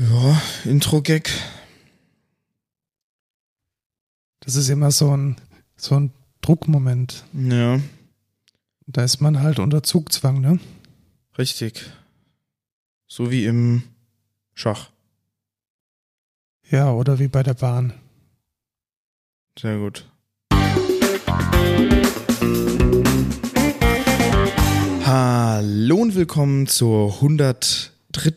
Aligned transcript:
Ja, 0.00 0.40
Intro-Gag. 0.64 1.30
Das 4.40 4.56
ist 4.56 4.70
immer 4.70 4.90
so 4.90 5.14
ein, 5.14 5.36
so 5.76 5.94
ein 5.94 6.10
Druckmoment. 6.40 7.24
Ja, 7.34 7.78
Da 8.86 9.04
ist 9.04 9.20
man 9.20 9.40
halt 9.42 9.58
unter 9.58 9.82
Zugzwang, 9.82 10.40
ne? 10.40 10.58
richtig. 11.36 11.84
So 13.06 13.30
wie 13.30 13.44
im 13.44 13.82
Schach. 14.54 14.88
Ja, 16.70 16.92
oder 16.92 17.18
wie 17.18 17.28
bei 17.28 17.42
der 17.42 17.54
Bahn. 17.54 17.92
Sehr 19.58 19.76
gut. 19.78 20.06
Hallo 25.04 25.96
und 25.96 26.14
willkommen 26.14 26.66
zur 26.66 27.14
103. 27.16 28.32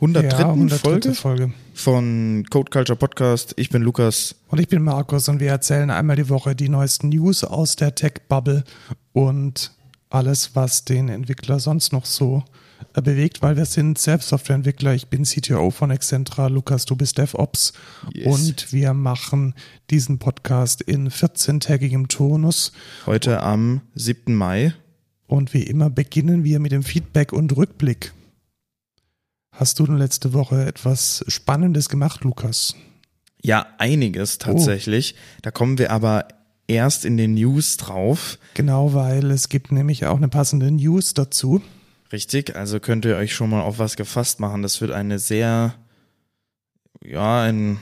103. 0.00 0.38
ja, 0.38 0.48
103. 0.48 0.78
Folge 0.78 1.14
Folge. 1.14 1.52
von 1.74 2.44
Code 2.50 2.70
Culture 2.70 2.96
Podcast. 2.96 3.52
Ich 3.56 3.68
bin 3.68 3.82
Lukas. 3.82 4.34
Und 4.48 4.58
ich 4.58 4.68
bin 4.68 4.82
Markus 4.82 5.28
und 5.28 5.40
wir 5.40 5.50
erzählen 5.50 5.90
einmal 5.90 6.16
die 6.16 6.28
Woche 6.30 6.54
die 6.56 6.68
neuesten 6.70 7.10
News 7.10 7.44
aus 7.44 7.76
der 7.76 7.94
Tech-Bubble 7.94 8.64
und 9.12 9.72
alles, 10.08 10.56
was 10.56 10.84
den 10.86 11.08
Entwickler 11.10 11.60
sonst 11.60 11.92
noch 11.92 12.06
so 12.06 12.42
äh, 12.94 13.02
bewegt, 13.02 13.42
weil 13.42 13.56
wir 13.58 13.66
sind 13.66 13.98
selbst 13.98 14.28
Softwareentwickler. 14.30 14.94
Ich 14.94 15.08
bin 15.08 15.24
CTO 15.24 15.70
von 15.70 15.90
Excentra, 15.90 16.46
Lukas, 16.46 16.86
du 16.86 16.96
bist 16.96 17.18
DevOps 17.18 17.74
Yes. 18.14 18.26
und 18.26 18.72
wir 18.72 18.94
machen 18.94 19.54
diesen 19.90 20.18
Podcast 20.18 20.80
in 20.80 21.10
14-tägigem 21.10 22.08
Turnus. 22.08 22.72
Heute 23.04 23.42
am 23.42 23.82
7. 23.94 24.34
Mai. 24.34 24.72
Und 25.26 25.52
wie 25.54 25.62
immer 25.62 25.90
beginnen 25.90 26.42
wir 26.42 26.58
mit 26.58 26.72
dem 26.72 26.82
Feedback 26.82 27.32
und 27.34 27.54
Rückblick. 27.56 28.12
Hast 29.60 29.78
du 29.78 29.84
denn 29.84 29.98
letzte 29.98 30.32
Woche 30.32 30.64
etwas 30.64 31.22
Spannendes 31.28 31.90
gemacht, 31.90 32.24
Lukas? 32.24 32.74
Ja, 33.42 33.66
einiges 33.76 34.38
tatsächlich. 34.38 35.16
Da 35.42 35.50
kommen 35.50 35.76
wir 35.76 35.90
aber 35.90 36.28
erst 36.66 37.04
in 37.04 37.18
den 37.18 37.34
News 37.34 37.76
drauf. 37.76 38.38
Genau, 38.54 38.94
weil 38.94 39.30
es 39.30 39.50
gibt 39.50 39.70
nämlich 39.70 40.06
auch 40.06 40.16
eine 40.16 40.28
passende 40.28 40.70
News 40.70 41.12
dazu. 41.12 41.60
Richtig, 42.10 42.56
also 42.56 42.80
könnt 42.80 43.04
ihr 43.04 43.16
euch 43.16 43.34
schon 43.34 43.50
mal 43.50 43.60
auf 43.60 43.78
was 43.78 43.96
gefasst 43.96 44.40
machen. 44.40 44.62
Das 44.62 44.80
wird 44.80 44.92
eine 44.92 45.18
sehr, 45.18 45.74
ja, 47.04 47.42
ein 47.42 47.80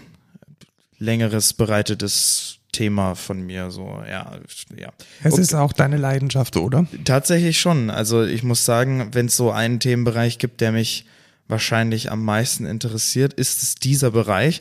längeres 0.99 1.53
bereitetes 1.53 2.59
Thema 2.73 3.15
von 3.15 3.41
mir. 3.41 3.71
So, 3.71 4.03
ja, 4.05 4.33
ja. 4.77 4.93
Es 5.23 5.34
Okay. 5.34 5.43
ist 5.43 5.55
auch 5.55 5.73
deine 5.73 5.97
Leidenschaft, 5.97 6.56
oder? 6.56 6.89
Tatsächlich 7.05 7.61
schon. 7.61 7.89
Also 7.89 8.25
ich 8.25 8.43
muss 8.43 8.65
sagen, 8.65 9.11
wenn 9.12 9.27
es 9.27 9.37
so 9.37 9.53
einen 9.53 9.79
Themenbereich 9.79 10.41
gibt, 10.41 10.61
der 10.61 10.73
mich 10.73 11.06
wahrscheinlich 11.49 12.13
am 12.13 12.25
meisten 12.25 12.67
interessiert, 12.67 13.33
ist 13.33 13.63
es 13.63 13.75
dieser 13.75 14.11
Bereich. 14.11 14.61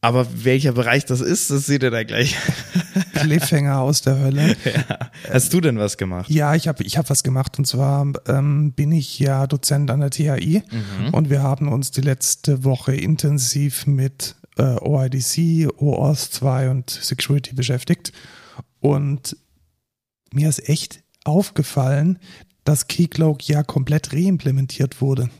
Aber 0.00 0.26
welcher 0.44 0.72
Bereich 0.72 1.04
das 1.04 1.20
ist, 1.20 1.50
das 1.50 1.66
seht 1.66 1.84
ihr 1.84 1.92
da 1.92 2.02
gleich. 2.02 2.36
Cliffhanger 3.14 3.80
aus 3.80 4.02
der 4.02 4.18
Hölle. 4.18 4.56
ja. 4.64 5.10
Hast 5.32 5.54
du 5.54 5.60
denn 5.60 5.78
was 5.78 5.96
gemacht? 5.96 6.28
Ja, 6.28 6.56
ich 6.56 6.66
habe 6.66 6.82
ich 6.82 6.98
hab 6.98 7.08
was 7.08 7.22
gemacht 7.22 7.56
und 7.58 7.66
zwar 7.66 8.12
ähm, 8.26 8.72
bin 8.72 8.90
ich 8.90 9.20
ja 9.20 9.46
Dozent 9.46 9.92
an 9.92 10.00
der 10.00 10.10
THI 10.10 10.62
und 11.12 11.30
wir 11.30 11.42
haben 11.42 11.68
uns 11.68 11.92
die 11.92 12.00
letzte 12.00 12.64
Woche 12.64 12.96
intensiv 12.96 13.86
mit 13.86 14.34
äh, 14.56 14.76
OIDC, 14.80 15.70
OAuth 15.78 16.18
2 16.18 16.70
und 16.70 16.90
Security 16.90 17.54
beschäftigt 17.54 18.12
und 18.80 19.36
mir 20.32 20.48
ist 20.48 20.68
echt 20.68 21.04
aufgefallen, 21.24 22.18
dass 22.64 22.86
Keycloak 22.86 23.46
ja 23.48 23.62
komplett 23.62 24.12
reimplementiert 24.12 25.00
wurde. 25.00 25.30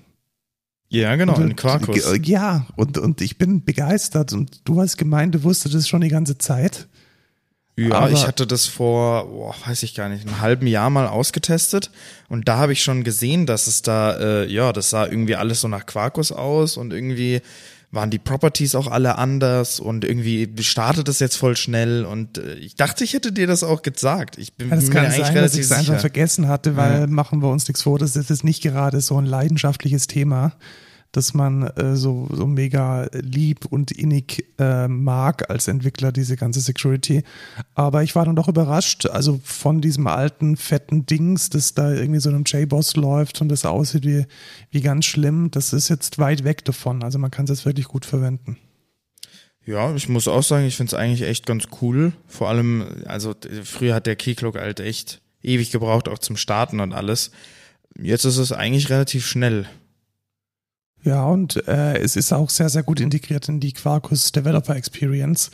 Ja, 0.88 1.16
genau, 1.16 1.36
in 1.36 1.42
Und, 1.44 1.56
Quarkus. 1.56 2.04
äh, 2.12 2.20
Ja, 2.22 2.66
und, 2.76 2.98
und 2.98 3.20
ich 3.22 3.38
bin 3.38 3.64
begeistert 3.64 4.32
und 4.34 4.60
du 4.64 4.80
hast 4.80 4.98
gemeint, 4.98 5.34
du 5.34 5.42
wusstest 5.42 5.74
es 5.74 5.88
schon 5.88 6.02
die 6.02 6.08
ganze 6.10 6.36
Zeit. 6.38 6.88
Ja, 7.78 7.94
Aber- 7.94 8.10
ich 8.10 8.26
hatte 8.26 8.46
das 8.46 8.66
vor, 8.66 9.26
boah, 9.28 9.54
weiß 9.66 9.82
ich 9.84 9.94
gar 9.94 10.10
nicht, 10.10 10.26
einem 10.26 10.42
halben 10.42 10.66
Jahr 10.66 10.90
mal 10.90 11.06
ausgetestet 11.06 11.90
und 12.28 12.46
da 12.46 12.58
habe 12.58 12.74
ich 12.74 12.82
schon 12.82 13.02
gesehen, 13.04 13.46
dass 13.46 13.66
es 13.66 13.80
da, 13.80 14.18
äh, 14.42 14.46
ja, 14.52 14.74
das 14.74 14.90
sah 14.90 15.06
irgendwie 15.06 15.36
alles 15.36 15.62
so 15.62 15.68
nach 15.68 15.86
Quarkus 15.86 16.30
aus 16.32 16.76
und 16.76 16.92
irgendwie 16.92 17.40
waren 17.92 18.08
die 18.10 18.18
Properties 18.18 18.74
auch 18.74 18.86
alle 18.88 19.18
anders 19.18 19.78
und 19.78 20.04
irgendwie 20.04 20.50
startet 20.60 21.08
es 21.08 21.18
jetzt 21.20 21.36
voll 21.36 21.56
schnell 21.56 22.04
und 22.06 22.38
äh, 22.38 22.54
ich 22.54 22.74
dachte, 22.74 23.04
ich 23.04 23.12
hätte 23.12 23.32
dir 23.32 23.46
das 23.46 23.62
auch 23.62 23.82
gesagt. 23.82 24.38
Ich 24.38 24.54
bin 24.54 24.70
Ja, 24.70 24.76
das 24.76 24.86
mir 24.86 24.90
kann 24.90 25.04
eigentlich 25.06 25.16
sein, 25.26 25.26
dass 25.26 25.34
relativ 25.34 25.58
ich 25.60 25.66
es 25.66 25.72
einfach 25.72 26.00
vergessen 26.00 26.48
hatte, 26.48 26.76
weil 26.76 27.00
Ja. 27.02 27.06
machen 27.06 27.42
wir 27.42 27.50
uns 27.50 27.68
nichts 27.68 27.82
vor, 27.82 27.98
das 27.98 28.16
ist 28.16 28.44
nicht 28.44 28.62
gerade 28.62 29.00
so 29.02 29.18
ein 29.18 29.26
leidenschaftliches 29.26 30.06
Thema, 30.06 30.54
dass 31.12 31.34
man 31.34 31.62
äh, 31.62 31.94
so, 31.94 32.26
so 32.32 32.46
mega 32.46 33.08
lieb 33.12 33.66
und 33.66 33.92
innig 33.92 34.46
äh, 34.58 34.88
mag 34.88 35.50
als 35.50 35.68
Entwickler, 35.68 36.10
diese 36.10 36.36
ganze 36.36 36.60
Security. 36.60 37.22
Aber 37.74 38.02
ich 38.02 38.14
war 38.14 38.24
dann 38.24 38.36
doch 38.36 38.48
überrascht, 38.48 39.06
also 39.06 39.38
von 39.44 39.82
diesem 39.82 40.06
alten, 40.06 40.56
fetten 40.56 41.04
Dings, 41.04 41.50
das 41.50 41.74
da 41.74 41.92
irgendwie 41.92 42.20
so 42.20 42.30
einem 42.30 42.44
J-Boss 42.44 42.96
läuft 42.96 43.40
und 43.42 43.48
das 43.48 43.66
aussieht 43.66 44.04
wie, 44.04 44.24
wie 44.70 44.80
ganz 44.80 45.04
schlimm, 45.04 45.50
das 45.50 45.72
ist 45.72 45.90
jetzt 45.90 46.18
weit 46.18 46.44
weg 46.44 46.64
davon. 46.64 47.02
Also 47.02 47.18
man 47.18 47.30
kann 47.30 47.44
es 47.44 47.50
jetzt 47.50 47.66
wirklich 47.66 47.86
gut 47.86 48.06
verwenden. 48.06 48.56
Ja, 49.64 49.94
ich 49.94 50.08
muss 50.08 50.26
auch 50.26 50.42
sagen, 50.42 50.66
ich 50.66 50.76
finde 50.76 50.90
es 50.90 50.94
eigentlich 50.94 51.22
echt 51.22 51.46
ganz 51.46 51.68
cool. 51.80 52.12
Vor 52.26 52.48
allem, 52.48 52.84
also 53.04 53.34
früher 53.62 53.94
hat 53.94 54.06
der 54.06 54.16
Keycloak 54.16 54.56
halt 54.56 54.80
echt 54.80 55.20
ewig 55.42 55.70
gebraucht, 55.70 56.08
auch 56.08 56.18
zum 56.18 56.36
Starten 56.36 56.80
und 56.80 56.92
alles. 56.92 57.30
Jetzt 58.00 58.24
ist 58.24 58.38
es 58.38 58.52
eigentlich 58.52 58.90
relativ 58.90 59.26
schnell. 59.26 59.66
Ja, 61.04 61.24
und 61.24 61.66
äh, 61.66 61.98
es 61.98 62.14
ist 62.14 62.32
auch 62.32 62.48
sehr, 62.48 62.68
sehr 62.68 62.84
gut 62.84 63.00
integriert 63.00 63.48
in 63.48 63.58
die 63.58 63.72
Quarkus 63.72 64.30
Developer 64.30 64.76
Experience. 64.76 65.50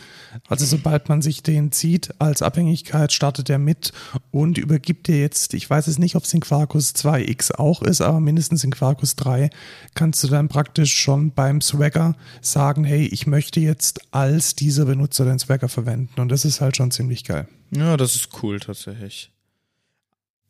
Also 0.47 0.67
sobald 0.67 1.09
man 1.09 1.23
sich 1.23 1.43
den 1.43 1.73
zieht 1.73 2.11
als 2.21 2.43
Abhängigkeit, 2.43 3.13
startet 3.13 3.49
er 3.49 3.59
mit 3.59 3.93
und 4.31 4.59
übergibt 4.59 5.09
dir 5.09 5.21
jetzt, 5.21 5.55
ich 5.55 5.69
weiß 5.69 5.87
es 5.87 5.99
nicht, 5.99 6.17
ob 6.17 6.25
es 6.25 6.35
in 6.35 6.41
Quarkus 6.41 6.95
2x 6.95 7.55
auch 7.55 7.83
ist, 7.83 8.03
aber 8.03 8.21
mindestens 8.21 8.63
in 8.63 8.73
Quarkus 8.73 9.17
3 9.17 9.49
kannst 9.95 10.23
du 10.23 10.29
dann 10.29 10.49
praktisch 10.49 10.95
schon 10.97 11.31
beim 11.31 11.63
Swagger 11.63 12.15
sagen, 12.43 12.85
hey, 12.85 13.07
ich 13.07 13.27
möchte 13.27 13.61
jetzt 13.61 14.01
als 14.11 14.55
dieser 14.55 14.85
Benutzer 14.85 15.25
den 15.25 15.39
Swagger 15.39 15.69
verwenden. 15.69 16.21
Und 16.21 16.31
das 16.31 16.45
ist 16.45 16.61
halt 16.61 16.77
schon 16.77 16.91
ziemlich 16.91 17.25
geil. 17.25 17.49
Ja, 17.71 17.97
das 17.97 18.15
ist 18.15 18.43
cool 18.43 18.61
tatsächlich. 18.61 19.31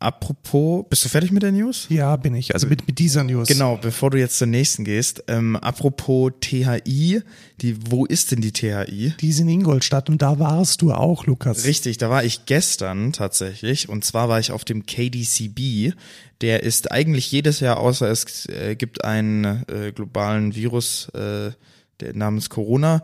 Apropos, 0.01 0.87
bist 0.89 1.05
du 1.05 1.09
fertig 1.09 1.33
mit 1.33 1.43
der 1.43 1.51
News? 1.51 1.87
Ja, 1.89 2.15
bin 2.15 2.33
ich. 2.35 2.55
Also 2.55 2.69
mit, 2.69 2.87
mit 2.87 3.01
dieser 3.01 3.25
News. 3.25 3.49
Genau, 3.49 3.77
bevor 3.77 4.11
du 4.11 4.19
jetzt 4.19 4.39
zur 4.39 4.47
nächsten 4.47 4.85
gehst. 4.85 5.25
Ähm, 5.27 5.57
apropos 5.57 6.33
THI, 6.41 7.23
die, 7.61 7.91
wo 7.91 8.07
ist 8.07 8.31
denn 8.31 8.41
die 8.41 8.53
THI? 8.53 9.15
Die 9.21 9.29
ist 9.29 9.41
in 9.41 9.49
Ingolstadt 9.49 10.09
und 10.09 10.23
da 10.23 10.39
warst 10.39 10.83
du 10.83 10.93
auch, 10.93 11.27
Lukas. 11.27 11.65
Richtig, 11.65 11.99
da 11.99 12.11
war 12.11 12.23
ich 12.23 12.47
gestern 12.47 13.13
tatsächlich. 13.13 13.89
Und 13.89 14.05
zwar 14.05 14.29
war 14.29 14.39
ich 14.39 14.53
auf 14.53 14.65
dem 14.65 14.87
KDCB. 14.87 15.95
Der 16.43 16.63
ist 16.63 16.93
eigentlich 16.93 17.33
jedes 17.33 17.59
Jahr, 17.59 17.79
außer 17.79 18.09
es 18.09 18.47
äh, 18.47 18.77
gibt 18.77 19.05
einen 19.05 19.65
äh, 19.67 19.91
globalen 19.93 20.55
Virus 20.55 21.09
äh, 21.09 21.51
der 21.99 22.15
namens 22.15 22.51
Corona. 22.51 23.03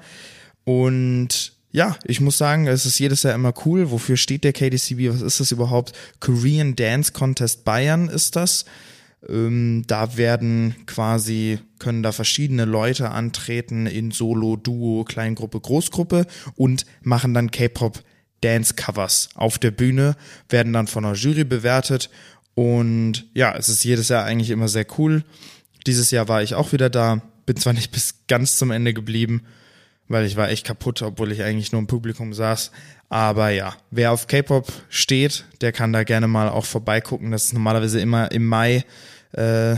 Und 0.63 1.54
ja, 1.75 1.97
ich 2.05 2.21
muss 2.21 2.39
sagen, 2.39 2.69
es 2.69 2.87
ist 2.87 3.01
jedes 3.01 3.25
Jahr 3.25 3.35
immer 3.35 3.53
cool. 3.67 3.91
Wofür 3.91 4.17
steht 4.17 4.45
der 4.45 4.53
KDCB? 4.53 5.09
Was 5.09 5.23
ist 5.23 5.41
das 5.41 5.51
überhaupt? 5.51 5.93
Korean 6.21 6.77
Dance 6.77 7.11
Contest 7.11 7.65
Bayern 7.65 8.09
ist 8.09 8.37
das. 8.37 8.65
Ähm, 9.29 9.83
da 9.89 10.17
werden 10.17 10.77
quasi, 10.87 11.59
können 11.81 12.05
da 12.05 12.13
verschiedene 12.13 12.65
Leute 12.65 13.11
antreten 13.11 13.87
in 13.87 14.13
Solo, 14.13 14.55
Duo, 14.55 15.03
Kleingruppe, 15.03 15.59
Großgruppe 15.59 16.29
und 16.55 16.87
machen 17.03 17.35
dann 17.35 17.51
K-Pop 17.51 18.05
Dance 18.41 18.75
Covers 18.75 19.31
auf 19.35 19.59
der 19.59 19.73
Bühne, 19.73 20.15
werden 20.49 20.73
dann 20.73 20.87
von 20.87 21.05
einer 21.05 21.17
Jury 21.17 21.43
bewertet 21.43 22.09
und 22.55 23.27
ja, 23.35 23.53
es 23.57 23.69
ist 23.69 23.83
jedes 23.83 24.11
Jahr 24.11 24.25
eigentlich 24.25 24.51
immer 24.51 24.69
sehr 24.69 24.87
cool. 24.97 25.25
Dieses 25.89 26.13
Jahr 26.13 26.29
war 26.29 26.41
ich 26.41 26.55
auch 26.55 26.71
wieder 26.71 26.89
da, 26.89 27.21
bin 27.47 27.57
zwar 27.57 27.73
nicht 27.73 27.91
bis 27.91 28.27
ganz 28.29 28.59
zum 28.59 28.71
Ende 28.71 28.95
geblieben, 28.95 29.43
weil 30.09 30.27
ich 30.27 30.37
war 30.37 30.51
echt 30.51 30.67
kaputt, 30.67 31.03
obwohl 31.03 31.33
ich 31.33 31.43
eigentlich 31.43 31.73
nur 31.73 31.81
im 31.81 31.87
Publikum 31.87 32.33
saß. 32.33 32.71
Aber 33.09 33.51
ja, 33.51 33.75
wer 33.91 34.13
auf 34.13 34.27
K-Pop 34.27 34.73
steht, 34.89 35.45
der 35.61 35.73
kann 35.73 35.93
da 35.93 36.05
gerne 36.05 36.29
mal 36.29 36.49
auch 36.49 36.65
vorbeigucken. 36.65 37.31
Das 37.31 37.47
ist 37.47 37.53
normalerweise 37.53 38.01
immer 38.01 38.31
im 38.33 38.47
Mai. 38.47 38.85
Äh, 39.33 39.77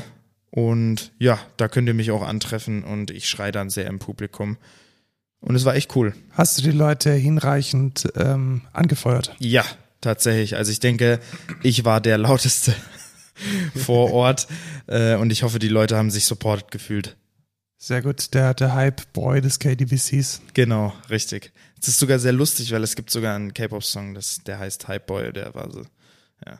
und 0.50 1.12
ja, 1.18 1.38
da 1.56 1.68
könnt 1.68 1.88
ihr 1.88 1.94
mich 1.94 2.10
auch 2.10 2.22
antreffen 2.22 2.82
und 2.82 3.10
ich 3.10 3.28
schreie 3.28 3.52
dann 3.52 3.68
sehr 3.70 3.86
im 3.86 3.98
Publikum. 3.98 4.56
Und 5.40 5.54
es 5.54 5.64
war 5.64 5.74
echt 5.74 5.94
cool. 5.96 6.14
Hast 6.32 6.58
du 6.58 6.62
die 6.62 6.70
Leute 6.70 7.12
hinreichend 7.12 8.08
ähm, 8.16 8.62
angefeuert? 8.72 9.34
Ja, 9.38 9.64
tatsächlich. 10.00 10.56
Also 10.56 10.72
ich 10.72 10.80
denke, 10.80 11.20
ich 11.62 11.84
war 11.84 12.00
der 12.00 12.18
lauteste 12.18 12.74
vor 13.76 14.12
Ort 14.12 14.48
äh, 14.86 15.16
und 15.16 15.30
ich 15.30 15.42
hoffe, 15.42 15.58
die 15.58 15.68
Leute 15.68 15.96
haben 15.96 16.10
sich 16.10 16.24
supported 16.24 16.70
gefühlt. 16.70 17.16
Sehr 17.78 18.00
gut, 18.02 18.32
der, 18.34 18.54
der 18.54 18.74
Hype-Boy 18.74 19.40
des 19.42 19.58
KDBCs. 19.58 20.40
Genau, 20.54 20.94
richtig. 21.10 21.52
Es 21.80 21.88
ist 21.88 21.98
sogar 21.98 22.18
sehr 22.18 22.32
lustig, 22.32 22.72
weil 22.72 22.82
es 22.82 22.96
gibt 22.96 23.10
sogar 23.10 23.36
einen 23.36 23.52
K-Pop-Song, 23.52 24.18
der 24.46 24.58
heißt 24.58 24.88
Hype 24.88 25.06
Boy, 25.06 25.32
der 25.32 25.54
war 25.54 25.70
so, 25.70 25.82
ja. 26.46 26.58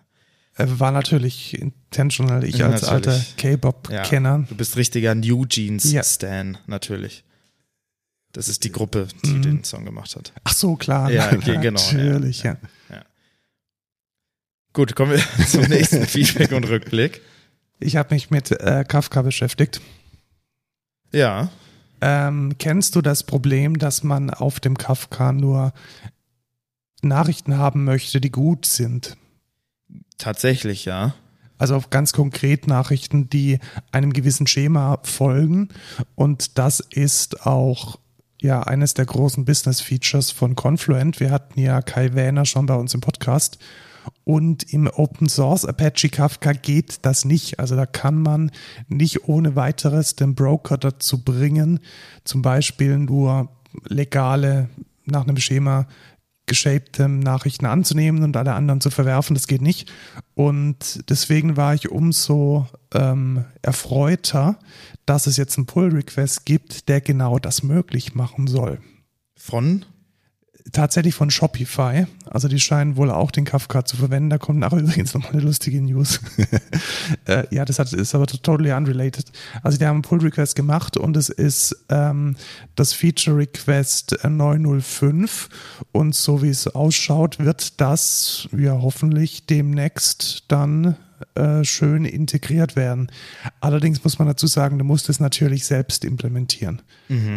Äh, 0.59 0.67
War 0.79 0.91
natürlich 0.93 1.59
intentional, 1.59 2.45
ich 2.45 2.57
Ja, 2.59 2.69
als 2.69 2.85
alter 2.85 3.11
natürlich. 3.13 3.31
Ja, 3.43 3.51
K-Pop-Kenner. 3.57 4.47
du 4.49 4.55
bist 4.57 4.77
richtiger 4.77 5.15
New 5.15 5.47
Jeans 5.47 5.91
Ja. 5.91 6.03
Natürlich. 6.67 7.25
Das 8.33 8.49
ist 8.49 8.65
die 8.65 8.73
Gruppe, 8.73 9.09
die 9.25 9.31
Mhm. 9.31 9.43
den 9.43 9.65
Song 9.65 9.85
gemacht 9.87 10.15
hat. 10.17 10.33
Ach 10.45 10.53
so, 10.53 10.77
klar. 10.77 11.11
Ja, 11.11 11.31
ge- 11.35 11.59
genau, 11.59 11.81
ja. 11.81 11.93
Natürlich, 11.97 12.43
ja. 12.43 12.59
Gut, 14.75 14.95
kommen 14.95 15.13
wir 15.13 15.47
zum 15.49 15.63
nächsten 15.63 16.07
Feedback 16.07 16.53
und 16.53 16.65
Rückblick. 16.65 17.23
Ich 17.81 17.97
habe 17.97 18.15
mich 18.15 18.31
mit 18.31 18.51
äh, 18.51 18.85
Kafka 18.87 19.23
beschäftigt. 19.23 19.81
Ja, 21.13 21.51
Ähm, 22.03 22.57
kennst 22.59 22.95
du 22.95 23.01
das 23.01 23.23
Problem, 23.23 23.79
dass 23.79 24.03
man 24.03 24.29
auf 24.31 24.61
dem 24.61 24.77
Kafka 24.77 25.33
nur 25.33 25.73
Nachrichten 27.03 27.57
haben 27.57 27.85
möchte, 27.85 28.21
die 28.21 28.31
gut 28.31 28.67
sind? 28.67 29.17
tatsächlich, 30.19 30.85
ja. 30.85 31.15
Also 31.59 31.75
auf 31.75 31.91
ganz 31.91 32.13
konkret 32.13 32.67
Nachrichten, 32.67 33.31
die 33.31 33.59
einem 33.93 34.13
gewissen 34.13 34.47
Schema 34.47 34.99
folgen. 35.03 35.69
Und 36.15 36.59
das 36.59 36.81
ist 36.81 37.47
auch 37.47 37.99
ja 38.41 38.63
eines 38.63 38.95
der 38.95 39.07
großen 39.07 39.45
Business 39.47 39.81
Features 39.81 40.31
von 40.31 40.55
Confluent. 40.55 41.19
Wir 41.19 41.31
hatten 41.31 41.59
ja 41.59 41.81
Kai 41.81 42.13
Wähner 42.15 42.45
schon 42.45 42.67
bei 42.67 42.75
uns 42.75 42.93
im 42.93 43.01
Podcast. 43.01 43.59
Und 44.25 44.73
im 44.73 44.89
Open 44.89 45.29
Source 45.29 45.65
Apache 45.65 46.09
Kafka 46.09 46.53
geht 46.53 46.99
das 47.03 47.25
nicht. 47.25 47.61
Also 47.61 47.77
da 47.77 47.87
kann 47.87 48.21
man 48.21 48.51
nicht 48.89 49.29
ohne 49.29 49.57
weiteres 49.57 50.17
den 50.17 50.35
Broker 50.35 50.79
dazu 50.79 51.23
bringen, 51.23 51.81
zum 52.25 52.43
Beispiel 52.43 52.99
nur 52.99 53.49
legale, 53.89 54.69
nach 55.05 55.23
einem 55.23 55.37
Schema 55.37 55.87
geshapte 56.47 57.09
Nachrichten 57.09 57.67
anzunehmen 57.67 58.23
und 58.23 58.37
alle 58.37 58.55
anderen 58.55 58.81
zu 58.81 58.91
verwerfen. 58.91 59.35
Das 59.35 59.49
geht 59.49 59.63
nicht. 59.63 59.93
Und 60.35 61.09
deswegen 61.11 61.57
war 61.57 61.75
ich 61.75 61.91
umso 61.91 62.67
ähm, 62.95 63.45
erfreuter, 63.63 64.59
dass 65.07 65.27
es 65.27 65.37
jetzt 65.37 65.59
einen 65.59 65.67
Pull-Request 65.67 66.47
gibt, 66.47 66.89
der 66.89 67.01
genau 67.01 67.39
das 67.39 67.63
möglich 67.63 68.15
machen 68.15 68.47
soll. 68.47 68.81
Von? 69.35 69.85
Tatsächlich 70.73 71.15
von 71.15 71.31
Shopify. 71.31 72.07
Also 72.29 72.49
die 72.49 72.59
scheinen 72.59 72.97
wohl 72.97 73.11
auch 73.11 73.31
den 73.31 73.45
Kafka 73.45 73.85
zu 73.85 73.97
verwenden. 73.97 74.31
Da 74.31 74.39
kommt 74.39 74.59
nachher 74.59 74.79
übrigens 74.81 75.15
nochmal 75.15 75.33
eine 75.33 75.43
lustige 75.43 75.81
News. 75.81 76.21
äh, 77.27 77.45
ja, 77.51 77.65
das 77.65 77.79
hat, 77.79 77.93
ist 77.93 78.15
aber 78.15 78.27
totally 78.27 78.73
unrelated. 78.73 79.31
Also 79.63 79.79
die 79.79 79.87
haben 79.87 79.97
einen 79.97 80.03
Pull-Request 80.03 80.57
gemacht 80.57 80.97
und 80.97 81.17
es 81.17 81.29
ist 81.29 81.77
ähm, 81.89 82.37
das 82.75 82.93
Feature-Request 82.93 84.19
905 84.29 85.49
und 85.93 86.15
so 86.15 86.43
wie 86.43 86.51
es 86.51 86.67
ausschaut, 86.67 87.39
wird 87.39 87.81
das 87.81 88.49
ja 88.57 88.73
hoffentlich 88.73 89.47
demnächst 89.47 90.45
dann 90.49 90.97
äh, 91.35 91.65
schön 91.65 92.05
integriert 92.05 92.77
werden. 92.77 93.11
Allerdings 93.61 94.03
muss 94.05 94.19
man 94.19 94.29
dazu 94.29 94.47
sagen, 94.47 94.79
du 94.79 94.85
musst 94.85 95.09
es 95.09 95.21
natürlich 95.21 95.67
selbst 95.67 96.05
implementieren. 96.05 96.83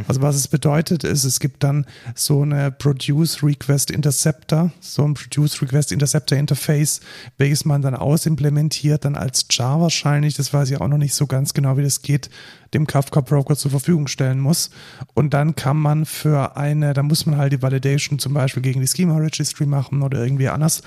Also 0.07 0.21
was 0.21 0.35
es 0.35 0.47
bedeutet 0.47 1.03
ist, 1.03 1.23
es 1.23 1.39
gibt 1.39 1.63
dann 1.63 1.85
so 2.15 2.41
eine 2.41 2.71
Produce 2.71 3.43
Request 3.43 3.91
Interceptor, 3.91 4.71
so 4.79 5.03
ein 5.03 5.13
Produce 5.13 5.61
Request 5.61 5.91
Interceptor 5.91 6.37
Interface, 6.37 7.01
welches 7.37 7.65
man 7.65 7.81
dann 7.81 7.95
ausimplementiert, 7.95 9.05
dann 9.05 9.15
als 9.15 9.45
Jar 9.49 9.79
wahrscheinlich, 9.79 10.35
das 10.35 10.53
weiß 10.53 10.71
ich 10.71 10.81
auch 10.81 10.87
noch 10.87 10.97
nicht 10.97 11.13
so 11.13 11.27
ganz 11.27 11.53
genau, 11.53 11.77
wie 11.77 11.83
das 11.83 12.01
geht, 12.01 12.29
dem 12.73 12.87
Kafka 12.87 13.21
Broker 13.21 13.55
zur 13.55 13.71
Verfügung 13.71 14.07
stellen 14.07 14.39
muss. 14.39 14.69
Und 15.13 15.33
dann 15.33 15.55
kann 15.55 15.77
man 15.77 16.05
für 16.05 16.57
eine, 16.57 16.93
da 16.93 17.03
muss 17.03 17.25
man 17.25 17.37
halt 17.37 17.53
die 17.53 17.61
Validation 17.61 18.19
zum 18.19 18.33
Beispiel 18.33 18.63
gegen 18.63 18.81
die 18.81 18.87
Schema 18.87 19.17
Registry 19.17 19.65
machen 19.65 20.01
oder 20.01 20.23
irgendwie 20.23 20.49
anders. 20.49 20.81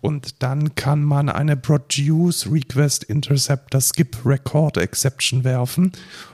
Und 0.00 0.42
dann 0.42 0.74
kann 0.74 1.02
man 1.02 1.28
eine 1.28 1.56
Produce 1.56 2.50
Request 2.50 3.04
Interceptor 3.04 3.80
Skip 3.80 4.18
Record 4.24 4.76
Exception 4.76 5.44
werfen. 5.44 5.92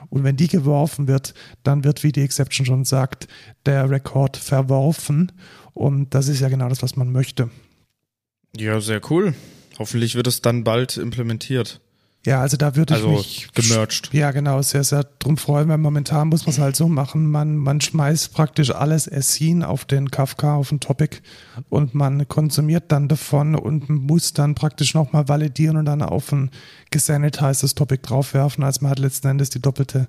Und 0.09 0.23
wenn 0.23 0.37
die 0.37 0.47
geworfen 0.47 1.07
wird, 1.07 1.33
dann 1.63 1.83
wird, 1.83 2.03
wie 2.03 2.11
die 2.11 2.21
Exception 2.21 2.65
schon 2.65 2.85
sagt, 2.85 3.27
der 3.65 3.89
Rekord 3.89 4.37
verworfen. 4.37 5.31
Und 5.73 6.13
das 6.13 6.27
ist 6.27 6.39
ja 6.39 6.49
genau 6.49 6.69
das, 6.69 6.81
was 6.83 6.95
man 6.95 7.11
möchte. 7.11 7.49
Ja, 8.55 8.79
sehr 8.79 9.01
cool. 9.09 9.33
Hoffentlich 9.77 10.15
wird 10.15 10.27
es 10.27 10.41
dann 10.41 10.63
bald 10.63 10.97
implementiert. 10.97 11.81
Ja, 12.25 12.41
also 12.41 12.57
da 12.57 12.75
würde 12.75 12.95
ich 12.95 13.03
Also 13.03 13.15
mich 13.15 13.47
gemerged. 13.53 14.09
Ja, 14.11 14.31
genau, 14.31 14.59
sehr, 14.63 14.83
sehr 14.83 15.03
drum 15.19 15.37
freuen, 15.37 15.69
weil 15.69 15.77
momentan 15.77 16.29
muss 16.29 16.47
man 16.47 16.53
es 16.53 16.59
halt 16.59 16.75
so 16.75 16.87
machen, 16.87 17.29
man, 17.29 17.55
man 17.55 17.79
schmeißt 17.79 18.33
praktisch 18.33 18.71
alles 18.71 19.05
Essin 19.05 19.63
auf 19.63 19.85
den 19.85 20.09
Kafka, 20.09 20.55
auf 20.55 20.69
den 20.69 20.79
Topic 20.79 21.17
und 21.69 21.93
man 21.93 22.27
konsumiert 22.27 22.85
dann 22.91 23.07
davon 23.07 23.53
und 23.53 23.89
muss 23.89 24.33
dann 24.33 24.55
praktisch 24.55 24.95
nochmal 24.95 25.27
validieren 25.27 25.77
und 25.77 25.85
dann 25.85 26.01
auf 26.01 26.31
ein 26.31 26.49
gesanitized 26.89 27.77
Topic 27.77 28.01
draufwerfen, 28.01 28.63
als 28.63 28.81
man 28.81 28.89
hat 28.89 28.97
letzten 28.99 29.27
Endes 29.27 29.51
die 29.51 29.61
doppelte, 29.61 30.07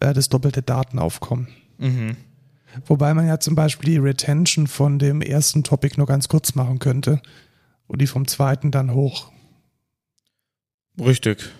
äh, 0.00 0.12
das 0.12 0.28
doppelte 0.28 0.62
Datenaufkommen. 0.62 1.46
Mhm. 1.78 2.16
Wobei 2.86 3.14
man 3.14 3.24
ja 3.24 3.38
zum 3.38 3.54
Beispiel 3.54 3.92
die 3.92 3.98
Retention 3.98 4.66
von 4.66 4.98
dem 4.98 5.22
ersten 5.22 5.62
Topic 5.62 5.94
nur 5.96 6.08
ganz 6.08 6.26
kurz 6.26 6.56
machen 6.56 6.80
könnte 6.80 7.22
und 7.86 8.02
die 8.02 8.08
vom 8.08 8.26
zweiten 8.26 8.72
dann 8.72 8.92
hoch. 8.92 9.30
Richtig. 10.98 11.50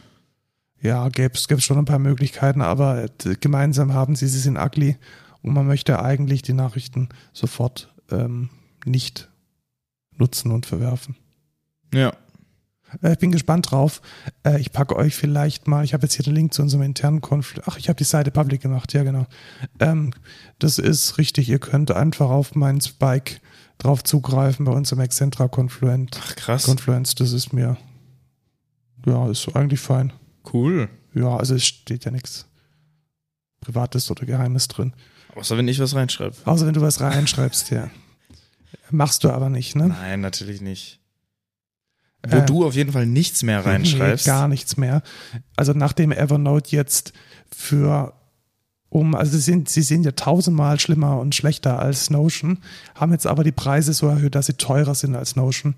Ja, 0.80 1.08
gäbe 1.08 1.34
es 1.34 1.64
schon 1.64 1.78
ein 1.78 1.84
paar 1.84 1.98
Möglichkeiten, 1.98 2.60
aber 2.62 3.04
äh, 3.04 3.08
gemeinsam 3.40 3.92
haben 3.92 4.14
sie, 4.14 4.28
sie 4.28 4.38
sind 4.38 4.56
ugly 4.56 4.96
und 5.42 5.52
man 5.52 5.66
möchte 5.66 6.02
eigentlich 6.02 6.42
die 6.42 6.52
Nachrichten 6.52 7.08
sofort 7.32 7.92
ähm, 8.10 8.50
nicht 8.84 9.28
nutzen 10.16 10.50
und 10.52 10.66
verwerfen. 10.66 11.16
Ja. 11.92 12.12
Äh, 13.02 13.12
ich 13.12 13.18
bin 13.18 13.32
gespannt 13.32 13.70
drauf. 13.70 14.00
Äh, 14.44 14.60
ich 14.60 14.72
packe 14.72 14.96
euch 14.96 15.14
vielleicht 15.14 15.66
mal, 15.66 15.84
ich 15.84 15.94
habe 15.94 16.04
jetzt 16.04 16.14
hier 16.14 16.24
den 16.24 16.34
Link 16.34 16.54
zu 16.54 16.62
unserem 16.62 16.82
internen 16.82 17.20
Konflikt. 17.20 17.66
Ach, 17.68 17.78
ich 17.78 17.88
habe 17.88 17.96
die 17.96 18.04
Seite 18.04 18.30
public 18.30 18.60
gemacht, 18.60 18.92
ja 18.92 19.02
genau. 19.02 19.26
Ähm, 19.80 20.12
das 20.58 20.78
ist 20.78 21.18
richtig, 21.18 21.48
ihr 21.48 21.58
könnt 21.58 21.90
einfach 21.90 22.30
auf 22.30 22.54
meinen 22.54 22.80
Spike 22.80 23.36
drauf 23.78 24.04
zugreifen 24.04 24.64
bei 24.64 24.72
uns 24.72 24.92
im 24.92 25.00
Excentra 25.00 25.48
Confluent. 25.48 26.18
Ach, 26.22 26.36
krass. 26.36 26.64
Confluence, 26.64 27.14
das 27.14 27.32
ist 27.32 27.52
mir, 27.52 27.76
ja, 29.06 29.28
ist 29.30 29.48
eigentlich 29.56 29.80
fein. 29.80 30.12
Cool. 30.52 30.88
Ja, 31.14 31.36
also 31.36 31.54
es 31.54 31.64
steht 31.64 32.04
ja 32.04 32.10
nichts 32.10 32.46
Privates 33.60 34.10
oder 34.10 34.26
Geheimes 34.26 34.68
drin. 34.68 34.92
Außer 35.34 35.56
wenn 35.56 35.68
ich 35.68 35.78
was 35.80 35.94
reinschreibe. 35.94 36.36
Außer 36.44 36.66
wenn 36.66 36.74
du 36.74 36.80
was 36.80 37.00
reinschreibst, 37.00 37.70
ja. 37.70 37.90
Machst 38.90 39.24
du 39.24 39.30
aber 39.30 39.48
nicht, 39.48 39.74
ne? 39.76 39.88
Nein, 39.88 40.20
natürlich 40.20 40.60
nicht. 40.60 41.00
Wo 42.26 42.38
Äh, 42.38 42.46
du 42.46 42.64
auf 42.66 42.74
jeden 42.74 42.92
Fall 42.92 43.06
nichts 43.06 43.42
mehr 43.42 43.64
reinschreibst. 43.64 44.26
Nee, 44.26 44.32
gar 44.32 44.48
nichts 44.48 44.76
mehr. 44.76 45.02
Also 45.56 45.72
nachdem 45.72 46.12
Evernote 46.12 46.74
jetzt 46.74 47.12
für 47.54 48.14
um, 48.88 49.14
also 49.14 49.32
sie 49.32 49.40
sind, 49.42 49.68
sie 49.68 49.82
sind 49.82 50.04
ja 50.04 50.12
tausendmal 50.12 50.78
schlimmer 50.80 51.18
und 51.18 51.34
schlechter 51.34 51.80
als 51.80 52.08
Notion, 52.08 52.58
haben 52.94 53.12
jetzt 53.12 53.26
aber 53.26 53.42
die 53.44 53.52
Preise 53.52 53.92
so 53.92 54.06
erhöht, 54.06 54.34
dass 54.36 54.46
sie 54.46 54.54
teurer 54.54 54.94
sind 54.94 55.16
als 55.16 55.34
Notion. 55.36 55.74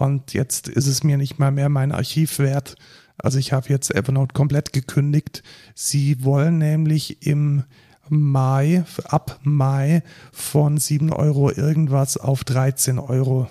Und 0.00 0.32
jetzt 0.32 0.66
ist 0.66 0.86
es 0.86 1.04
mir 1.04 1.18
nicht 1.18 1.38
mal 1.38 1.50
mehr 1.50 1.68
mein 1.68 1.92
Archiv 1.92 2.38
wert. 2.38 2.76
Also 3.18 3.38
ich 3.38 3.52
habe 3.52 3.68
jetzt 3.68 3.94
Evernote 3.94 4.32
komplett 4.32 4.72
gekündigt. 4.72 5.42
Sie 5.74 6.24
wollen 6.24 6.56
nämlich 6.56 7.26
im 7.26 7.64
Mai, 8.08 8.82
ab 9.04 9.38
Mai 9.42 10.02
von 10.32 10.78
7 10.78 11.12
Euro 11.12 11.50
irgendwas 11.52 12.16
auf 12.16 12.44
13 12.44 12.98
Euro 12.98 13.46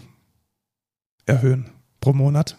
erhöhen 1.28 1.70
pro 2.02 2.14
Monat 2.14 2.58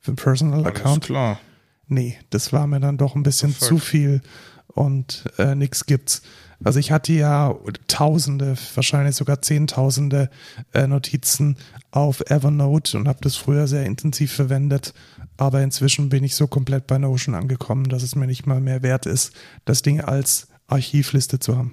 für 0.00 0.08
einen 0.08 0.16
Personal 0.16 0.64
Alles 0.64 0.80
Account. 0.80 1.04
klar. 1.04 1.38
Nee, 1.86 2.18
das 2.30 2.52
war 2.52 2.66
mir 2.66 2.80
dann 2.80 2.98
doch 2.98 3.14
ein 3.14 3.22
bisschen 3.22 3.52
Fuck. 3.52 3.68
zu 3.68 3.78
viel 3.78 4.22
und 4.66 5.22
äh, 5.38 5.54
nix 5.54 5.86
gibt's. 5.86 6.22
Also 6.62 6.78
ich 6.78 6.92
hatte 6.92 7.12
ja 7.12 7.54
tausende, 7.86 8.56
wahrscheinlich 8.74 9.16
sogar 9.16 9.40
zehntausende 9.40 10.28
äh, 10.72 10.86
Notizen 10.86 11.56
auf 11.90 12.20
Evernote 12.30 12.98
und 12.98 13.08
habe 13.08 13.20
das 13.22 13.36
früher 13.36 13.66
sehr 13.66 13.86
intensiv 13.86 14.32
verwendet. 14.32 14.92
Aber 15.38 15.62
inzwischen 15.62 16.10
bin 16.10 16.22
ich 16.22 16.34
so 16.34 16.46
komplett 16.46 16.86
bei 16.86 16.98
Notion 16.98 17.34
angekommen, 17.34 17.88
dass 17.88 18.02
es 18.02 18.14
mir 18.14 18.26
nicht 18.26 18.46
mal 18.46 18.60
mehr 18.60 18.82
wert 18.82 19.06
ist, 19.06 19.32
das 19.64 19.82
Ding 19.82 20.02
als 20.02 20.48
Archivliste 20.66 21.38
zu 21.38 21.56
haben. 21.56 21.72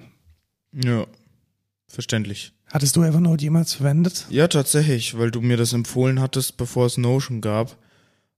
Ja. 0.72 1.06
Verständlich. 1.86 2.52
Hattest 2.70 2.96
du 2.96 3.02
Evernote 3.02 3.42
jemals 3.42 3.74
verwendet? 3.74 4.26
Ja, 4.28 4.46
tatsächlich, 4.48 5.18
weil 5.18 5.30
du 5.30 5.40
mir 5.40 5.56
das 5.56 5.72
empfohlen 5.72 6.20
hattest, 6.20 6.56
bevor 6.56 6.86
es 6.86 6.98
Notion 6.98 7.40
gab. 7.40 7.76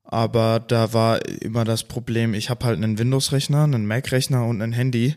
Aber 0.04 0.60
da 0.60 0.92
war 0.92 1.24
immer 1.26 1.64
das 1.64 1.84
Problem, 1.84 2.34
ich 2.34 2.50
habe 2.50 2.64
halt 2.64 2.76
einen 2.76 2.98
Windows-Rechner, 2.98 3.64
einen 3.64 3.86
Mac-Rechner 3.86 4.44
und 4.44 4.62
ein 4.62 4.72
Handy. 4.72 5.14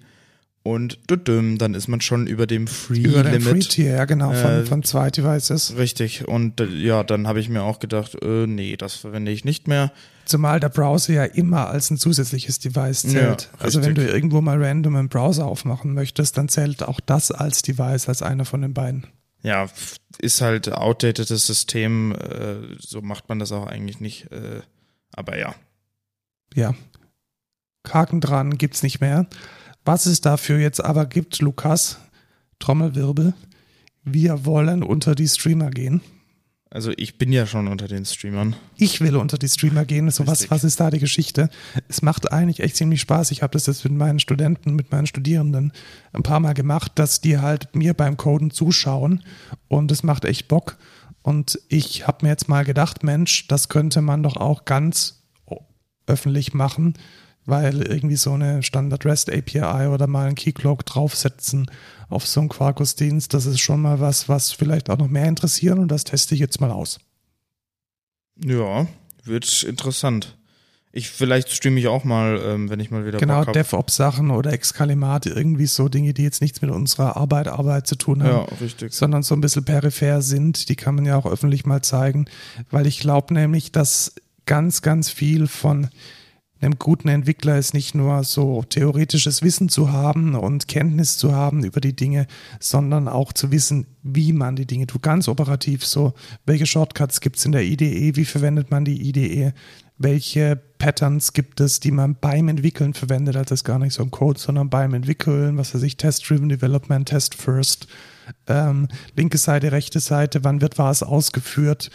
Und 0.65 0.97
dann 1.09 1.73
ist 1.73 1.89
man 1.89 1.99
schon 1.99 2.25
über 2.25 2.47
dem 2.47 2.67
Über 2.89 3.23
den 3.23 3.41
Free 3.41 3.41
Free-Limit. 3.41 3.69
Tier, 3.69 3.91
ja 3.91 4.05
genau, 4.05 4.31
von, 4.33 4.51
Äh, 4.51 4.65
von 4.65 4.81
zwei 4.83 5.11
Devices. 5.11 5.75
Richtig. 5.77 6.25
Und 6.25 6.61
äh, 6.61 6.65
ja, 6.65 7.03
dann 7.03 7.27
habe 7.27 7.41
ich 7.41 7.49
mir 7.49 7.63
auch 7.63 7.79
gedacht, 7.79 8.15
äh, 8.21 8.47
nee, 8.47 8.77
das 8.77 8.95
verwende 8.95 9.31
ich 9.31 9.43
nicht 9.43 9.67
mehr. 9.67 9.91
Zumal 10.23 10.61
der 10.61 10.69
Browser 10.69 11.11
ja 11.11 11.25
immer 11.25 11.67
als 11.67 11.91
ein 11.91 11.97
zusätzliches 11.97 12.59
Device 12.59 13.01
zählt. 13.01 13.49
Ja, 13.51 13.59
also 13.59 13.83
wenn 13.83 13.93
du 13.93 14.07
irgendwo 14.07 14.39
mal 14.39 14.63
random 14.63 14.95
einen 14.95 15.09
Browser 15.09 15.45
aufmachen 15.45 15.93
möchtest, 15.93 16.37
dann 16.37 16.47
zählt 16.47 16.81
auch 16.81 17.01
das 17.01 17.31
als 17.31 17.61
Device, 17.61 18.07
als 18.07 18.21
einer 18.21 18.45
von 18.45 18.61
den 18.61 18.73
beiden. 18.73 19.05
Ja, 19.41 19.67
ist 20.19 20.39
halt 20.39 20.71
outdatedes 20.71 21.45
System, 21.45 22.13
äh, 22.13 22.77
so 22.79 23.01
macht 23.01 23.27
man 23.27 23.39
das 23.39 23.51
auch 23.51 23.67
eigentlich 23.67 23.99
nicht. 23.99 24.31
Äh, 24.31 24.61
Aber 25.13 25.37
ja. 25.37 25.53
Ja. 26.55 26.73
Haken 27.85 28.21
dran 28.21 28.57
gibt's 28.57 28.81
nicht 28.81 29.01
mehr. 29.01 29.27
Was 29.85 30.05
es 30.05 30.21
dafür 30.21 30.59
jetzt 30.59 30.83
aber 30.83 31.05
gibt, 31.05 31.39
Lukas, 31.41 31.97
Trommelwirbel, 32.59 33.33
wir 34.03 34.45
wollen 34.45 34.83
unter 34.83 35.15
die 35.15 35.27
Streamer 35.27 35.69
gehen. 35.69 36.01
Also 36.69 36.91
ich 36.97 37.19
bin 37.19 37.31
ja 37.31 37.45
schon 37.45 37.67
unter 37.67 37.87
den 37.87 38.03
Streamern. 38.03 38.55
Ich 38.77 38.99
will 38.99 39.15
unter 39.15 39.37
die 39.37 39.47
Streamer 39.47 39.85
gehen. 39.85 40.09
So 40.09 40.25
was, 40.25 40.49
was 40.49 40.63
ist 40.63 40.79
da 40.79 40.89
die 40.89 40.99
Geschichte? 40.99 41.49
Es 41.87 42.01
macht 42.01 42.31
eigentlich 42.31 42.61
echt 42.61 42.77
ziemlich 42.77 42.99
Spaß. 43.01 43.29
Ich 43.29 43.43
habe 43.43 43.53
das 43.53 43.67
jetzt 43.67 43.83
mit 43.83 43.93
meinen 43.93 44.19
Studenten, 44.19 44.73
mit 44.73 44.91
meinen 44.91 45.05
Studierenden 45.05 45.71
ein 46.13 46.23
paar 46.23 46.39
Mal 46.39 46.53
gemacht, 46.53 46.93
dass 46.95 47.21
die 47.21 47.37
halt 47.37 47.75
mir 47.75 47.93
beim 47.93 48.17
Coden 48.17 48.49
zuschauen 48.49 49.23
und 49.67 49.91
es 49.91 50.01
macht 50.01 50.25
echt 50.25 50.47
Bock. 50.47 50.77
Und 51.21 51.59
ich 51.69 52.07
habe 52.07 52.25
mir 52.25 52.31
jetzt 52.31 52.49
mal 52.49 52.65
gedacht, 52.65 53.03
Mensch, 53.03 53.47
das 53.47 53.69
könnte 53.69 54.01
man 54.01 54.23
doch 54.23 54.37
auch 54.37 54.65
ganz 54.65 55.21
öffentlich 56.07 56.55
machen 56.55 56.95
weil 57.45 57.81
irgendwie 57.81 58.15
so 58.15 58.33
eine 58.33 58.63
Standard 58.63 59.05
REST 59.05 59.31
API 59.31 59.87
oder 59.87 60.07
mal 60.07 60.27
ein 60.27 60.35
Keycloak 60.35 60.85
draufsetzen 60.85 61.69
auf 62.09 62.27
so 62.27 62.39
einen 62.39 62.49
Quarkus-Dienst, 62.49 63.33
das 63.33 63.45
ist 63.45 63.59
schon 63.59 63.81
mal 63.81 63.99
was, 63.99 64.29
was 64.29 64.51
vielleicht 64.51 64.89
auch 64.89 64.97
noch 64.97 65.07
mehr 65.07 65.25
interessieren 65.25 65.79
und 65.79 65.89
das 65.89 66.03
teste 66.03 66.35
ich 66.35 66.41
jetzt 66.41 66.61
mal 66.61 66.71
aus. 66.71 66.99
Ja, 68.37 68.87
wird 69.23 69.63
interessant. 69.63 70.37
Ich 70.95 71.09
vielleicht 71.09 71.49
streame 71.49 71.79
ich 71.79 71.87
auch 71.87 72.03
mal, 72.03 72.39
ähm, 72.45 72.69
wenn 72.69 72.79
ich 72.79 72.91
mal 72.91 73.03
wieder 73.03 73.17
genau 73.17 73.43
DevOps-Sachen 73.45 74.29
oder 74.29 74.53
Excalimat, 74.53 75.25
irgendwie 75.25 75.65
so 75.65 75.89
Dinge, 75.89 76.13
die 76.13 76.21
jetzt 76.21 76.39
nichts 76.39 76.61
mit 76.61 76.69
unserer 76.69 77.17
Arbeit 77.17 77.47
Arbeit 77.47 77.87
zu 77.87 77.95
tun 77.95 78.21
haben, 78.21 78.47
ja, 78.47 78.57
richtig. 78.61 78.93
sondern 78.93 79.23
so 79.23 79.33
ein 79.33 79.41
bisschen 79.41 79.65
peripher 79.65 80.21
sind. 80.21 80.69
Die 80.69 80.75
kann 80.75 80.93
man 80.93 81.05
ja 81.05 81.17
auch 81.17 81.25
öffentlich 81.25 81.65
mal 81.65 81.81
zeigen, 81.81 82.27
weil 82.69 82.85
ich 82.85 82.99
glaube 82.99 83.33
nämlich, 83.33 83.71
dass 83.71 84.13
ganz, 84.45 84.83
ganz 84.83 85.09
viel 85.09 85.47
von 85.47 85.89
einem 86.63 86.79
guten 86.79 87.09
Entwickler 87.09 87.57
ist 87.57 87.73
nicht 87.73 87.95
nur 87.95 88.23
so 88.23 88.63
theoretisches 88.63 89.41
Wissen 89.41 89.69
zu 89.69 89.91
haben 89.91 90.35
und 90.35 90.67
Kenntnis 90.67 91.17
zu 91.17 91.33
haben 91.33 91.63
über 91.63 91.81
die 91.81 91.95
Dinge, 91.95 92.27
sondern 92.59 93.07
auch 93.07 93.33
zu 93.33 93.51
wissen, 93.51 93.87
wie 94.01 94.33
man 94.33 94.55
die 94.55 94.65
Dinge 94.65 94.87
tut. 94.87 95.01
Ganz 95.01 95.27
operativ 95.27 95.85
so, 95.85 96.13
welche 96.45 96.65
Shortcuts 96.65 97.21
gibt 97.21 97.37
es 97.37 97.45
in 97.45 97.51
der 97.51 97.63
IDE, 97.63 98.15
wie 98.15 98.25
verwendet 98.25 98.71
man 98.71 98.85
die 98.85 99.09
IDE, 99.09 99.53
welche 99.97 100.55
Patterns 100.77 101.33
gibt 101.33 101.59
es, 101.59 101.79
die 101.79 101.91
man 101.91 102.15
beim 102.15 102.47
Entwickeln 102.47 102.93
verwendet, 102.93 103.35
also 103.35 103.53
ist 103.53 103.63
gar 103.63 103.79
nicht 103.79 103.93
so 103.93 104.03
ein 104.03 104.11
Code, 104.11 104.39
sondern 104.39 104.69
beim 104.69 104.93
Entwickeln, 104.93 105.57
was 105.57 105.73
weiß 105.73 105.83
ich, 105.83 105.97
Test-Driven 105.97 106.49
Development, 106.49 107.07
Test 107.07 107.35
First, 107.35 107.87
ähm, 108.47 108.87
linke 109.15 109.37
Seite, 109.37 109.71
rechte 109.71 109.99
Seite, 109.99 110.43
wann 110.43 110.61
wird 110.61 110.77
was 110.77 111.03
ausgeführt, 111.03 111.89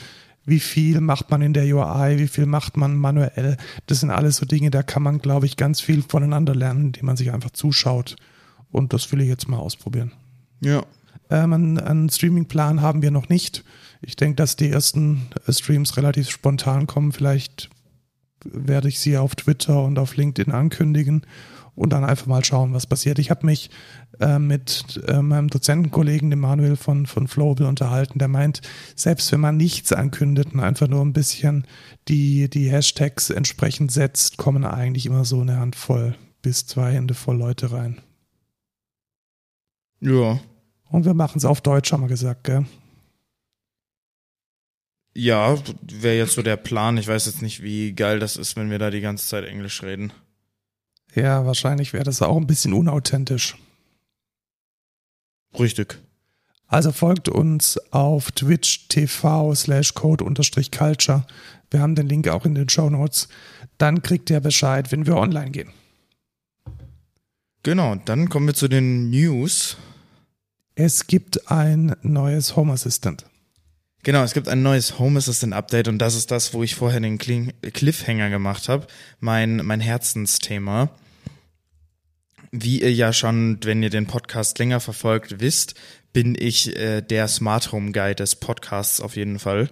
wie 0.49 0.61
viel 0.61 1.01
macht 1.01 1.31
man 1.31 1.43
in 1.43 1.53
der 1.53 1.65
UI, 1.65 2.19
wie 2.19 2.29
viel 2.29 2.47
macht 2.47 2.77
man 2.77 2.97
manuell. 2.97 3.57
Das 3.87 4.01
sind 4.01 4.11
alles 4.11 4.37
so 4.37 4.47
Dinge, 4.47 4.71
da 4.71 4.83
kann 4.83 5.03
man, 5.03 5.19
glaube 5.19 5.47
ich, 5.47 5.57
ganz 5.57 5.81
viel 5.81 6.03
voneinander 6.03 6.55
lernen, 6.55 6.87
indem 6.87 7.07
man 7.07 7.17
sich 7.17 7.33
einfach 7.33 7.51
zuschaut. 7.51 8.17
Und 8.71 8.93
das 8.93 9.11
will 9.13 9.21
ich 9.21 9.29
jetzt 9.29 9.49
mal 9.49 9.59
ausprobieren. 9.59 10.13
Ja. 10.61 10.85
Ähm, 11.31 11.53
einen, 11.53 11.79
einen 11.79 12.09
Streamingplan 12.09 12.81
haben 12.81 13.03
wir 13.03 13.11
noch 13.11 13.29
nicht. 13.29 13.65
Ich 14.01 14.17
denke, 14.17 14.37
dass 14.37 14.57
die 14.57 14.71
ersten 14.71 15.29
äh, 15.47 15.53
Streams 15.53 15.97
relativ 15.97 16.31
spontan 16.31 16.87
kommen. 16.87 17.13
Vielleicht 17.13 17.69
werde 18.45 18.89
ich 18.89 19.01
sie 19.01 19.19
auf 19.19 19.35
Twitter 19.35 19.83
und 19.85 19.99
auf 19.99 20.17
LinkedIn 20.17 20.53
ankündigen 20.53 21.27
und 21.75 21.91
dann 21.91 22.05
einfach 22.05 22.27
mal 22.27 22.45
schauen, 22.45 22.73
was 22.73 22.87
passiert. 22.87 23.19
Ich 23.19 23.31
habe 23.31 23.47
mich 23.47 23.71
äh, 24.21 24.39
mit 24.39 25.01
äh, 25.07 25.23
meinem 25.23 25.49
Dozentenkollegen, 25.49 26.31
dem 26.31 26.41
Manuel 26.41 26.77
von, 26.77 27.07
von 27.07 27.29
Flowable, 27.29 27.69
unterhalten, 27.69 28.19
der 28.19 28.29
meint, 28.29 28.61
selbst 28.95 29.31
wenn 29.33 29.41
man 29.41 29.57
nichts 29.57 29.93
ankündigt 29.93 30.53
und 30.53 30.61
einfach 30.61 30.89
nur 30.89 31.03
ein 31.05 31.13
bisschen 31.13 31.67
die, 32.09 32.49
die 32.49 32.71
Hashtags 32.71 33.31
entsprechend 33.31 33.93
setzt, 33.93 34.37
kommen 34.37 34.65
eigentlich 34.65 35.07
immer 35.07 35.25
so 35.25 35.41
eine 35.41 35.59
Handvoll 35.59 36.17
bis 36.43 36.67
zwei 36.67 36.93
Hände 36.93 37.15
voll 37.15 37.37
Leute 37.37 37.73
rein. 37.73 38.01
Ja. 40.01 40.41
Und 40.91 41.05
wir 41.05 41.15
machen 41.15 41.39
es 41.39 41.45
auf 41.45 41.61
Deutsch, 41.61 41.93
haben 41.93 42.03
wir 42.03 42.09
gesagt, 42.09 42.45
gell? 42.45 42.65
Ja, 45.15 45.57
wäre 45.83 46.17
jetzt 46.17 46.35
so 46.35 46.43
der 46.43 46.57
Plan. 46.57 46.97
Ich 46.97 47.09
weiß 47.09 47.27
jetzt 47.27 47.43
nicht, 47.43 47.63
wie 47.63 47.93
geil 47.93 48.21
das 48.21 48.37
ist, 48.37 48.57
wenn 48.57 48.71
wir 48.71 48.79
da 48.79 48.91
die 48.91 49.01
ganze 49.01 49.27
Zeit 49.27 49.45
Englisch 49.45 49.83
reden. 49.83 50.13
Ja, 51.15 51.45
wahrscheinlich 51.45 51.93
wäre 51.93 52.05
das 52.05 52.23
auch 52.23 52.37
ein 52.37 52.47
bisschen 52.47 52.73
unauthentisch. 52.73 53.57
Richtig. 55.57 55.99
Also 56.67 56.93
folgt 56.93 57.29
uns 57.29 57.79
auf 57.93 58.31
Twitch 58.33 58.89
TV 58.89 59.55
slash 59.55 59.95
code 59.95 60.25
unterstrich 60.25 60.71
culture. 60.71 61.27
Wir 61.71 61.81
haben 61.81 61.95
den 61.95 62.09
Link 62.09 62.29
auch 62.29 62.45
in 62.45 62.55
den 62.55 62.69
Show 62.69 62.91
Notes. 62.91 63.29
Dann 63.79 64.03
kriegt 64.03 64.29
ihr 64.31 64.41
Bescheid, 64.41 64.93
wenn 64.93 65.07
wir 65.07 65.17
online 65.17 65.51
gehen. 65.51 65.71
Genau, 67.63 67.97
dann 67.97 68.29
kommen 68.29 68.47
wir 68.47 68.55
zu 68.55 68.69
den 68.69 69.11
News. 69.11 69.77
Es 70.75 71.07
gibt 71.07 71.51
ein 71.51 71.97
neues 72.03 72.55
Home 72.55 72.73
Assistant. 72.73 73.25
Genau, 74.05 74.23
es 74.23 74.33
gibt 74.33 74.49
ein 74.49 74.63
neues 74.63 74.99
Home 74.99 75.19
Assistant 75.19 75.53
Update 75.53 75.89
und 75.89 75.99
das 75.99 76.15
ist 76.15 76.31
das, 76.31 76.55
wo 76.55 76.63
ich 76.63 76.77
vorher 76.77 77.01
den 77.01 77.19
Cliffhanger 77.19 78.31
gemacht 78.31 78.69
habe. 78.69 78.87
Mein, 79.21 79.57
mein 79.65 79.81
Herzensthema. 79.81 80.91
Wie 82.51 82.81
ihr 82.81 82.93
ja 82.93 83.13
schon, 83.13 83.59
wenn 83.63 83.83
ihr 83.83 83.91
den 83.91 84.07
Podcast 84.07 84.59
länger 84.59 84.81
verfolgt, 84.81 85.41
wisst, 85.41 85.75
bin 86.13 86.35
ich 86.39 86.77
äh, 86.77 87.03
der 87.03 87.29
Smart 87.29 87.73
Home 87.73 87.93
Guy 87.93 88.15
des 88.15 88.37
Podcasts 88.37 89.01
auf 89.01 89.17
jeden 89.17 89.39
Fall. 89.39 89.69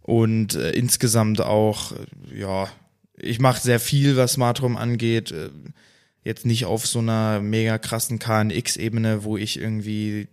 Und 0.00 0.54
äh, 0.54 0.70
insgesamt 0.72 1.40
auch, 1.40 1.92
äh, 1.92 2.40
ja, 2.40 2.68
ich 3.16 3.40
mache 3.40 3.60
sehr 3.60 3.80
viel, 3.80 4.16
was 4.16 4.32
Smart 4.34 4.60
Home 4.60 4.78
angeht. 4.78 5.32
Äh, 5.32 5.50
jetzt 6.24 6.46
nicht 6.46 6.64
auf 6.64 6.86
so 6.86 7.00
einer 7.00 7.40
mega 7.40 7.78
krassen 7.78 8.18
KNX-Ebene, 8.18 9.24
wo 9.24 9.36
ich 9.36 9.60
irgendwie 9.60 10.22
äh, 10.22 10.26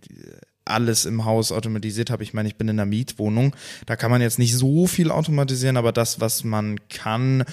alles 0.64 1.04
im 1.04 1.24
Haus 1.24 1.52
automatisiert 1.52 2.10
habe. 2.10 2.22
Ich 2.22 2.34
meine, 2.34 2.48
ich 2.48 2.56
bin 2.56 2.68
in 2.68 2.78
einer 2.78 2.86
Mietwohnung. 2.86 3.54
Da 3.86 3.96
kann 3.96 4.10
man 4.10 4.20
jetzt 4.20 4.38
nicht 4.38 4.56
so 4.56 4.86
viel 4.86 5.10
automatisieren, 5.10 5.76
aber 5.76 5.92
das, 5.92 6.20
was 6.20 6.44
man 6.44 6.78
kann, 6.88 7.44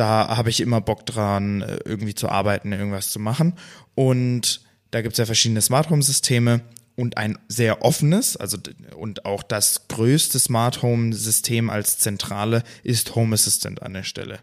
da 0.00 0.34
habe 0.34 0.48
ich 0.48 0.62
immer 0.62 0.80
Bock 0.80 1.04
dran, 1.04 1.60
äh, 1.60 1.78
irgendwie 1.84 2.14
zu 2.14 2.30
arbeiten, 2.30 2.72
irgendwas 2.72 3.10
zu 3.10 3.18
machen. 3.18 3.52
Und 3.94 4.62
da 4.90 5.02
gibt 5.02 5.12
es 5.12 5.18
ja 5.18 5.26
verschiedene 5.26 5.60
Smart 5.60 5.90
Home 5.90 6.02
Systeme 6.02 6.62
und 6.96 7.18
ein 7.18 7.38
sehr 7.48 7.84
offenes, 7.84 8.38
also 8.38 8.56
und 8.96 9.26
auch 9.26 9.42
das 9.42 9.88
größte 9.88 10.38
Smart 10.38 10.80
Home 10.80 11.12
System 11.12 11.68
als 11.68 11.98
Zentrale 11.98 12.62
ist 12.82 13.14
Home 13.14 13.34
Assistant 13.34 13.82
an 13.82 13.92
der 13.92 14.02
Stelle. 14.02 14.38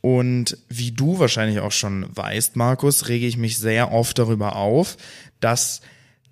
Und 0.00 0.58
wie 0.68 0.90
du 0.90 1.20
wahrscheinlich 1.20 1.60
auch 1.60 1.72
schon 1.72 2.04
weißt, 2.14 2.56
Markus, 2.56 3.06
rege 3.06 3.26
ich 3.26 3.36
mich 3.36 3.58
sehr 3.58 3.92
oft 3.92 4.18
darüber 4.18 4.56
auf, 4.56 4.96
dass 5.38 5.80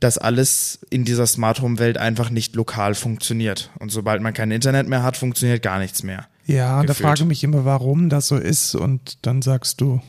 das 0.00 0.18
alles 0.18 0.80
in 0.90 1.04
dieser 1.04 1.28
Smart 1.28 1.60
Home 1.62 1.78
Welt 1.78 1.98
einfach 1.98 2.30
nicht 2.30 2.56
lokal 2.56 2.96
funktioniert. 2.96 3.70
Und 3.78 3.90
sobald 3.90 4.22
man 4.22 4.34
kein 4.34 4.50
Internet 4.50 4.88
mehr 4.88 5.04
hat, 5.04 5.16
funktioniert 5.16 5.62
gar 5.62 5.78
nichts 5.78 6.02
mehr. 6.02 6.26
Ja, 6.46 6.80
und 6.80 6.88
da 6.88 6.94
frage 6.94 7.20
ich 7.22 7.26
mich 7.26 7.44
immer, 7.44 7.64
warum 7.64 8.08
das 8.08 8.28
so 8.28 8.36
ist. 8.36 8.74
Und 8.74 9.18
dann 9.22 9.42
sagst 9.42 9.80
du. 9.80 10.00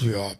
Ja, 0.00 0.32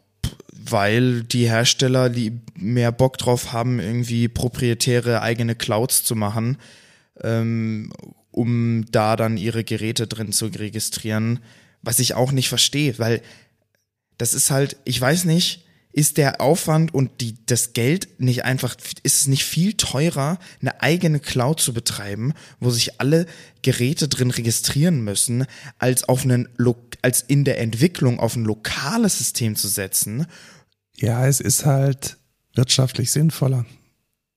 weil 0.52 1.22
die 1.22 1.48
Hersteller 1.48 2.10
die 2.10 2.40
mehr 2.54 2.92
Bock 2.92 3.18
drauf 3.18 3.52
haben, 3.52 3.78
irgendwie 3.80 4.28
proprietäre 4.28 5.22
eigene 5.22 5.54
Clouds 5.54 6.04
zu 6.04 6.16
machen, 6.16 6.58
ähm, 7.22 7.92
um 8.30 8.84
da 8.90 9.16
dann 9.16 9.36
ihre 9.36 9.64
Geräte 9.64 10.06
drin 10.06 10.32
zu 10.32 10.46
registrieren. 10.46 11.40
Was 11.82 11.98
ich 11.98 12.14
auch 12.14 12.32
nicht 12.32 12.48
verstehe, 12.48 12.98
weil 12.98 13.22
das 14.18 14.34
ist 14.34 14.50
halt, 14.50 14.76
ich 14.84 15.00
weiß 15.00 15.24
nicht, 15.24 15.65
ist 15.96 16.18
der 16.18 16.42
Aufwand 16.42 16.92
und 16.92 17.22
die, 17.22 17.36
das 17.46 17.72
Geld 17.72 18.20
nicht 18.20 18.44
einfach, 18.44 18.76
ist 19.02 19.20
es 19.20 19.26
nicht 19.28 19.44
viel 19.44 19.72
teurer, 19.72 20.38
eine 20.60 20.82
eigene 20.82 21.20
Cloud 21.20 21.58
zu 21.58 21.72
betreiben, 21.72 22.34
wo 22.60 22.68
sich 22.68 23.00
alle 23.00 23.24
Geräte 23.62 24.06
drin 24.06 24.30
registrieren 24.30 25.00
müssen, 25.00 25.46
als 25.78 26.04
auf 26.04 26.24
einen, 26.24 26.50
als 27.00 27.22
in 27.22 27.44
der 27.44 27.58
Entwicklung 27.60 28.20
auf 28.20 28.36
ein 28.36 28.44
lokales 28.44 29.16
System 29.16 29.56
zu 29.56 29.68
setzen? 29.68 30.26
Ja, 30.96 31.26
es 31.26 31.40
ist 31.40 31.64
halt 31.64 32.18
wirtschaftlich 32.54 33.10
sinnvoller. 33.10 33.64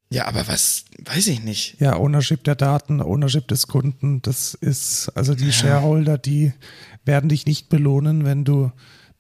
Ja, 0.10 0.28
aber 0.28 0.48
was, 0.48 0.86
weiß 1.04 1.28
ich 1.28 1.44
nicht. 1.44 1.76
Ja, 1.82 1.98
Ownership 1.98 2.42
der 2.46 2.56
Daten, 2.56 3.02
Ownership 3.02 3.50
des 3.50 3.68
Kunden, 3.68 4.22
das 4.22 4.54
ist, 4.54 5.10
also 5.10 5.36
die 5.36 5.52
Shareholder, 5.52 6.18
die 6.18 6.54
werden 7.04 7.28
dich 7.28 7.46
nicht 7.46 7.68
belohnen, 7.68 8.24
wenn 8.24 8.46
du 8.46 8.72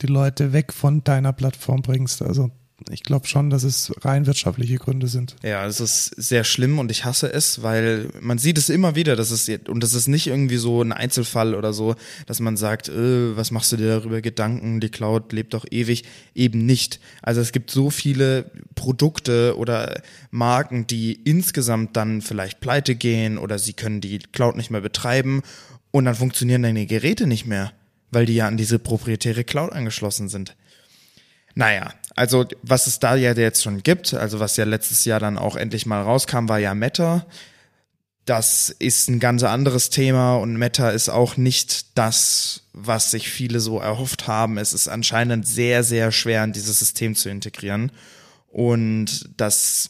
die 0.01 0.08
Leute 0.08 0.53
weg 0.53 0.74
von 0.74 1.03
deiner 1.03 1.34
Plattform 1.34 1.82
bringst. 1.82 2.22
Also 2.22 2.51
ich 2.89 3.03
glaube 3.03 3.27
schon, 3.27 3.50
dass 3.50 3.63
es 3.63 3.91
rein 4.01 4.25
wirtschaftliche 4.25 4.77
Gründe 4.77 5.08
sind. 5.08 5.36
Ja, 5.44 5.65
es 5.65 5.79
ist 5.79 6.08
sehr 6.15 6.44
schlimm 6.44 6.79
und 6.79 6.91
ich 6.91 7.06
hasse 7.06 7.32
es, 7.32 7.62
weil 7.62 8.10
man 8.22 8.38
sieht 8.38 8.58
es 8.58 8.70
immer 8.70 8.96
wieder, 8.96 9.15
dass 9.15 9.32
es 9.32 9.50
und 9.68 9.84
das 9.84 9.94
ist 9.94 10.08
nicht 10.08 10.27
irgendwie 10.27 10.58
so 10.58 10.82
ein 10.82 10.91
Einzelfall 10.91 11.56
oder 11.56 11.74
so, 11.74 11.96
dass 12.25 12.39
man 12.39 12.58
sagt, 12.58 12.89
äh, 12.89 13.36
was 13.36 13.51
machst 13.51 13.72
du 13.72 13.77
dir 13.77 14.00
darüber 14.00 14.22
Gedanken, 14.22 14.79
die 14.79 14.89
Cloud 14.89 15.34
lebt 15.34 15.53
doch 15.53 15.65
ewig, 15.70 16.03
eben 16.34 16.65
nicht. 16.65 17.00
Also 17.22 17.41
es 17.41 17.51
gibt 17.51 17.72
so 17.72 17.89
viele 17.89 18.50
Produkte 18.75 19.58
oder 19.58 20.01
Marken, 20.32 20.88
die 20.88 21.13
insgesamt 21.13 21.98
dann 21.98 22.22
vielleicht 22.22 22.62
pleite 22.62 22.96
gehen 22.96 23.38
oder 23.38 23.60
sie 23.60 23.74
können 23.74 24.01
die 24.01 24.20
Cloud 24.20 24.56
nicht 24.56 24.72
mehr 24.72 24.82
betreiben 24.82 25.41
und 25.91 26.06
dann 26.06 26.15
funktionieren 26.15 26.63
deine 26.63 26.86
Geräte 26.86 27.27
nicht 27.27 27.46
mehr, 27.46 27.74
weil 28.12 28.25
die 28.25 28.36
ja 28.36 28.48
an 28.48 28.58
diese 28.58 28.80
proprietäre 28.80 29.44
Cloud 29.44 29.72
angeschlossen 29.72 30.30
sind. 30.30 30.56
Naja, 31.56 31.94
also 32.16 32.46
was 32.62 32.88
es 32.88 33.00
da 33.00 33.16
ja 33.16 33.34
jetzt 33.34 33.63
schon 33.63 33.84
gibt, 33.84 34.13
also 34.13 34.39
was 34.39 34.58
ja 34.58 34.66
letztes 34.66 35.06
Jahr 35.06 35.20
dann 35.20 35.38
auch 35.38 35.56
endlich 35.56 35.86
mal 35.86 36.01
rauskam, 36.01 36.48
war 36.48 36.60
ja 36.60 36.74
Meta. 36.74 37.25
Das 38.25 38.70
ist 38.78 39.10
ein 39.10 39.20
ganz 39.20 39.44
anderes 39.44 39.89
Thema 39.89 40.36
und 40.36 40.56
Meta 40.56 40.92
ist 40.92 41.10
auch 41.10 41.36
nicht 41.36 41.98
das, 41.98 42.63
was 42.74 43.12
sich 43.12 43.30
viele 43.30 43.60
so 43.60 43.80
erhofft 43.80 44.28
haben. 44.28 44.58
Es 44.58 44.74
ist 44.74 44.88
anscheinend 44.88 45.48
sehr, 45.48 45.84
sehr 45.84 46.12
schwer, 46.12 46.44
in 46.44 46.54
dieses 46.54 46.80
System 46.80 47.16
zu 47.16 47.30
integrieren. 47.30 47.92
Und 48.48 49.30
das 49.38 49.89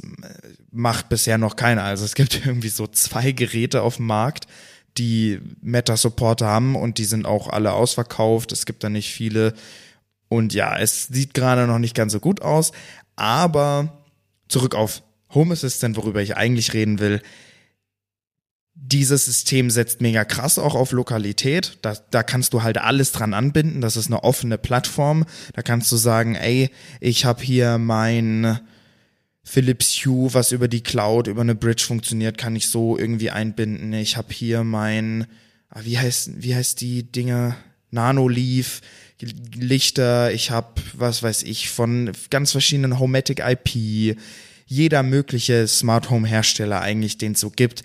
macht 0.71 1.09
bisher 1.09 1.37
noch 1.37 1.55
keiner. 1.55 1.83
Also 1.83 2.05
es 2.05 2.15
gibt 2.15 2.33
irgendwie 2.45 2.69
so 2.69 2.87
zwei 2.87 3.31
Geräte 3.31 3.81
auf 3.81 3.97
dem 3.97 4.05
Markt, 4.05 4.47
die 4.99 5.39
Meta-Support 5.61 6.41
haben 6.41 6.75
und 6.75 6.97
die 6.97 7.05
sind 7.05 7.25
auch 7.25 7.47
alle 7.47 7.71
ausverkauft. 7.71 8.51
Es 8.51 8.65
gibt 8.65 8.83
da 8.83 8.89
nicht 8.89 9.11
viele. 9.11 9.53
Und 10.27 10.53
ja, 10.53 10.77
es 10.77 11.07
sieht 11.07 11.33
gerade 11.33 11.65
noch 11.65 11.79
nicht 11.79 11.95
ganz 11.95 12.11
so 12.11 12.19
gut 12.19 12.41
aus. 12.41 12.71
Aber 13.15 14.03
zurück 14.49 14.75
auf 14.75 15.01
Home 15.33 15.53
Assistant, 15.53 15.95
worüber 15.95 16.21
ich 16.21 16.35
eigentlich 16.35 16.73
reden 16.73 16.99
will. 16.99 17.21
Dieses 18.75 19.25
System 19.25 19.69
setzt 19.69 20.01
mega 20.01 20.23
krass 20.25 20.59
auch 20.59 20.75
auf 20.75 20.91
Lokalität. 20.91 21.79
Da, 21.81 21.95
da 22.11 22.23
kannst 22.23 22.53
du 22.53 22.63
halt 22.63 22.77
alles 22.77 23.11
dran 23.11 23.33
anbinden. 23.33 23.81
Das 23.81 23.97
ist 23.97 24.07
eine 24.07 24.23
offene 24.23 24.57
Plattform. 24.57 25.25
Da 25.53 25.61
kannst 25.61 25.91
du 25.91 25.95
sagen, 25.95 26.35
ey, 26.35 26.69
ich 26.99 27.25
habe 27.25 27.41
hier 27.41 27.77
mein 27.77 28.59
Philips 29.49 30.05
Hue, 30.05 30.31
was 30.35 30.51
über 30.51 30.67
die 30.67 30.83
Cloud, 30.83 31.25
über 31.25 31.41
eine 31.41 31.55
Bridge 31.55 31.83
funktioniert, 31.83 32.37
kann 32.37 32.55
ich 32.55 32.67
so 32.67 32.99
irgendwie 32.99 33.31
einbinden. 33.31 33.91
Ich 33.93 34.15
habe 34.15 34.31
hier 34.31 34.63
mein, 34.63 35.25
ah, 35.69 35.79
wie 35.83 35.97
heißt, 35.97 36.43
wie 36.43 36.53
heißt 36.53 36.79
die 36.81 37.11
Dinge? 37.11 37.55
Nanoleaf, 37.89 38.81
Lichter, 39.55 40.31
ich 40.31 40.51
habe, 40.51 40.79
was 40.93 41.23
weiß 41.23 41.41
ich, 41.41 41.71
von 41.71 42.11
ganz 42.29 42.51
verschiedenen 42.51 42.99
Homematic 42.99 43.39
IP, 43.39 44.15
jeder 44.67 45.01
mögliche 45.01 45.67
Smart 45.67 46.11
Home 46.11 46.27
Hersteller 46.27 46.81
eigentlich, 46.81 47.17
den 47.17 47.31
es 47.31 47.39
so 47.39 47.49
gibt, 47.49 47.81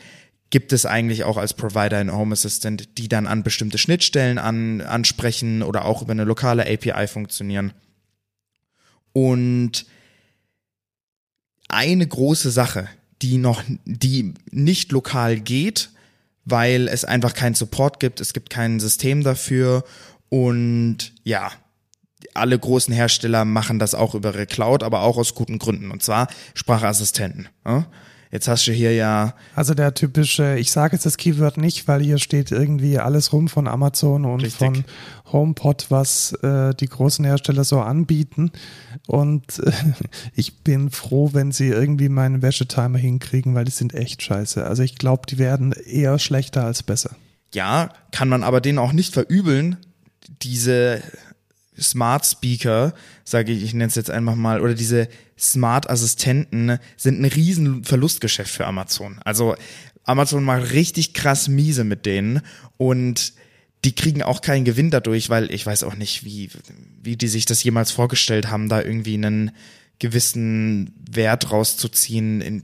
gibt 0.51 0.75
es 0.75 0.85
eigentlich 0.85 1.25
auch 1.25 1.39
als 1.39 1.55
Provider 1.55 1.99
in 1.99 2.13
Home 2.13 2.35
Assistant, 2.35 2.99
die 2.99 3.09
dann 3.09 3.27
an 3.27 3.43
bestimmte 3.43 3.79
Schnittstellen 3.79 4.37
an, 4.37 4.83
ansprechen 4.83 5.63
oder 5.63 5.87
auch 5.87 6.03
über 6.03 6.13
eine 6.13 6.25
lokale 6.25 6.71
API 6.71 7.07
funktionieren. 7.07 7.73
Und 9.15 9.87
eine 11.69 12.07
große 12.07 12.51
Sache, 12.51 12.89
die 13.23 13.39
noch, 13.39 13.63
die 13.85 14.35
nicht 14.51 14.93
lokal 14.93 15.41
geht, 15.41 15.91
weil 16.45 16.89
es 16.89 17.05
einfach 17.05 17.35
keinen 17.35 17.55
Support 17.55 18.01
gibt, 18.01 18.21
es 18.21 18.33
gibt 18.33 18.51
kein 18.51 18.81
System 18.81 19.23
dafür 19.23 19.85
und 20.29 21.13
ja, 21.23 21.51
alle 22.35 22.59
großen 22.59 22.93
Hersteller 22.93 23.45
machen 23.45 23.79
das 23.79 23.95
auch 23.95 24.15
über 24.15 24.35
ihre 24.35 24.47
Cloud, 24.47 24.83
aber 24.83 25.03
auch 25.03 25.17
aus 25.17 25.35
guten 25.35 25.59
Gründen 25.59 25.91
und 25.91 26.03
zwar 26.03 26.29
Sprachassistenten. 26.55 27.49
Ja? 27.65 27.87
Jetzt 28.35 28.49
hast 28.49 28.67
du 28.67 28.73
hier 28.73 28.93
ja. 28.93 29.35
Also 29.55 29.75
der 29.75 29.95
typische, 29.95 30.57
ich 30.59 30.73
sage 30.73 30.97
jetzt 30.97 31.07
das 31.07 31.19
Keyword 31.19 31.57
nicht, 31.57 31.87
weil 31.87 32.03
hier 32.03 32.19
steht 32.19 32.51
irgendwie 32.51 32.99
alles 32.99 33.33
rum 33.33 33.47
von 33.47 33.69
Amazon 33.69 34.25
und 34.25 34.43
Richtig. 34.43 34.59
von 34.59 34.85
HomePod, 35.31 35.87
was 35.91 36.33
äh, 36.43 36.75
die 36.75 36.89
großen 36.89 37.25
Hersteller 37.25 37.63
so 37.63 37.81
anbieten. 37.81 38.51
Und 39.07 39.61
äh, 39.61 39.71
ich 40.35 40.65
bin 40.65 40.91
froh, 40.91 41.31
wenn 41.33 41.53
sie 41.53 41.69
irgendwie 41.69 42.09
meinen 42.09 42.43
Wäschetimer 42.43 42.99
hinkriegen, 42.99 43.55
weil 43.55 43.67
die 43.67 43.71
sind 43.71 43.95
echt 43.95 44.21
scheiße. 44.21 44.67
Also 44.67 44.83
ich 44.83 44.97
glaube, 44.97 45.23
die 45.29 45.39
werden 45.39 45.71
eher 45.71 46.19
schlechter 46.19 46.65
als 46.65 46.83
besser. 46.83 47.15
Ja, 47.53 47.91
kann 48.11 48.29
man 48.29 48.43
aber 48.43 48.61
denen 48.61 48.81
auch 48.81 48.93
nicht 48.93 49.15
verübeln, 49.15 49.77
diese 50.43 51.01
Smart 51.81 52.25
Speaker, 52.25 52.95
sage 53.25 53.53
ich, 53.53 53.63
ich 53.63 53.75
nenne 53.75 53.89
es 53.89 53.95
jetzt 53.95 54.11
einfach 54.11 54.37
mal, 54.37 54.61
oder 54.61 54.75
diese 54.75 55.09
Smart 55.39 55.91
Assistenten 55.91 56.79
sind 56.97 57.21
ein 57.21 57.25
riesen 57.25 57.85
Verlustgeschäft 57.85 58.51
für 58.51 58.67
Amazon. 58.67 59.19
Also 59.25 59.57
Amazon 60.05 60.45
macht 60.45 60.73
richtig 60.73 61.15
krass 61.15 61.49
miese 61.49 61.85
mit 61.85 62.07
denen 62.07 62.43
und 62.77 63.33
die 63.85 63.95
kriegen 63.95 64.23
auch 64.23 64.41
keinen 64.41 64.65
Gewinn 64.65 64.91
dadurch, 64.91 65.29
weil 65.29 65.53
ich 65.53 65.67
weiß 65.67 65.83
auch 65.83 65.97
nicht, 65.97 66.25
wie, 66.25 66.51
wie 67.03 67.17
die 67.17 67.29
sich 67.29 67.45
das 67.45 67.63
jemals 67.63 67.91
vorgestellt 67.91 68.51
haben, 68.51 68.69
da 68.69 68.81
irgendwie 68.81 69.15
einen 69.15 69.51
gewissen 69.99 70.95
Wert 71.11 71.51
rauszuziehen, 71.51 72.41
in, 72.41 72.63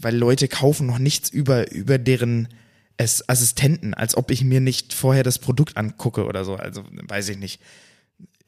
weil 0.00 0.16
Leute 0.16 0.48
kaufen 0.48 0.86
noch 0.86 0.98
nichts 0.98 1.28
über, 1.28 1.70
über 1.70 1.98
deren 1.98 2.48
Assistenten, 2.98 3.94
als 3.94 4.16
ob 4.16 4.30
ich 4.30 4.44
mir 4.44 4.60
nicht 4.60 4.92
vorher 4.92 5.24
das 5.24 5.38
Produkt 5.38 5.76
angucke 5.76 6.24
oder 6.24 6.44
so. 6.44 6.54
Also 6.54 6.84
weiß 7.08 7.28
ich 7.30 7.38
nicht 7.38 7.60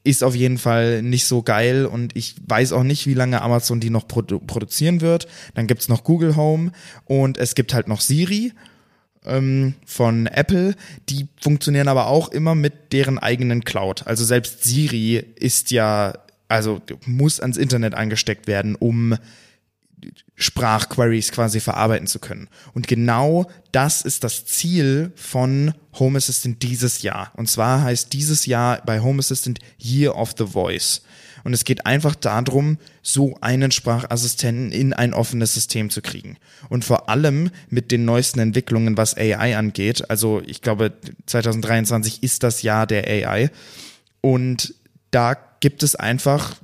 ist 0.04 0.22
auf 0.22 0.34
jeden 0.36 0.58
Fall 0.58 1.02
nicht 1.02 1.26
so 1.26 1.42
geil 1.42 1.86
und 1.86 2.14
ich 2.14 2.36
weiß 2.46 2.72
auch 2.72 2.82
nicht, 2.82 3.06
wie 3.06 3.14
lange 3.14 3.40
Amazon 3.40 3.80
die 3.80 3.90
noch 3.90 4.06
produ 4.06 4.38
produzieren 4.38 5.00
wird. 5.00 5.26
Dann 5.54 5.66
gibt's 5.66 5.88
noch 5.88 6.04
Google 6.04 6.36
Home 6.36 6.72
und 7.06 7.38
es 7.38 7.54
gibt 7.54 7.72
halt 7.72 7.88
noch 7.88 8.02
Siri 8.02 8.52
ähm, 9.24 9.74
von 9.86 10.26
Apple. 10.26 10.76
Die 11.08 11.26
funktionieren 11.40 11.88
aber 11.88 12.06
auch 12.08 12.28
immer 12.28 12.54
mit 12.54 12.92
deren 12.92 13.18
eigenen 13.18 13.64
Cloud. 13.64 14.06
Also 14.06 14.24
selbst 14.24 14.62
Siri 14.64 15.24
ist 15.36 15.70
ja, 15.70 16.12
also 16.48 16.82
muss 17.06 17.40
ans 17.40 17.56
Internet 17.56 17.94
angesteckt 17.94 18.46
werden, 18.46 18.74
um 18.74 19.16
Sprachqueries 20.36 21.32
quasi 21.32 21.60
verarbeiten 21.60 22.06
zu 22.06 22.18
können. 22.18 22.48
Und 22.72 22.88
genau 22.88 23.50
das 23.72 24.02
ist 24.02 24.24
das 24.24 24.44
Ziel 24.46 25.12
von 25.16 25.74
Home 25.98 26.16
Assistant 26.16 26.62
dieses 26.62 27.02
Jahr. 27.02 27.32
Und 27.36 27.48
zwar 27.48 27.82
heißt 27.82 28.12
dieses 28.12 28.46
Jahr 28.46 28.82
bei 28.84 29.00
Home 29.00 29.20
Assistant 29.20 29.58
Year 29.78 30.16
of 30.16 30.34
the 30.36 30.46
Voice. 30.46 31.02
Und 31.44 31.52
es 31.52 31.64
geht 31.64 31.84
einfach 31.84 32.14
darum, 32.14 32.78
so 33.02 33.36
einen 33.42 33.70
Sprachassistenten 33.70 34.72
in 34.72 34.94
ein 34.94 35.12
offenes 35.12 35.52
System 35.52 35.90
zu 35.90 36.00
kriegen. 36.00 36.38
Und 36.70 36.86
vor 36.86 37.10
allem 37.10 37.50
mit 37.68 37.92
den 37.92 38.06
neuesten 38.06 38.40
Entwicklungen, 38.40 38.96
was 38.96 39.16
AI 39.16 39.56
angeht. 39.56 40.08
Also 40.10 40.42
ich 40.46 40.62
glaube, 40.62 40.94
2023 41.26 42.22
ist 42.22 42.42
das 42.42 42.62
Jahr 42.62 42.86
der 42.86 43.06
AI. 43.06 43.50
Und 44.22 44.74
da 45.10 45.36
gibt 45.60 45.82
es 45.82 45.94
einfach 45.94 46.56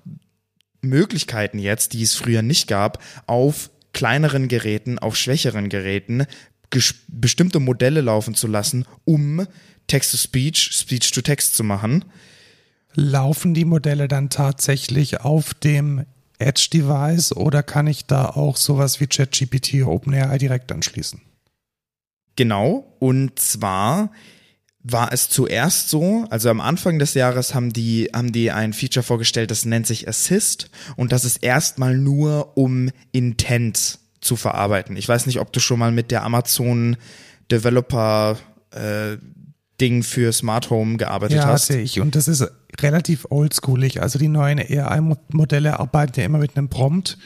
Möglichkeiten 0.83 1.59
jetzt, 1.59 1.93
die 1.93 2.03
es 2.03 2.15
früher 2.15 2.43
nicht 2.43 2.69
gab, 2.69 3.03
auf 3.27 3.71
kleineren 3.93 4.49
Geräten, 4.49 4.99
auf 4.99 5.17
schwächeren 5.17 5.69
Geräten 5.69 6.27
bestimmte 7.09 7.59
Modelle 7.59 8.01
laufen 8.01 8.35
zu 8.35 8.47
lassen, 8.47 8.87
um 9.05 9.47
Text-to-Speech, 9.89 10.71
Speech-to-Text 10.73 11.57
zu 11.57 11.65
machen. 11.65 12.05
Laufen 12.95 13.55
die 13.55 13.65
Modelle 13.65 14.09
dann 14.09 14.31
tatsächlich 14.31 15.21
auf 15.21 15.55
dem 15.55 16.07
Edge-Device 16.39 17.33
oder 17.33 17.63
kann 17.63 17.87
ich 17.87 18.07
da 18.07 18.27
auch 18.27 18.57
sowas 18.57 19.01
wie 19.01 19.07
ChatGPT 19.07 19.83
OpenAI 19.85 20.39
direkt 20.39 20.73
anschließen? 20.73 21.21
Genau, 22.37 22.97
und 23.01 23.39
zwar 23.39 24.13
war 24.83 25.13
es 25.13 25.29
zuerst 25.29 25.91
so, 25.91 26.27
also 26.31 26.49
am 26.49 26.61
Anfang 26.61 26.99
des 26.99 27.15
Jahres 27.15 27.55
haben 27.55 27.73
die, 27.73 28.09
haben 28.15 28.33
die 28.33 28.51
ein 28.51 28.73
Feature 28.73 29.03
vorgestellt, 29.03 29.51
das 29.51 29.65
nennt 29.65 29.87
sich 29.87 30.09
Assist 30.09 30.71
und 30.97 31.13
das 31.13 31.25
ist 31.25 31.43
erstmal 31.43 31.97
nur 31.97 32.57
um 32.57 32.91
Intent 33.13 33.99
zu 34.21 34.37
verarbeiten. 34.37 34.97
Ich 34.97 35.09
weiß 35.09 35.27
nicht, 35.27 35.41
ob 35.41 35.53
du 35.53 35.61
schon 35.61 35.79
mal 35.79 35.93
mit 35.93 36.11
der 36.11 36.23
Amazon 36.23 36.97
Developer 37.51 38.39
äh, 38.71 39.17
Ding 39.81 40.03
für 40.03 40.33
Smart 40.33 40.71
Home 40.71 40.99
gearbeitet 40.99 41.39
ja, 41.39 41.47
hast. 41.47 41.69
Ja, 41.69 41.77
sehe 41.77 41.83
ich. 41.83 42.01
Und 42.01 42.15
das 42.15 42.29
ist 42.29 42.47
relativ 42.81 43.27
oldschoolig. 43.31 44.03
Also 44.03 44.19
die 44.19 44.29
neuen 44.29 44.59
AI-Modelle 44.59 45.81
arbeiten 45.81 46.21
ja 46.21 46.27
immer 46.27 46.39
mit 46.39 46.57
einem 46.57 46.69
Prompt. 46.69 47.19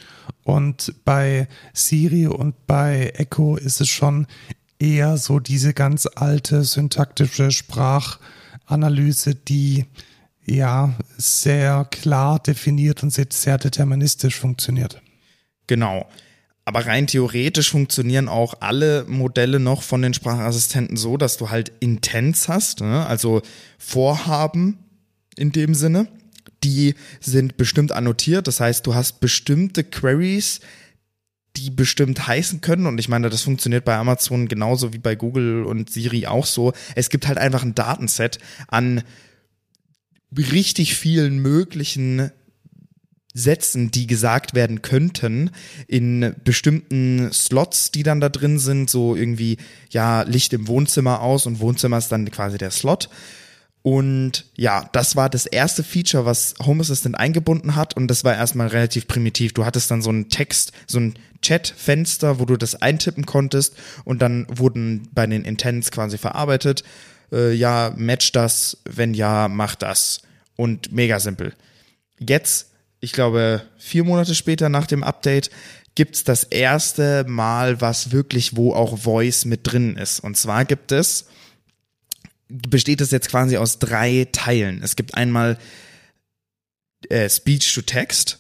Und 0.45 0.95
bei 1.05 1.49
Siri 1.73 2.27
und 2.29 2.67
bei 2.67 3.13
Echo 3.17 3.57
ist 3.57 3.81
es 3.81 3.89
schon 3.89 4.27
eher 4.85 5.17
so 5.17 5.41
diese 5.41 5.73
ganz 5.73 6.07
alte 6.07 6.65
syntaktische 6.65 7.51
Sprachanalyse, 7.51 9.35
die 9.35 9.87
ja 10.45 10.95
sehr 11.17 11.87
klar 11.91 12.39
definiert 12.39 13.03
und 13.03 13.11
sehr 13.11 13.59
deterministisch 13.59 14.39
funktioniert. 14.39 15.01
Genau. 15.67 16.07
Aber 16.67 16.87
rein 16.87 17.07
theoretisch 17.07 17.71
funktionieren 17.71 18.29
auch 18.29 18.55
alle 18.61 19.05
Modelle 19.07 19.61
noch 19.61 19.83
von 19.83 20.01
den 20.01 20.15
Sprachassistenten 20.15 20.97
so, 20.97 21.17
dass 21.17 21.37
du 21.37 21.51
halt 21.51 21.73
Intents 21.81 22.49
hast, 22.49 22.81
ne? 22.81 23.07
also 23.07 23.43
Vorhaben 23.79 24.79
in 25.37 25.53
dem 25.53 25.75
Sinne. 25.75 26.09
Die 26.63 26.95
sind 27.21 27.59
bestimmt 27.59 27.93
annotiert. 27.93 28.47
Das 28.49 28.61
heißt, 28.61 28.87
du 28.87 28.95
hast 28.95 29.21
bestimmte 29.21 29.85
Queries, 29.85 30.61
die 31.57 31.71
bestimmt 31.71 32.27
heißen 32.27 32.61
können. 32.61 32.87
Und 32.87 32.99
ich 32.99 33.09
meine, 33.09 33.31
das 33.31 33.43
funktioniert 33.43 33.85
bei 33.85 33.97
Amazon 33.97 34.49
genauso 34.49 34.93
wie 34.93 34.99
bei 34.99 35.15
Google 35.15 35.65
und 35.65 35.91
Siri 35.91 36.27
auch 36.27 36.47
so. 36.47 36.73
Es 36.95 37.11
gibt 37.11 37.27
halt 37.29 37.39
einfach 37.39 37.63
ein 37.63 37.75
Datenset 37.75 38.39
an 38.69 39.03
richtig 40.37 40.97
vielen 40.97 41.39
möglichen 41.39 42.31
Sätzen, 43.37 43.91
die 43.91 44.07
gesagt 44.07 44.55
werden 44.55 44.81
könnten, 44.81 45.51
in 45.89 46.37
bestimmten 46.45 47.33
Slots, 47.33 47.91
die 47.91 48.05
dann 48.05 48.21
da 48.21 48.29
drin 48.29 48.61
sind, 48.61 48.89
so 48.89 49.17
irgendwie, 49.17 49.59
ja, 49.91 50.23
Licht 50.23 50.53
im 50.53 50.69
Wohnzimmer 50.69 51.21
aus 51.21 51.47
und 51.47 51.59
Wohnzimmer 51.59 51.99
ist 51.99 52.13
dann 52.13 52.31
quasi 52.31 52.59
der 52.59 52.71
Slot. 52.71 53.11
Und 53.85 54.47
ja, 54.57 54.89
das 54.93 55.15
war 55.15 55.29
das 55.29 55.45
erste 55.45 55.85
Feature, 55.85 56.25
was 56.25 56.55
Home 56.65 56.81
Assistant 56.81 57.19
eingebunden 57.19 57.77
hat 57.77 57.95
und 57.97 58.09
das 58.09 58.25
war 58.25 58.35
erstmal 58.35 58.69
relativ 58.69 59.07
primitiv. 59.07 59.53
Du 59.53 59.67
hattest 59.67 59.91
dann 59.91 60.01
so 60.01 60.09
einen 60.09 60.31
Text, 60.31 60.73
so 60.87 60.99
ein 60.99 61.15
Chat-Fenster, 61.43 62.41
wo 62.41 62.47
du 62.47 62.57
das 62.57 62.81
eintippen 62.81 63.27
konntest 63.27 63.77
und 64.05 64.23
dann 64.23 64.47
wurden 64.49 65.09
bei 65.13 65.27
den 65.27 65.45
Intents 65.45 65.91
quasi 65.91 66.17
verarbeitet. 66.17 66.83
Äh, 67.31 67.53
ja, 67.53 67.93
match 67.95 68.33
das, 68.33 68.79
wenn 68.87 69.13
ja, 69.13 69.49
mach 69.49 69.75
das. 69.75 70.23
Und 70.57 70.93
mega 70.93 71.21
simpel. 71.21 71.53
Jetzt 72.19 72.69
ich 73.05 73.13
glaube, 73.13 73.61
vier 73.77 74.03
Monate 74.03 74.35
später 74.35 74.71
nach 74.71 74.87
dem 74.87 75.05
Update 75.05 75.51
gibt's 75.95 76.25
das 76.25 76.43
erste 76.43 77.25
Mal, 77.29 77.83
was 77.83 78.13
wirklich, 78.13 78.57
wo 78.57 78.73
auch 78.73 78.99
Voice 78.99 79.45
mit 79.45 79.61
drin 79.71 79.99
ist. 79.99 80.21
Und 80.21 80.39
zwar 80.39 80.65
gibt 80.65 80.91
es, 80.91 81.27
besteht 82.49 83.01
es 83.01 83.11
jetzt 83.11 83.29
quasi 83.29 83.57
aus 83.57 83.79
drei 83.79 84.29
Teilen. 84.33 84.83
Es 84.83 84.97
gibt 84.97 85.15
einmal 85.15 85.59
äh, 87.09 87.29
Speech 87.29 87.75
to 87.75 87.83
Text, 87.83 88.39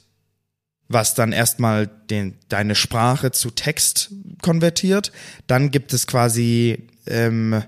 was 0.88 1.14
dann 1.14 1.32
erstmal 1.32 1.86
den, 1.86 2.38
deine 2.48 2.74
Sprache 2.74 3.32
zu 3.32 3.50
Text 3.50 4.12
konvertiert. 4.42 5.12
Dann 5.46 5.70
gibt 5.70 5.92
es 5.92 6.06
quasi, 6.06 6.88
ähm, 7.06 7.62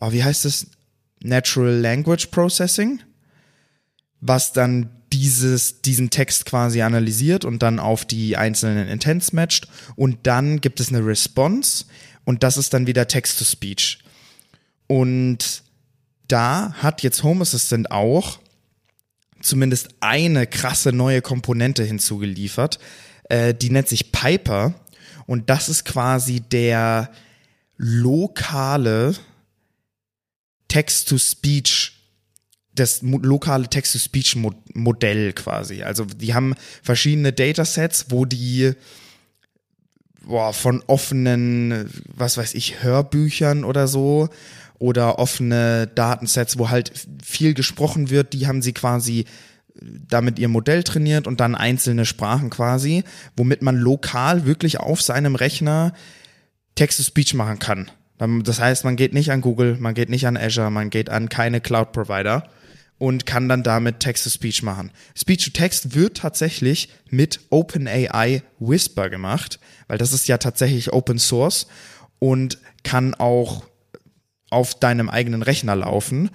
oh, 0.00 0.12
wie 0.12 0.24
heißt 0.24 0.44
es? 0.44 0.68
Natural 1.22 1.72
Language 1.72 2.26
Processing, 2.26 3.00
was 4.20 4.52
dann 4.52 4.90
dieses, 5.12 5.80
diesen 5.80 6.10
Text 6.10 6.44
quasi 6.44 6.82
analysiert 6.82 7.44
und 7.44 7.62
dann 7.62 7.78
auf 7.78 8.04
die 8.04 8.36
einzelnen 8.36 8.88
Intents 8.88 9.32
matcht. 9.32 9.68
Und 9.96 10.26
dann 10.26 10.60
gibt 10.60 10.80
es 10.80 10.88
eine 10.90 11.06
Response 11.06 11.86
und 12.24 12.42
das 12.42 12.56
ist 12.56 12.74
dann 12.74 12.86
wieder 12.86 13.08
Text-to-Speech. 13.08 14.00
Und 14.86 15.63
da 16.34 16.72
hat 16.82 17.04
jetzt 17.04 17.22
Home 17.22 17.42
Assistant 17.42 17.92
auch 17.92 18.40
zumindest 19.40 19.90
eine 20.00 20.48
krasse 20.48 20.90
neue 20.90 21.22
Komponente 21.22 21.84
hinzugeliefert. 21.84 22.80
Äh, 23.28 23.54
die 23.54 23.70
nennt 23.70 23.86
sich 23.86 24.10
Piper. 24.10 24.74
Und 25.26 25.48
das 25.48 25.68
ist 25.68 25.84
quasi 25.84 26.40
der 26.40 27.08
lokale 27.76 29.14
Text-to-Speech 30.66 31.92
das 32.74 33.02
lokale 33.02 33.68
Text-to-Speech-Modell 33.68 35.34
quasi. 35.34 35.84
Also 35.84 36.04
die 36.06 36.34
haben 36.34 36.56
verschiedene 36.82 37.32
Datasets, 37.32 38.06
wo 38.08 38.24
die 38.24 38.72
boah, 40.26 40.52
von 40.52 40.82
offenen, 40.88 41.88
was 42.08 42.36
weiß 42.36 42.54
ich, 42.54 42.82
Hörbüchern 42.82 43.62
oder 43.62 43.86
so 43.86 44.28
oder 44.78 45.18
offene 45.18 45.86
Datensets, 45.86 46.58
wo 46.58 46.70
halt 46.70 46.92
viel 47.22 47.54
gesprochen 47.54 48.10
wird, 48.10 48.32
die 48.32 48.46
haben 48.46 48.62
sie 48.62 48.72
quasi 48.72 49.24
damit 49.80 50.38
ihr 50.38 50.48
Modell 50.48 50.84
trainiert 50.84 51.26
und 51.26 51.40
dann 51.40 51.56
einzelne 51.56 52.06
Sprachen 52.06 52.48
quasi, 52.48 53.02
womit 53.36 53.60
man 53.62 53.76
lokal 53.76 54.46
wirklich 54.46 54.78
auf 54.78 55.02
seinem 55.02 55.34
Rechner 55.34 55.92
Text-to-Speech 56.76 57.34
machen 57.34 57.58
kann. 57.58 57.90
Das 58.18 58.60
heißt, 58.60 58.84
man 58.84 58.94
geht 58.94 59.12
nicht 59.12 59.32
an 59.32 59.40
Google, 59.40 59.76
man 59.80 59.94
geht 59.94 60.10
nicht 60.10 60.28
an 60.28 60.36
Azure, 60.36 60.70
man 60.70 60.90
geht 60.90 61.10
an 61.10 61.28
keine 61.28 61.60
Cloud-Provider, 61.60 62.48
und 62.98 63.26
kann 63.26 63.48
dann 63.48 63.62
damit 63.62 64.00
Text-to-Speech 64.00 64.62
machen. 64.62 64.90
Speech-to-Text 65.16 65.94
wird 65.94 66.18
tatsächlich 66.18 66.88
mit 67.10 67.40
OpenAI 67.50 68.42
Whisper 68.58 69.10
gemacht, 69.10 69.58
weil 69.88 69.98
das 69.98 70.12
ist 70.12 70.28
ja 70.28 70.38
tatsächlich 70.38 70.92
Open 70.92 71.18
Source 71.18 71.66
und 72.18 72.58
kann 72.82 73.14
auch 73.14 73.64
auf 74.54 74.74
deinem 74.74 75.10
eigenen 75.10 75.42
Rechner 75.42 75.76
laufen. 75.76 76.30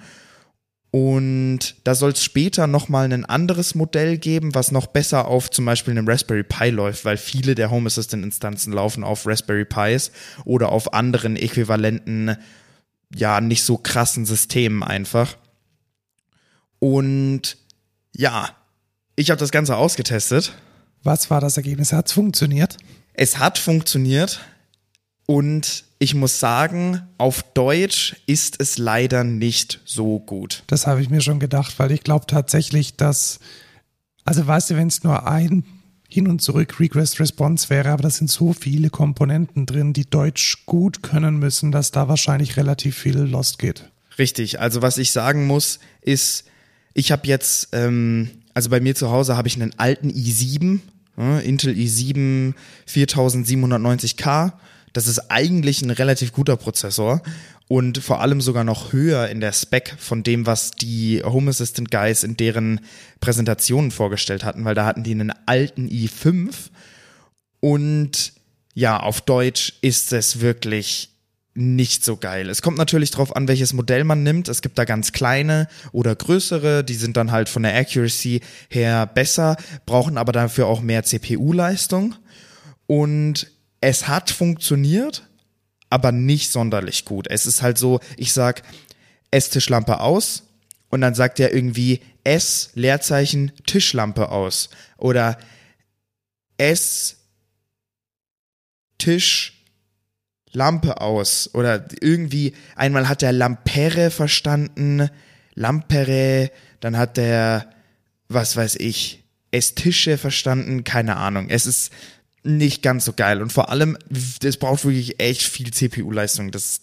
Und 0.92 1.76
da 1.84 1.94
soll 1.94 2.10
es 2.12 2.24
später 2.24 2.66
nochmal 2.66 3.12
ein 3.12 3.24
anderes 3.24 3.76
Modell 3.76 4.18
geben, 4.18 4.54
was 4.56 4.72
noch 4.72 4.88
besser 4.88 5.28
auf 5.28 5.50
zum 5.50 5.64
Beispiel 5.64 5.92
einem 5.92 6.08
Raspberry 6.08 6.42
Pi 6.42 6.70
läuft, 6.70 7.04
weil 7.04 7.16
viele 7.16 7.54
der 7.54 7.70
Home 7.70 7.86
Assistant 7.86 8.24
Instanzen 8.24 8.72
laufen 8.72 9.04
auf 9.04 9.24
Raspberry 9.24 9.64
Pis 9.64 10.10
oder 10.44 10.70
auf 10.70 10.92
anderen 10.92 11.36
äquivalenten, 11.36 12.36
ja, 13.14 13.40
nicht 13.40 13.62
so 13.62 13.76
krassen 13.78 14.26
Systemen 14.26 14.82
einfach. 14.82 15.36
Und 16.80 17.56
ja, 18.16 18.50
ich 19.14 19.30
habe 19.30 19.38
das 19.38 19.52
Ganze 19.52 19.76
ausgetestet. 19.76 20.54
Was 21.04 21.30
war 21.30 21.40
das 21.40 21.56
Ergebnis? 21.56 21.92
Hat 21.92 22.08
es 22.08 22.12
funktioniert? 22.12 22.78
Es 23.14 23.38
hat 23.38 23.58
funktioniert 23.58 24.40
und 25.26 25.84
ich 26.02 26.14
muss 26.14 26.40
sagen, 26.40 27.02
auf 27.18 27.42
Deutsch 27.52 28.16
ist 28.26 28.56
es 28.58 28.78
leider 28.78 29.22
nicht 29.22 29.80
so 29.84 30.18
gut. 30.18 30.64
Das 30.66 30.86
habe 30.86 31.02
ich 31.02 31.10
mir 31.10 31.20
schon 31.20 31.38
gedacht, 31.38 31.78
weil 31.78 31.92
ich 31.92 32.02
glaube 32.02 32.24
tatsächlich, 32.26 32.96
dass, 32.96 33.38
also 34.24 34.46
weißt 34.46 34.70
du, 34.70 34.76
wenn 34.76 34.88
es 34.88 35.04
nur 35.04 35.28
ein 35.28 35.62
hin 36.08 36.26
und 36.26 36.40
zurück 36.40 36.80
Request 36.80 37.20
Response 37.20 37.68
wäre, 37.68 37.90
aber 37.90 38.02
da 38.02 38.10
sind 38.10 38.30
so 38.30 38.54
viele 38.54 38.88
Komponenten 38.88 39.66
drin, 39.66 39.92
die 39.92 40.08
Deutsch 40.08 40.64
gut 40.64 41.02
können 41.02 41.38
müssen, 41.38 41.70
dass 41.70 41.90
da 41.90 42.08
wahrscheinlich 42.08 42.56
relativ 42.56 42.96
viel 42.96 43.18
lost 43.18 43.58
geht. 43.58 43.90
Richtig, 44.18 44.58
also 44.58 44.80
was 44.80 44.96
ich 44.96 45.12
sagen 45.12 45.46
muss, 45.46 45.80
ist, 46.00 46.44
ich 46.94 47.12
habe 47.12 47.26
jetzt, 47.26 47.68
ähm, 47.72 48.30
also 48.54 48.70
bei 48.70 48.80
mir 48.80 48.94
zu 48.94 49.10
Hause 49.10 49.36
habe 49.36 49.48
ich 49.48 49.56
einen 49.56 49.78
alten 49.78 50.10
i7, 50.10 50.80
äh, 51.18 51.46
Intel 51.46 51.74
i7 51.74 52.54
4790K. 52.88 54.54
Das 54.92 55.06
ist 55.06 55.30
eigentlich 55.30 55.82
ein 55.82 55.90
relativ 55.90 56.32
guter 56.32 56.56
Prozessor 56.56 57.22
und 57.68 57.98
vor 57.98 58.20
allem 58.20 58.40
sogar 58.40 58.64
noch 58.64 58.92
höher 58.92 59.28
in 59.28 59.40
der 59.40 59.52
Spec 59.52 59.94
von 59.98 60.22
dem, 60.22 60.46
was 60.46 60.72
die 60.72 61.22
Home 61.24 61.50
Assistant 61.50 61.90
Guys 61.90 62.24
in 62.24 62.36
deren 62.36 62.80
Präsentationen 63.20 63.90
vorgestellt 63.90 64.44
hatten, 64.44 64.64
weil 64.64 64.74
da 64.74 64.86
hatten 64.86 65.04
die 65.04 65.12
einen 65.12 65.32
alten 65.46 65.88
i5 65.88 66.52
und 67.60 68.32
ja, 68.74 69.00
auf 69.00 69.20
Deutsch 69.20 69.74
ist 69.82 70.12
es 70.12 70.40
wirklich 70.40 71.10
nicht 71.54 72.04
so 72.04 72.16
geil. 72.16 72.48
Es 72.48 72.62
kommt 72.62 72.78
natürlich 72.78 73.10
drauf 73.10 73.34
an, 73.34 73.48
welches 73.48 73.72
Modell 73.72 74.04
man 74.04 74.22
nimmt. 74.22 74.48
Es 74.48 74.62
gibt 74.62 74.78
da 74.78 74.84
ganz 74.84 75.12
kleine 75.12 75.68
oder 75.92 76.14
größere, 76.14 76.84
die 76.84 76.94
sind 76.94 77.16
dann 77.16 77.32
halt 77.32 77.48
von 77.48 77.62
der 77.62 77.76
Accuracy 77.76 78.40
her 78.68 79.06
besser, 79.06 79.56
brauchen 79.84 80.16
aber 80.16 80.32
dafür 80.32 80.66
auch 80.66 80.80
mehr 80.80 81.02
CPU-Leistung. 81.02 82.14
Und 82.86 83.50
es 83.80 84.08
hat 84.08 84.30
funktioniert, 84.30 85.26
aber 85.88 86.12
nicht 86.12 86.50
sonderlich 86.50 87.04
gut. 87.04 87.26
Es 87.28 87.46
ist 87.46 87.62
halt 87.62 87.78
so, 87.78 88.00
ich 88.16 88.32
sag 88.32 88.62
Esstischlampe 89.30 90.00
aus 90.00 90.44
und 90.90 91.00
dann 91.00 91.14
sagt 91.14 91.40
er 91.40 91.52
irgendwie 91.52 92.00
S 92.24 92.70
Leerzeichen 92.74 93.52
Tischlampe 93.66 94.30
aus 94.30 94.70
oder 94.98 95.38
S 96.58 97.16
Tisch 98.98 99.56
Lampe 100.52 101.00
aus 101.00 101.50
oder 101.54 101.86
irgendwie 102.00 102.54
einmal 102.74 103.08
hat 103.08 103.22
er 103.22 103.32
Lampere 103.32 104.10
verstanden, 104.10 105.08
Lampere, 105.54 106.50
dann 106.80 106.96
hat 106.96 107.18
er 107.18 107.70
was 108.28 108.56
weiß 108.56 108.76
ich, 108.76 109.24
Estische 109.52 110.18
verstanden, 110.18 110.84
keine 110.84 111.16
Ahnung. 111.16 111.50
Es 111.50 111.66
ist 111.66 111.92
nicht 112.42 112.82
ganz 112.82 113.04
so 113.04 113.12
geil 113.12 113.42
und 113.42 113.52
vor 113.52 113.68
allem 113.68 113.98
es 114.42 114.56
braucht 114.56 114.84
wirklich 114.84 115.20
echt 115.20 115.42
viel 115.42 115.70
CPU 115.72 116.10
Leistung. 116.10 116.50
Das 116.50 116.80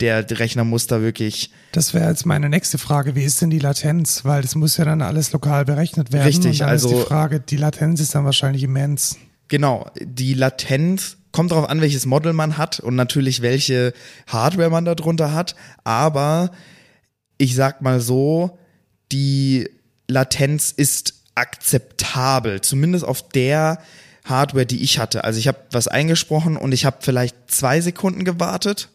der, 0.00 0.22
der 0.22 0.38
Rechner 0.38 0.64
muss 0.64 0.86
da 0.86 1.00
wirklich 1.00 1.50
Das 1.72 1.94
wäre 1.94 2.08
jetzt 2.08 2.26
meine 2.26 2.50
nächste 2.50 2.76
Frage, 2.76 3.14
wie 3.14 3.24
ist 3.24 3.40
denn 3.40 3.50
die 3.50 3.58
Latenz, 3.58 4.24
weil 4.24 4.42
das 4.42 4.54
muss 4.54 4.76
ja 4.76 4.84
dann 4.84 5.00
alles 5.00 5.32
lokal 5.32 5.64
berechnet 5.64 6.12
werden 6.12 6.26
Richtig, 6.26 6.52
und 6.52 6.60
dann 6.60 6.68
also 6.68 6.90
ist 6.90 6.98
die 6.98 7.06
Frage, 7.06 7.40
die 7.40 7.56
Latenz 7.56 8.00
ist 8.00 8.14
dann 8.14 8.26
wahrscheinlich 8.26 8.62
immens. 8.62 9.16
Genau, 9.48 9.90
die 9.98 10.34
Latenz 10.34 11.16
kommt 11.32 11.52
darauf 11.52 11.68
an, 11.68 11.80
welches 11.80 12.06
Model 12.06 12.32
man 12.32 12.58
hat 12.58 12.80
und 12.80 12.94
natürlich 12.94 13.40
welche 13.40 13.94
Hardware 14.26 14.70
man 14.70 14.84
darunter 14.84 15.32
hat. 15.32 15.54
Aber 15.82 16.50
ich 17.38 17.54
sag 17.54 17.80
mal 17.80 18.00
so, 18.00 18.58
die 19.12 19.68
Latenz 20.08 20.72
ist 20.72 21.14
akzeptabel, 21.34 22.60
zumindest 22.60 23.04
auf 23.04 23.28
der 23.28 23.78
Hardware, 24.24 24.66
die 24.66 24.82
ich 24.82 24.98
hatte. 24.98 25.24
Also 25.24 25.38
ich 25.38 25.48
habe 25.48 25.58
was 25.70 25.88
eingesprochen 25.88 26.56
und 26.56 26.72
ich 26.72 26.84
habe 26.84 26.98
vielleicht 27.00 27.36
zwei 27.48 27.80
Sekunden 27.80 28.24
gewartet. 28.24 28.90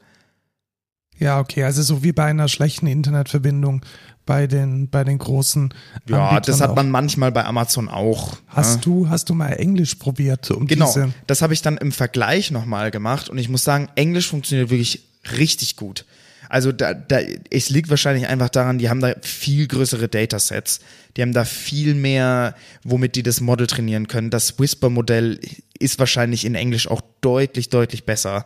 Ja, 1.18 1.40
okay, 1.40 1.64
also 1.64 1.82
so 1.82 2.04
wie 2.04 2.12
bei 2.12 2.26
einer 2.26 2.48
schlechten 2.50 2.88
Internetverbindung 2.88 3.82
bei 4.26 4.48
den, 4.48 4.90
bei 4.90 5.04
den 5.04 5.18
großen. 5.18 5.74
Ja, 6.10 6.30
Anbietern 6.30 6.44
das 6.46 6.62
hat 6.62 6.72
auch. 6.72 6.76
man 6.76 6.90
manchmal 6.90 7.32
bei 7.32 7.46
Amazon 7.46 7.90
auch. 7.90 8.38
Hast 8.48 8.78
ja. 8.78 8.82
du, 8.82 9.10
hast 9.10 9.30
du 9.30 9.34
mal 9.34 9.50
Englisch 9.50 9.96
probiert? 9.96 10.50
Um 10.52 10.68
Genau, 10.68 10.88
Diese, 10.88 11.14
das 11.28 11.42
habe 11.42 11.54
ich 11.54 11.62
dann 11.62 11.78
im 11.78 11.92
Vergleich 11.92 12.52
nochmal 12.52 12.92
gemacht 12.92 13.30
und 13.30 13.38
ich 13.38 13.50
muss 13.50 13.64
sagen, 13.64 13.88
Englisch 13.96 14.28
funktioniert 14.28 14.70
wirklich 14.70 15.04
richtig 15.38 15.76
gut. 15.76 16.06
Also 16.50 16.72
da, 16.72 16.94
da, 16.94 17.20
es 17.50 17.70
liegt 17.70 17.90
wahrscheinlich 17.90 18.28
einfach 18.28 18.50
daran, 18.50 18.78
die 18.78 18.90
haben 18.90 19.00
da 19.00 19.16
viel 19.22 19.68
größere 19.68 20.08
Datasets. 20.08 20.80
Die 21.18 21.22
haben 21.22 21.34
da 21.34 21.46
viel 21.46 21.96
mehr, 21.96 22.56
womit 22.84 23.16
die 23.16 23.24
das 23.24 23.42
Model 23.42 23.68
trainieren 23.68 24.08
können. 24.08 24.30
Das 24.30 24.60
Whisper-Modell 24.60 25.40
ist 25.80 26.00
wahrscheinlich 26.00 26.46
in 26.46 26.56
Englisch 26.56 26.88
auch 26.88 27.02
deutlich, 27.22 27.70
deutlich 27.70 28.06
besser. 28.06 28.46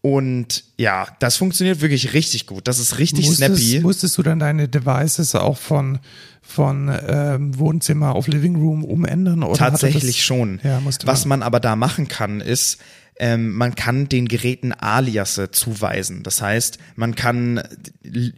Und 0.00 0.64
ja, 0.76 1.08
das 1.18 1.36
funktioniert 1.36 1.80
wirklich 1.80 2.14
richtig 2.14 2.46
gut. 2.46 2.68
Das 2.68 2.78
ist 2.78 2.98
richtig 2.98 3.26
musstest, 3.26 3.56
snappy. 3.58 3.80
Musstest 3.80 4.16
du 4.16 4.22
dann 4.22 4.38
deine 4.38 4.68
Devices 4.68 5.34
auch 5.34 5.58
von, 5.58 5.98
von 6.40 6.90
ähm, 7.06 7.58
Wohnzimmer 7.58 8.14
auf 8.14 8.28
Living 8.28 8.56
Room 8.56 8.84
umändern? 8.84 9.42
Oder 9.42 9.58
Tatsächlich 9.58 10.16
das, 10.16 10.24
schon. 10.24 10.60
Ja, 10.62 10.80
Was 11.04 11.26
man 11.26 11.42
aber 11.42 11.58
da 11.58 11.74
machen 11.74 12.06
kann, 12.06 12.40
ist, 12.40 12.78
ähm, 13.18 13.52
man 13.52 13.74
kann 13.74 14.08
den 14.08 14.28
Geräten 14.28 14.72
Aliasse 14.72 15.50
zuweisen. 15.50 16.22
Das 16.22 16.40
heißt, 16.40 16.78
man 16.94 17.14
kann 17.14 17.62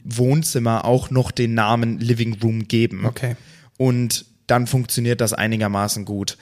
Wohnzimmer 0.04 0.84
auch 0.84 1.10
noch 1.10 1.30
den 1.30 1.54
Namen 1.54 1.98
Living 1.98 2.38
Room 2.42 2.66
geben. 2.66 3.04
Okay. 3.04 3.36
Und 3.76 4.24
dann 4.46 4.66
funktioniert 4.66 5.20
das 5.20 5.32
einigermaßen 5.32 6.04
gut. 6.04 6.38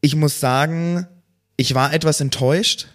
Ich 0.00 0.14
muss 0.14 0.40
sagen, 0.40 1.06
ich 1.56 1.74
war 1.74 1.92
etwas 1.92 2.20
enttäuscht. 2.20 2.88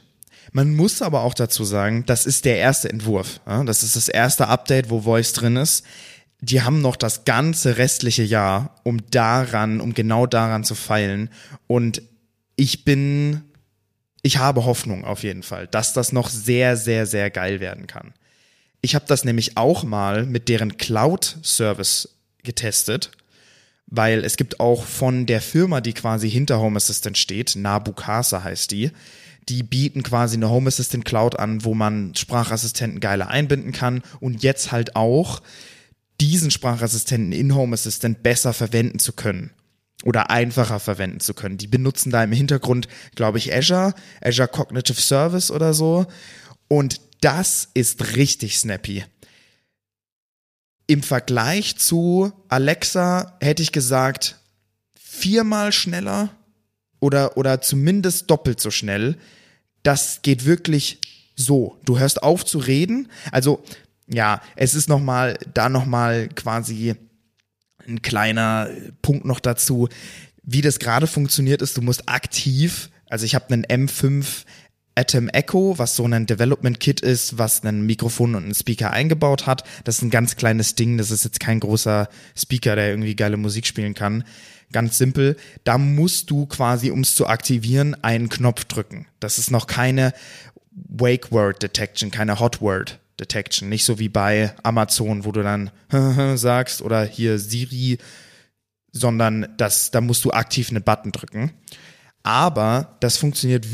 Man 0.54 0.76
muss 0.76 1.02
aber 1.02 1.22
auch 1.22 1.34
dazu 1.34 1.64
sagen, 1.64 2.06
das 2.06 2.26
ist 2.26 2.46
der 2.46 2.58
erste 2.58 2.90
Entwurf. 2.90 3.42
Das 3.46 3.84
ist 3.84 3.96
das 3.96 4.08
erste 4.08 4.48
Update, 4.48 4.90
wo 4.90 5.02
Voice 5.02 5.34
drin 5.34 5.56
ist. 5.56 5.84
Die 6.40 6.62
haben 6.62 6.82
noch 6.82 6.96
das 6.96 7.24
ganze 7.24 7.78
restliche 7.78 8.24
Jahr, 8.24 8.76
um 8.84 9.00
daran, 9.12 9.80
um 9.80 9.94
genau 9.94 10.26
daran 10.26 10.64
zu 10.64 10.76
feilen. 10.76 11.30
Und 11.68 12.02
ich 12.56 12.84
bin 12.84 13.44
ich 14.22 14.38
habe 14.38 14.66
Hoffnung 14.66 15.04
auf 15.04 15.24
jeden 15.24 15.44
Fall, 15.44 15.68
dass 15.68 15.94
das 15.94 16.12
noch 16.12 16.30
sehr, 16.30 16.78
sehr, 16.78 17.06
sehr 17.06 17.30
geil 17.30 17.60
werden 17.60 17.88
kann. 17.88 18.14
Ich 18.82 18.96
habe 18.96 19.06
das 19.08 19.26
nämlich 19.26 19.58
auch 19.58 19.84
mal 19.84 20.26
mit 20.26 20.50
deren 20.50 20.78
Cloud-Service 20.78 22.18
getestet, 22.44 23.12
weil 23.88 24.24
es 24.24 24.38
gibt 24.38 24.60
auch 24.60 24.86
von 24.86 25.26
der 25.26 25.42
Firma, 25.42 25.82
die 25.82 25.94
quasi 25.94 26.30
hinter 26.30 26.60
Home 26.60 26.78
Assistant 26.78 27.18
steht, 27.18 27.56
Nabukasa 27.56 28.44
heißt 28.44 28.72
die, 28.72 28.92
die 29.50 29.64
bieten 29.64 30.04
quasi 30.04 30.38
eine 30.38 30.50
Home 30.50 30.68
Assistant 30.68 31.04
Cloud 31.04 31.38
an, 31.38 31.64
wo 31.64 31.74
man 31.74 32.16
Sprachassistenten 32.16 33.00
geiler 33.00 33.28
einbinden 33.28 33.72
kann 33.72 34.02
und 34.20 34.44
jetzt 34.44 34.72
halt 34.72 34.96
auch 34.96 35.42
diesen 36.20 36.52
Sprachassistenten 36.52 37.34
in 37.34 37.56
Home 37.56 37.74
Assistant 37.74 38.24
besser 38.24 38.54
verwenden 38.54 39.00
zu 39.00 39.14
können 39.14 39.52
oder 40.04 40.30
einfacher 40.30 40.80
verwenden 40.80 41.20
zu 41.20 41.34
können. 41.34 41.58
Die 41.58 41.68
benutzen 41.68 42.12
da 42.12 42.24
im 42.24 42.32
Hintergrund, 42.32 42.88
glaube 43.16 43.38
ich, 43.38 43.54
Azure, 43.54 43.94
Azure 44.22 44.48
Cognitive 44.48 45.00
Service 45.00 45.52
oder 45.52 45.74
so. 45.74 46.06
Und 46.68 47.02
das 47.22 47.70
ist 47.74 48.16
richtig 48.16 48.58
snappy. 48.58 49.06
Im 50.88 51.04
Vergleich 51.04 51.78
zu 51.78 52.34
Alexa 52.50 53.38
hätte 53.40 53.64
ich 53.64 53.72
gesagt, 53.72 54.40
viermal 55.00 55.72
schneller 55.72 56.30
oder, 57.00 57.38
oder 57.38 57.62
zumindest 57.62 58.30
doppelt 58.30 58.60
so 58.60 58.72
schnell. 58.72 59.18
Das 59.84 60.22
geht 60.22 60.46
wirklich 60.46 61.00
so. 61.36 61.78
Du 61.86 62.00
hörst 62.00 62.24
auf 62.24 62.46
zu 62.46 62.60
reden. 62.60 63.10
Also, 63.32 63.64
ja, 64.08 64.42
es 64.56 64.74
ist 64.74 64.90
nochmal, 64.90 65.38
da 65.54 65.70
nochmal 65.70 66.28
quasi 66.30 66.96
ein 67.88 68.02
kleiner 68.02 68.70
Punkt 69.02 69.26
noch 69.26 69.40
dazu, 69.40 69.90
wie 70.44 70.62
das 70.62 70.80
gerade 70.80 71.08
funktioniert 71.08 71.62
ist. 71.62 71.78
Du 71.78 71.82
musst 71.82 72.10
aktiv, 72.10 72.90
also 73.10 73.26
ich 73.26 73.36
habe 73.36 73.54
einen 73.54 73.66
M5 73.66 74.46
Atom 74.96 75.30
Echo, 75.30 75.78
was 75.78 75.96
so 75.96 76.06
ein 76.06 76.26
Development 76.26 76.80
Kit 76.80 77.00
ist, 77.00 77.38
was 77.38 77.64
ein 77.64 77.86
Mikrofon 77.86 78.36
und 78.36 78.44
einen 78.44 78.54
Speaker 78.54 78.92
eingebaut 78.92 79.48
hat. 79.48 79.64
Das 79.86 79.98
ist 79.98 80.02
ein 80.02 80.10
ganz 80.10 80.36
kleines 80.36 80.76
Ding. 80.76 80.98
Das 80.98 81.12
ist 81.12 81.24
jetzt 81.24 81.40
kein 81.40 81.60
großer 81.60 82.10
Speaker, 82.38 82.76
der 82.76 82.90
irgendwie 82.90 83.16
geile 83.16 83.38
Musik 83.38 83.66
spielen 83.66 83.94
kann. 83.94 84.24
Ganz 84.72 84.98
simpel. 84.98 85.38
Da 85.64 85.78
musst 85.78 86.30
du 86.30 86.46
quasi, 86.46 86.92
um 86.92 87.02
es 87.02 87.16
zu 87.16 87.28
aktivieren, 87.28 87.96
einen 88.04 88.30
Knopf 88.30 88.66
drücken. 88.66 89.08
Das 89.20 89.38
ist 89.38 89.52
noch 89.52 89.68
keine 89.68 90.14
Wake 90.72 91.32
Word 91.32 91.64
Detection, 91.64 92.12
keine 92.12 92.40
Hot 92.40 92.62
Word 92.62 93.00
Detection. 93.22 93.70
Nicht 93.70 93.86
so 93.86 94.00
wie 94.00 94.10
bei 94.10 94.54
Amazon, 94.64 95.24
wo 95.24 95.32
du 95.32 95.44
dann 95.44 95.72
sagst 96.38 96.82
oder 96.82 97.06
hier 97.06 97.40
Siri, 97.40 98.00
sondern 98.92 99.48
das, 99.56 99.92
da 99.92 100.02
musst 100.02 100.26
du 100.26 100.32
aktiv 100.32 100.70
einen 100.70 100.84
Button 100.84 101.14
drücken. 101.14 101.54
Aber 102.24 102.98
das 103.00 103.18
funktioniert 103.18 103.66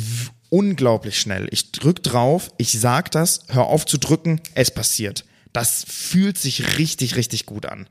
unglaublich 0.49 1.19
schnell. 1.19 1.47
Ich 1.51 1.71
drück 1.71 2.03
drauf, 2.03 2.51
ich 2.57 2.79
sag 2.79 3.11
das, 3.11 3.41
hör 3.49 3.65
auf 3.65 3.85
zu 3.85 3.97
drücken, 3.97 4.41
es 4.53 4.71
passiert. 4.71 5.25
Das 5.53 5.83
fühlt 5.87 6.37
sich 6.37 6.77
richtig, 6.77 7.15
richtig 7.15 7.45
gut 7.45 7.65
an. 7.65 7.89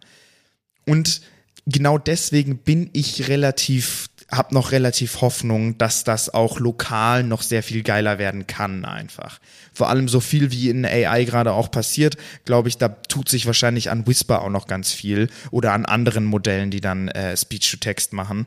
Und 0.86 1.20
genau 1.66 1.98
deswegen 1.98 2.58
bin 2.58 2.90
ich 2.92 3.28
relativ 3.28 4.08
habe 4.30 4.54
noch 4.54 4.72
relativ 4.72 5.20
Hoffnung, 5.20 5.78
dass 5.78 6.02
das 6.02 6.34
auch 6.34 6.58
lokal 6.58 7.22
noch 7.22 7.42
sehr 7.42 7.62
viel 7.62 7.82
geiler 7.82 8.18
werden 8.18 8.46
kann 8.46 8.84
einfach. 8.84 9.38
Vor 9.72 9.88
allem 9.88 10.08
so 10.08 10.20
viel 10.20 10.50
wie 10.50 10.68
in 10.68 10.84
AI 10.84 11.24
gerade 11.24 11.52
auch 11.52 11.70
passiert, 11.70 12.16
glaube 12.44 12.68
ich, 12.68 12.76
da 12.76 12.88
tut 12.88 13.28
sich 13.28 13.46
wahrscheinlich 13.46 13.90
an 13.90 14.06
Whisper 14.06 14.42
auch 14.42 14.50
noch 14.50 14.66
ganz 14.66 14.92
viel 14.92 15.28
oder 15.50 15.72
an 15.72 15.86
anderen 15.86 16.24
Modellen, 16.24 16.70
die 16.70 16.80
dann 16.80 17.08
äh, 17.08 17.36
Speech-to-Text 17.36 18.12
machen. 18.12 18.46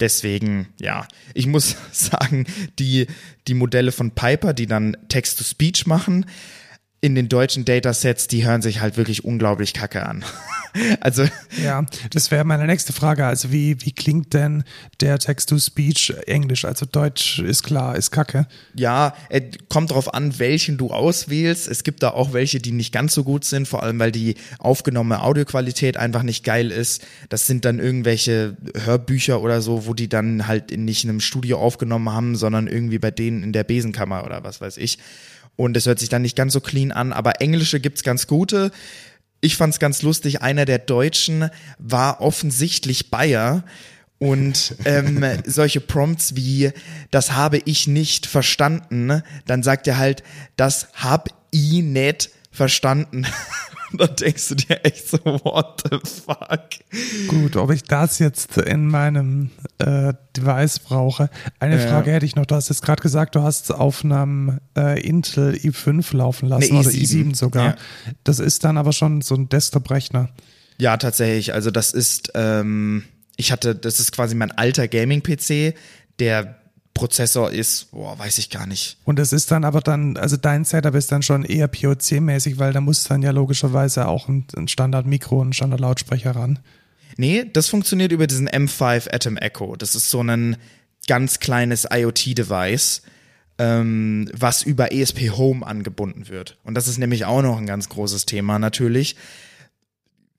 Deswegen, 0.00 0.68
ja, 0.80 1.08
ich 1.34 1.46
muss 1.46 1.76
sagen, 1.92 2.46
die, 2.78 3.08
die 3.48 3.54
Modelle 3.54 3.90
von 3.90 4.12
Piper, 4.12 4.52
die 4.52 4.66
dann 4.66 4.96
Text-to-Speech 5.08 5.86
machen, 5.86 6.26
in 7.00 7.14
den 7.14 7.28
deutschen 7.28 7.64
Datasets, 7.64 8.26
die 8.26 8.44
hören 8.44 8.60
sich 8.60 8.80
halt 8.80 8.96
wirklich 8.96 9.24
unglaublich 9.24 9.72
kacke 9.72 10.04
an. 10.04 10.24
also 11.00 11.24
ja, 11.62 11.86
das 12.10 12.32
wäre 12.32 12.44
meine 12.44 12.66
nächste 12.66 12.92
Frage. 12.92 13.24
Also 13.24 13.52
wie 13.52 13.80
wie 13.82 13.92
klingt 13.92 14.34
denn 14.34 14.64
der 15.00 15.18
Text-to-Speech 15.18 16.14
Englisch? 16.26 16.64
Also 16.64 16.86
Deutsch 16.86 17.38
ist 17.38 17.62
klar, 17.62 17.94
ist 17.94 18.10
kacke. 18.10 18.48
Ja, 18.74 19.14
kommt 19.68 19.92
drauf 19.92 20.12
an, 20.12 20.40
welchen 20.40 20.76
du 20.76 20.90
auswählst. 20.90 21.68
Es 21.68 21.84
gibt 21.84 22.02
da 22.02 22.10
auch 22.10 22.32
welche, 22.32 22.58
die 22.58 22.72
nicht 22.72 22.92
ganz 22.92 23.14
so 23.14 23.22
gut 23.22 23.44
sind, 23.44 23.68
vor 23.68 23.84
allem 23.84 24.00
weil 24.00 24.10
die 24.10 24.34
aufgenommene 24.58 25.22
Audioqualität 25.22 25.96
einfach 25.96 26.24
nicht 26.24 26.44
geil 26.44 26.72
ist. 26.72 27.06
Das 27.28 27.46
sind 27.46 27.64
dann 27.64 27.78
irgendwelche 27.78 28.56
Hörbücher 28.76 29.40
oder 29.40 29.60
so, 29.60 29.86
wo 29.86 29.94
die 29.94 30.08
dann 30.08 30.48
halt 30.48 30.76
nicht 30.76 31.04
in 31.04 31.10
einem 31.10 31.20
Studio 31.20 31.58
aufgenommen 31.58 32.10
haben, 32.10 32.34
sondern 32.34 32.66
irgendwie 32.66 32.98
bei 32.98 33.12
denen 33.12 33.44
in 33.44 33.52
der 33.52 33.64
Besenkammer 33.64 34.24
oder 34.24 34.42
was 34.42 34.60
weiß 34.60 34.78
ich 34.78 34.98
und 35.58 35.76
es 35.76 35.86
hört 35.86 35.98
sich 35.98 36.08
dann 36.08 36.22
nicht 36.22 36.36
ganz 36.36 36.52
so 36.52 36.60
clean 36.60 36.92
an, 36.92 37.12
aber 37.12 37.40
englische 37.40 37.80
gibt's 37.80 38.04
ganz 38.04 38.28
gute. 38.28 38.70
Ich 39.40 39.56
fand's 39.56 39.80
ganz 39.80 40.02
lustig, 40.02 40.40
einer 40.40 40.64
der 40.64 40.78
Deutschen 40.78 41.50
war 41.78 42.20
offensichtlich 42.20 43.10
Bayer 43.10 43.64
und 44.18 44.76
ähm, 44.84 45.24
solche 45.46 45.80
Prompts 45.80 46.36
wie 46.36 46.70
das 47.10 47.32
habe 47.32 47.60
ich 47.64 47.88
nicht 47.88 48.26
verstanden, 48.26 49.22
dann 49.46 49.64
sagt 49.64 49.88
er 49.88 49.98
halt, 49.98 50.22
das 50.56 50.88
hab 50.94 51.28
ich 51.50 51.82
nicht 51.82 52.30
verstanden. 52.52 53.26
da 53.92 54.06
denkst 54.06 54.48
du 54.48 54.54
dir 54.54 54.84
echt 54.84 55.08
so, 55.08 55.18
what 55.24 55.82
the 55.90 55.98
fuck? 55.98 56.68
Gut, 57.28 57.56
ob 57.56 57.70
ich 57.70 57.84
das 57.84 58.18
jetzt 58.18 58.56
in 58.58 58.88
meinem 58.88 59.50
äh, 59.78 60.12
Device 60.36 60.78
brauche. 60.80 61.30
Eine 61.58 61.80
ja. 61.80 61.88
Frage 61.88 62.12
hätte 62.12 62.26
ich 62.26 62.36
noch. 62.36 62.46
Du 62.46 62.54
hast 62.54 62.68
jetzt 62.68 62.82
gerade 62.82 63.02
gesagt, 63.02 63.34
du 63.34 63.42
hast 63.42 63.64
es 63.64 63.70
auf 63.70 64.04
einem 64.04 64.60
äh, 64.76 65.00
Intel 65.00 65.54
i5 65.54 66.16
laufen 66.16 66.48
lassen 66.48 66.74
nee, 66.74 66.80
oder 66.80 66.90
i7 66.90 67.34
sogar. 67.34 67.64
Ja. 67.64 67.76
Das 68.24 68.38
ist 68.38 68.64
dann 68.64 68.76
aber 68.76 68.92
schon 68.92 69.22
so 69.22 69.34
ein 69.34 69.48
Desktop-Rechner. 69.48 70.28
Ja, 70.78 70.96
tatsächlich. 70.96 71.54
Also 71.54 71.70
das 71.70 71.92
ist, 71.92 72.32
ähm, 72.34 73.04
ich 73.36 73.52
hatte, 73.52 73.74
das 73.74 74.00
ist 74.00 74.12
quasi 74.12 74.34
mein 74.34 74.52
alter 74.52 74.86
Gaming-PC, 74.86 75.74
der 76.18 76.56
Prozessor 76.98 77.52
ist, 77.52 77.92
boah, 77.92 78.18
weiß 78.18 78.38
ich 78.38 78.50
gar 78.50 78.66
nicht. 78.66 78.96
Und 79.04 79.20
es 79.20 79.32
ist 79.32 79.52
dann 79.52 79.64
aber 79.64 79.80
dann, 79.80 80.16
also 80.16 80.36
dein 80.36 80.64
Setup 80.64 80.96
ist 80.96 81.12
dann 81.12 81.22
schon 81.22 81.44
eher 81.44 81.68
POC-mäßig, 81.68 82.58
weil 82.58 82.72
da 82.72 82.80
muss 82.80 83.04
dann 83.04 83.22
ja 83.22 83.30
logischerweise 83.30 84.08
auch 84.08 84.28
ein, 84.28 84.46
ein 84.56 84.66
Standard-Mikro, 84.66 85.40
ein 85.40 85.52
Standard-Lautsprecher 85.52 86.32
ran. 86.32 86.58
Nee, 87.16 87.44
das 87.52 87.68
funktioniert 87.68 88.10
über 88.10 88.26
diesen 88.26 88.48
M5 88.48 89.14
Atom 89.14 89.36
Echo. 89.36 89.76
Das 89.76 89.94
ist 89.94 90.10
so 90.10 90.20
ein 90.24 90.56
ganz 91.06 91.38
kleines 91.38 91.86
IoT-Device, 91.88 93.02
ähm, 93.58 94.28
was 94.32 94.64
über 94.64 94.90
ESP 94.90 95.30
Home 95.30 95.64
angebunden 95.64 96.28
wird. 96.28 96.58
Und 96.64 96.74
das 96.74 96.88
ist 96.88 96.98
nämlich 96.98 97.26
auch 97.26 97.42
noch 97.42 97.58
ein 97.58 97.66
ganz 97.66 97.88
großes 97.88 98.26
Thema 98.26 98.58
natürlich 98.58 99.14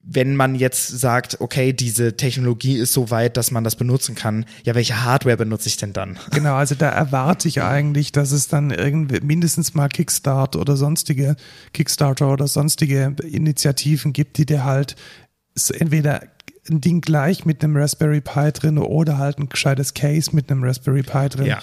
wenn 0.02 0.34
man 0.34 0.54
jetzt 0.54 0.88
sagt, 0.88 1.40
okay, 1.40 1.72
diese 1.72 2.16
Technologie 2.16 2.76
ist 2.78 2.92
so 2.92 3.10
weit, 3.10 3.36
dass 3.36 3.50
man 3.50 3.64
das 3.64 3.76
benutzen 3.76 4.14
kann, 4.14 4.46
ja, 4.64 4.74
welche 4.74 5.04
Hardware 5.04 5.36
benutze 5.36 5.68
ich 5.68 5.76
denn 5.76 5.92
dann? 5.92 6.18
Genau, 6.30 6.54
also 6.54 6.74
da 6.74 6.88
erwarte 6.88 7.48
ich 7.48 7.62
eigentlich, 7.62 8.10
dass 8.10 8.32
es 8.32 8.48
dann 8.48 8.70
irgendwie 8.70 9.20
mindestens 9.20 9.74
mal 9.74 9.88
Kickstart 9.88 10.56
oder 10.56 10.76
sonstige 10.76 11.36
Kickstarter 11.74 12.32
oder 12.32 12.48
sonstige 12.48 13.14
Initiativen 13.22 14.12
gibt, 14.12 14.38
die 14.38 14.46
dir 14.46 14.64
halt 14.64 14.96
entweder 15.74 16.22
ein 16.70 16.80
Ding 16.80 17.02
gleich 17.02 17.44
mit 17.44 17.62
einem 17.62 17.76
Raspberry 17.76 18.20
Pi 18.20 18.52
drin 18.52 18.78
oder 18.78 19.18
halt 19.18 19.38
ein 19.38 19.48
gescheites 19.48 19.92
Case 19.92 20.34
mit 20.34 20.50
einem 20.50 20.64
Raspberry 20.64 21.02
Pi 21.02 21.28
drin 21.28 21.46
ja. 21.46 21.58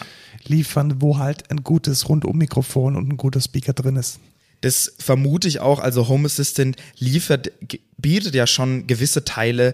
liefern, 0.46 1.02
wo 1.02 1.18
halt 1.18 1.50
ein 1.50 1.64
gutes 1.64 2.08
Rundum-Mikrofon 2.08 2.96
und 2.96 3.10
ein 3.10 3.18
guter 3.18 3.42
Speaker 3.42 3.74
drin 3.74 3.96
ist. 3.96 4.20
Das 4.62 4.94
vermute 5.00 5.48
ich 5.48 5.60
auch. 5.60 5.80
Also 5.80 6.08
Home 6.08 6.26
Assistant 6.26 6.78
liefert, 6.98 7.52
bietet 7.98 8.36
ja 8.36 8.48
schon 8.48 8.88
gewisse 8.88 9.24
Teile 9.24 9.74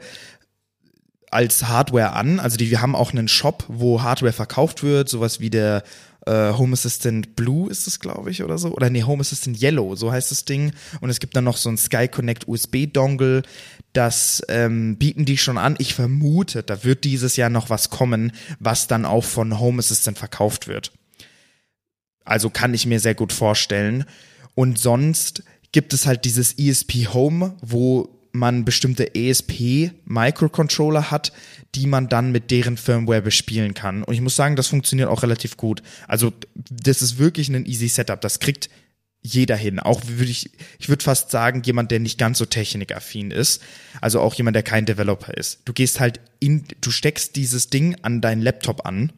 als 1.31 1.63
Hardware 1.63 2.13
an. 2.13 2.39
Also 2.39 2.57
die, 2.57 2.69
wir 2.69 2.81
haben 2.81 2.95
auch 2.95 3.11
einen 3.11 3.27
Shop, 3.27 3.65
wo 3.67 4.01
Hardware 4.01 4.33
verkauft 4.33 4.83
wird, 4.83 5.09
sowas 5.09 5.39
wie 5.39 5.49
der 5.49 5.83
äh, 6.25 6.53
Home 6.53 6.73
Assistant 6.73 7.35
Blue 7.35 7.69
ist 7.69 7.87
es, 7.87 7.99
glaube 7.99 8.31
ich, 8.31 8.43
oder 8.43 8.57
so. 8.57 8.69
Oder 8.69 8.89
nee, 8.89 9.03
Home 9.03 9.21
Assistant 9.21 9.61
Yellow, 9.61 9.95
so 9.95 10.11
heißt 10.11 10.31
das 10.31 10.45
Ding. 10.45 10.71
Und 11.01 11.09
es 11.09 11.19
gibt 11.19 11.35
dann 11.35 11.43
noch 11.43 11.57
so 11.57 11.69
ein 11.69 11.77
Sky 11.77 12.07
Connect 12.07 12.47
USB-Dongle. 12.47 13.43
Das 13.93 14.41
ähm, 14.47 14.97
bieten 14.97 15.25
die 15.25 15.37
schon 15.37 15.57
an. 15.57 15.75
Ich 15.79 15.93
vermute, 15.93 16.63
da 16.63 16.83
wird 16.83 17.03
dieses 17.03 17.35
Jahr 17.35 17.49
noch 17.49 17.69
was 17.69 17.89
kommen, 17.89 18.31
was 18.59 18.87
dann 18.87 19.05
auch 19.05 19.23
von 19.23 19.59
Home 19.59 19.79
Assistant 19.79 20.17
verkauft 20.17 20.67
wird. 20.67 20.91
Also 22.25 22.49
kann 22.49 22.73
ich 22.73 22.85
mir 22.85 22.99
sehr 22.99 23.15
gut 23.15 23.33
vorstellen. 23.33 24.05
Und 24.55 24.79
sonst 24.79 25.43
gibt 25.71 25.93
es 25.93 26.05
halt 26.05 26.25
dieses 26.25 26.57
ESP 26.57 27.07
Home, 27.13 27.55
wo 27.61 28.09
man 28.33 28.65
bestimmte 28.65 29.13
ESP-Microcontroller 29.15 31.11
hat, 31.11 31.31
die 31.75 31.85
man 31.85 32.09
dann 32.09 32.31
mit 32.31 32.51
deren 32.51 32.77
Firmware 32.77 33.21
bespielen 33.21 33.73
kann. 33.75 34.03
Und 34.03 34.13
ich 34.13 34.21
muss 34.21 34.35
sagen, 34.35 34.55
das 34.55 34.67
funktioniert 34.67 35.09
auch 35.09 35.23
relativ 35.23 35.55
gut. 35.55 35.83
Also 36.07 36.33
das 36.55 37.01
ist 37.01 37.17
wirklich 37.19 37.49
ein 37.49 37.65
easy 37.65 37.87
Setup. 37.87 38.19
Das 38.21 38.39
kriegt 38.39 38.69
jeder 39.21 39.55
hin. 39.55 39.79
Auch 39.79 40.01
würde 40.05 40.31
ich, 40.31 40.49
ich 40.79 40.89
würde 40.89 41.03
fast 41.03 41.31
sagen, 41.31 41.61
jemand, 41.63 41.91
der 41.91 41.99
nicht 41.99 42.17
ganz 42.17 42.39
so 42.39 42.45
technikaffin 42.45 43.31
ist. 43.31 43.61
Also 44.01 44.19
auch 44.19 44.33
jemand, 44.33 44.55
der 44.55 44.63
kein 44.63 44.85
Developer 44.85 45.33
ist. 45.35 45.61
Du 45.65 45.73
gehst 45.73 45.99
halt 45.99 46.19
in, 46.39 46.65
du 46.81 46.91
steckst 46.91 47.35
dieses 47.35 47.69
Ding 47.69 47.95
an 48.01 48.19
deinen 48.19 48.41
Laptop 48.41 48.85
an, 48.85 49.13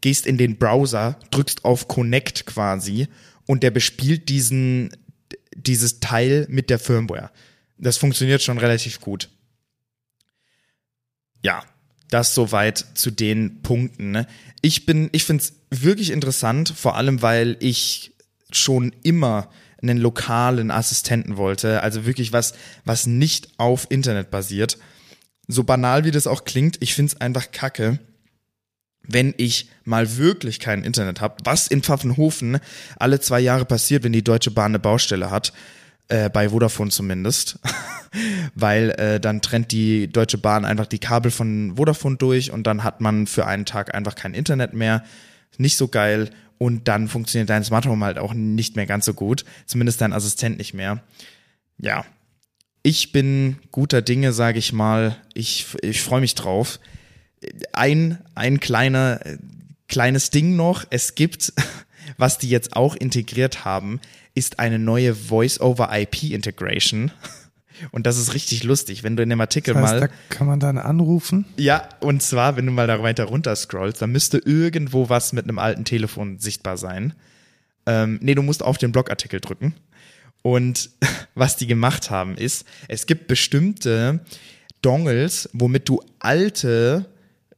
gehst 0.00 0.26
in 0.26 0.38
den 0.38 0.56
Browser, 0.56 1.18
drückst 1.30 1.64
auf 1.64 1.88
Connect 1.88 2.46
quasi 2.46 3.06
und 3.46 3.62
der 3.62 3.70
bespielt 3.70 4.28
diesen, 4.28 4.90
dieses 5.54 6.00
Teil 6.00 6.46
mit 6.48 6.70
der 6.70 6.78
Firmware 6.78 7.30
das 7.78 7.98
funktioniert 7.98 8.42
schon 8.42 8.58
relativ 8.58 9.00
gut. 9.00 9.28
Ja, 11.42 11.62
das 12.10 12.34
soweit 12.34 12.84
zu 12.94 13.10
den 13.10 13.62
Punkten. 13.62 14.12
Ne? 14.12 14.26
Ich 14.62 14.86
bin, 14.86 15.08
ich 15.12 15.24
finde 15.24 15.44
es 15.44 15.54
wirklich 15.70 16.10
interessant, 16.10 16.72
vor 16.74 16.96
allem 16.96 17.22
weil 17.22 17.56
ich 17.60 18.12
schon 18.50 18.94
immer 19.02 19.50
einen 19.82 19.98
lokalen 19.98 20.70
Assistenten 20.70 21.36
wollte, 21.36 21.82
also 21.82 22.06
wirklich 22.06 22.32
was, 22.32 22.54
was 22.84 23.06
nicht 23.06 23.50
auf 23.58 23.86
Internet 23.90 24.30
basiert. 24.30 24.78
So 25.48 25.64
banal 25.64 26.04
wie 26.04 26.10
das 26.10 26.26
auch 26.26 26.44
klingt, 26.44 26.78
ich 26.80 26.94
finde 26.94 27.12
es 27.12 27.20
einfach 27.20 27.50
kacke, 27.50 27.98
wenn 29.08 29.34
ich 29.36 29.68
mal 29.84 30.16
wirklich 30.16 30.60
kein 30.60 30.84
Internet 30.84 31.20
habe, 31.20 31.36
was 31.44 31.66
in 31.66 31.82
Pfaffenhofen 31.82 32.58
alle 32.98 33.20
zwei 33.20 33.40
Jahre 33.40 33.64
passiert, 33.64 34.04
wenn 34.04 34.12
die 34.12 34.24
Deutsche 34.24 34.50
Bahn 34.50 34.72
eine 34.72 34.78
Baustelle 34.78 35.30
hat, 35.30 35.52
äh, 36.08 36.30
bei 36.30 36.50
Vodafone 36.50 36.90
zumindest, 36.90 37.58
weil 38.54 38.90
äh, 38.90 39.20
dann 39.20 39.42
trennt 39.42 39.72
die 39.72 40.08
Deutsche 40.08 40.38
Bahn 40.38 40.64
einfach 40.64 40.86
die 40.86 40.98
Kabel 40.98 41.30
von 41.30 41.74
Vodafone 41.76 42.16
durch 42.16 42.50
und 42.50 42.66
dann 42.66 42.84
hat 42.84 43.00
man 43.00 43.26
für 43.26 43.46
einen 43.46 43.64
Tag 43.64 43.94
einfach 43.94 44.14
kein 44.14 44.34
Internet 44.34 44.72
mehr. 44.72 45.04
Nicht 45.58 45.76
so 45.76 45.88
geil 45.88 46.30
und 46.58 46.88
dann 46.88 47.08
funktioniert 47.08 47.50
dein 47.50 47.64
Smart 47.64 47.86
Home 47.86 48.04
halt 48.04 48.18
auch 48.18 48.34
nicht 48.34 48.76
mehr 48.76 48.86
ganz 48.86 49.04
so 49.04 49.14
gut, 49.14 49.44
zumindest 49.66 50.00
dein 50.00 50.12
Assistent 50.12 50.58
nicht 50.58 50.74
mehr. 50.74 51.02
Ja, 51.78 52.04
ich 52.82 53.10
bin 53.10 53.56
guter 53.72 54.00
Dinge, 54.00 54.32
sage 54.32 54.58
ich 54.60 54.72
mal. 54.72 55.16
Ich, 55.34 55.66
ich 55.82 56.02
freue 56.02 56.20
mich 56.20 56.36
drauf. 56.36 56.78
Ein, 57.72 58.18
ein 58.34 58.60
kleiner, 58.60 59.20
kleines 59.88 60.30
Ding 60.30 60.56
noch. 60.56 60.84
Es 60.90 61.14
gibt, 61.14 61.52
was 62.16 62.38
die 62.38 62.48
jetzt 62.48 62.76
auch 62.76 62.94
integriert 62.94 63.64
haben, 63.64 64.00
ist 64.34 64.58
eine 64.58 64.78
neue 64.78 65.14
Voice-over-IP-Integration. 65.14 67.10
Und 67.90 68.06
das 68.06 68.18
ist 68.18 68.34
richtig 68.34 68.64
lustig, 68.64 69.02
wenn 69.02 69.16
du 69.16 69.22
in 69.22 69.28
dem 69.28 69.40
Artikel 69.40 69.74
das 69.74 69.82
heißt, 69.82 69.92
mal. 69.94 70.00
Da 70.00 70.08
kann 70.30 70.46
man 70.46 70.60
dann 70.60 70.78
anrufen? 70.78 71.44
Ja, 71.58 71.88
und 72.00 72.22
zwar, 72.22 72.56
wenn 72.56 72.64
du 72.64 72.72
mal 72.72 72.86
da 72.86 73.02
weiter 73.02 73.24
runter 73.24 73.54
scrollst, 73.54 74.00
dann 74.00 74.12
müsste 74.12 74.38
irgendwo 74.38 75.10
was 75.10 75.34
mit 75.34 75.44
einem 75.44 75.58
alten 75.58 75.84
Telefon 75.84 76.38
sichtbar 76.38 76.78
sein. 76.78 77.12
Ähm, 77.84 78.18
nee, 78.22 78.34
du 78.34 78.42
musst 78.42 78.62
auf 78.62 78.78
den 78.78 78.92
Blogartikel 78.92 79.40
drücken. 79.40 79.74
Und 80.42 80.90
was 81.34 81.56
die 81.56 81.66
gemacht 81.66 82.10
haben, 82.10 82.36
ist, 82.36 82.64
es 82.88 83.06
gibt 83.06 83.28
bestimmte 83.28 84.20
Dongles, 84.82 85.48
womit 85.52 85.88
du 85.88 86.00
alte, 86.18 87.06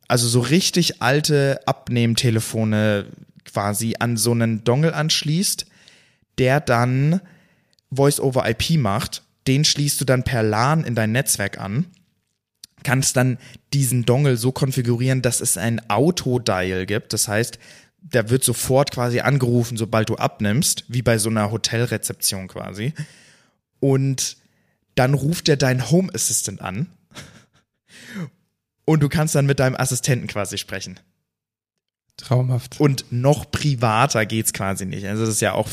also 0.09 0.27
so 0.27 0.41
richtig 0.41 1.01
alte 1.03 1.61
Abnehmtelefone 1.67 3.07
quasi 3.45 3.95
an 3.99 4.17
so 4.17 4.33
einen 4.33 4.65
Dongle 4.65 4.95
anschließt 4.95 5.67
der 6.39 6.61
dann 6.61 7.21
Voice-over-IP 7.91 8.79
macht. 8.79 9.23
Den 9.47 9.65
schließt 9.65 10.01
du 10.01 10.05
dann 10.05 10.23
per 10.23 10.43
LAN 10.43 10.85
in 10.85 10.95
dein 10.95 11.13
Netzwerk 11.13 11.59
an. 11.59 11.87
Kannst 12.85 13.17
dann 13.17 13.39
diesen 13.73 14.05
Dongle 14.05 14.37
so 14.37 14.53
konfigurieren, 14.53 15.21
dass 15.21 15.41
es 15.41 15.57
ein 15.57 15.91
Autodial 15.91 16.87
gibt. 16.87 17.13
Das 17.13 17.27
heißt, 17.27 17.59
der 18.01 18.31
wird 18.31 18.45
sofort 18.45 18.93
quasi 18.93 19.21
angerufen, 19.21 19.77
sobald 19.77 20.09
du 20.09 20.17
abnimmst, 20.17 20.85
wie 20.89 21.03
bei 21.03 21.19
so 21.19 21.29
einer 21.29 21.51
Hotelrezeption 21.51 22.47
quasi. 22.47 22.95
Und 23.81 24.37
dann 24.95 25.15
ruft 25.15 25.49
er 25.49 25.57
deinen 25.57 25.91
Home 25.91 26.13
Assistant 26.15 26.61
an. 26.61 26.87
Und 28.89 29.03
du 29.03 29.11
kannst 29.11 29.35
dann 29.35 29.45
mit 29.45 29.61
deinem 29.61 29.77
Assistenten 29.77 30.29
quasi 30.29 30.57
sprechen. 30.57 30.99
Traumhaft. 32.17 32.81
Und 32.81 33.13
noch 33.13 33.51
privater 33.51 34.25
geht's 34.25 34.55
quasi 34.55 34.87
nicht. 34.87 35.07
Also 35.07 35.27
das 35.27 35.35
ist 35.35 35.43
ja 35.43 35.53
auch 35.53 35.69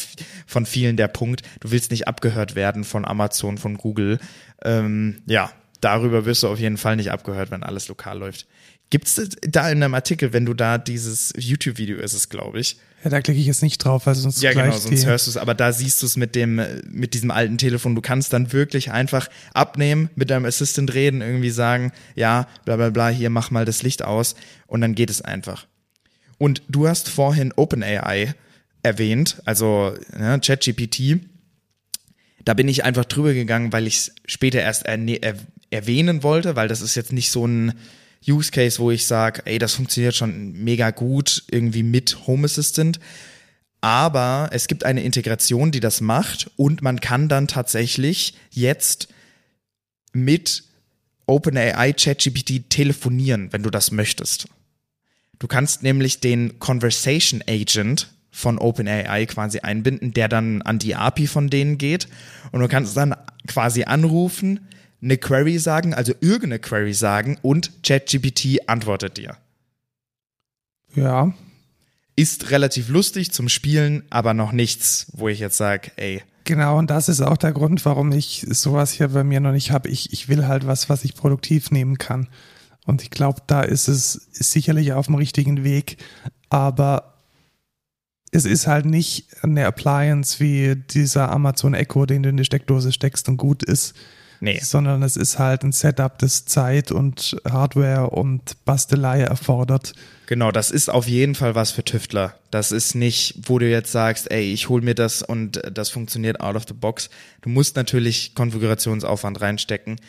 von 0.46 0.66
vielen 0.66 0.98
der 0.98 1.08
Punkt. 1.08 1.42
Du 1.62 1.72
willst 1.72 1.92
nicht 1.92 2.10
abgehört 2.10 2.56
werden 2.56 2.84
von 2.84 3.06
Amazon, 3.06 3.58
von 3.58 3.78
Google. 3.78 4.20
Ähm, 4.66 5.22
ja, 5.28 5.50
darüber 5.80 6.26
wirst 6.26 6.44
du 6.44 6.50
auf 6.50 6.60
jeden 6.60 6.76
Fall 6.76 6.98
nicht 6.98 7.10
abgehört, 7.10 7.52
wenn 7.52 7.64
alles 7.64 7.88
lokal 7.88 8.20
läuft. 8.20 8.48
Gibt's 8.90 9.20
da 9.42 9.70
in 9.70 9.84
einem 9.84 9.94
Artikel, 9.94 10.32
wenn 10.32 10.46
du 10.46 10.54
da 10.54 10.78
dieses 10.78 11.34
YouTube-Video 11.38 11.98
ist 11.98 12.14
es, 12.14 12.30
glaube 12.30 12.60
ich. 12.60 12.78
Ja, 13.04 13.10
da 13.10 13.22
klicke 13.22 13.40
ich 13.40 13.48
jetzt 13.48 13.64
nicht 13.64 13.78
drauf, 13.80 14.06
weil 14.06 14.16
sonst 14.16 14.42
Ja, 14.42 14.54
genau, 14.54 14.76
sonst 14.76 15.06
hörst 15.06 15.28
du 15.28 15.32
es, 15.32 15.38
aber 15.38 15.54
da 15.54 15.72
siehst 15.72 16.02
du 16.02 16.06
es 16.06 16.18
mit 16.18 16.36
dem, 16.36 16.62
mit 16.90 17.14
diesem 17.14 17.32
alten 17.32 17.58
Telefon. 17.58 17.96
Du 17.96 18.02
kannst 18.02 18.34
dann 18.34 18.52
wirklich 18.54 18.92
einfach 18.92 19.30
abnehmen, 19.54 20.10
mit 20.16 20.30
deinem 20.30 20.46
Assistant 20.46 20.94
reden, 20.94 21.22
irgendwie 21.22 21.50
sagen, 21.50 21.92
ja, 22.16 22.48
bla 22.64 22.78
bla 22.78 22.90
bla, 22.90 23.10
hier 23.10 23.30
mach 23.30 23.52
mal 23.52 23.66
das 23.66 23.84
Licht 23.84 24.04
aus 24.04 24.36
und 24.68 24.82
dann 24.82 24.96
geht 24.96 25.10
es 25.10 25.22
einfach. 25.22 25.68
Und 26.38 26.62
du 26.68 26.88
hast 26.88 27.10
vorhin 27.10 27.54
OpenAI 27.56 28.34
erwähnt, 28.84 29.42
also 29.46 29.94
ne, 30.18 30.40
ChatGPT. 30.40 31.20
Da 32.44 32.54
bin 32.54 32.68
ich 32.68 32.84
einfach 32.84 33.06
drüber 33.06 33.34
gegangen, 33.34 33.74
weil 33.74 33.88
ich 33.88 33.98
es 33.98 34.16
später 34.26 34.62
erst 34.62 34.86
er 34.86 35.36
erwähnen 35.72 36.24
wollte, 36.24 36.56
weil 36.56 36.68
das 36.68 36.82
ist 36.82 36.96
jetzt 36.96 37.12
nicht 37.12 37.32
so 37.32 37.48
ein 37.48 37.74
Use 38.28 38.52
Case, 38.52 38.80
wo 38.80 38.92
ich 38.92 39.06
sage, 39.06 39.42
ey, 39.46 39.60
das 39.60 39.74
funktioniert 39.74 40.16
schon 40.16 40.54
mega 40.54 40.92
gut 40.92 41.44
irgendwie 41.52 41.84
mit 41.84 42.28
Home 42.28 42.46
Assistant. 42.46 43.00
Aber 43.82 44.50
es 44.52 44.68
gibt 44.68 44.84
eine 44.84 45.04
Integration, 45.04 45.72
die 45.72 45.80
das 45.80 46.02
macht 46.02 46.50
und 46.56 46.82
man 46.82 47.00
kann 47.00 47.30
dann 47.30 47.48
tatsächlich 47.48 48.34
jetzt 48.50 49.10
mit 50.12 50.64
OpenAI 51.28 51.94
ChatGPT 51.94 52.70
telefonieren, 52.70 53.52
wenn 53.52 53.64
du 53.64 53.70
das 53.70 53.92
möchtest. 53.92 54.48
Du 55.40 55.48
kannst 55.48 55.84
nämlich 55.84 56.20
den 56.20 56.60
Conversation 56.60 57.44
Agent 57.48 58.08
von 58.32 58.58
OpenAI 58.58 59.26
quasi 59.28 59.60
einbinden, 59.60 60.14
der 60.14 60.28
dann 60.28 60.62
an 60.62 60.80
die 60.80 60.96
API 60.96 61.28
von 61.28 61.50
denen 61.50 61.78
geht. 61.78 62.08
Und 62.52 62.62
du 62.62 62.68
kannst 62.68 62.96
dann 62.98 63.16
quasi 63.48 63.84
anrufen, 63.84 64.68
eine 65.02 65.18
Query 65.18 65.58
sagen, 65.60 65.94
also 65.94 66.14
irgendeine 66.22 66.60
Query 66.60 66.94
sagen 66.94 67.38
und 67.42 67.84
ChatGPT 67.84 68.68
antwortet 68.68 69.18
dir. 69.18 69.38
Ja. 70.96 71.34
Ist 72.16 72.52
relativ 72.52 72.90
lustig 72.90 73.32
zum 73.32 73.50
Spielen, 73.50 74.04
aber 74.10 74.34
noch 74.34 74.52
nichts, 74.52 75.08
wo 75.14 75.28
ich 75.28 75.40
jetzt 75.40 75.58
sage, 75.58 75.92
ey. 75.98 76.24
Genau, 76.46 76.78
und 76.78 76.90
das 76.90 77.10
ist 77.10 77.22
auch 77.22 77.38
der 77.38 77.52
Grund, 77.52 77.84
warum 77.86 78.12
ich 78.12 78.46
sowas 78.50 78.92
hier 78.92 79.10
bei 79.10 79.24
mir 79.24 79.40
noch 79.40 79.52
nicht 79.52 79.72
habe. 79.72 79.90
Ich, 79.90 80.14
ich 80.14 80.30
will 80.30 80.48
halt 80.48 80.66
was, 80.66 80.90
was 80.90 81.04
ich 81.04 81.16
produktiv 81.16 81.72
nehmen 81.72 81.98
kann. 81.98 82.30
Und 82.86 83.02
ich 83.02 83.10
glaube, 83.10 83.42
da 83.48 83.64
ist 83.64 83.88
es 83.88 84.14
sicherlich 84.32 84.94
auf 84.94 85.08
dem 85.08 85.16
richtigen 85.16 85.64
Weg, 85.64 85.98
aber 86.50 87.16
es 88.32 88.46
ist 88.46 88.68
halt 88.68 88.86
nicht 88.86 89.28
eine 89.42 89.66
Appliance 89.66 90.40
wie 90.40 90.76
dieser 90.76 91.32
Amazon 91.32 91.74
Echo, 91.74 92.06
den 92.06 92.24
du 92.24 92.30
in 92.30 92.38
die 92.38 92.46
Steckdose 92.46 92.92
steckst 92.92 93.28
und 93.28 93.38
gut 93.38 93.64
ist. 93.64 93.96
Nee. 94.46 94.60
Sondern 94.62 95.02
es 95.02 95.18
ist 95.18 95.40
halt 95.40 95.64
ein 95.64 95.72
Setup, 95.72 96.20
das 96.20 96.46
Zeit 96.46 96.92
und 96.92 97.36
Hardware 97.50 98.12
und 98.12 98.64
Bastelei 98.64 99.22
erfordert. 99.22 99.94
Genau, 100.28 100.52
das 100.52 100.70
ist 100.70 100.88
auf 100.88 101.08
jeden 101.08 101.34
Fall 101.34 101.56
was 101.56 101.72
für 101.72 101.84
Tüftler. 101.84 102.38
Das 102.52 102.72
ist 102.72 102.94
nicht, 102.94 103.40
wo 103.46 103.58
du 103.58 103.68
jetzt 103.68 103.92
sagst, 103.92 104.30
ey, 104.30 104.54
ich 104.54 104.70
hol 104.70 104.82
mir 104.82 104.94
das 104.94 105.24
und 105.24 105.60
das 105.74 105.90
funktioniert 105.90 106.42
out 106.42 106.56
of 106.56 106.66
the 106.68 106.76
box. 106.76 107.10
Du 107.42 107.50
musst 107.50 107.76
natürlich 107.76 108.36
Konfigurationsaufwand 108.36 109.42
reinstecken. 109.42 110.00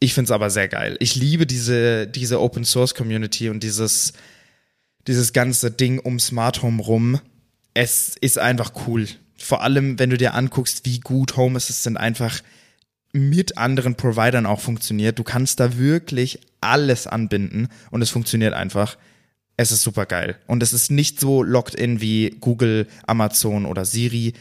Ich 0.00 0.14
finde 0.14 0.24
es 0.24 0.32
aber 0.32 0.50
sehr 0.50 0.66
geil. 0.66 0.96
Ich 0.98 1.14
liebe 1.14 1.46
diese, 1.46 2.08
diese 2.08 2.40
Open 2.40 2.64
Source 2.64 2.92
Community 2.92 3.50
und 3.50 3.62
dieses, 3.62 4.14
dieses 5.06 5.32
ganze 5.32 5.70
Ding 5.70 6.00
um 6.00 6.18
Smart 6.18 6.60
Home 6.62 6.82
rum. 6.82 7.20
Es 7.72 8.16
ist 8.20 8.36
einfach 8.36 8.72
cool. 8.88 9.06
vor 9.38 9.62
allem, 9.62 10.00
wenn 10.00 10.10
du 10.10 10.18
dir 10.18 10.34
anguckst, 10.34 10.86
wie 10.86 10.98
gut 10.98 11.36
Home 11.36 11.56
Assistant 11.56 11.98
einfach 11.98 12.40
mit 13.12 13.58
anderen 13.58 13.94
Providern 13.94 14.46
auch 14.46 14.60
funktioniert. 14.60 15.18
Du 15.18 15.24
kannst 15.24 15.60
da 15.60 15.76
wirklich 15.78 16.40
alles 16.60 17.06
anbinden 17.06 17.68
und 17.90 18.02
es 18.02 18.10
funktioniert 18.10 18.54
einfach. 18.54 18.96
Es 19.56 19.70
ist 19.70 19.82
super 19.82 20.06
geil. 20.06 20.38
Und 20.46 20.62
es 20.62 20.72
ist 20.72 20.90
nicht 20.90 21.20
so 21.20 21.42
locked 21.42 21.74
in 21.74 22.00
wie 22.00 22.30
Google, 22.40 22.86
Amazon 23.06 23.66
oder 23.66 23.84
Siri. 23.84 24.32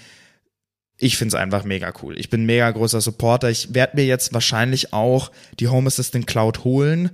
Ich 0.98 1.18
finde 1.18 1.36
es 1.36 1.42
einfach 1.42 1.66
mega 1.66 1.92
cool. 2.02 2.18
Ich 2.18 2.30
bin 2.30 2.46
mega 2.46 2.70
großer 2.72 3.02
Supporter. 3.02 3.50
Ich 3.50 3.74
werde 3.74 3.98
mir 3.98 4.06
jetzt 4.06 4.34
wahrscheinlich 4.34 4.94
auch 4.94 5.32
die 5.60 5.68
Home 5.68 5.88
Assistant 5.88 6.28
Cloud 6.28 6.64
holen. 6.64 7.12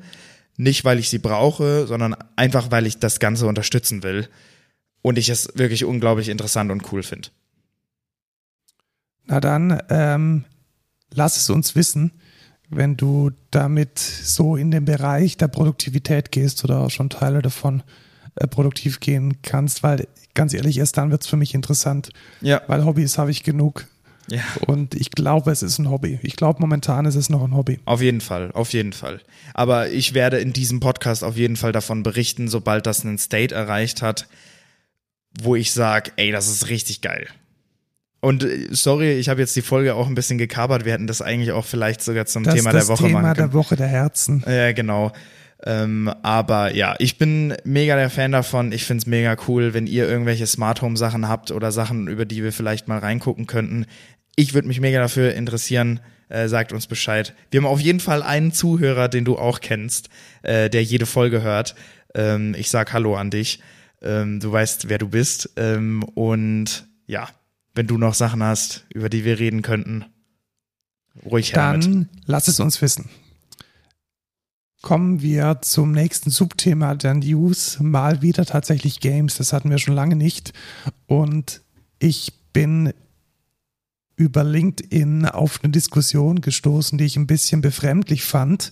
Nicht, 0.57 0.85
weil 0.85 0.99
ich 0.99 1.09
sie 1.09 1.19
brauche, 1.19 1.87
sondern 1.87 2.15
einfach, 2.35 2.69
weil 2.69 2.85
ich 2.85 2.99
das 2.99 3.19
Ganze 3.19 3.47
unterstützen 3.47 4.03
will. 4.03 4.27
Und 5.01 5.17
ich 5.17 5.29
es 5.29 5.49
wirklich 5.55 5.85
unglaublich 5.85 6.29
interessant 6.29 6.71
und 6.71 6.91
cool 6.91 7.01
finde. 7.01 7.29
Na 9.25 9.39
dann, 9.39 9.81
ähm, 9.89 10.45
lass 11.13 11.37
es 11.37 11.49
uns 11.49 11.75
wissen, 11.75 12.11
wenn 12.69 12.97
du 12.97 13.31
damit 13.51 13.99
so 13.99 14.55
in 14.55 14.71
den 14.71 14.85
Bereich 14.85 15.37
der 15.37 15.47
Produktivität 15.47 16.31
gehst 16.31 16.63
oder 16.63 16.89
schon 16.89 17.09
Teile 17.09 17.41
davon 17.41 17.83
äh, 18.35 18.47
produktiv 18.47 18.99
gehen 18.99 19.41
kannst, 19.41 19.83
weil 19.83 20.07
ganz 20.33 20.53
ehrlich, 20.53 20.77
erst 20.77 20.97
dann 20.97 21.11
wird 21.11 21.23
es 21.23 21.27
für 21.27 21.37
mich 21.37 21.53
interessant. 21.53 22.09
Ja. 22.41 22.61
Weil 22.67 22.85
Hobbys 22.85 23.17
habe 23.17 23.31
ich 23.31 23.43
genug. 23.43 23.87
Ja. 24.29 24.43
Und 24.67 24.93
ich 24.93 25.11
glaube, 25.11 25.51
es 25.51 25.63
ist 25.63 25.79
ein 25.79 25.89
Hobby. 25.89 26.19
Ich 26.21 26.35
glaube, 26.35 26.59
momentan 26.59 27.05
ist 27.05 27.15
es 27.15 27.29
noch 27.29 27.43
ein 27.43 27.55
Hobby. 27.55 27.79
Auf 27.85 28.01
jeden 28.01 28.21
Fall, 28.21 28.51
auf 28.51 28.73
jeden 28.73 28.93
Fall. 28.93 29.21
Aber 29.53 29.89
ich 29.89 30.13
werde 30.13 30.39
in 30.39 30.53
diesem 30.53 30.79
Podcast 30.79 31.23
auf 31.23 31.37
jeden 31.37 31.55
Fall 31.55 31.71
davon 31.71 32.03
berichten, 32.03 32.49
sobald 32.49 32.85
das 32.85 33.05
einen 33.05 33.17
State 33.17 33.55
erreicht 33.55 34.01
hat, 34.01 34.27
wo 35.41 35.55
ich 35.55 35.71
sage, 35.71 36.11
ey, 36.17 36.31
das 36.31 36.49
ist 36.49 36.69
richtig 36.69 37.01
geil. 37.01 37.27
Und 38.19 38.43
äh, 38.43 38.67
sorry, 38.71 39.13
ich 39.13 39.29
habe 39.29 39.39
jetzt 39.41 39.55
die 39.55 39.61
Folge 39.61 39.95
auch 39.95 40.07
ein 40.07 40.15
bisschen 40.15 40.37
gekabert. 40.37 40.85
Wir 40.85 40.93
hätten 40.93 41.07
das 41.07 41.21
eigentlich 41.21 41.51
auch 41.51 41.65
vielleicht 41.65 42.01
sogar 42.01 42.25
zum 42.25 42.43
Das 42.43 42.55
Thema 42.55 42.71
das 42.71 42.87
der 42.87 42.93
Woche 42.97 43.03
Thema 43.07 43.21
machen 43.21 43.35
können. 43.35 43.49
der 43.49 43.53
Woche 43.53 43.75
der 43.75 43.87
Herzen. 43.87 44.43
Ja, 44.47 44.71
genau. 44.71 45.11
Ähm, 45.63 46.11
aber 46.21 46.75
ja, 46.75 46.95
ich 46.99 47.17
bin 47.17 47.55
mega 47.63 47.95
der 47.95 48.09
Fan 48.09 48.31
davon. 48.31 48.71
Ich 48.71 48.85
find's 48.85 49.05
mega 49.07 49.35
cool, 49.47 49.73
wenn 49.73 49.87
ihr 49.87 50.07
irgendwelche 50.07 50.45
Smart 50.45 50.81
Home 50.81 50.97
Sachen 50.97 51.27
habt 51.27 51.51
oder 51.51 51.71
Sachen, 51.71 52.07
über 52.07 52.25
die 52.25 52.43
wir 52.43 52.53
vielleicht 52.53 52.87
mal 52.87 52.99
reingucken 52.99 53.47
könnten. 53.47 53.85
Ich 54.35 54.53
würde 54.53 54.67
mich 54.67 54.79
mega 54.79 54.99
dafür 54.99 55.33
interessieren. 55.33 55.99
Äh, 56.29 56.47
sagt 56.49 56.73
uns 56.73 56.87
Bescheid. 56.87 57.33
Wir 57.51 57.61
haben 57.61 57.67
auf 57.67 57.79
jeden 57.79 58.01
Fall 58.01 58.21
einen 58.21 58.51
Zuhörer, 58.51 59.07
den 59.07 59.23
du 59.23 59.37
auch 59.37 59.61
kennst, 59.61 60.09
äh, 60.43 60.69
der 60.69 60.83
jede 60.83 61.05
Folge 61.05 61.41
hört. 61.41 61.73
Ähm, 62.13 62.53
ich 62.57 62.69
sag 62.69 62.91
Hallo 62.91 63.15
an 63.15 63.29
dich. 63.29 63.61
Ähm, 64.01 64.39
du 64.41 64.51
weißt, 64.51 64.89
wer 64.89 64.97
du 64.97 65.07
bist. 65.07 65.51
Ähm, 65.55 66.03
und 66.03 66.85
ja, 67.05 67.29
wenn 67.77 67.87
du 67.87 67.97
noch 67.97 68.13
Sachen 68.13 68.43
hast, 68.43 68.85
über 68.93 69.07
die 69.07 69.23
wir 69.23 69.39
reden 69.39 69.61
könnten, 69.61 70.05
ruhig 71.23 71.51
damit. 71.51 71.85
Dann 71.85 72.09
lass 72.25 72.47
es 72.47 72.59
uns 72.59 72.81
wissen. 72.81 73.09
Kommen 74.81 75.21
wir 75.21 75.59
zum 75.61 75.91
nächsten 75.91 76.29
Subthema 76.29 76.95
der 76.95 77.15
News. 77.15 77.79
Mal 77.79 78.21
wieder 78.21 78.45
tatsächlich 78.45 78.99
Games. 78.99 79.37
Das 79.37 79.53
hatten 79.53 79.69
wir 79.69 79.77
schon 79.79 79.95
lange 79.95 80.15
nicht. 80.15 80.53
Und 81.07 81.61
ich 81.99 82.33
bin 82.53 82.93
über 84.15 84.43
LinkedIn 84.43 85.25
auf 85.25 85.59
eine 85.63 85.71
Diskussion 85.71 86.41
gestoßen, 86.41 86.97
die 86.97 87.05
ich 87.05 87.17
ein 87.17 87.27
bisschen 87.27 87.61
befremdlich 87.61 88.23
fand 88.23 88.71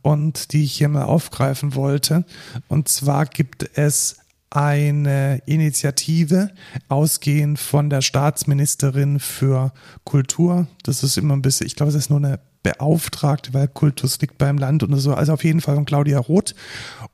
und 0.00 0.52
die 0.52 0.64
ich 0.64 0.72
hier 0.72 0.88
mal 0.88 1.04
aufgreifen 1.04 1.74
wollte. 1.74 2.24
Und 2.68 2.88
zwar 2.88 3.26
gibt 3.26 3.70
es 3.74 4.16
eine 4.50 5.42
Initiative 5.46 6.50
ausgehend 6.88 7.58
von 7.58 7.90
der 7.90 8.00
Staatsministerin 8.00 9.20
für 9.20 9.72
Kultur. 10.04 10.66
Das 10.82 11.02
ist 11.02 11.18
immer 11.18 11.34
ein 11.34 11.42
bisschen, 11.42 11.66
ich 11.66 11.76
glaube, 11.76 11.90
es 11.90 11.96
ist 11.96 12.10
nur 12.10 12.18
eine 12.18 12.40
Beauftragte, 12.62 13.54
weil 13.54 13.68
Kultus 13.68 14.20
liegt 14.20 14.38
beim 14.38 14.58
Land 14.58 14.82
und 14.82 14.96
so. 14.96 15.14
Also 15.14 15.32
auf 15.32 15.44
jeden 15.44 15.60
Fall 15.60 15.74
von 15.74 15.84
Claudia 15.84 16.18
Roth. 16.18 16.54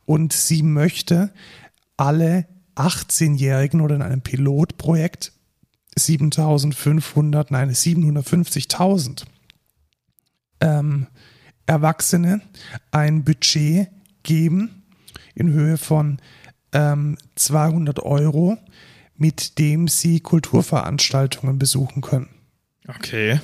Und 0.06 0.32
sie 0.32 0.62
möchte 0.62 1.32
alle 1.96 2.46
18-Jährigen 2.76 3.80
oder 3.80 3.96
in 3.96 4.02
einem 4.02 4.20
Pilotprojekt 4.20 5.32
7500, 5.96 7.50
nein, 7.50 7.70
750.000 7.70 9.24
ähm, 10.60 11.06
Erwachsene 11.66 12.40
ein 12.90 13.24
Budget 13.24 13.88
geben 14.22 14.82
in 15.34 15.52
Höhe 15.52 15.78
von 15.78 16.18
ähm, 16.74 17.16
200 17.36 18.00
Euro, 18.00 18.58
mit 19.16 19.58
dem 19.58 19.88
sie 19.88 20.20
Kulturveranstaltungen 20.20 21.58
besuchen 21.58 22.02
können. 22.02 22.28
Okay. 22.88 23.40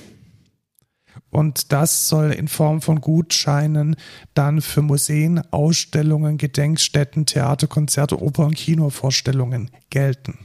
Und 1.31 1.71
das 1.73 2.09
soll 2.09 2.33
in 2.33 2.49
Form 2.49 2.83
von 2.83 3.01
Gutscheinen 3.01 3.95
dann 4.35 4.61
für 4.61 4.83
Museen, 4.83 5.41
Ausstellungen, 5.53 6.39
Gedenkstätten, 6.39 7.25
Theater, 7.25 7.69
Konzerte, 7.69 8.21
Oper- 8.21 8.47
und 8.47 8.57
Kinovorstellungen 8.57 9.71
gelten. 9.91 10.39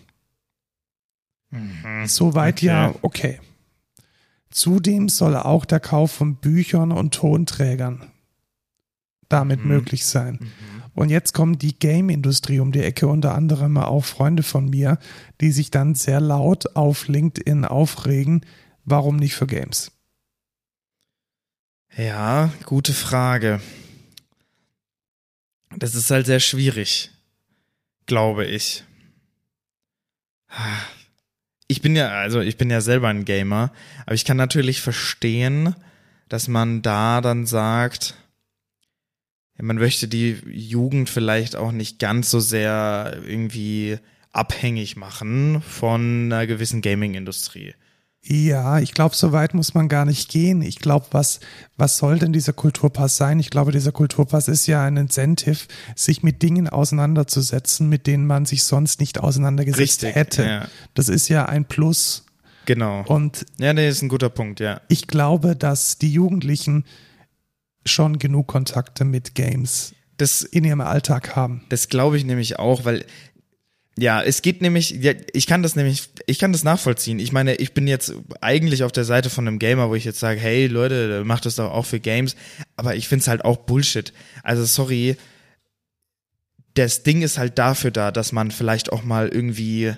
Soweit 2.06 2.56
Okay. 2.58 2.66
ja 2.66 2.94
okay. 3.02 3.40
Zudem 4.50 5.10
soll 5.10 5.36
auch 5.36 5.66
der 5.66 5.80
Kauf 5.80 6.12
von 6.12 6.36
Büchern 6.36 6.92
und 6.92 7.14
Tonträgern 7.14 8.12
damit 9.30 9.62
Mhm. 9.62 9.68
möglich 9.70 10.06
sein. 10.06 10.40
Und 10.96 11.10
jetzt 11.10 11.34
kommt 11.34 11.62
die 11.62 11.78
Game-Industrie 11.78 12.62
um 12.62 12.72
die 12.72 12.82
Ecke, 12.82 13.08
unter 13.08 13.36
anderem 13.36 13.78
auch 13.78 14.06
Freunde 14.06 14.44
von 14.44 14.70
mir, 14.70 14.98
die 15.42 15.52
sich 15.52 15.70
dann 15.70 15.94
sehr 15.94 16.22
laut 16.22 16.76
auf 16.76 17.10
LinkedIn 17.10 17.66
aufregen, 17.66 18.46
warum 18.86 19.18
nicht 19.18 19.36
für 19.36 19.46
Games? 19.46 19.92
Ja, 21.98 22.52
gute 22.66 22.94
Frage. 22.94 23.62
Das 25.78 25.96
ist 25.96 26.10
halt 26.12 26.26
sehr 26.26 26.40
schwierig, 26.40 27.12
glaube 28.06 28.46
ich. 28.46 28.86
Ich 31.68 31.82
bin 31.82 31.96
ja, 31.98 32.10
also 32.10 32.40
ich 32.40 32.56
bin 32.56 32.70
ja 32.70 32.80
selber 32.80 33.10
ein 33.10 33.26
Gamer, 33.26 33.74
aber 34.06 34.16
ich 34.16 34.24
kann 34.24 34.38
natürlich 34.38 34.80
verstehen, 34.80 35.76
dass 36.30 36.48
man 36.48 36.82
da 36.82 37.20
dann 37.20 37.46
sagt, 37.46 38.16
man 39.62 39.78
möchte 39.78 40.08
die 40.08 40.38
Jugend 40.48 41.10
vielleicht 41.10 41.56
auch 41.56 41.72
nicht 41.72 42.00
ganz 42.00 42.30
so 42.30 42.40
sehr 42.40 43.18
irgendwie 43.26 43.98
abhängig 44.32 44.98
machen 44.98 45.62
von 45.62 46.26
einer 46.26 46.46
gewissen 46.46 46.82
Gaming-Industrie. 46.82 47.74
Ja, 48.28 48.80
ich 48.80 48.94
glaube, 48.94 49.16
so 49.16 49.32
weit 49.34 49.54
muss 49.54 49.76
man 49.76 49.88
gar 49.88 50.04
nicht 50.04 50.30
gehen. 50.30 50.64
Ich 50.64 50.80
glaube, 50.80 51.06
was, 51.12 51.40
was 51.78 51.98
soll 51.98 52.18
denn 52.18 52.34
dieser 52.34 52.54
Kulturpass 52.54 53.18
sein? 53.18 53.40
Ich 53.40 53.52
glaube, 53.52 53.72
dieser 53.72 53.92
Kulturpass 53.92 54.48
ist 54.48 54.66
ja 54.66 54.84
ein 54.84 54.98
Incentive, 54.98 55.68
sich 55.96 56.24
mit 56.24 56.42
Dingen 56.42 56.68
auseinanderzusetzen, 56.68 57.88
mit 57.88 58.08
denen 58.08 58.26
man 58.26 58.46
sich 58.46 58.64
sonst 58.64 59.00
nicht 59.00 59.20
auseinandergesetzt 59.20 59.80
Richtig, 60.04 60.16
hätte. 60.16 60.44
ja. 60.44 60.68
Das 60.96 61.08
ist 61.08 61.30
ja 61.30 61.46
ein 61.46 61.66
Plus. 61.66 62.26
Genau. 62.66 63.04
Und 63.06 63.46
Ja, 63.60 63.74
nee, 63.74 63.88
ist 63.88 64.02
ein 64.02 64.10
guter 64.10 64.30
Punkt, 64.30 64.60
ja. 64.60 64.82
ich 64.88 65.06
glaube, 65.06 65.56
dass 65.56 66.00
die 66.00 66.12
Jugendlichen 66.12 66.84
schon 67.86 68.20
genug 68.20 68.48
Kontakte 68.48 69.06
mit 69.06 69.36
Games 69.36 69.94
Das 70.18 70.42
in 70.42 70.64
ihrem 70.64 70.82
Alltag 70.82 71.36
haben. 71.36 71.66
Das 71.70 71.90
glaube 71.90 72.18
ich 72.18 72.26
nämlich 72.26 72.58
auch, 72.60 72.86
weil 72.86 73.06
ja, 73.98 74.22
es 74.22 74.42
geht 74.42 74.62
nämlich, 74.62 74.92
ja, 74.92 75.14
ich 75.32 75.48
kann 75.48 75.64
das 75.64 75.78
nämlich, 75.78 76.10
ich 76.26 76.38
kann 76.38 76.52
das 76.52 76.66
nachvollziehen. 76.66 77.18
Ich 77.20 77.32
meine, 77.32 77.56
ich 77.56 77.74
bin 77.74 77.88
jetzt 77.88 78.14
eigentlich 78.42 78.84
auf 78.84 78.92
der 78.92 79.06
Seite 79.06 79.30
von 79.30 79.48
einem 79.48 79.58
Gamer, 79.58 79.90
wo 79.90 79.96
ich 79.96 80.04
jetzt 80.04 80.20
sage, 80.20 80.40
hey 80.40 80.68
Leute, 80.68 81.24
macht 81.24 81.46
das 81.46 81.56
doch 81.56 81.72
auch 81.72 81.86
für 81.86 82.02
Games, 82.02 82.36
aber 82.76 82.96
ich 82.96 83.08
finde 83.08 83.22
es 83.22 83.28
halt 83.30 83.46
auch 83.46 83.58
Bullshit. 83.58 84.12
Also 84.44 84.66
sorry, 84.66 85.16
das 86.74 87.04
Ding 87.04 87.22
ist 87.22 87.38
halt 87.38 87.58
dafür 87.58 87.92
da, 87.92 88.12
dass 88.12 88.34
man 88.34 88.52
vielleicht 88.52 88.92
auch 88.92 89.04
mal 89.04 89.30
irgendwie 89.30 89.94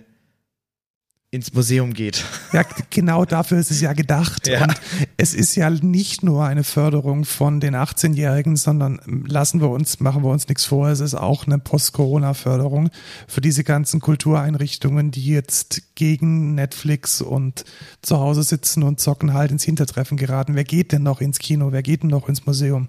ins 1.38 1.54
Museum 1.54 1.94
geht. 1.94 2.26
Ja, 2.52 2.64
genau 2.90 3.24
dafür 3.24 3.60
ist 3.60 3.72
es 3.72 3.80
ja 3.80 3.94
gedacht. 3.94 4.48
Ja. 4.48 4.64
Und 4.64 4.74
es 5.18 5.34
ist 5.34 5.56
ja 5.56 5.70
nicht 5.70 6.24
nur 6.24 6.46
eine 6.46 6.64
Förderung 6.64 7.26
von 7.26 7.60
den 7.60 7.76
18-Jährigen, 7.76 8.56
sondern 8.56 9.00
lassen 9.28 9.62
wir 9.62 9.70
uns, 9.70 10.00
machen 10.00 10.24
wir 10.24 10.30
uns 10.30 10.48
nichts 10.48 10.66
vor, 10.66 10.90
es 10.90 11.00
ist 11.00 11.14
auch 11.14 11.46
eine 11.46 11.60
Post-Corona-Förderung 11.60 12.90
für 13.28 13.42
diese 13.42 13.64
ganzen 13.64 14.02
Kultureinrichtungen, 14.02 15.12
die 15.12 15.26
jetzt 15.26 15.96
gegen 15.96 16.56
Netflix 16.56 17.22
und 17.22 17.64
zu 18.02 18.18
Hause 18.18 18.44
sitzen 18.44 18.84
und 18.84 19.00
zocken 19.00 19.34
halt 19.34 19.52
ins 19.52 19.64
Hintertreffen 19.64 20.18
geraten. 20.18 20.56
Wer 20.56 20.64
geht 20.64 20.92
denn 20.92 21.04
noch 21.04 21.22
ins 21.22 21.40
Kino? 21.40 21.72
Wer 21.72 21.84
geht 21.84 22.04
denn 22.04 22.10
noch 22.10 22.28
ins 22.28 22.46
Museum? 22.46 22.88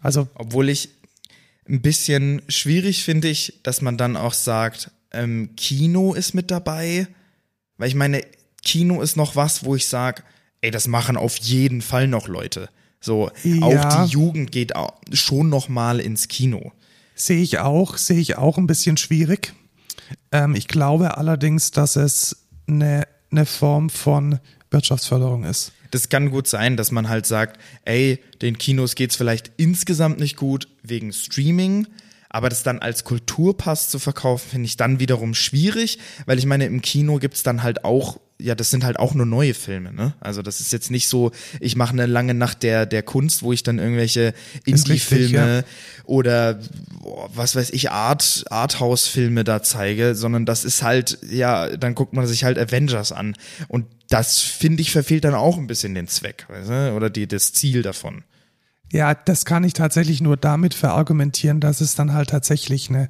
Also, 0.00 0.28
Obwohl 0.34 0.68
ich 0.68 0.90
ein 1.68 1.82
bisschen 1.82 2.42
schwierig 2.48 3.04
finde 3.04 3.28
ich, 3.28 3.60
dass 3.62 3.82
man 3.82 3.98
dann 3.98 4.16
auch 4.16 4.32
sagt, 4.32 4.90
ähm, 5.12 5.50
Kino 5.56 6.14
ist 6.14 6.34
mit 6.34 6.50
dabei. 6.50 7.08
Weil 7.78 7.88
ich 7.88 7.94
meine, 7.94 8.22
Kino 8.62 9.00
ist 9.00 9.16
noch 9.16 9.36
was, 9.36 9.64
wo 9.64 9.74
ich 9.74 9.86
sage, 9.86 10.22
ey, 10.60 10.70
das 10.70 10.86
machen 10.88 11.16
auf 11.16 11.36
jeden 11.38 11.80
Fall 11.80 12.06
noch 12.08 12.28
Leute. 12.28 12.68
So, 13.00 13.30
Ja. 13.44 13.62
auch 13.62 14.06
die 14.06 14.12
Jugend 14.12 14.52
geht 14.52 14.72
schon 15.12 15.48
noch 15.48 15.68
mal 15.68 16.00
ins 16.00 16.28
Kino. 16.28 16.72
Sehe 17.14 17.40
ich 17.42 17.58
auch, 17.58 17.96
sehe 17.96 18.18
ich 18.18 18.36
auch 18.36 18.58
ein 18.58 18.66
bisschen 18.66 18.96
schwierig. 18.96 19.52
Ähm, 20.32 20.54
ich 20.54 20.68
glaube 20.68 21.16
allerdings, 21.16 21.70
dass 21.70 21.96
es 21.96 22.44
eine 22.66 23.06
eine 23.30 23.44
Form 23.44 23.90
von 23.90 24.38
Wirtschaftsförderung 24.70 25.44
ist. 25.44 25.72
Das 25.90 26.08
kann 26.08 26.30
gut 26.30 26.46
sein, 26.46 26.76
dass 26.78 26.90
man 26.90 27.08
halt 27.10 27.26
sagt, 27.26 27.58
ey, 27.84 28.20
den 28.40 28.56
Kinos 28.58 28.94
geht's 28.94 29.16
vielleicht 29.16 29.50
insgesamt 29.58 30.18
nicht 30.18 30.36
gut 30.36 30.68
wegen 30.82 31.12
Streaming, 31.12 31.86
aber 32.38 32.50
das 32.50 32.62
dann 32.62 32.78
als 32.78 33.02
Kulturpass 33.02 33.88
zu 33.88 33.98
verkaufen, 33.98 34.50
finde 34.50 34.66
ich 34.66 34.76
dann 34.76 35.00
wiederum 35.00 35.34
schwierig, 35.34 35.98
weil 36.24 36.38
ich 36.38 36.46
meine, 36.46 36.66
im 36.66 36.82
Kino 36.82 37.18
gibt's 37.18 37.42
dann 37.42 37.64
halt 37.64 37.84
auch, 37.84 38.20
ja, 38.40 38.54
das 38.54 38.70
sind 38.70 38.84
halt 38.84 38.96
auch 39.00 39.12
nur 39.12 39.26
neue 39.26 39.54
Filme, 39.54 39.92
ne? 39.92 40.14
Also 40.20 40.40
das 40.42 40.60
ist 40.60 40.72
jetzt 40.72 40.92
nicht 40.92 41.08
so, 41.08 41.32
ich 41.58 41.74
mache 41.74 41.94
eine 41.94 42.06
lange 42.06 42.34
Nacht 42.34 42.62
der, 42.62 42.86
der 42.86 43.02
Kunst, 43.02 43.42
wo 43.42 43.52
ich 43.52 43.64
dann 43.64 43.80
irgendwelche 43.80 44.34
Indie-Filme 44.66 45.56
ja. 45.56 45.64
oder 46.04 46.60
boah, 47.02 47.28
was 47.34 47.56
weiß 47.56 47.70
ich, 47.70 47.90
Art, 47.90 48.44
Arthouse-Filme 48.50 49.42
da 49.42 49.64
zeige, 49.64 50.14
sondern 50.14 50.46
das 50.46 50.64
ist 50.64 50.84
halt, 50.84 51.18
ja, 51.28 51.76
dann 51.76 51.96
guckt 51.96 52.12
man 52.12 52.28
sich 52.28 52.44
halt 52.44 52.56
Avengers 52.56 53.10
an. 53.10 53.34
Und 53.66 53.86
das, 54.10 54.38
finde 54.38 54.80
ich, 54.82 54.92
verfehlt 54.92 55.24
dann 55.24 55.34
auch 55.34 55.58
ein 55.58 55.66
bisschen 55.66 55.96
den 55.96 56.06
Zweck, 56.06 56.46
weißt 56.48 56.68
du? 56.68 56.92
oder 56.94 57.10
die, 57.10 57.26
das 57.26 57.52
Ziel 57.52 57.82
davon. 57.82 58.22
Ja, 58.92 59.14
das 59.14 59.44
kann 59.44 59.64
ich 59.64 59.74
tatsächlich 59.74 60.20
nur 60.20 60.36
damit 60.36 60.74
verargumentieren, 60.74 61.60
dass 61.60 61.80
es 61.80 61.94
dann 61.94 62.14
halt 62.14 62.30
tatsächlich 62.30 62.88
eine, 62.88 63.08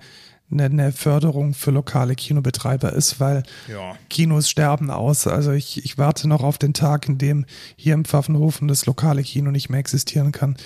eine, 0.51 0.65
eine 0.65 0.93
Förderung 0.93 1.55
für 1.55 1.71
lokale 1.71 2.15
Kinobetreiber 2.15 2.93
ist, 2.93 3.21
weil 3.21 3.45
ja. 3.69 3.95
Kinos 4.11 4.51
sterben 4.51 4.91
aus. 4.91 5.27
Also 5.27 5.53
ich, 5.53 5.85
ich 5.85 5.99
warte 5.99 6.29
noch 6.29 6.43
auf 6.43 6.59
den 6.59 6.75
Tag, 6.75 7.09
in 7.09 7.19
dem 7.19 7.47
hier 7.77 7.95
im 7.95 8.05
Pfaffenhofen 8.05 8.67
das 8.67 8.87
lokale 8.87 9.23
Kino 9.23 9.51
nicht 9.51 9.69
mehr 9.69 9.81
existieren 9.81 10.33
kann 10.33 10.57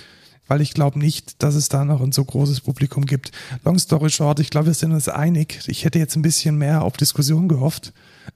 weil 0.47 0.61
ich 0.61 0.73
glaube 0.73 0.99
nicht, 0.99 1.41
dass 1.41 1.55
es 1.55 1.69
da 1.69 1.85
noch 1.85 2.01
ein 2.01 2.11
so 2.11 2.23
großes 2.23 2.61
Publikum 2.61 3.05
gibt. 3.05 3.31
Long 3.63 3.79
story 3.79 4.09
short, 4.09 4.39
ich 4.39 4.49
glaube, 4.49 4.67
wir 4.67 4.73
sind 4.73 4.91
uns 4.91 5.07
einig. 5.07 5.61
Ich 5.67 5.85
hätte 5.85 5.99
jetzt 5.99 6.15
ein 6.15 6.21
bisschen 6.21 6.57
mehr 6.57 6.83
auf 6.83 6.97
Diskussion 6.97 7.47
gehofft. 7.47 7.93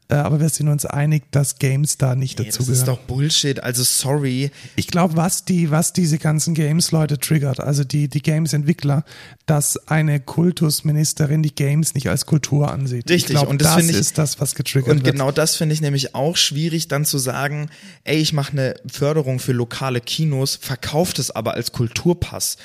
Äh, 0.10 0.16
aber 0.16 0.40
wir 0.40 0.48
sind 0.50 0.70
uns 0.70 0.86
einig, 0.86 1.24
dass 1.32 1.60
Games 1.60 1.98
da 1.98 2.16
nicht 2.16 2.40
nee, 2.40 2.46
dazugehören. 2.46 2.74
Das 2.74 2.80
ist 2.80 2.88
doch 2.88 3.00
Bullshit, 3.00 3.62
also 3.62 3.84
sorry. 3.84 4.52
Ich 4.76 4.88
glaube, 4.88 5.18
was 5.18 5.44
die, 5.44 5.70
was 5.70 5.92
diese 5.92 6.18
ganzen 6.18 6.54
Games-Leute 6.54 7.20
triggert, 7.20 7.60
also 7.60 7.84
die, 7.84 8.08
die 8.08 8.22
Games-Entwickler, 8.22 9.04
dass 9.46 9.88
eine 9.88 10.20
Kultusministerin 10.20 11.44
die 11.44 11.54
Games 11.54 11.94
nicht 11.94 12.10
als 12.10 12.26
Kultur 12.26 12.72
ansieht. 12.72 13.10
Richtig, 13.10 13.36
glaub, 13.36 13.50
und 13.50 13.62
das, 13.62 13.76
das 13.76 13.90
ich, 13.90 13.98
ist 13.98 14.18
das, 14.18 14.40
was 14.40 14.56
getriggert 14.56 14.92
und 14.92 14.98
wird. 14.98 15.08
Und 15.08 15.12
genau 15.12 15.32
das 15.32 15.56
finde 15.56 15.74
ich 15.74 15.82
nämlich 15.82 16.16
auch 16.16 16.38
schwierig, 16.38 16.88
dann 16.88 17.04
zu 17.04 17.18
sagen, 17.18 17.70
ey, 18.06 18.18
ich 18.18 18.32
mache 18.32 18.54
eine 18.54 18.76
Förderung 18.90 19.40
für 19.40 19.52
lokale 19.52 20.00
Kinos, 20.00 20.58
verkauft 20.62 21.20
es 21.20 21.32
aber 21.32 21.54
als 21.56 21.74
Kulturpass, 21.74 22.58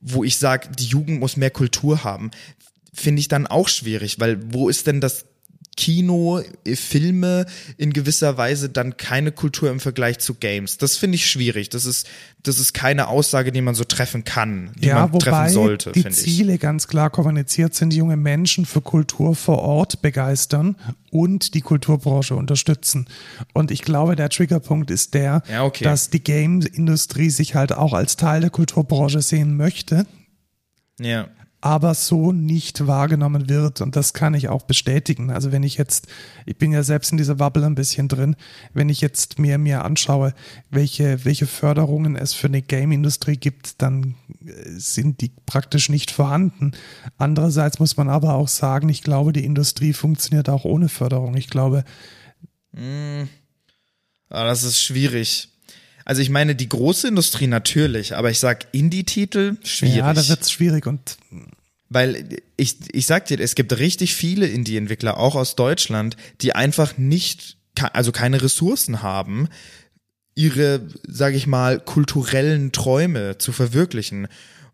wo 0.00 0.24
ich 0.24 0.38
sage, 0.38 0.68
die 0.78 0.86
Jugend 0.86 1.20
muss 1.20 1.36
mehr 1.36 1.50
Kultur 1.50 2.04
haben 2.04 2.30
finde 2.96 3.20
ich 3.20 3.28
dann 3.28 3.46
auch 3.46 3.68
schwierig, 3.68 4.18
weil 4.18 4.38
wo 4.52 4.68
ist 4.68 4.86
denn 4.86 5.00
das 5.00 5.26
Kino, 5.76 6.40
äh, 6.64 6.74
Filme 6.74 7.46
in 7.76 7.92
gewisser 7.92 8.36
Weise 8.36 8.68
dann 8.68 8.96
keine 8.96 9.30
Kultur 9.30 9.70
im 9.70 9.78
Vergleich 9.78 10.18
zu 10.18 10.34
Games. 10.34 10.78
Das 10.78 10.96
finde 10.96 11.16
ich 11.16 11.28
schwierig. 11.30 11.68
Das 11.68 11.84
ist, 11.84 12.08
das 12.42 12.58
ist 12.58 12.72
keine 12.72 13.08
Aussage, 13.08 13.52
die 13.52 13.60
man 13.60 13.74
so 13.74 13.84
treffen 13.84 14.24
kann, 14.24 14.72
die 14.76 14.88
ja, 14.88 15.00
man 15.00 15.12
wobei 15.12 15.30
treffen 15.30 15.48
sollte. 15.50 15.92
Die 15.92 16.08
Ziele 16.08 16.54
ich. 16.54 16.60
ganz 16.60 16.88
klar 16.88 17.10
kommuniziert 17.10 17.74
sind, 17.74 17.92
junge 17.92 18.16
Menschen 18.16 18.64
für 18.64 18.80
Kultur 18.80 19.34
vor 19.34 19.58
Ort 19.58 20.02
begeistern 20.02 20.76
und 21.10 21.54
die 21.54 21.60
Kulturbranche 21.60 22.34
unterstützen. 22.34 23.06
Und 23.52 23.70
ich 23.70 23.82
glaube, 23.82 24.16
der 24.16 24.30
Triggerpunkt 24.30 24.90
ist 24.90 25.14
der, 25.14 25.42
ja, 25.50 25.64
okay. 25.64 25.84
dass 25.84 26.10
die 26.10 26.22
Game-Industrie 26.22 27.30
sich 27.30 27.54
halt 27.54 27.72
auch 27.72 27.92
als 27.92 28.16
Teil 28.16 28.40
der 28.40 28.50
Kulturbranche 28.50 29.20
sehen 29.20 29.56
möchte. 29.56 30.06
Ja 30.98 31.28
aber 31.66 31.94
so 31.94 32.30
nicht 32.30 32.86
wahrgenommen 32.86 33.48
wird. 33.48 33.80
Und 33.80 33.96
das 33.96 34.12
kann 34.12 34.34
ich 34.34 34.48
auch 34.48 34.62
bestätigen. 34.62 35.32
Also 35.32 35.50
wenn 35.50 35.64
ich 35.64 35.76
jetzt, 35.76 36.06
ich 36.44 36.56
bin 36.56 36.70
ja 36.70 36.84
selbst 36.84 37.10
in 37.10 37.18
dieser 37.18 37.34
Bubble 37.34 37.66
ein 37.66 37.74
bisschen 37.74 38.06
drin, 38.06 38.36
wenn 38.72 38.88
ich 38.88 39.00
jetzt 39.00 39.40
mir, 39.40 39.58
mir 39.58 39.84
anschaue, 39.84 40.32
welche, 40.70 41.24
welche 41.24 41.48
Förderungen 41.48 42.14
es 42.14 42.34
für 42.34 42.46
eine 42.46 42.62
Game-Industrie 42.62 43.36
gibt, 43.36 43.82
dann 43.82 44.14
äh, 44.44 44.52
sind 44.76 45.20
die 45.20 45.32
praktisch 45.44 45.88
nicht 45.88 46.12
vorhanden. 46.12 46.70
Andererseits 47.18 47.80
muss 47.80 47.96
man 47.96 48.10
aber 48.10 48.34
auch 48.34 48.48
sagen, 48.48 48.88
ich 48.88 49.02
glaube, 49.02 49.32
die 49.32 49.44
Industrie 49.44 49.92
funktioniert 49.92 50.48
auch 50.48 50.64
ohne 50.64 50.88
Förderung. 50.88 51.36
Ich 51.36 51.50
glaube. 51.50 51.84
Mm. 52.70 53.24
Ah, 54.28 54.44
das 54.44 54.62
ist 54.62 54.80
schwierig. 54.80 55.48
Also 56.04 56.22
ich 56.22 56.30
meine, 56.30 56.54
die 56.54 56.68
große 56.68 57.08
Industrie 57.08 57.48
natürlich, 57.48 58.14
aber 58.14 58.30
ich 58.30 58.38
sag 58.38 58.68
Indie-Titel, 58.70 59.56
schwierig. 59.64 59.96
Ja, 59.96 60.14
da 60.14 60.28
wird's 60.28 60.52
schwierig 60.52 60.86
und 60.86 61.18
weil 61.88 62.40
ich, 62.56 62.76
ich 62.92 63.06
sag 63.06 63.26
dir, 63.26 63.40
es 63.40 63.54
gibt 63.54 63.78
richtig 63.78 64.14
viele 64.14 64.46
Indie-Entwickler, 64.46 65.18
auch 65.18 65.34
aus 65.34 65.56
Deutschland, 65.56 66.16
die 66.40 66.54
einfach 66.54 66.98
nicht, 66.98 67.58
also 67.92 68.12
keine 68.12 68.42
Ressourcen 68.42 69.02
haben, 69.02 69.48
ihre, 70.34 70.86
sag 71.06 71.34
ich 71.34 71.46
mal, 71.46 71.80
kulturellen 71.80 72.72
Träume 72.72 73.38
zu 73.38 73.52
verwirklichen. 73.52 74.28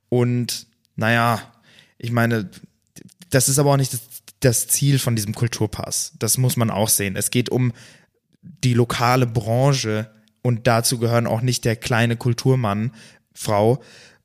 Und 0.08 0.66
naja, 0.96 1.40
ich 1.98 2.10
meine, 2.10 2.50
das 3.30 3.48
ist 3.48 3.58
aber 3.58 3.72
auch 3.72 3.76
nicht 3.76 3.92
das, 3.92 4.02
das 4.40 4.68
Ziel 4.68 4.98
von 4.98 5.14
diesem 5.14 5.34
Kulturpass. 5.34 6.12
Das 6.18 6.38
muss 6.38 6.56
man 6.56 6.70
auch 6.70 6.88
sehen. 6.88 7.16
Es 7.16 7.30
geht 7.30 7.48
um 7.48 7.72
die 8.42 8.74
lokale 8.74 9.26
Branche 9.26 10.10
und 10.42 10.66
dazu 10.66 10.98
gehören 10.98 11.26
auch 11.26 11.40
nicht 11.40 11.64
der 11.64 11.76
kleine 11.76 12.16
Kulturmann, 12.16 12.92
Frau, 13.32 13.82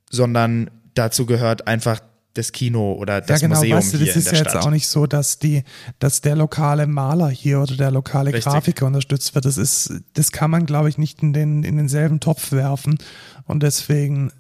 sondern 0.10 0.72
dazu 0.96 1.26
gehört 1.26 1.68
einfach 1.68 2.02
das 2.38 2.52
Kino 2.52 2.94
oder 2.94 3.22
das 3.22 3.42
ja, 3.42 3.48
genau, 3.48 3.60
Museum 3.60 3.78
weißt 3.78 3.94
du, 3.94 3.98
hier 3.98 4.08
Das 4.08 4.16
ist 4.16 4.32
ja 4.32 4.38
jetzt 4.38 4.56
auch 4.56 4.70
nicht 4.70 4.88
so, 4.88 5.08
dass 5.08 5.40
die, 5.40 5.64
dass 6.00 6.22
der 6.22 6.36
lokale 6.36 6.88
Maler 6.88 7.30
hier 7.30 7.62
oder 7.62 7.76
der 7.76 7.92
lokale 7.92 8.34
Richtig. 8.34 8.52
Grafiker 8.52 8.86
unterstützt 8.86 9.34
wird. 9.36 9.46
Das 9.46 9.58
ist, 9.58 9.94
das 10.14 10.32
kann 10.32 10.52
man, 10.52 10.66
glaube 10.66 10.90
ich, 10.90 10.98
nicht 10.98 11.24
in 11.24 11.34
den 11.34 11.64
in 11.64 11.78
denselben 11.78 12.20
Topf 12.20 12.52
werfen. 12.52 12.98
Und 13.46 13.64
deswegen, 13.64 14.32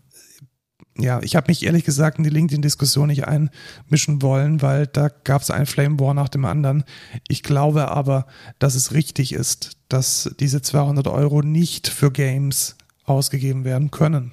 ja, 0.98 1.20
ich 1.24 1.36
habe 1.36 1.48
mich 1.48 1.66
ehrlich 1.66 1.84
gesagt 1.84 2.18
in 2.18 2.24
die 2.24 2.30
LinkedIn-Diskussion 2.30 3.08
nicht 3.08 3.26
einmischen 3.28 4.22
wollen, 4.22 4.62
weil 4.62 4.88
da 4.88 5.10
gab 5.24 5.42
es 5.42 5.52
ein 5.52 5.66
Flame 5.66 6.00
War 6.00 6.14
nach 6.14 6.30
dem 6.30 6.46
anderen. 6.46 6.84
Ich 7.28 7.44
glaube 7.44 7.90
aber, 7.90 8.28
dass 8.60 8.76
es 8.76 8.94
richtig 8.94 9.34
ist, 9.34 9.78
dass 9.90 10.34
diese 10.40 10.62
200 10.62 11.08
Euro 11.08 11.42
nicht 11.42 11.88
für 11.88 12.12
Games 12.12 12.76
ausgegeben 13.06 13.64
werden 13.64 13.90
können. 13.90 14.32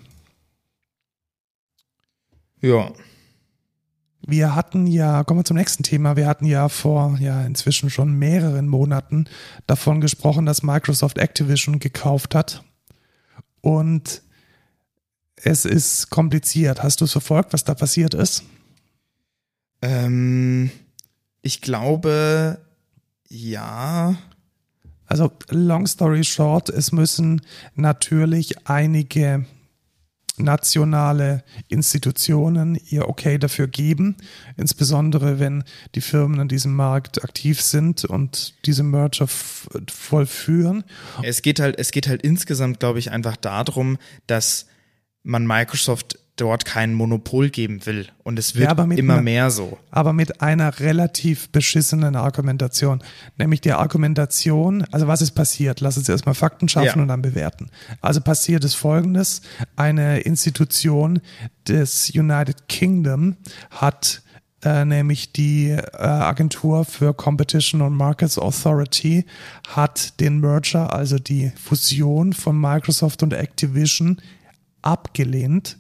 Ja, 2.60 2.92
wir 4.26 4.54
hatten 4.54 4.86
ja, 4.86 5.24
kommen 5.24 5.40
wir 5.40 5.44
zum 5.44 5.56
nächsten 5.56 5.82
Thema, 5.82 6.16
wir 6.16 6.26
hatten 6.26 6.46
ja 6.46 6.68
vor 6.68 7.16
ja 7.20 7.42
inzwischen 7.44 7.90
schon 7.90 8.12
mehreren 8.14 8.68
Monaten 8.68 9.26
davon 9.66 10.00
gesprochen, 10.00 10.46
dass 10.46 10.62
Microsoft 10.62 11.18
Activision 11.18 11.78
gekauft 11.78 12.34
hat. 12.34 12.62
Und 13.60 14.22
es 15.36 15.64
ist 15.64 16.10
kompliziert. 16.10 16.82
Hast 16.82 17.00
du 17.00 17.04
es 17.04 17.12
verfolgt, 17.12 17.52
was 17.52 17.64
da 17.64 17.74
passiert 17.74 18.14
ist? 18.14 18.44
Ähm, 19.82 20.70
ich 21.42 21.60
glaube, 21.60 22.58
ja. 23.28 24.16
Also, 25.06 25.30
long 25.50 25.86
story 25.86 26.24
short, 26.24 26.70
es 26.70 26.92
müssen 26.92 27.42
natürlich 27.74 28.66
einige 28.66 29.44
nationale 30.36 31.44
Institutionen 31.68 32.78
ihr 32.88 33.08
Okay 33.08 33.38
dafür 33.38 33.68
geben, 33.68 34.16
insbesondere 34.56 35.38
wenn 35.38 35.64
die 35.94 36.00
Firmen 36.00 36.40
an 36.40 36.48
diesem 36.48 36.74
Markt 36.74 37.22
aktiv 37.22 37.60
sind 37.60 38.04
und 38.04 38.54
diese 38.66 38.82
Merger 38.82 39.28
vollführen. 39.28 40.84
Es 41.22 41.42
geht 41.42 41.60
halt, 41.60 41.78
es 41.78 41.92
geht 41.92 42.08
halt 42.08 42.22
insgesamt, 42.22 42.80
glaube 42.80 42.98
ich, 42.98 43.10
einfach 43.10 43.36
darum, 43.36 43.98
dass 44.26 44.66
man 45.22 45.46
Microsoft 45.46 46.18
dort 46.36 46.64
kein 46.64 46.94
Monopol 46.94 47.48
geben 47.50 47.86
will. 47.86 48.08
Und 48.24 48.38
es 48.38 48.56
wird 48.56 48.76
ja, 48.76 48.84
immer 48.84 49.14
einer, 49.14 49.22
mehr 49.22 49.50
so. 49.50 49.78
Aber 49.90 50.12
mit 50.12 50.40
einer 50.40 50.80
relativ 50.80 51.48
beschissenen 51.50 52.16
Argumentation. 52.16 53.02
Nämlich 53.38 53.60
die 53.60 53.72
Argumentation, 53.72 54.84
also 54.90 55.06
was 55.06 55.22
ist 55.22 55.32
passiert? 55.32 55.80
Lass 55.80 55.96
uns 55.96 56.08
erstmal 56.08 56.34
Fakten 56.34 56.68
schaffen 56.68 56.96
ja. 56.96 57.02
und 57.02 57.08
dann 57.08 57.22
bewerten. 57.22 57.70
Also 58.00 58.20
passiert 58.20 58.64
ist 58.64 58.74
folgendes. 58.74 59.42
Eine 59.76 60.20
Institution 60.20 61.20
des 61.68 62.10
United 62.10 62.68
Kingdom 62.68 63.36
hat 63.70 64.22
äh, 64.64 64.84
nämlich 64.84 65.32
die 65.32 65.68
äh, 65.68 65.82
Agentur 65.98 66.84
für 66.84 67.14
Competition 67.14 67.80
and 67.80 67.96
Markets 67.96 68.38
Authority 68.38 69.24
hat 69.68 70.18
den 70.20 70.40
Merger, 70.40 70.92
also 70.92 71.18
die 71.18 71.52
Fusion 71.62 72.32
von 72.32 72.60
Microsoft 72.60 73.22
und 73.22 73.34
Activision 73.34 74.20
abgelehnt 74.82 75.78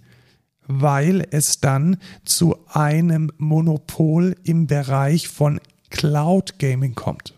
weil 0.66 1.26
es 1.30 1.60
dann 1.60 1.98
zu 2.24 2.56
einem 2.68 3.30
Monopol 3.38 4.36
im 4.44 4.66
Bereich 4.66 5.28
von 5.28 5.60
Cloud 5.90 6.58
Gaming 6.58 6.94
kommt. 6.94 7.34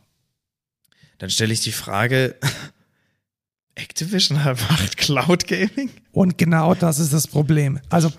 Dann 1.18 1.30
stelle 1.30 1.52
ich 1.52 1.60
die 1.60 1.72
Frage, 1.72 2.36
Activision 3.74 4.38
macht 4.44 4.96
Cloud 4.96 5.46
Gaming? 5.46 5.90
Und 6.12 6.38
genau 6.38 6.74
das 6.74 6.98
ist 6.98 7.12
das 7.12 7.26
Problem. 7.26 7.78
Also 7.90 8.10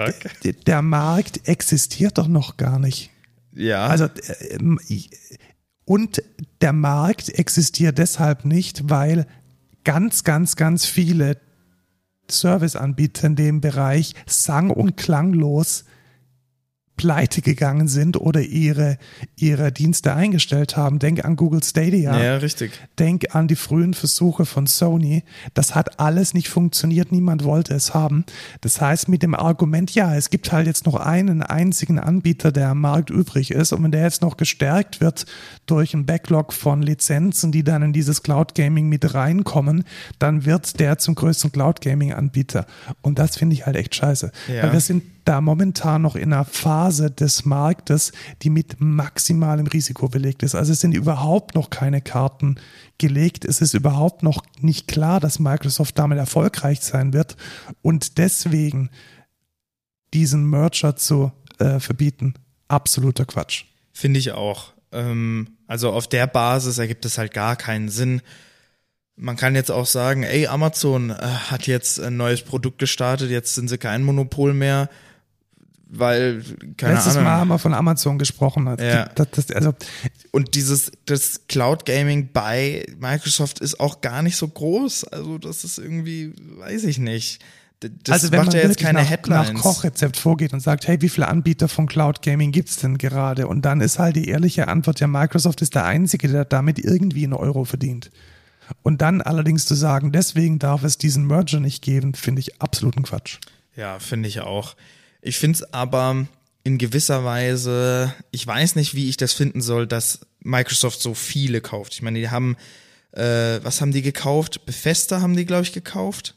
der 0.67 0.81
Markt 0.81 1.47
existiert 1.47 2.17
doch 2.17 2.27
noch 2.27 2.57
gar 2.57 2.79
nicht. 2.79 3.09
Ja. 3.53 3.87
Also 3.87 4.05
äh, 4.05 4.57
Und 5.85 6.21
der 6.61 6.73
Markt 6.73 7.29
existiert 7.29 7.97
deshalb 7.97 8.45
nicht, 8.45 8.89
weil 8.89 9.25
ganz, 9.83 10.23
ganz, 10.23 10.55
ganz 10.55 10.85
viele 10.85 11.39
Serviceanbieter 12.29 13.27
in 13.27 13.35
dem 13.35 13.61
Bereich 13.61 14.13
sang- 14.25 14.69
und 14.69 14.97
klanglos 14.97 15.85
pleite 16.97 17.41
gegangen 17.41 17.87
sind 17.87 18.17
oder 18.17 18.41
ihre, 18.41 18.97
ihre 19.37 19.71
Dienste 19.71 20.13
eingestellt 20.13 20.75
haben. 20.75 20.99
Denk 20.99 21.23
an 21.23 21.35
Google 21.35 21.63
Stadia. 21.63 22.21
Ja, 22.21 22.37
richtig. 22.37 22.71
Denk 22.99 23.35
an 23.35 23.47
die 23.47 23.55
frühen 23.55 23.93
Versuche 23.93 24.45
von 24.45 24.67
Sony. 24.67 25.23
Das 25.53 25.75
hat 25.75 25.99
alles 25.99 26.33
nicht 26.33 26.49
funktioniert. 26.49 27.11
Niemand 27.11 27.43
wollte 27.43 27.75
es 27.75 27.93
haben. 27.93 28.25
Das 28.61 28.81
heißt, 28.81 29.07
mit 29.07 29.21
dem 29.23 29.35
Argument, 29.35 29.93
ja, 29.93 30.15
es 30.15 30.29
gibt 30.31 30.51
halt 30.51 30.67
jetzt 30.67 30.85
noch 30.85 30.95
einen 30.95 31.43
einzigen 31.43 31.99
Anbieter, 31.99 32.51
der 32.51 32.69
am 32.69 32.81
Markt 32.81 33.11
übrig 33.11 33.51
ist. 33.51 33.71
Und 33.71 33.83
wenn 33.83 33.91
der 33.91 34.03
jetzt 34.03 34.23
noch 34.23 34.35
gestärkt 34.35 34.99
wird 34.99 35.25
durch 35.67 35.93
ein 35.93 36.05
Backlog 36.05 36.51
von 36.51 36.81
Lizenzen, 36.81 37.51
die 37.51 37.63
dann 37.63 37.83
in 37.83 37.93
dieses 37.93 38.23
Cloud 38.23 38.55
Gaming 38.55 38.89
mit 38.89 39.13
reinkommen, 39.13 39.83
dann 40.17 40.45
wird 40.45 40.79
der 40.79 40.97
zum 40.97 41.13
größten 41.13 41.51
Cloud 41.51 41.81
Gaming 41.81 42.11
Anbieter. 42.11 42.65
Und 43.01 43.19
das 43.19 43.37
finde 43.37 43.53
ich 43.53 43.67
halt 43.67 43.75
echt 43.75 43.93
scheiße. 43.93 44.31
Ja. 44.47 44.63
Weil 44.63 44.73
wir 44.73 44.79
sind 44.79 45.03
da 45.27 45.41
momentan 45.41 46.03
noch 46.03 46.15
in 46.15 46.31
einer 46.31 46.45
Phase 46.45 47.11
des 47.11 47.43
Marktes, 47.43 48.13
die 48.43 48.49
mit 48.49 48.79
maximalem 48.79 49.67
Risiko 49.67 50.07
belegt 50.07 50.41
ist. 50.41 50.55
Also 50.55 50.71
es 50.71 50.79
sind 50.79 50.93
überhaupt 50.93 51.53
noch 51.53 51.69
keine 51.69 52.01
Karten 52.01 52.55
gelegt. 52.97 53.43
Es 53.43 53.59
ist 53.59 53.73
überhaupt 53.73 54.23
noch 54.23 54.43
nicht 54.61 54.87
klar, 54.87 55.19
dass 55.19 55.39
Microsoft 55.39 55.99
damit 55.99 56.17
erfolgreich 56.17 56.79
sein 56.79 57.11
wird. 57.11 57.35
Und 57.81 58.17
deswegen 58.17 58.89
diesen 60.13 60.49
Merger 60.49 60.95
zu 60.95 61.33
äh, 61.59 61.81
verbieten, 61.81 62.35
absoluter 62.69 63.25
Quatsch. 63.25 63.65
Finde 63.91 64.19
ich 64.19 64.31
auch. 64.31 64.71
Ähm, 64.93 65.57
also 65.67 65.91
auf 65.91 66.07
der 66.07 66.27
Basis 66.27 66.77
ergibt 66.77 67.03
es 67.03 67.17
halt 67.17 67.33
gar 67.33 67.57
keinen 67.57 67.89
Sinn. 67.89 68.21
Man 69.17 69.35
kann 69.35 69.55
jetzt 69.55 69.71
auch 69.71 69.87
sagen, 69.87 70.23
ey, 70.23 70.47
Amazon 70.47 71.09
äh, 71.09 71.15
hat 71.15 71.67
jetzt 71.67 71.99
ein 71.99 72.15
neues 72.15 72.43
Produkt 72.43 72.79
gestartet, 72.79 73.29
jetzt 73.29 73.55
sind 73.55 73.67
sie 73.67 73.77
kein 73.77 74.03
Monopol 74.03 74.53
mehr 74.53 74.89
weil 75.89 76.43
keine 76.75 76.95
Letztes 76.95 77.13
Ahnung. 77.13 77.23
Mal 77.25 77.37
haben 77.37 77.47
wir 77.49 77.59
von 77.59 77.73
Amazon 77.73 78.17
gesprochen. 78.17 78.65
Ja. 78.79 79.05
Das, 79.15 79.27
das, 79.31 79.51
also 79.51 79.73
Und 80.31 80.55
dieses 80.55 80.91
das 81.05 81.47
Cloud 81.47 81.85
Gaming 81.85 82.29
bei 82.33 82.85
Microsoft 82.99 83.59
ist 83.59 83.79
auch 83.79 84.01
gar 84.01 84.21
nicht 84.21 84.35
so 84.35 84.47
groß. 84.47 85.05
Also 85.05 85.37
das 85.37 85.63
ist 85.63 85.77
irgendwie, 85.77 86.33
weiß 86.57 86.83
ich 86.83 86.99
nicht. 86.99 87.41
Das 87.79 87.91
also 88.11 88.31
wenn 88.31 88.39
macht 88.39 88.47
man 88.47 88.57
ja 88.57 88.63
jetzt 88.63 88.79
keine 88.79 89.01
nach, 89.01 89.09
Headlines. 89.09 89.53
nach 89.53 89.61
Kochrezept 89.61 90.17
vorgeht 90.17 90.51
und 90.51 90.61
sagt, 90.61 90.87
hey, 90.87 90.99
wie 91.01 91.09
viele 91.09 91.27
Anbieter 91.27 91.67
von 91.67 91.85
Cloud 91.85 92.23
Gaming 92.23 92.51
gibt's 92.51 92.77
denn 92.77 92.97
gerade? 92.97 93.47
Und 93.47 93.63
dann 93.63 93.81
ist 93.81 93.99
halt 93.99 94.15
die 94.15 94.27
ehrliche 94.29 94.67
Antwort, 94.67 94.99
ja, 94.99 95.05
Microsoft 95.05 95.61
ist 95.61 95.75
der 95.75 95.85
Einzige, 95.85 96.27
der 96.27 96.43
damit 96.43 96.79
irgendwie 96.79 97.23
einen 97.23 97.33
Euro 97.33 97.65
verdient. 97.65 98.09
Und 98.81 99.01
dann 99.01 99.21
allerdings 99.21 99.65
zu 99.65 99.75
sagen, 99.75 100.11
deswegen 100.11 100.57
darf 100.57 100.83
es 100.83 100.97
diesen 100.97 101.27
Merger 101.27 101.59
nicht 101.59 101.83
geben, 101.83 102.15
finde 102.15 102.41
ich 102.41 102.61
absoluten 102.61 103.03
Quatsch. 103.03 103.37
Ja, 103.75 103.99
finde 103.99 104.27
ich 104.27 104.41
auch. 104.41 104.75
Ich 105.27 105.37
finde 105.39 105.57
es 105.57 105.73
aber 105.73 106.25
in 106.63 106.77
gewisser 106.77 107.25
Weise, 107.25 108.13
ich 108.31 108.47
weiß 108.47 108.75
nicht, 108.75 108.95
wie 108.95 109.09
ich 109.09 109.17
das 109.17 109.33
finden 109.33 109.61
soll, 109.61 109.85
dass 109.85 110.21
Microsoft 110.39 111.01
so 111.01 111.13
viele 111.13 111.59
kauft. 111.59 111.93
Ich 111.93 112.01
meine, 112.01 112.19
die 112.19 112.29
haben, 112.29 112.55
äh, 113.11 113.59
was 113.61 113.81
haben 113.81 113.91
die 113.91 114.01
gekauft? 114.01 114.65
Bethesda 114.65 115.19
haben 115.19 115.35
die, 115.35 115.45
glaube 115.45 115.63
ich, 115.63 115.73
gekauft. 115.73 116.35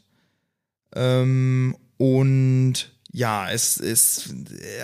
Ähm, 0.93 1.77
und 1.95 2.91
ja, 3.13 3.49
es, 3.49 3.77
es 3.77 4.33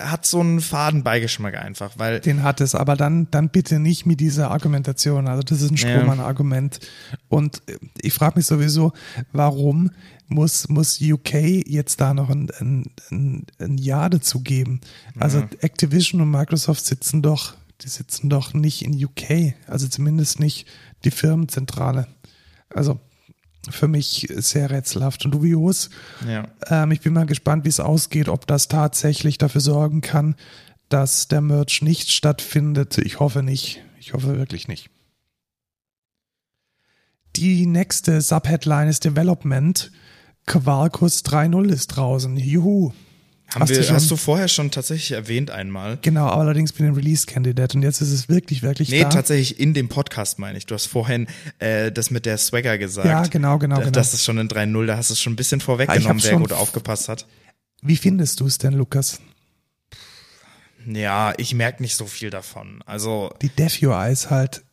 hat 0.01 0.25
so 0.25 0.41
einen 0.41 0.59
Fadenbeigeschmack 0.59 1.55
einfach, 1.55 1.93
weil 1.97 2.19
Den 2.19 2.43
hat 2.43 2.59
es, 2.59 2.75
aber 2.75 2.95
dann, 2.97 3.31
dann 3.31 3.49
bitte 3.49 3.79
nicht 3.79 4.05
mit 4.05 4.19
dieser 4.19 4.51
Argumentation. 4.51 5.27
Also 5.27 5.43
das 5.43 5.61
ist 5.61 5.71
ein 5.71 5.77
Ja. 5.77 5.97
Strohmann-Argument. 5.97 6.79
Und 7.29 7.61
ich 8.01 8.13
frage 8.13 8.37
mich 8.37 8.45
sowieso, 8.45 8.91
warum 9.31 9.91
muss, 10.27 10.67
muss 10.67 10.99
UK 11.01 11.33
jetzt 11.65 12.01
da 12.01 12.13
noch 12.13 12.29
ein, 12.29 12.51
ein, 12.59 12.91
ein, 13.11 13.45
ein 13.59 13.77
Ja 13.77 14.09
dazu 14.09 14.41
geben? 14.41 14.81
Also 15.17 15.43
Activision 15.61 16.19
und 16.19 16.29
Microsoft 16.29 16.85
sitzen 16.85 17.21
doch, 17.21 17.55
die 17.81 17.87
sitzen 17.87 18.29
doch 18.29 18.53
nicht 18.53 18.83
in 18.83 18.93
UK. 18.93 19.53
Also 19.67 19.87
zumindest 19.87 20.41
nicht 20.41 20.67
die 21.05 21.11
Firmenzentrale. 21.11 22.07
Also 22.69 22.99
für 23.71 23.87
mich 23.87 24.27
sehr 24.35 24.69
rätselhaft 24.69 25.25
und 25.25 25.31
dubios. 25.31 25.89
ja. 26.27 26.47
Ähm, 26.67 26.91
ich 26.91 27.01
bin 27.01 27.13
mal 27.13 27.25
gespannt, 27.25 27.65
wie 27.65 27.69
es 27.69 27.79
ausgeht, 27.79 28.29
ob 28.29 28.47
das 28.47 28.67
tatsächlich 28.67 29.37
dafür 29.37 29.61
sorgen 29.61 30.01
kann, 30.01 30.35
dass 30.89 31.27
der 31.27 31.41
Merch 31.41 31.81
nicht 31.81 32.11
stattfindet. 32.11 32.97
Ich 32.97 33.19
hoffe 33.19 33.43
nicht. 33.43 33.81
Ich 33.99 34.13
hoffe 34.13 34.37
wirklich 34.37 34.67
nicht. 34.67 34.89
Die 37.35 37.65
nächste 37.65 38.21
Subheadline 38.21 38.87
ist 38.87 39.05
Development. 39.05 39.91
Quarkus 40.45 41.23
3.0 41.25 41.69
ist 41.69 41.87
draußen. 41.87 42.37
Juhu. 42.37 42.93
Haben 43.49 43.61
Hast 43.61 43.69
du 43.71 43.75
wir, 43.77 43.83
schon- 43.83 43.95
hast 43.95 44.11
du 44.11 44.17
vorher 44.17 44.47
schon 44.49 44.71
tatsächlich 44.71 45.11
erwähnt 45.11 45.51
einmal? 45.51 45.97
Genau, 46.01 46.27
allerdings 46.27 46.73
bin 46.73 46.85
ich 46.85 46.91
ein 46.91 46.95
Release-Candidate 46.95 47.77
und 47.77 47.83
jetzt 47.83 48.01
ist 48.01 48.11
es 48.11 48.27
wirklich, 48.27 48.61
wirklich 48.61 48.89
Nee, 48.89 49.03
da. 49.03 49.09
tatsächlich 49.09 49.57
in 49.59 49.73
dem 49.73 49.87
Podcast 49.87 50.37
meine 50.37 50.57
ich. 50.57 50.65
Du 50.65 50.75
hast 50.75 50.87
vorhin 50.87 51.27
äh, 51.59 51.89
das 51.91 52.11
mit 52.11 52.25
der 52.25 52.37
Swagger 52.37 52.77
gesagt. 52.77 53.07
Ja, 53.07 53.23
genau, 53.23 53.57
genau, 53.57 53.75
Da- 53.77 53.81
genau. 53.83 53.91
Das 53.91 54.13
ist 54.13 54.25
schon 54.25 54.37
in 54.37 54.49
3.0, 54.49 54.85
da 54.85 54.97
hast 54.97 55.09
du 55.09 55.13
es 55.13 55.21
schon 55.21 55.33
ein 55.33 55.37
bisschen 55.37 55.61
Ah, 55.61 55.63
vorweggenommen, 55.63 56.21
wer 56.23 56.37
gut 56.37 56.51
aufgepasst 56.51 57.07
hat. 57.07 57.25
Wie 57.81 57.95
findest 57.95 58.41
du 58.41 58.47
es 58.47 58.57
denn, 58.57 58.73
Lukas? 58.73 59.21
Ja, 60.85 61.33
ich 61.37 61.53
merke 61.53 61.81
nicht 61.81 61.95
so 61.95 62.05
viel 62.05 62.29
davon. 62.29 62.81
Also, 62.85 63.33
Die 63.41 63.49
Dev 63.49 63.77
UI 63.85 64.11
ist 64.11 64.29
halt, 64.29 64.63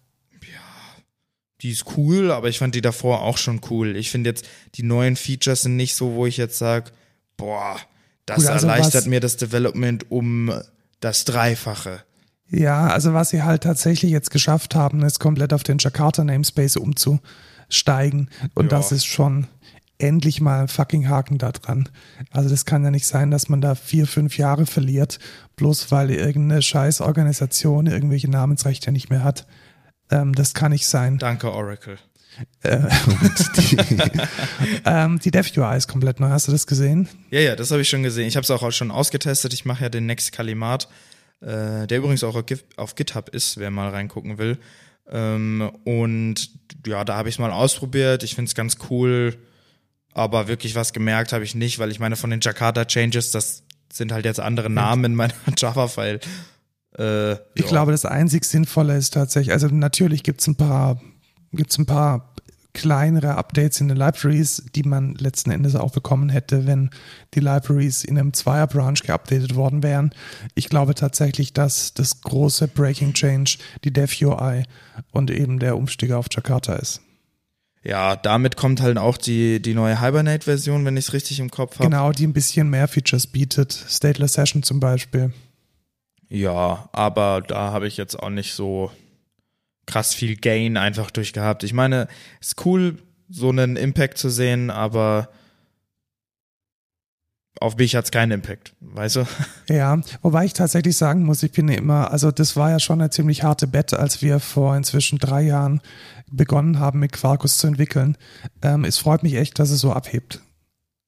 die 1.60 1.70
ist 1.70 1.84
cool, 1.96 2.30
aber 2.30 2.48
ich 2.48 2.58
fand 2.58 2.74
die 2.74 2.82
davor 2.82 3.22
auch 3.22 3.38
schon 3.38 3.60
cool. 3.70 3.96
Ich 3.96 4.10
finde 4.10 4.30
jetzt, 4.30 4.46
die 4.74 4.82
neuen 4.82 5.16
Features 5.16 5.62
sind 5.62 5.76
nicht 5.76 5.94
so, 5.94 6.12
wo 6.14 6.26
ich 6.26 6.36
jetzt 6.36 6.58
sage, 6.58 6.90
boah, 7.36 7.80
das 8.26 8.46
also 8.46 8.66
erleichtert 8.66 9.02
was- 9.02 9.06
mir 9.06 9.20
das 9.20 9.36
Development 9.36 10.10
um 10.10 10.52
das 11.00 11.24
Dreifache. 11.24 12.00
Ja, 12.48 12.88
also 12.88 13.14
was 13.14 13.30
sie 13.30 13.42
halt 13.42 13.62
tatsächlich 13.64 14.10
jetzt 14.10 14.30
geschafft 14.30 14.74
haben, 14.74 15.02
ist 15.02 15.18
komplett 15.18 15.52
auf 15.52 15.62
den 15.62 15.78
Jakarta 15.78 16.22
Namespace 16.24 16.76
umzusteigen. 16.76 18.30
Und 18.54 18.70
Ja. 18.70 18.78
das 18.78 18.92
ist 18.92 19.06
schon 19.06 19.46
endlich 19.98 20.40
mal 20.40 20.60
ein 20.62 20.68
fucking 20.68 21.08
Haken 21.08 21.38
da 21.38 21.52
dran. 21.52 21.88
Also 22.30 22.48
das 22.50 22.64
kann 22.64 22.84
ja 22.84 22.90
nicht 22.90 23.06
sein, 23.06 23.30
dass 23.30 23.48
man 23.48 23.60
da 23.60 23.74
vier, 23.74 24.06
fünf 24.06 24.36
Jahre 24.38 24.66
verliert, 24.66 25.18
bloß 25.56 25.90
weil 25.92 26.10
irgendeine 26.10 26.62
scheiß 26.62 27.00
Organisation 27.00 27.86
irgendwelche 27.86 28.28
Namensrechte 28.30 28.92
nicht 28.92 29.08
mehr 29.10 29.22
hat. 29.24 29.46
Ähm, 30.10 30.34
das 30.34 30.52
kann 30.52 30.72
nicht 30.72 30.86
sein. 30.86 31.18
Danke, 31.18 31.52
Oracle. 31.52 31.98
Äh, 32.62 32.78
die, 33.56 33.76
ähm, 34.84 35.18
die 35.20 35.30
Dev 35.30 35.50
UI 35.56 35.76
ist 35.76 35.88
komplett 35.88 36.20
neu. 36.20 36.28
Hast 36.28 36.48
du 36.48 36.52
das 36.52 36.66
gesehen? 36.66 37.08
Ja, 37.30 37.40
ja, 37.40 37.56
das 37.56 37.70
habe 37.70 37.82
ich 37.82 37.88
schon 37.88 38.02
gesehen. 38.02 38.26
Ich 38.26 38.36
habe 38.36 38.44
es 38.44 38.50
auch 38.50 38.70
schon 38.72 38.90
ausgetestet. 38.90 39.52
Ich 39.52 39.64
mache 39.64 39.82
ja 39.84 39.88
den 39.88 40.06
Next 40.06 40.32
Kalimat, 40.32 40.88
äh, 41.40 41.86
der 41.86 41.98
übrigens 41.98 42.24
auch 42.24 42.34
auf 42.36 42.46
Git- 42.46 42.64
auf 42.76 42.94
GitHub 42.94 43.28
ist, 43.30 43.58
wer 43.58 43.70
mal 43.70 43.88
reingucken 43.90 44.38
will. 44.38 44.58
Ähm, 45.10 45.70
und 45.84 46.50
ja, 46.86 47.04
da 47.04 47.16
habe 47.16 47.28
ich 47.28 47.34
es 47.36 47.38
mal 47.38 47.50
ausprobiert. 47.52 48.22
Ich 48.22 48.34
finde 48.34 48.48
es 48.48 48.54
ganz 48.54 48.78
cool, 48.90 49.36
aber 50.12 50.48
wirklich 50.48 50.74
was 50.74 50.92
gemerkt 50.92 51.32
habe 51.32 51.44
ich 51.44 51.54
nicht, 51.54 51.78
weil 51.78 51.90
ich 51.90 52.00
meine, 52.00 52.16
von 52.16 52.30
den 52.30 52.40
Jakarta 52.40 52.84
Changes, 52.86 53.30
das 53.30 53.64
sind 53.92 54.12
halt 54.12 54.24
jetzt 54.24 54.40
andere 54.40 54.70
Namen 54.70 55.04
in 55.04 55.14
meiner 55.14 55.34
Java-File. 55.56 56.20
Äh, 56.98 57.32
Ich 57.54 57.66
glaube, 57.66 57.92
das 57.92 58.04
einzig 58.06 58.44
Sinnvolle 58.44 58.96
ist 58.96 59.12
tatsächlich, 59.14 59.52
also 59.52 59.66
natürlich 59.68 60.22
gibt 60.22 60.40
es 60.40 60.46
ein 60.46 60.56
paar, 60.56 61.00
gibt's 61.56 61.78
ein 61.78 61.86
paar 61.86 62.34
kleinere 62.74 63.36
Updates 63.36 63.80
in 63.80 63.88
den 63.88 63.96
Libraries, 63.96 64.64
die 64.74 64.82
man 64.82 65.14
letzten 65.14 65.52
Endes 65.52 65.76
auch 65.76 65.92
bekommen 65.92 66.28
hätte, 66.28 66.66
wenn 66.66 66.90
die 67.34 67.40
Libraries 67.40 68.02
in 68.04 68.18
einem 68.18 68.34
Zweier-Branch 68.34 68.98
geupdatet 69.02 69.54
worden 69.54 69.82
wären. 69.82 70.12
Ich 70.54 70.68
glaube 70.68 70.94
tatsächlich, 70.94 71.52
dass 71.52 71.94
das 71.94 72.20
große 72.20 72.68
Breaking 72.68 73.14
Change 73.14 73.58
die 73.84 73.92
Dev 73.92 74.14
UI 74.20 74.64
und 75.12 75.30
eben 75.30 75.60
der 75.60 75.76
Umstieg 75.76 76.10
auf 76.10 76.26
Jakarta 76.30 76.74
ist. 76.74 77.00
Ja, 77.84 78.16
damit 78.16 78.56
kommt 78.56 78.80
halt 78.80 78.98
auch 78.98 79.18
die, 79.18 79.60
die 79.60 79.74
neue 79.74 80.00
Hibernate-Version, 80.00 80.84
wenn 80.84 80.96
ich 80.96 81.06
es 81.06 81.12
richtig 81.12 81.38
im 81.38 81.50
Kopf 81.50 81.78
habe. 81.78 81.90
Genau, 81.90 82.12
die 82.12 82.26
ein 82.26 82.32
bisschen 82.32 82.70
mehr 82.70 82.88
Features 82.88 83.26
bietet. 83.26 83.72
Stateless 83.88 84.32
Session 84.32 84.62
zum 84.62 84.80
Beispiel. 84.80 85.32
Ja, 86.28 86.88
aber 86.92 87.42
da 87.46 87.72
habe 87.72 87.86
ich 87.86 87.98
jetzt 87.98 88.18
auch 88.18 88.30
nicht 88.30 88.54
so 88.54 88.90
krass 89.86 90.14
viel 90.14 90.36
Gain 90.36 90.76
einfach 90.76 91.10
durch 91.10 91.32
gehabt. 91.32 91.62
Ich 91.62 91.72
meine, 91.72 92.08
ist 92.40 92.64
cool, 92.64 92.98
so 93.28 93.48
einen 93.48 93.76
Impact 93.76 94.18
zu 94.18 94.30
sehen, 94.30 94.70
aber 94.70 95.28
auf 97.60 97.76
mich 97.76 97.94
hat's 97.96 98.10
keinen 98.10 98.32
Impact, 98.32 98.74
weißt 98.80 99.16
du? 99.16 99.26
Ja, 99.68 100.00
wobei 100.22 100.44
ich 100.44 100.52
tatsächlich 100.52 100.96
sagen 100.96 101.24
muss, 101.24 101.42
ich 101.42 101.52
bin 101.52 101.68
immer, 101.68 102.10
also 102.10 102.30
das 102.30 102.56
war 102.56 102.70
ja 102.70 102.78
schon 102.80 103.00
eine 103.00 103.10
ziemlich 103.10 103.42
harte 103.42 103.66
Bett, 103.66 103.94
als 103.94 104.22
wir 104.22 104.40
vor 104.40 104.76
inzwischen 104.76 105.18
drei 105.18 105.42
Jahren 105.42 105.80
begonnen 106.30 106.78
haben, 106.78 106.98
mit 106.98 107.12
Quarkus 107.12 107.58
zu 107.58 107.66
entwickeln. 107.66 108.16
Ähm, 108.62 108.84
es 108.84 108.98
freut 108.98 109.22
mich 109.22 109.34
echt, 109.34 109.58
dass 109.58 109.70
es 109.70 109.80
so 109.80 109.92
abhebt. 109.92 110.40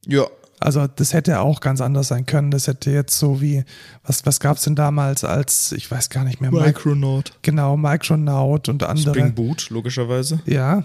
Ja, 0.07 0.27
Also 0.59 0.86
das 0.86 1.12
hätte 1.12 1.40
auch 1.40 1.61
ganz 1.61 1.80
anders 1.80 2.09
sein 2.09 2.24
können. 2.24 2.50
Das 2.50 2.66
hätte 2.66 2.90
jetzt 2.90 3.18
so 3.18 3.40
wie, 3.40 3.64
was, 4.04 4.24
was 4.24 4.40
gab 4.40 4.57
es 4.57 4.62
denn 4.62 4.74
damals 4.74 5.22
als, 5.22 5.72
ich 5.72 5.90
weiß 5.90 6.09
gar 6.09 6.24
nicht 6.24 6.40
mehr. 6.40 6.50
Micronaut. 6.50 7.32
Genau, 7.42 7.76
Micronaut 7.76 8.68
und 8.68 8.82
andere. 8.82 9.14
Spring 9.14 9.34
Boot, 9.34 9.68
logischerweise. 9.70 10.40
Ja, 10.46 10.84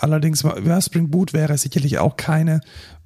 allerdings, 0.00 0.42
ja, 0.42 0.80
Spring 0.80 1.10
Boot 1.10 1.32
wäre 1.32 1.56
sicherlich 1.56 1.98
auch 1.98 2.16
keine, 2.16 2.60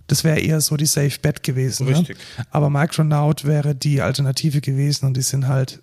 das 0.08 0.24
wäre 0.24 0.40
eher 0.40 0.60
so 0.60 0.76
die 0.76 0.86
Safe 0.86 1.16
Bet 1.22 1.42
gewesen. 1.42 1.86
Richtig. 1.86 2.18
Ne? 2.36 2.46
Aber 2.50 2.68
Micronaut 2.68 3.44
wäre 3.44 3.74
die 3.74 4.02
Alternative 4.02 4.60
gewesen 4.60 5.06
und 5.06 5.16
die 5.16 5.22
sind 5.22 5.46
halt 5.46 5.82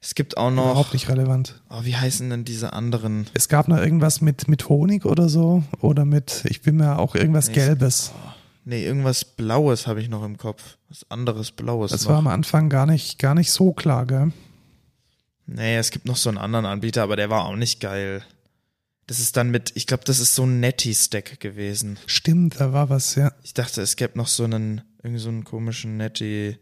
Es 0.00 0.14
gibt 0.14 0.38
auch 0.38 0.50
noch, 0.50 0.70
überhaupt 0.70 0.94
nicht 0.94 1.10
relevant. 1.10 1.60
oh, 1.68 1.84
wie 1.84 1.94
heißen 1.94 2.30
denn 2.30 2.44
diese 2.44 2.72
anderen? 2.72 3.26
Es 3.34 3.48
gab 3.48 3.68
noch 3.68 3.76
irgendwas 3.76 4.22
mit, 4.22 4.48
mit 4.48 4.70
Honig 4.70 5.04
oder 5.04 5.28
so 5.28 5.62
oder 5.80 6.06
mit, 6.06 6.44
ich 6.48 6.62
bin 6.62 6.76
mir 6.76 6.98
auch 6.98 7.14
irgendwas 7.14 7.52
Gelbes. 7.52 8.12
Nee, 8.64 8.84
irgendwas 8.84 9.24
Blaues 9.24 9.86
habe 9.86 10.00
ich 10.00 10.08
noch 10.08 10.24
im 10.24 10.36
Kopf. 10.36 10.76
Was 10.88 11.10
anderes 11.10 11.50
Blaues. 11.50 11.90
Das 11.90 12.04
noch. 12.04 12.10
war 12.10 12.18
am 12.18 12.26
Anfang 12.26 12.68
gar 12.68 12.86
nicht, 12.86 13.18
gar 13.18 13.34
nicht 13.34 13.50
so 13.50 13.72
klar, 13.72 14.06
gell? 14.06 14.32
Nee, 15.46 15.76
es 15.76 15.90
gibt 15.90 16.06
noch 16.06 16.16
so 16.16 16.28
einen 16.28 16.38
anderen 16.38 16.66
Anbieter, 16.66 17.02
aber 17.02 17.16
der 17.16 17.30
war 17.30 17.44
auch 17.44 17.56
nicht 17.56 17.80
geil. 17.80 18.22
Das 19.06 19.18
ist 19.18 19.36
dann 19.36 19.50
mit, 19.50 19.72
ich 19.74 19.88
glaube, 19.88 20.04
das 20.04 20.20
ist 20.20 20.36
so 20.36 20.44
ein 20.44 20.60
Netty-Stack 20.60 21.40
gewesen. 21.40 21.98
Stimmt, 22.06 22.60
da 22.60 22.72
war 22.72 22.90
was, 22.90 23.16
ja. 23.16 23.32
Ich 23.42 23.54
dachte, 23.54 23.82
es 23.82 23.96
gäbe 23.96 24.16
noch 24.16 24.28
so 24.28 24.44
einen, 24.44 24.82
irgendwie 25.02 25.18
so 25.20 25.30
einen 25.30 25.42
komischen 25.42 25.96
Netty 25.96 26.56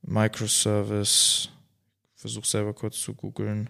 Microservice. 0.00 1.50
Versuch 2.14 2.46
selber 2.46 2.72
kurz 2.72 2.98
zu 3.00 3.14
googeln. 3.14 3.68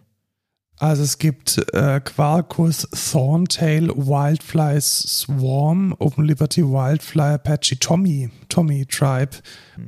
Also 0.79 1.05
es 1.05 1.19
gibt 1.19 1.59
äh, 1.73 2.01
Quarkus, 2.01 2.89
Thorntail, 2.91 3.91
Wildfly 3.91 4.81
Swarm, 4.81 5.95
Open 5.99 6.25
Liberty 6.25 6.63
Wildfly, 6.63 7.35
Apache, 7.35 7.79
Tommy, 7.79 8.31
Tommy 8.49 8.85
Tribe, 8.85 9.37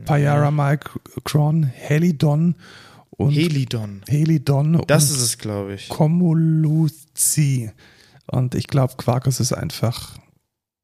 Payara 0.05 0.51
Micron, 0.51 1.64
Helidon 1.64 2.55
und 3.11 3.32
Helidon. 3.32 4.03
Helidon 4.07 4.82
Das 4.87 5.11
ist 5.11 5.20
es, 5.20 5.39
glaube 5.39 5.74
ich. 5.74 5.89
Comuluzi. 5.89 7.72
Und 8.26 8.55
ich 8.55 8.68
glaube, 8.68 8.95
Quarkus 8.97 9.41
ist 9.41 9.53
einfach, 9.53 10.18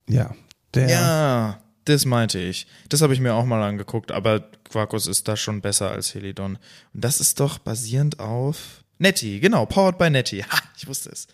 ja, 0.08 0.34
der. 0.74 0.90
Ja, 0.90 1.60
das 1.84 2.06
meinte 2.06 2.38
ich. 2.38 2.66
Das 2.88 3.02
habe 3.02 3.14
ich 3.14 3.20
mir 3.20 3.34
auch 3.34 3.44
mal 3.44 3.62
angeguckt, 3.62 4.12
aber 4.12 4.40
Quarkus 4.64 5.06
ist 5.06 5.28
da 5.28 5.36
schon 5.36 5.60
besser 5.60 5.90
als 5.90 6.14
Helidon. 6.14 6.58
Und 6.92 7.04
das 7.04 7.20
ist 7.20 7.40
doch 7.40 7.58
basierend 7.58 8.20
auf 8.20 8.81
Netty, 9.02 9.40
genau, 9.40 9.66
powered 9.66 9.98
by 9.98 10.08
Netty. 10.10 10.40
Ha, 10.42 10.58
ich 10.76 10.86
wusste 10.86 11.10
es. 11.10 11.26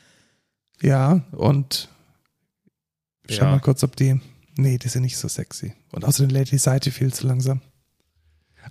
Ja, 0.82 1.20
und 1.32 1.88
schau 3.30 3.44
Ja. 3.44 3.50
mal 3.52 3.60
kurz, 3.60 3.82
ob 3.84 3.94
die. 3.96 4.20
Nee, 4.56 4.78
die 4.78 4.88
sind 4.88 5.02
nicht 5.02 5.16
so 5.16 5.28
sexy. 5.28 5.74
Und 5.92 6.04
außerdem 6.04 6.30
lädt 6.30 6.50
die 6.50 6.58
Seite 6.58 6.90
viel 6.90 7.12
zu 7.12 7.26
langsam. 7.26 7.60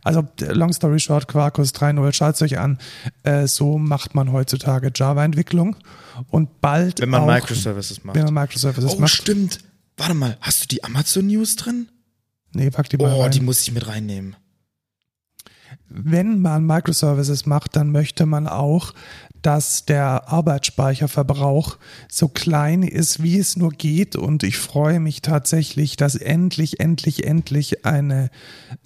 Also, 0.04 0.28
long 0.40 0.74
story 0.74 1.00
short, 1.00 1.28
Quarkus 1.28 1.74
3.0, 1.74 2.14
schaut 2.14 2.40
euch 2.42 2.60
an. 2.60 2.78
Äh, 3.24 3.48
so 3.48 3.78
macht 3.78 4.14
man 4.16 4.32
heutzutage 4.32 4.92
Java-Entwicklung. 4.94 5.76
Und 6.30 6.62
bald. 6.62 7.00
Wenn 7.00 7.10
man 7.10 7.22
auch, 7.22 7.28
Microservices 7.28 8.04
macht. 8.04 8.16
Wenn 8.16 8.26
man 8.26 8.34
Microservices 8.34 8.96
oh, 8.96 9.00
macht. 9.00 9.14
stimmt. 9.14 9.60
Warte 9.96 10.14
mal, 10.14 10.38
hast 10.42 10.64
du 10.64 10.68
die 10.68 10.84
Amazon 10.84 11.28
News 11.28 11.56
drin? 11.56 11.88
Nee, 12.54 12.70
pack 12.70 12.90
die 12.90 12.98
mal 12.98 13.12
Oh, 13.14 13.22
rein. 13.24 13.32
die 13.32 13.40
muss 13.40 13.62
ich 13.62 13.72
mit 13.72 13.88
reinnehmen. 13.88 14.36
Wenn 15.90 16.42
man 16.42 16.66
Microservices 16.66 17.46
macht, 17.46 17.76
dann 17.76 17.92
möchte 17.92 18.26
man 18.26 18.48
auch, 18.48 18.94
dass 19.42 19.86
der 19.86 20.28
Arbeitsspeicherverbrauch 20.28 21.78
so 22.10 22.28
klein 22.28 22.84
ist, 22.84 23.24
wie 23.24 23.38
es 23.38 23.56
nur 23.56 23.72
geht. 23.72 24.16
Und 24.16 24.44
ich 24.44 24.58
freue 24.58 25.00
mich 25.00 25.22
tatsächlich, 25.22 25.96
dass 25.96 26.16
endlich, 26.16 26.80
endlich, 26.80 27.26
endlich 27.26 27.86
eine, 27.86 28.30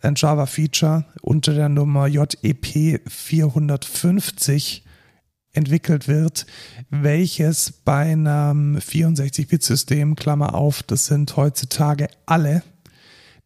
ein 0.01 0.13
Java-Feature 0.15 1.05
unter 1.21 1.53
der 1.53 1.69
Nummer 1.69 2.07
JEP 2.07 3.01
450 3.09 4.83
entwickelt 5.53 6.07
wird, 6.07 6.45
welches 6.89 7.71
bei 7.71 8.11
einem 8.11 8.77
64-Bit-System, 8.77 10.15
Klammer 10.15 10.53
auf, 10.53 10.83
das 10.83 11.07
sind 11.07 11.35
heutzutage 11.35 12.07
alle, 12.25 12.63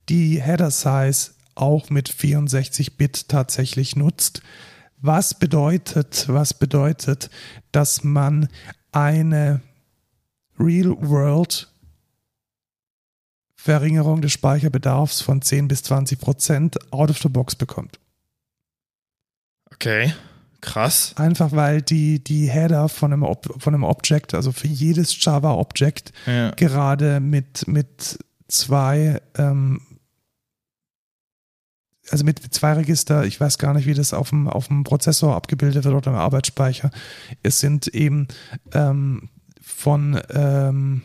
die 0.10 0.42
Header 0.42 0.70
Size 0.70 1.35
auch 1.56 1.90
mit 1.90 2.10
64-Bit 2.10 3.30
tatsächlich 3.30 3.96
nutzt. 3.96 4.42
Was 5.02 5.34
bedeutet, 5.38 6.26
was 6.28 6.54
bedeutet, 6.54 7.30
dass 7.72 8.04
man 8.04 8.50
eine 8.92 9.62
Real-World 10.60 11.70
Verringerung 13.56 14.22
des 14.22 14.32
Speicherbedarfs 14.32 15.22
von 15.22 15.42
10 15.42 15.68
bis 15.68 15.82
20 15.84 16.20
Prozent 16.20 16.94
out 16.94 17.10
of 17.10 17.18
the 17.18 17.30
box 17.30 17.56
bekommt. 17.56 18.00
Okay, 19.74 20.14
krass. 20.62 21.14
Einfach 21.18 21.52
weil 21.52 21.82
die, 21.82 22.24
die 22.24 22.48
Header 22.48 22.90
von 22.90 23.12
einem, 23.12 23.24
Ob 23.24 23.62
von 23.62 23.74
einem 23.74 23.84
Object, 23.84 24.36
also 24.36 24.52
für 24.52 24.68
jedes 24.68 25.24
Java-Object, 25.24 26.14
Ja. 26.28 26.52
gerade 26.52 27.20
mit, 27.20 27.68
mit 27.68 28.20
zwei, 28.48 29.20
ähm, 29.38 29.82
also 32.10 32.24
mit 32.24 32.40
zwei 32.54 32.74
Register, 32.74 33.26
ich 33.26 33.40
weiß 33.40 33.58
gar 33.58 33.74
nicht, 33.74 33.86
wie 33.86 33.94
das 33.94 34.14
auf 34.14 34.30
dem, 34.30 34.48
auf 34.48 34.68
dem 34.68 34.84
Prozessor 34.84 35.36
abgebildet 35.36 35.84
wird 35.84 35.96
oder 35.96 36.12
im 36.12 36.18
Arbeitsspeicher. 36.18 36.92
Es 37.44 37.60
sind 37.60 37.88
eben 37.88 38.28
ähm, 38.74 39.30
von 39.62 40.20
ähm, 40.30 41.02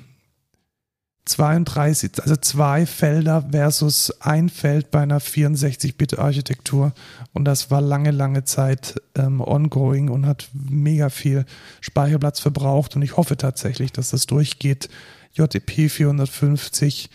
32, 1.30 2.22
also 2.22 2.36
zwei 2.36 2.86
Felder 2.86 3.46
versus 3.50 4.12
ein 4.20 4.48
Feld 4.48 4.90
bei 4.90 5.00
einer 5.00 5.20
64-Bit-Architektur. 5.20 6.92
Und 7.32 7.44
das 7.44 7.70
war 7.70 7.80
lange, 7.80 8.10
lange 8.10 8.44
Zeit 8.44 9.00
ähm, 9.14 9.40
ongoing 9.40 10.08
und 10.08 10.26
hat 10.26 10.48
mega 10.52 11.08
viel 11.08 11.44
Speicherplatz 11.80 12.40
verbraucht. 12.40 12.96
Und 12.96 13.02
ich 13.02 13.16
hoffe 13.16 13.36
tatsächlich, 13.36 13.92
dass 13.92 14.10
das 14.10 14.26
durchgeht. 14.26 14.88
JTP 15.34 15.88
450 15.88 17.10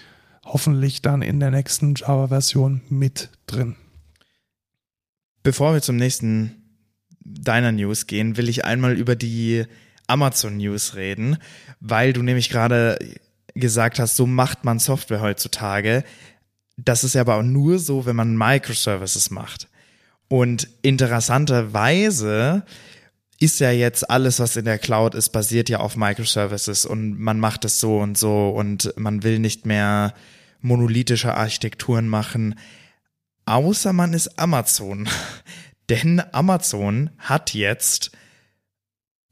hoffentlich 0.46 1.02
dann 1.02 1.22
in 1.22 1.40
der 1.40 1.52
nächsten 1.52 1.96
Java-Version 1.96 2.82
mit 2.90 3.30
drin. 3.48 3.76
Bevor 5.44 5.74
wir 5.74 5.82
zum 5.82 5.98
nächsten 5.98 6.64
deiner 7.20 7.72
News 7.72 8.08
gehen, 8.08 8.38
will 8.38 8.48
ich 8.50 8.66
einmal 8.66 8.94
über 8.94 9.16
die 9.16 9.66
Amazon 10.08 10.58
News 10.58 10.96
reden, 10.96 11.38
weil 11.80 12.14
du 12.14 12.22
nämlich 12.22 12.50
gerade 12.50 12.98
gesagt 13.56 14.00
hast, 14.00 14.16
so 14.16 14.28
macht 14.28 14.64
man 14.64 14.80
Software 14.80 15.22
heutzutage. 15.22 16.04
Das 16.78 17.04
ist 17.04 17.16
ja 17.16 17.22
aber 17.22 17.36
auch 17.36 17.44
nur 17.44 17.80
so, 17.80 18.06
wenn 18.06 18.16
man 18.16 18.38
Microservices 18.38 19.32
macht. 19.32 19.68
Und 20.28 20.68
interessanterweise 20.82 22.64
ist 23.40 23.60
ja 23.60 23.72
jetzt 23.72 24.10
alles, 24.10 24.40
was 24.40 24.56
in 24.56 24.66
der 24.66 24.80
Cloud 24.80 25.16
ist, 25.16 25.30
basiert 25.30 25.70
ja 25.70 25.80
auf 25.80 25.98
Microservices 25.98 26.86
und 26.86 27.20
man 27.20 27.40
macht 27.40 27.66
es 27.66 27.80
so 27.80 28.00
und 28.00 28.18
so 28.18 28.50
und 28.50 28.94
man 28.98 29.24
will 29.24 29.40
nicht 29.40 29.66
mehr 29.66 30.14
monolithische 30.66 31.36
Architekturen 31.36 32.08
machen, 32.08 32.56
außer 33.46 33.94
man 33.94 34.14
ist 34.14 34.40
Amazon. 34.40 35.08
Denn 35.90 36.22
Amazon 36.32 37.12
hat 37.20 37.54
jetzt 37.54 38.12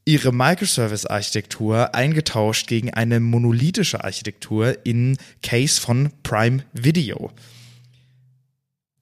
ihre 0.05 0.31
Microservice-Architektur 0.31 1.95
eingetauscht 1.95 2.67
gegen 2.67 2.93
eine 2.93 3.19
monolithische 3.19 4.03
Architektur 4.03 4.85
in 4.85 5.17
Case 5.41 5.81
von 5.81 6.11
Prime 6.21 6.63
Video. 6.73 7.31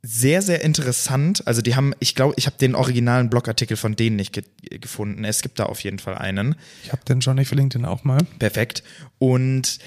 Sehr, 0.03 0.41
sehr 0.41 0.61
interessant. 0.61 1.45
Also 1.45 1.61
die 1.61 1.75
haben, 1.75 1.93
ich 1.99 2.15
glaube, 2.15 2.33
ich 2.37 2.45
habe 2.47 2.57
den 2.57 2.73
originalen 2.73 3.29
Blogartikel 3.29 3.77
von 3.77 3.95
denen 3.95 4.15
nicht 4.15 4.33
ge 4.33 4.43
gefunden. 4.79 5.25
Es 5.25 5.41
gibt 5.41 5.59
da 5.59 5.65
auf 5.65 5.83
jeden 5.83 5.99
Fall 5.99 6.17
einen. 6.17 6.55
Ich 6.83 6.91
habe 6.91 7.03
den 7.03 7.21
schon, 7.21 7.37
ich 7.37 7.47
verlinke 7.47 7.77
den 7.77 7.85
auch 7.85 8.03
mal. 8.03 8.19
Perfekt. 8.39 8.83
Und 9.19 9.79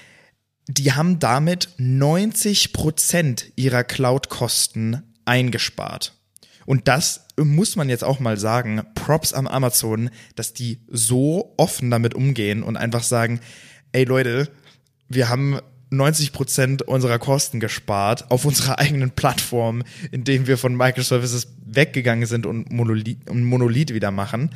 die 0.67 0.93
haben 0.93 1.19
damit 1.19 1.69
90 1.79 2.73
Prozent 2.73 3.53
ihrer 3.57 3.85
Cloud-Kosten 3.85 5.03
eingespart. 5.25 6.15
Und 6.67 6.89
das 6.89 7.27
muss 7.37 7.77
man 7.77 7.89
jetzt 7.89 8.05
auch 8.05 8.21
mal 8.21 8.39
sagen, 8.39 8.83
Props 8.95 9.33
am 9.33 9.47
Amazon, 9.47 10.11
dass 10.35 10.55
die 10.55 10.81
so 10.89 11.55
offen 11.57 11.91
damit 11.91 12.15
umgehen 12.15 12.63
und 12.63 12.77
einfach 12.77 13.03
sagen, 13.03 13.41
ey 13.93 14.05
Leute, 14.05 14.49
wir 15.09 15.29
haben 15.29 15.59
90 15.91 16.33
Prozent 16.33 16.83
unserer 16.83 17.19
Kosten 17.19 17.61
gespart 17.61 18.31
auf 18.31 18.45
unserer 18.45 18.79
eigenen 18.79 19.11
Plattform, 19.11 19.83
indem 20.11 20.47
wir 20.47 20.59
von 20.59 20.77
Microservices 20.77 21.49
weggegangen 21.65 22.27
sind 22.27 22.47
und 22.47 22.71
Monolith, 22.73 23.31
Monolith 23.31 23.93
wieder 23.93 24.11
machen. 24.11 24.51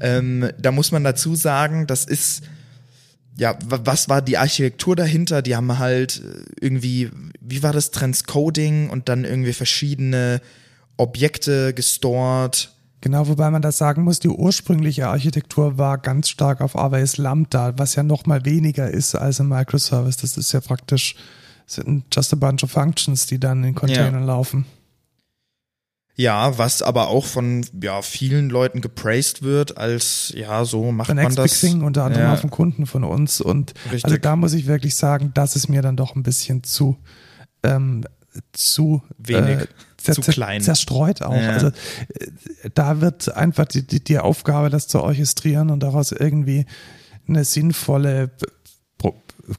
Ähm, 0.00 0.50
da 0.58 0.70
muss 0.70 0.92
man 0.92 1.02
dazu 1.02 1.34
sagen, 1.34 1.86
das 1.86 2.04
ist, 2.04 2.44
ja, 3.38 3.56
wa- 3.66 3.80
was 3.84 4.08
war 4.08 4.20
die 4.22 4.36
Architektur 4.38 4.96
dahinter? 4.96 5.42
Die 5.42 5.54
haben 5.56 5.78
halt 5.78 6.22
äh, 6.24 6.42
irgendwie, 6.64 7.10
wie 7.40 7.62
war 7.62 7.72
das, 7.72 7.90
Transcoding 7.90 8.90
und 8.90 9.08
dann 9.08 9.24
irgendwie 9.24 9.52
verschiedene 9.52 10.40
Objekte 10.96 11.72
gestored. 11.74 12.72
Genau, 13.00 13.28
wobei 13.28 13.48
man 13.50 13.62
das 13.62 13.78
sagen 13.78 14.02
muss, 14.02 14.18
die 14.18 14.28
ursprüngliche 14.28 15.06
Architektur 15.06 15.78
war 15.78 15.98
ganz 15.98 16.28
stark 16.28 16.60
auf 16.60 16.74
AWS 16.76 17.16
Lambda, 17.18 17.74
was 17.78 17.94
ja 17.94 18.02
noch 18.02 18.26
mal 18.26 18.44
weniger 18.44 18.90
ist 18.90 19.14
als 19.14 19.40
ein 19.40 19.48
Microservice. 19.48 20.16
Das 20.16 20.36
ist 20.36 20.52
ja 20.52 20.60
praktisch 20.60 21.14
sind 21.66 22.04
just 22.12 22.32
a 22.32 22.36
bunch 22.36 22.64
of 22.64 22.70
functions, 22.72 23.26
die 23.26 23.38
dann 23.38 23.62
in 23.62 23.74
Containern 23.74 24.20
Ja. 24.20 24.26
laufen. 24.26 24.64
Ja, 26.20 26.58
was 26.58 26.82
aber 26.82 27.08
auch 27.08 27.24
von 27.26 27.64
ja, 27.80 28.02
vielen 28.02 28.50
Leuten 28.50 28.80
gepraised 28.80 29.42
wird, 29.42 29.78
als 29.78 30.32
ja, 30.36 30.64
so 30.64 30.90
macht 30.90 31.08
The 31.10 31.14
man 31.14 31.32
das. 31.36 31.60
Thing, 31.60 31.82
unter 31.82 32.02
anderem 32.02 32.24
Ja. 32.26 32.34
auch 32.34 32.40
von 32.40 32.50
Kunden 32.50 32.86
von 32.86 33.04
uns. 33.04 33.40
Und 33.40 33.72
Richtig. 33.84 34.04
also 34.04 34.16
da 34.16 34.34
muss 34.34 34.52
ich 34.52 34.66
wirklich 34.66 34.96
sagen, 34.96 35.30
das 35.34 35.54
ist 35.54 35.68
mir 35.68 35.80
dann 35.80 35.96
doch 35.96 36.16
ein 36.16 36.24
bisschen 36.24 36.64
zu, 36.64 36.98
ähm, 37.62 38.04
zu 38.52 39.00
Wenig, 39.16 39.68
zer- 40.02 40.14
zu 40.14 40.22
zer- 40.22 40.32
klein. 40.32 40.60
zerstreut 40.60 41.22
auch. 41.22 41.34
Ja. 41.36 41.50
Also 41.50 41.68
äh, 41.68 42.70
da 42.74 43.00
wird 43.00 43.32
einfach 43.36 43.66
die, 43.66 43.86
die, 43.86 44.02
die 44.02 44.18
Aufgabe, 44.18 44.70
das 44.70 44.88
zu 44.88 45.00
orchestrieren 45.00 45.70
und 45.70 45.80
daraus 45.84 46.10
irgendwie 46.10 46.66
eine 47.28 47.44
sinnvolle 47.44 48.32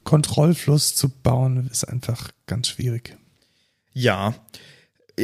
Kontrollfluss 0.04 0.94
zu 0.94 1.08
bauen, 1.08 1.68
ist 1.72 1.84
einfach 1.88 2.30
ganz 2.46 2.68
schwierig. 2.68 3.16
Ja. 3.92 4.34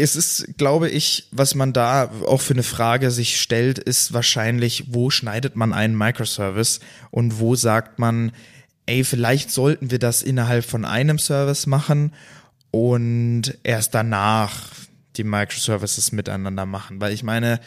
Es 0.00 0.16
ist, 0.16 0.58
glaube 0.58 0.88
ich, 0.88 1.28
was 1.32 1.54
man 1.54 1.72
da 1.72 2.10
auch 2.26 2.40
für 2.40 2.54
eine 2.54 2.62
Frage 2.62 3.10
sich 3.10 3.40
stellt, 3.40 3.78
ist 3.78 4.12
wahrscheinlich, 4.12 4.84
wo 4.88 5.10
schneidet 5.10 5.56
man 5.56 5.72
einen 5.72 5.96
Microservice 5.96 6.80
und 7.10 7.38
wo 7.40 7.54
sagt 7.54 7.98
man, 7.98 8.32
ey, 8.86 9.04
vielleicht 9.04 9.50
sollten 9.50 9.90
wir 9.90 9.98
das 9.98 10.22
innerhalb 10.22 10.64
von 10.64 10.84
einem 10.84 11.18
Service 11.18 11.66
machen 11.66 12.12
und 12.70 13.58
erst 13.64 13.94
danach 13.94 14.70
die 15.16 15.24
Microservices 15.24 16.12
miteinander 16.12 16.66
machen. 16.66 17.00
Weil 17.00 17.12
ich 17.12 17.22
meine, 17.22 17.60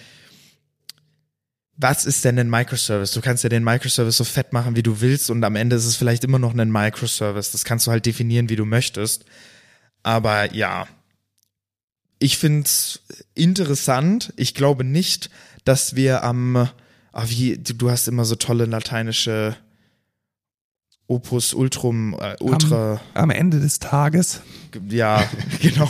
was 1.75 2.05
ist 2.05 2.25
denn 2.25 2.37
ein 2.37 2.49
Microservice? 2.49 3.11
Du 3.11 3.21
kannst 3.21 3.43
ja 3.43 3.49
den 3.49 3.63
Microservice 3.63 4.17
so 4.17 4.23
fett 4.23 4.53
machen, 4.53 4.75
wie 4.75 4.83
du 4.83 5.01
willst 5.01 5.29
und 5.29 5.43
am 5.43 5.55
Ende 5.55 5.75
ist 5.75 5.85
es 5.85 5.95
vielleicht 5.95 6.23
immer 6.23 6.39
noch 6.39 6.53
ein 6.53 6.71
Microservice. 6.71 7.51
Das 7.51 7.63
kannst 7.63 7.87
du 7.87 7.91
halt 7.91 8.05
definieren, 8.05 8.49
wie 8.49 8.55
du 8.55 8.65
möchtest. 8.65 9.25
Aber 10.03 10.53
ja, 10.53 10.87
ich 12.19 12.37
find's 12.37 13.01
interessant. 13.33 14.33
Ich 14.35 14.53
glaube 14.53 14.83
nicht, 14.83 15.29
dass 15.65 15.95
wir 15.95 16.23
am, 16.23 16.55
ah, 17.11 17.25
wie, 17.27 17.57
du 17.57 17.89
hast 17.89 18.07
immer 18.07 18.25
so 18.25 18.35
tolle 18.35 18.65
lateinische 18.65 19.55
Opus 21.07 21.53
Ultrum, 21.53 22.15
äh, 22.19 22.35
Ultra, 22.39 23.01
Am 23.15 23.31
Ende 23.31 23.59
des 23.59 23.79
Tages 23.79 24.41
ja, 24.89 25.27
genau. 25.61 25.89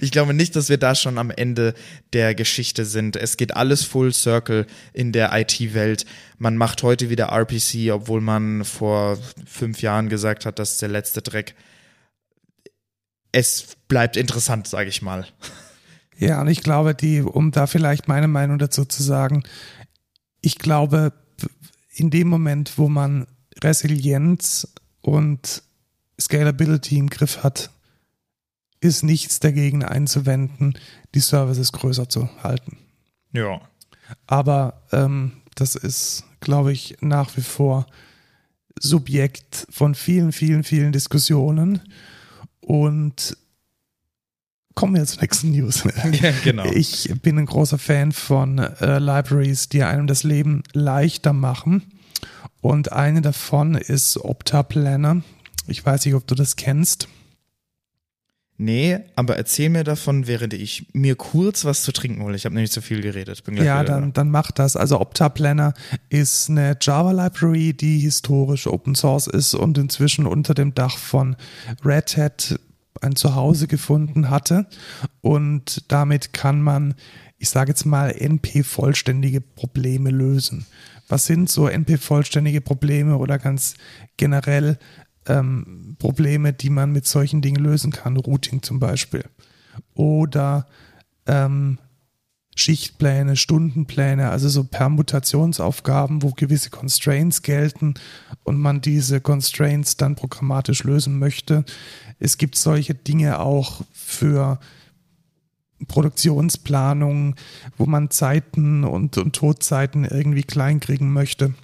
Ich 0.00 0.10
glaube 0.10 0.34
nicht, 0.34 0.56
dass 0.56 0.68
wir 0.68 0.78
da 0.78 0.94
schon 0.94 1.18
am 1.18 1.30
Ende 1.30 1.74
der 2.12 2.34
Geschichte 2.34 2.84
sind. 2.84 3.16
Es 3.16 3.36
geht 3.36 3.56
alles 3.56 3.84
full 3.84 4.12
circle 4.12 4.66
in 4.92 5.12
der 5.12 5.30
IT-Welt. 5.38 6.04
Man 6.38 6.56
macht 6.56 6.82
heute 6.82 7.10
wieder 7.10 7.26
RPC, 7.26 7.90
obwohl 7.92 8.20
man 8.20 8.64
vor 8.64 9.18
fünf 9.46 9.82
Jahren 9.82 10.08
gesagt 10.08 10.46
hat, 10.46 10.58
das 10.58 10.72
ist 10.72 10.82
der 10.82 10.88
letzte 10.88 11.22
Dreck. 11.22 11.54
Es 13.32 13.76
bleibt 13.88 14.16
interessant, 14.16 14.66
sage 14.66 14.88
ich 14.88 15.02
mal. 15.02 15.26
Ja, 16.16 16.40
und 16.40 16.48
ich 16.48 16.62
glaube, 16.62 16.94
die, 16.94 17.22
um 17.22 17.52
da 17.52 17.66
vielleicht 17.66 18.08
meine 18.08 18.28
Meinung 18.28 18.58
dazu 18.58 18.84
zu 18.84 19.02
sagen, 19.02 19.44
ich 20.40 20.58
glaube, 20.58 21.12
in 21.94 22.10
dem 22.10 22.28
Moment, 22.28 22.78
wo 22.78 22.88
man 22.88 23.26
Resilienz 23.62 24.68
und 25.00 25.62
Scalability 26.20 26.98
im 26.98 27.10
Griff 27.10 27.42
hat, 27.42 27.70
ist 28.80 29.02
nichts 29.02 29.40
dagegen 29.40 29.84
einzuwenden, 29.84 30.78
die 31.14 31.20
Services 31.20 31.72
größer 31.72 32.08
zu 32.08 32.28
halten. 32.42 32.78
Ja. 33.32 33.60
Aber 34.26 34.82
ähm, 34.92 35.32
das 35.54 35.74
ist, 35.74 36.24
glaube 36.40 36.72
ich, 36.72 36.96
nach 37.00 37.36
wie 37.36 37.42
vor 37.42 37.86
Subjekt 38.80 39.66
von 39.70 39.94
vielen, 39.94 40.32
vielen, 40.32 40.62
vielen 40.62 40.92
Diskussionen. 40.92 41.80
Und 42.68 43.34
kommen 44.74 44.94
wir 44.94 45.06
zur 45.06 45.22
nächsten 45.22 45.52
News. 45.52 45.84
Ja, 46.20 46.32
genau. 46.44 46.66
Ich 46.66 47.10
bin 47.22 47.38
ein 47.38 47.46
großer 47.46 47.78
Fan 47.78 48.12
von 48.12 48.58
äh, 48.58 48.98
Libraries, 48.98 49.70
die 49.70 49.82
einem 49.84 50.06
das 50.06 50.22
Leben 50.22 50.62
leichter 50.74 51.32
machen. 51.32 51.82
Und 52.60 52.92
eine 52.92 53.22
davon 53.22 53.74
ist 53.74 54.18
Opta 54.18 54.62
Planner. 54.62 55.22
Ich 55.66 55.84
weiß 55.84 56.04
nicht, 56.04 56.14
ob 56.14 56.26
du 56.26 56.34
das 56.34 56.56
kennst. 56.56 57.08
Nee, 58.60 58.98
aber 59.14 59.36
erzähl 59.36 59.68
mir 59.68 59.84
davon, 59.84 60.26
während 60.26 60.52
ich 60.52 60.88
mir 60.92 61.14
kurz 61.14 61.64
was 61.64 61.84
zu 61.84 61.92
trinken 61.92 62.24
hole. 62.24 62.34
Ich 62.34 62.44
habe 62.44 62.56
nämlich 62.56 62.72
zu 62.72 62.82
viel 62.82 63.00
geredet. 63.00 63.44
Ja, 63.52 63.84
dann, 63.84 64.12
dann 64.12 64.32
mach 64.32 64.50
das. 64.50 64.74
Also 64.74 65.00
Opta 65.00 65.28
Planner 65.28 65.74
ist 66.08 66.50
eine 66.50 66.76
Java 66.80 67.12
Library, 67.12 67.72
die 67.72 68.00
historisch 68.00 68.66
Open 68.66 68.96
Source 68.96 69.28
ist 69.28 69.54
und 69.54 69.78
inzwischen 69.78 70.26
unter 70.26 70.54
dem 70.54 70.74
Dach 70.74 70.98
von 70.98 71.36
Red 71.84 72.16
Hat 72.16 72.58
ein 73.00 73.14
Zuhause 73.14 73.68
gefunden 73.68 74.28
hatte. 74.28 74.66
Und 75.20 75.84
damit 75.86 76.32
kann 76.32 76.60
man, 76.60 76.94
ich 77.38 77.50
sage 77.50 77.70
jetzt 77.70 77.86
mal, 77.86 78.10
NP-vollständige 78.10 79.40
Probleme 79.40 80.10
lösen. 80.10 80.66
Was 81.08 81.26
sind 81.26 81.48
so 81.48 81.68
NP-vollständige 81.68 82.60
Probleme 82.60 83.18
oder 83.18 83.38
ganz 83.38 83.74
generell 84.16 84.78
ähm, 85.28 85.96
Probleme, 85.98 86.52
die 86.52 86.70
man 86.70 86.92
mit 86.92 87.06
solchen 87.06 87.42
Dingen 87.42 87.62
lösen 87.62 87.92
kann? 87.92 88.16
Routing 88.16 88.62
zum 88.62 88.80
Beispiel. 88.80 89.24
Oder 89.94 90.66
ähm, 91.26 91.78
Schichtpläne, 92.58 93.36
Stundenpläne, 93.36 94.30
also 94.30 94.48
so 94.48 94.64
Permutationsaufgaben, 94.64 96.22
wo 96.22 96.30
gewisse 96.30 96.70
Constraints 96.70 97.42
gelten 97.42 97.94
und 98.42 98.58
man 98.58 98.80
diese 98.80 99.20
Constraints 99.20 99.96
dann 99.96 100.16
programmatisch 100.16 100.82
lösen 100.82 101.20
möchte. 101.20 101.64
Es 102.18 102.36
gibt 102.36 102.56
solche 102.56 102.94
Dinge 102.94 103.38
auch 103.38 103.82
für 103.92 104.58
Produktionsplanung, 105.86 107.36
wo 107.76 107.86
man 107.86 108.10
Zeiten 108.10 108.82
und, 108.82 109.16
und 109.18 109.36
Todzeiten 109.36 110.04
irgendwie 110.04 110.42
klein 110.42 110.80
kriegen 110.80 111.12
möchte. 111.12 111.54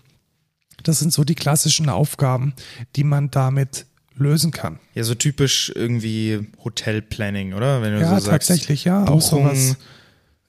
Das 0.84 1.00
sind 1.00 1.12
so 1.12 1.24
die 1.24 1.34
klassischen 1.34 1.88
Aufgaben, 1.88 2.54
die 2.96 3.04
man 3.04 3.30
damit 3.30 3.86
lösen 4.16 4.52
kann. 4.52 4.78
Ja, 4.94 5.02
so 5.02 5.14
typisch 5.16 5.72
irgendwie 5.74 6.46
Hotelplanning, 6.62 7.52
oder? 7.54 7.82
Wenn 7.82 7.94
du 7.94 8.00
Ja, 8.00 8.08
so 8.10 8.14
sagst, 8.26 8.48
tatsächlich, 8.48 8.84
ja. 8.84 9.04
Auch 9.08 9.20
sowas. 9.20 9.76
Buchung, 9.76 9.76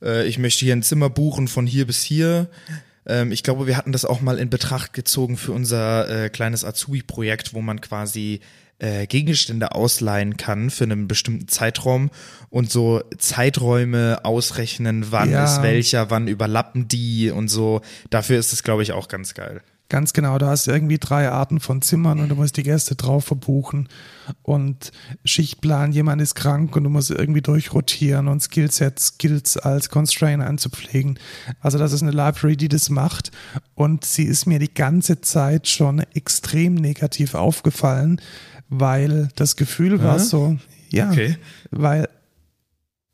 äh, 0.04 0.28
ich 0.28 0.38
möchte 0.38 0.66
hier 0.66 0.76
ein 0.76 0.84
Zimmer 0.84 1.10
buchen 1.10 1.48
von 1.48 1.66
hier 1.66 1.88
bis 1.88 2.04
hier. 2.04 2.48
Ähm, 3.08 3.32
ich 3.32 3.42
glaube, 3.42 3.66
wir 3.66 3.76
hatten 3.78 3.92
das 3.92 4.06
auch 4.06 4.22
mal 4.22 4.38
in 4.38 4.50
Betracht 4.52 4.94
gezogen 4.94 5.36
für 5.38 5.52
unser 5.52 6.26
äh, 6.26 6.30
kleines 6.30 6.64
Azubi-Projekt, 6.64 7.54
wo 7.56 7.62
man 7.62 7.82
quasi 7.82 8.40
äh, 8.78 9.08
Gegenstände 9.08 9.72
ausleihen 9.74 10.38
kann 10.38 10.70
für 10.70 10.84
einen 10.84 11.08
bestimmten 11.08 11.48
Zeitraum 11.48 12.12
und 12.50 12.70
so 12.70 13.02
Zeiträume 13.18 14.20
ausrechnen, 14.26 15.08
wann 15.12 15.32
Ja. 15.32 15.46
ist 15.46 15.62
welcher, 15.64 16.10
wann 16.10 16.28
überlappen 16.28 16.88
die 16.88 17.32
und 17.32 17.48
so. 17.48 17.82
Dafür 18.10 18.38
ist 18.38 18.54
es, 18.54 18.64
glaube 18.64 18.84
ich, 18.84 18.92
auch 18.92 19.08
ganz 19.08 19.34
geil. 19.34 19.62
Ganz 19.88 20.14
genau, 20.14 20.40
du 20.40 20.48
hast 20.48 20.68
irgendwie 20.68 20.98
drei 20.98 21.30
Arten 21.30 21.60
von 21.60 21.82
Zimmern 21.84 22.20
und 22.20 22.30
du 22.30 22.36
musst 22.36 22.58
die 22.58 22.64
Gäste 22.64 22.96
drauf 22.96 23.26
verbuchen 23.26 23.88
und 24.42 24.92
Schichtplan, 25.24 25.92
jemand 25.92 26.24
ist 26.24 26.34
krank 26.34 26.76
und 26.76 26.84
du 26.86 26.90
musst 26.90 27.12
irgendwie 27.12 27.42
durchrotieren 27.44 28.28
und 28.28 28.42
Skillset, 28.42 29.00
Skills 29.00 29.58
als 29.58 29.90
Constraint 29.90 30.42
einzupflegen. 30.42 31.20
Also 31.60 31.78
das 31.78 31.94
ist 31.94 32.02
eine 32.02 32.12
Library, 32.12 32.58
die 32.58 32.68
das 32.68 32.90
macht 32.90 33.32
und 33.76 34.06
sie 34.06 34.24
ist 34.24 34.48
mir 34.48 34.58
die 34.58 34.74
ganze 34.74 35.22
Zeit 35.22 35.68
schon 35.68 36.00
extrem 36.16 36.74
negativ 36.74 37.36
aufgefallen, 37.36 38.20
weil 38.70 39.30
das 39.36 39.56
Gefühl 39.56 40.02
war 40.04 40.16
Hä? 40.18 40.24
so, 40.24 40.58
ja, 40.90 41.12
Okay. 41.12 41.38
weil 41.70 42.10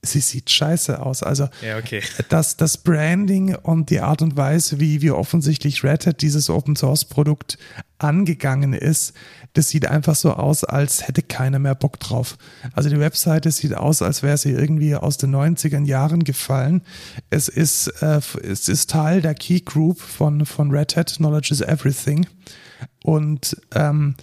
sie 0.02 0.20
sieht 0.20 0.50
scheiße 0.50 1.02
aus. 1.02 1.22
Also 1.22 1.48
Ja, 1.62 1.78
okay. 1.78 2.02
dass 2.30 2.58
das 2.58 2.78
Branding 2.78 3.56
und 3.56 3.90
die 3.90 4.00
Art 4.00 4.22
und 4.22 4.36
Weise, 4.36 4.80
wie 4.80 5.02
wir 5.02 5.18
offensichtlich 5.18 5.84
Red 5.84 6.08
Hat 6.08 6.22
dieses 6.22 6.50
Open 6.50 6.76
Source 6.76 7.06
Produkt 7.06 7.58
angegangen 8.00 8.74
ist, 8.74 9.14
das 9.54 9.70
sieht 9.70 9.86
einfach 9.86 10.16
so 10.16 10.34
aus, 10.34 10.64
als 10.64 11.08
hätte 11.08 11.22
keiner 11.22 11.60
mehr 11.60 11.76
Bock 11.76 12.00
drauf. 12.00 12.38
Also 12.74 12.90
die 12.90 13.00
Webseite 13.00 13.52
sieht 13.52 13.76
aus, 13.76 14.02
als 14.02 14.24
wäre 14.24 14.38
sie 14.38 14.52
irgendwie 14.52 14.96
aus 14.96 15.18
den 15.18 15.36
90er 15.36 15.86
Jahren 15.86 16.24
gefallen. 16.24 16.82
Es 17.30 17.48
ist, 17.48 17.88
äh, 18.02 18.22
es 18.44 18.70
ist 18.70 18.90
Teil 18.90 19.22
der 19.22 19.36
Key 19.36 19.60
Group 19.60 20.00
von, 20.00 20.46
von 20.46 20.72
Red 20.72 20.96
Hat, 20.96 21.16
Knowledge 21.18 21.50
is 21.52 21.62
Everything. 21.62 22.26
Und 23.04 23.56
ähm, 23.76 24.16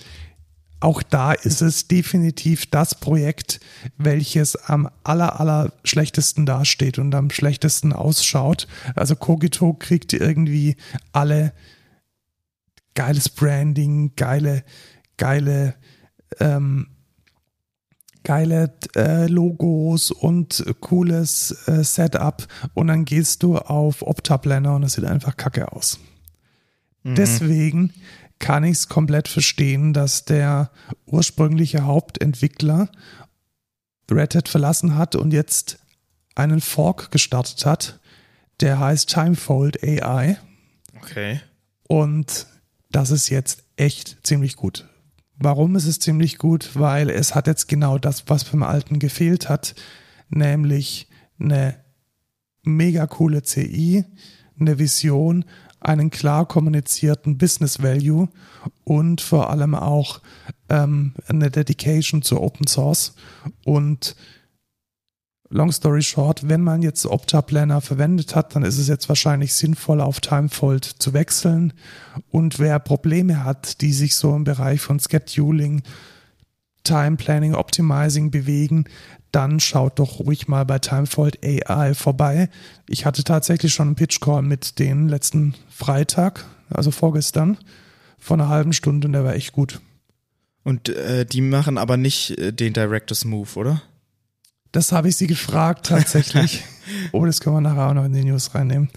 auch 0.81 1.03
da 1.03 1.33
ist 1.33 1.61
es 1.61 1.89
definitiv 1.89 2.67
das 2.71 2.95
Projekt, 2.95 3.61
welches 3.97 4.55
am 4.57 4.89
aller, 5.03 5.41
aller 5.41 5.73
schlechtesten 5.85 6.47
dasteht 6.47 6.99
und 6.99 7.15
am 7.15 7.31
schlechtesten 7.31 7.93
ausschaut. 7.93 8.69
Also 8.95 9.17
Kogito 9.17 9.75
kriegt 9.75 10.13
irgendwie 10.13 10.77
alle 11.13 11.53
geiles 12.95 13.29
Branding, 13.29 14.13
geile, 14.15 14.65
geile, 15.17 15.75
ähm, 16.39 16.89
geile 18.23 18.73
äh, 18.95 19.27
Logos 19.27 20.13
und 20.13 20.65
cooles 20.81 21.67
äh, 21.67 21.83
Setup 21.83 22.47
und 22.75 22.89
dann 22.89 23.05
gehst 23.05 23.43
du 23.43 23.57
auf 23.57 24.03
Opta 24.03 24.39
Planner 24.39 24.77
und 24.77 24.85
es 24.85 24.93
sieht 24.93 25.05
einfach 25.05 25.37
kacke 25.37 25.73
aus. 25.73 25.99
Deswegen 27.05 27.93
kann 28.39 28.65
ich 28.65 28.73
es 28.73 28.89
komplett 28.89 29.29
verstehen, 29.29 29.93
dass 29.93 30.25
der 30.25 30.71
ursprüngliche 31.07 31.85
Hauptentwickler 31.85 32.89
Red 34.11 34.35
Hat 34.35 34.49
verlassen 34.49 34.97
hat 34.97 35.17
und 35.17 35.33
jetzt 35.33 35.79
einen 36.35 36.61
Fork 36.61 37.11
gestartet 37.11 37.67
hat, 37.67 38.01
der 38.61 38.79
heißt 38.79 39.09
Timefold 39.11 39.83
AI. 39.83 40.39
Okay. 40.97 41.41
Und 41.89 42.47
das 42.91 43.11
ist 43.11 43.29
jetzt 43.29 43.65
echt 43.77 44.19
ziemlich 44.27 44.57
gut. 44.57 44.89
Warum 45.37 45.77
ist 45.77 45.87
es 45.87 46.01
ziemlich 46.01 46.39
gut? 46.39 46.71
Weil 46.75 47.11
es 47.11 47.35
hat 47.35 47.47
jetzt 47.47 47.69
genau 47.69 47.99
das, 47.99 48.25
was 48.29 48.45
beim 48.45 48.63
alten 48.63 48.99
gefehlt 48.99 49.49
hat, 49.49 49.75
nämlich 50.31 51.09
eine 51.39 51.77
mega 52.63 53.07
coole 53.07 53.43
CI, 53.43 54.05
eine 54.59 54.79
Vision, 54.79 55.45
einen 55.81 56.11
klar 56.11 56.47
kommunizierten 56.47 57.39
Business 57.39 57.83
Value 57.83 58.29
und 58.85 59.21
vor 59.21 59.51
allem 59.51 59.75
auch 59.75 60.21
ähm, 60.69 61.15
eine 61.27 61.51
Dedication 61.51 62.23
zu 62.23 62.41
Open 62.41 62.67
Source 62.67 63.15
und 63.65 64.17
Long 65.51 65.73
story 65.73 66.03
short, 66.03 66.47
wenn 66.47 66.61
man 66.61 66.83
jetzt 66.83 67.07
Opta 67.07 67.41
Planner 67.41 67.81
verwendet 67.81 68.35
hat, 68.35 68.55
dann 68.55 68.65
ist 68.65 68.77
es 68.77 68.87
jetzt 68.87 69.09
wahrscheinlich 69.09 69.55
sinnvoll, 69.55 70.03
auf 70.03 70.21
Timefold 70.21 70.85
zu 70.85 71.15
wechseln. 71.15 71.73
Und 72.31 72.59
wer 72.59 72.79
Probleme 72.79 73.45
hat, 73.45 73.81
die 73.81 73.95
sich 73.95 74.15
so 74.15 74.37
im 74.37 74.45
Bereich 74.45 74.83
von 74.83 75.01
Scheduling, 75.01 75.83
Time 76.85 77.17
Planning, 77.17 77.55
Optimizing 77.55 78.31
bewegen, 78.31 78.85
dann 79.33 79.61
schaut 79.61 79.99
doch 79.99 80.21
ruhig 80.21 80.49
mal 80.49 80.65
bei 80.65 80.79
Timefold 80.79 81.39
AI 81.45 81.95
vorbei. 81.95 82.49
Ich 82.89 83.05
hatte 83.05 83.25
tatsächlich 83.25 83.75
schon 83.75 83.89
einen 83.89 83.97
Pitch 83.97 84.21
Call 84.21 84.43
mit 84.43 84.79
denen 84.79 85.09
letzten 85.09 85.55
Freitag, 85.69 86.45
also 86.71 86.91
vorgestern, 86.91 87.59
vor 88.19 88.37
einer 88.37 88.49
halben 88.49 88.73
Stunde 88.73 89.07
und 89.07 89.13
der 89.13 89.25
war 89.25 89.35
echt 89.35 89.53
gut. 89.53 89.81
Und 90.65 90.89
äh, 90.89 91.25
die 91.25 91.41
machen 91.41 91.79
aber 91.79 91.97
nicht 91.97 92.39
äh, 92.39 92.53
den 92.53 92.73
Director's 92.73 93.25
Move, 93.25 93.49
oder? 93.57 93.83
Das 94.73 94.93
habe 94.93 95.09
ich 95.09 95.17
sie 95.17 95.27
gefragt 95.27 95.87
tatsächlich. 95.87 96.65
oh, 97.13 97.25
das 97.25 97.41
können 97.41 97.57
wir 97.57 97.61
nachher 97.61 97.89
auch 97.89 97.95
noch 97.95 98.05
in 98.05 98.13
die 98.13 98.25
News 98.25 98.55
reinnehmen. 98.55 98.91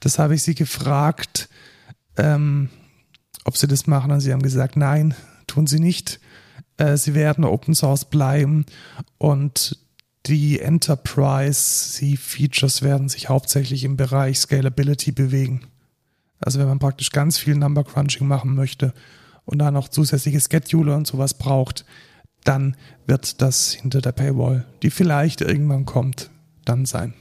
Das 0.00 0.18
habe 0.18 0.34
ich 0.34 0.42
sie 0.42 0.54
gefragt, 0.54 1.50
ähm, 2.16 2.70
ob 3.44 3.56
sie 3.56 3.66
das 3.66 3.86
machen. 3.86 4.12
Und 4.12 4.20
sie 4.20 4.32
haben 4.32 4.42
gesagt, 4.42 4.76
nein, 4.76 5.14
tun 5.46 5.66
sie 5.66 5.78
nicht. 5.78 6.20
Äh, 6.80 6.96
sie 6.96 7.14
werden 7.14 7.44
Open 7.44 7.74
Source 7.74 8.06
bleiben 8.06 8.64
und 9.18 9.78
die 10.26 10.58
Enterprise-Features 10.60 12.82
werden 12.82 13.08
sich 13.08 13.28
hauptsächlich 13.28 13.84
im 13.84 13.96
Bereich 13.96 14.40
Scalability 14.40 15.12
bewegen. 15.12 15.60
Also 16.40 16.58
wenn 16.58 16.66
man 16.68 16.78
praktisch 16.78 17.10
ganz 17.10 17.36
viel 17.38 17.54
Number 17.54 17.84
Crunching 17.84 18.26
machen 18.26 18.54
möchte 18.54 18.94
und 19.44 19.58
dann 19.58 19.74
noch 19.74 19.88
zusätzliche 19.88 20.40
Scheduler 20.40 20.96
und 20.96 21.06
sowas 21.06 21.34
braucht, 21.34 21.84
dann 22.44 22.78
wird 23.06 23.42
das 23.42 23.72
hinter 23.72 24.00
der 24.00 24.12
Paywall, 24.12 24.64
die 24.82 24.88
vielleicht 24.90 25.42
irgendwann 25.42 25.84
kommt, 25.84 26.30
dann 26.64 26.86
sein. 26.86 27.12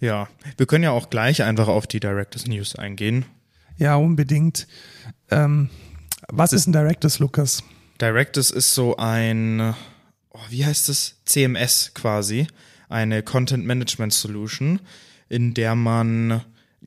Ja, 0.00 0.28
wir 0.56 0.64
können 0.64 0.84
ja 0.84 0.92
auch 0.92 1.10
gleich 1.10 1.42
einfach 1.42 1.68
auf 1.68 1.86
die 1.86 2.00
Directors 2.00 2.46
News 2.46 2.74
eingehen. 2.76 3.26
Ja, 3.76 3.96
unbedingt. 3.96 4.66
Ähm, 5.30 5.68
was 6.28 6.54
ist 6.54 6.66
ein 6.66 6.72
Directors, 6.72 7.18
Lukas? 7.18 7.62
Directors 8.00 8.50
ist 8.50 8.74
so 8.74 8.96
ein, 8.96 9.74
oh, 10.30 10.40
wie 10.50 10.64
heißt 10.64 10.88
es? 10.88 11.16
CMS 11.24 11.92
quasi. 11.94 12.46
Eine 12.88 13.22
Content 13.22 13.66
Management 13.66 14.12
Solution, 14.12 14.80
in 15.28 15.52
der 15.52 15.74
man 15.74 16.42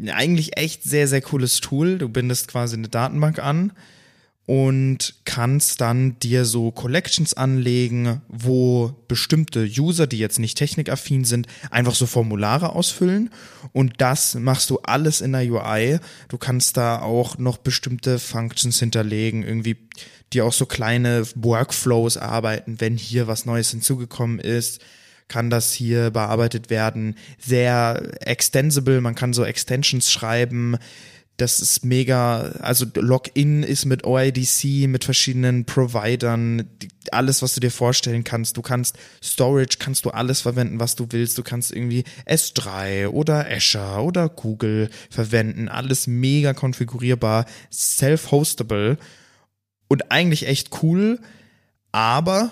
eigentlich 0.07 0.57
echt 0.57 0.83
sehr, 0.83 1.07
sehr 1.07 1.21
cooles 1.21 1.59
Tool. 1.59 1.97
Du 1.97 2.09
bindest 2.09 2.47
quasi 2.47 2.75
eine 2.75 2.89
Datenbank 2.89 3.39
an 3.39 3.73
und 4.45 5.15
kannst 5.23 5.81
dann 5.81 6.17
dir 6.19 6.45
so 6.45 6.71
Collections 6.71 7.33
anlegen, 7.33 8.21
wo 8.27 8.93
bestimmte 9.07 9.63
User, 9.63 10.07
die 10.07 10.17
jetzt 10.17 10.39
nicht 10.39 10.57
technikaffin 10.57 11.25
sind, 11.25 11.47
einfach 11.69 11.95
so 11.95 12.05
Formulare 12.05 12.73
ausfüllen 12.73 13.29
und 13.71 13.93
das 13.99 14.35
machst 14.35 14.69
du 14.69 14.79
alles 14.79 15.21
in 15.21 15.33
der 15.33 15.49
UI. 15.49 15.99
Du 16.27 16.37
kannst 16.37 16.75
da 16.77 17.01
auch 17.01 17.37
noch 17.37 17.57
bestimmte 17.57 18.19
Functions 18.19 18.79
hinterlegen, 18.79 19.43
irgendwie 19.43 19.77
die 20.33 20.41
auch 20.41 20.53
so 20.53 20.65
kleine 20.65 21.23
Workflows 21.35 22.17
arbeiten, 22.17 22.79
wenn 22.79 22.97
hier 22.97 23.27
was 23.27 23.45
Neues 23.45 23.71
hinzugekommen 23.71 24.39
ist 24.39 24.81
kann 25.27 25.49
das 25.49 25.71
hier 25.71 26.09
bearbeitet 26.09 26.69
werden. 26.69 27.15
Sehr 27.39 28.11
extensible, 28.19 28.99
man 28.99 29.15
kann 29.15 29.31
so 29.31 29.45
Extensions 29.45 30.11
schreiben, 30.11 30.75
das 31.41 31.59
ist 31.59 31.83
mega, 31.83 32.51
also 32.59 32.85
Login 32.95 33.63
ist 33.63 33.85
mit 33.85 34.03
OIDC, 34.03 34.87
mit 34.87 35.03
verschiedenen 35.03 35.65
Providern, 35.65 36.69
alles, 37.11 37.41
was 37.41 37.55
du 37.55 37.59
dir 37.59 37.71
vorstellen 37.71 38.23
kannst. 38.23 38.57
Du 38.57 38.61
kannst 38.61 38.95
Storage, 39.23 39.77
kannst 39.79 40.05
du 40.05 40.11
alles 40.11 40.41
verwenden, 40.41 40.79
was 40.79 40.95
du 40.95 41.07
willst. 41.09 41.37
Du 41.37 41.43
kannst 41.43 41.71
irgendwie 41.71 42.03
S3 42.27 43.07
oder 43.07 43.47
Azure 43.49 44.03
oder 44.03 44.29
Google 44.29 44.89
verwenden. 45.09 45.67
Alles 45.67 46.05
mega 46.05 46.53
konfigurierbar, 46.53 47.45
self-hostable 47.71 48.97
und 49.87 50.11
eigentlich 50.11 50.47
echt 50.47 50.83
cool. 50.83 51.19
Aber 51.91 52.51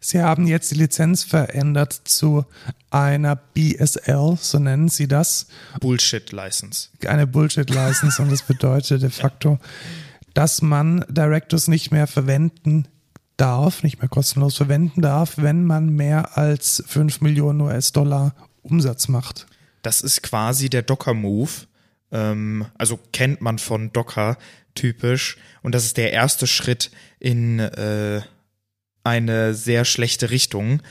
Sie 0.00 0.22
haben 0.22 0.46
jetzt 0.46 0.70
die 0.70 0.76
Lizenz 0.76 1.24
verändert 1.24 1.92
zu 1.92 2.44
einer 2.90 3.36
BSL, 3.36 4.38
so 4.40 4.58
nennen 4.58 4.88
Sie 4.88 5.08
das. 5.08 5.46
Bullshit 5.80 6.30
License. 6.32 6.88
Eine 7.06 7.26
Bullshit 7.26 7.68
License 7.70 8.20
und 8.22 8.30
das 8.30 8.42
bedeutet 8.42 9.02
de 9.02 9.10
facto, 9.10 9.58
dass 10.34 10.62
man 10.62 11.04
Directors 11.08 11.68
nicht 11.68 11.90
mehr 11.90 12.06
verwenden 12.06 12.88
darf, 13.36 13.82
nicht 13.82 14.00
mehr 14.00 14.08
kostenlos 14.08 14.56
verwenden 14.56 15.02
darf, 15.02 15.34
wenn 15.36 15.64
man 15.64 15.90
mehr 15.90 16.36
als 16.36 16.82
5 16.86 17.20
Millionen 17.20 17.60
US-Dollar 17.60 18.34
Umsatz 18.62 19.08
macht. 19.08 19.46
Das 19.82 20.00
ist 20.00 20.22
quasi 20.22 20.68
der 20.68 20.82
Docker-Move. 20.82 21.50
Ähm, 22.12 22.66
also 22.78 22.98
kennt 23.12 23.40
man 23.40 23.58
von 23.58 23.92
Docker 23.92 24.38
typisch. 24.74 25.36
Und 25.62 25.74
das 25.74 25.84
ist 25.84 25.96
der 25.96 26.12
erste 26.12 26.46
Schritt 26.46 26.90
in 27.18 27.58
äh, 27.58 28.22
eine 29.04 29.54
sehr 29.54 29.84
schlechte 29.84 30.30
Richtung. 30.30 30.82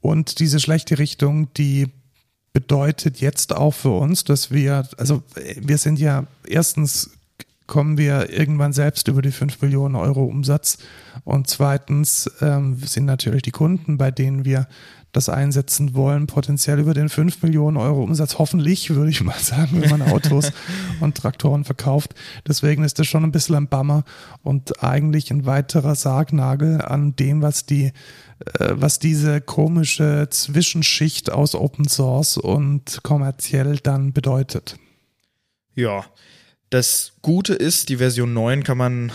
Und 0.00 0.38
diese 0.38 0.60
schlechte 0.60 0.98
Richtung, 0.98 1.52
die 1.54 1.88
bedeutet 2.52 3.20
jetzt 3.20 3.54
auch 3.54 3.72
für 3.72 3.90
uns, 3.90 4.24
dass 4.24 4.50
wir, 4.50 4.88
also 4.96 5.22
wir 5.60 5.78
sind 5.78 5.98
ja 5.98 6.26
erstens 6.46 7.10
kommen 7.68 7.98
wir 7.98 8.30
irgendwann 8.30 8.72
selbst 8.72 9.06
über 9.08 9.22
die 9.22 9.30
5 9.30 9.60
Millionen 9.60 9.94
Euro 9.94 10.24
Umsatz. 10.24 10.78
Und 11.24 11.48
zweitens 11.48 12.28
ähm, 12.40 12.78
sind 12.78 13.04
natürlich 13.04 13.42
die 13.42 13.50
Kunden, 13.52 13.98
bei 13.98 14.10
denen 14.10 14.44
wir 14.44 14.66
das 15.12 15.28
einsetzen 15.28 15.94
wollen, 15.94 16.26
potenziell 16.26 16.78
über 16.78 16.94
den 16.94 17.08
5 17.08 17.42
Millionen 17.42 17.76
Euro 17.76 18.02
Umsatz, 18.02 18.38
hoffentlich, 18.38 18.90
würde 18.90 19.10
ich 19.10 19.22
mal 19.22 19.38
sagen, 19.38 19.80
wenn 19.80 19.90
man 19.90 20.02
Autos 20.02 20.52
und 21.00 21.16
Traktoren 21.16 21.64
verkauft. 21.64 22.14
Deswegen 22.46 22.84
ist 22.84 22.98
das 22.98 23.06
schon 23.06 23.24
ein 23.24 23.32
bisschen 23.32 23.54
ein 23.56 23.68
Bummer 23.68 24.04
und 24.42 24.82
eigentlich 24.82 25.30
ein 25.30 25.46
weiterer 25.46 25.94
Sargnagel 25.94 26.82
an 26.82 27.16
dem, 27.16 27.40
was 27.40 27.64
die, 27.64 27.86
äh, 28.58 28.70
was 28.70 28.98
diese 28.98 29.40
komische 29.40 30.28
Zwischenschicht 30.30 31.32
aus 31.32 31.54
Open 31.54 31.88
Source 31.88 32.36
und 32.36 33.00
kommerziell 33.02 33.78
dann 33.78 34.12
bedeutet. 34.12 34.76
Ja, 35.74 36.04
das 36.70 37.12
Gute 37.22 37.54
ist, 37.54 37.88
die 37.88 37.96
Version 37.96 38.34
9 38.34 38.62
kann 38.62 38.76
man 38.76 39.12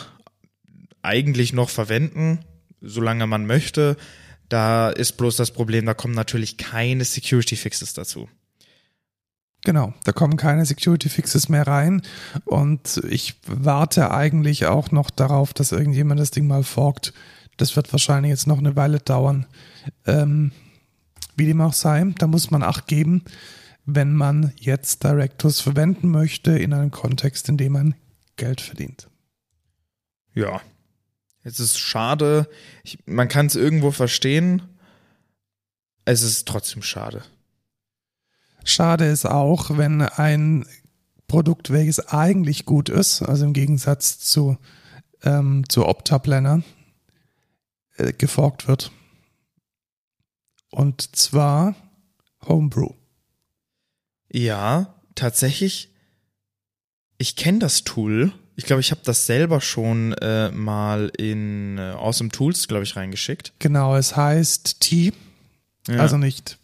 eigentlich 1.04 1.54
noch 1.54 1.70
verwenden, 1.70 2.40
solange 2.82 3.28
man 3.28 3.46
möchte. 3.46 3.96
Da 4.50 4.90
ist 4.90 5.14
bloß 5.14 5.36
das 5.38 5.52
Problem, 5.52 5.86
da 5.86 5.94
kommen 5.94 6.14
natürlich 6.14 6.58
keine 6.58 7.06
Security 7.06 7.56
Fixes 7.56 7.94
dazu. 7.94 8.30
Genau, 9.66 9.94
da 10.04 10.12
kommen 10.12 10.36
keine 10.36 10.66
Security 10.66 11.08
Fixes 11.08 11.48
mehr 11.48 11.66
rein 11.66 12.02
und 12.44 13.02
ich 13.10 13.36
warte 13.48 14.12
eigentlich 14.12 14.66
auch 14.66 14.92
noch 14.92 15.10
darauf, 15.10 15.54
dass 15.54 15.72
irgendjemand 15.72 16.20
das 16.20 16.32
Ding 16.32 16.48
mal 16.48 16.64
forkt. 16.64 17.14
Das 17.56 17.76
wird 17.78 17.92
wahrscheinlich 17.94 18.30
jetzt 18.30 18.46
noch 18.46 18.58
eine 18.58 18.76
Weile 18.76 19.00
dauern. 19.00 19.46
Ähm, 20.06 20.52
wie 21.38 21.46
dem 21.46 21.62
auch 21.62 21.74
sei, 21.74 22.06
da 22.18 22.28
muss 22.28 22.52
man 22.52 22.62
Acht 22.62 22.88
geben, 22.88 23.24
wenn 23.86 24.14
man 24.14 24.52
jetzt 24.58 25.04
Directors 25.04 25.62
verwenden 25.62 26.10
möchte 26.10 26.58
in 26.58 26.74
einem 26.74 26.92
Kontext, 26.92 27.48
in 27.48 27.58
dem 27.58 27.74
man 27.74 27.96
Geld 28.36 28.60
verdient. 28.60 29.08
Ja, 30.34 30.62
es 31.44 31.60
ist 31.60 31.78
schade. 31.78 32.50
Ich, 32.84 33.00
man 33.06 33.28
kann 33.28 33.48
es 33.48 33.56
irgendwo 33.56 33.92
verstehen. 33.92 34.62
Es 36.06 36.22
ist 36.22 36.48
trotzdem 36.48 36.82
schade. 36.82 37.24
Schade 38.64 39.06
ist 39.06 39.26
auch, 39.26 39.78
wenn 39.78 40.02
ein 40.02 40.66
Produkt, 41.28 41.70
welches 41.70 42.00
eigentlich 42.00 42.66
gut 42.66 42.90
ist, 42.90 43.22
also 43.22 43.46
im 43.46 43.54
Gegensatz 43.54 44.20
zu, 44.20 44.58
ähm, 45.24 45.68
zu 45.68 45.86
Opta 45.86 46.20
Planner, 46.20 46.64
äh, 47.98 48.14
geforkt 48.14 48.68
wird. 48.68 48.92
Und 50.70 51.16
zwar 51.16 51.76
Homebrew. 52.48 52.90
Ja, 54.30 54.96
tatsächlich. 55.16 55.94
Ich 57.18 57.36
kenne 57.36 57.60
das 57.60 57.84
Tool 57.84 58.34
Ich 58.56 58.66
glaube, 58.66 58.82
ich 58.82 58.92
habe 58.92 59.02
das 59.04 59.26
selber 59.26 59.62
schon 59.62 60.14
äh, 60.14 60.52
mal 60.52 61.12
in 61.18 61.78
äh, 61.78 61.92
Awesome 61.92 62.30
Tools, 62.30 62.68
glaube 62.68 62.84
ich, 62.84 62.96
reingeschickt. 62.96 63.54
Genau, 63.60 63.96
es 63.96 64.16
heißt 64.16 64.80
Tea, 64.80 65.12
Ja. 65.88 65.98
also 65.98 66.18
nicht 66.18 66.60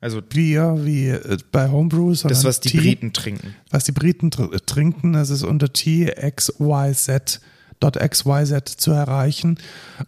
also 0.00 0.22
Bier 0.22 0.76
wie 0.84 1.08
äh, 1.08 1.38
bei 1.50 1.68
Homebrew, 1.70 2.14
sondern 2.14 2.36
das, 2.36 2.44
was 2.44 2.60
die 2.60 2.68
Tea, 2.70 2.78
Briten 2.78 3.12
trinken. 3.12 3.56
was 3.70 3.84
die 3.84 3.92
Briten 3.92 4.30
tr 4.30 4.50
trinken, 4.64 5.12
das 5.14 5.30
ist 5.30 5.42
unter 5.42 5.72
TXYZ, 5.72 7.40
.xyz 7.80 8.76
zu 8.76 8.92
erreichen 8.92 9.58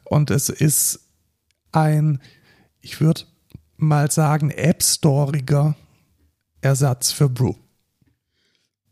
und 0.05 0.31
es 0.31 0.49
ist 0.49 1.01
ein, 1.73 2.21
ich 2.81 3.01
würde 3.01 3.23
mal 3.77 4.11
sagen, 4.11 4.51
App-Storiger 4.51 5.77
Ersatz 6.61 7.11
für 7.11 7.29
Brew. 7.29 7.55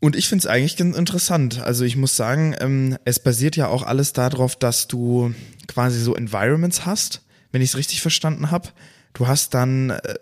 Und 0.00 0.14
ich 0.14 0.28
finde 0.28 0.42
es 0.42 0.46
eigentlich 0.46 0.76
ganz 0.76 0.96
interessant. 0.96 1.60
Also 1.60 1.84
ich 1.84 1.96
muss 1.96 2.16
sagen, 2.16 2.54
ähm, 2.60 2.96
es 3.04 3.18
basiert 3.18 3.56
ja 3.56 3.66
auch 3.68 3.82
alles 3.82 4.12
darauf, 4.12 4.54
dass 4.54 4.86
du 4.86 5.34
quasi 5.66 6.00
so 6.00 6.14
Environments 6.14 6.86
hast, 6.86 7.22
wenn 7.50 7.62
ich 7.62 7.70
es 7.70 7.76
richtig 7.76 8.00
verstanden 8.00 8.50
habe. 8.50 8.68
Du 9.12 9.26
hast 9.26 9.54
dann, 9.54 9.90
äh, 9.90 10.14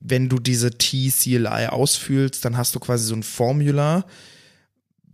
wenn 0.00 0.28
du 0.28 0.40
diese 0.40 0.72
T-CLI 0.72 1.68
ausfühlst, 1.68 2.44
dann 2.44 2.56
hast 2.56 2.74
du 2.74 2.80
quasi 2.80 3.04
so 3.04 3.14
ein 3.14 3.22
Formula 3.22 4.04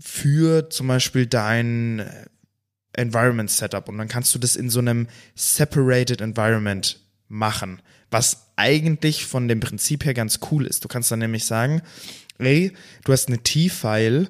für 0.03 0.71
zum 0.71 0.87
Beispiel 0.87 1.27
dein 1.27 1.99
äh, 1.99 2.25
Environment 2.95 3.51
Setup 3.51 3.89
und 3.89 3.99
dann 3.99 4.09
kannst 4.09 4.35
du 4.35 4.39
das 4.39 4.57
in 4.57 4.71
so 4.71 4.79
einem 4.79 5.09
Separated 5.35 6.23
Environment 6.23 7.01
machen, 7.29 7.83
was 8.11 8.49
eigentlich 8.57 9.27
von 9.27 9.47
dem 9.47 9.61
Prinzip 9.61 10.05
her 10.05 10.15
ganz 10.15 10.41
cool 10.51 10.67
ist. 10.67 10.85
Du 10.85 10.89
kannst 10.89 11.11
dann 11.11 11.19
nämlich 11.19 11.45
sagen, 11.45 11.83
ey, 12.39 12.73
du 13.05 13.13
hast 13.13 13.29
eine 13.29 13.39
T-File 13.39 14.29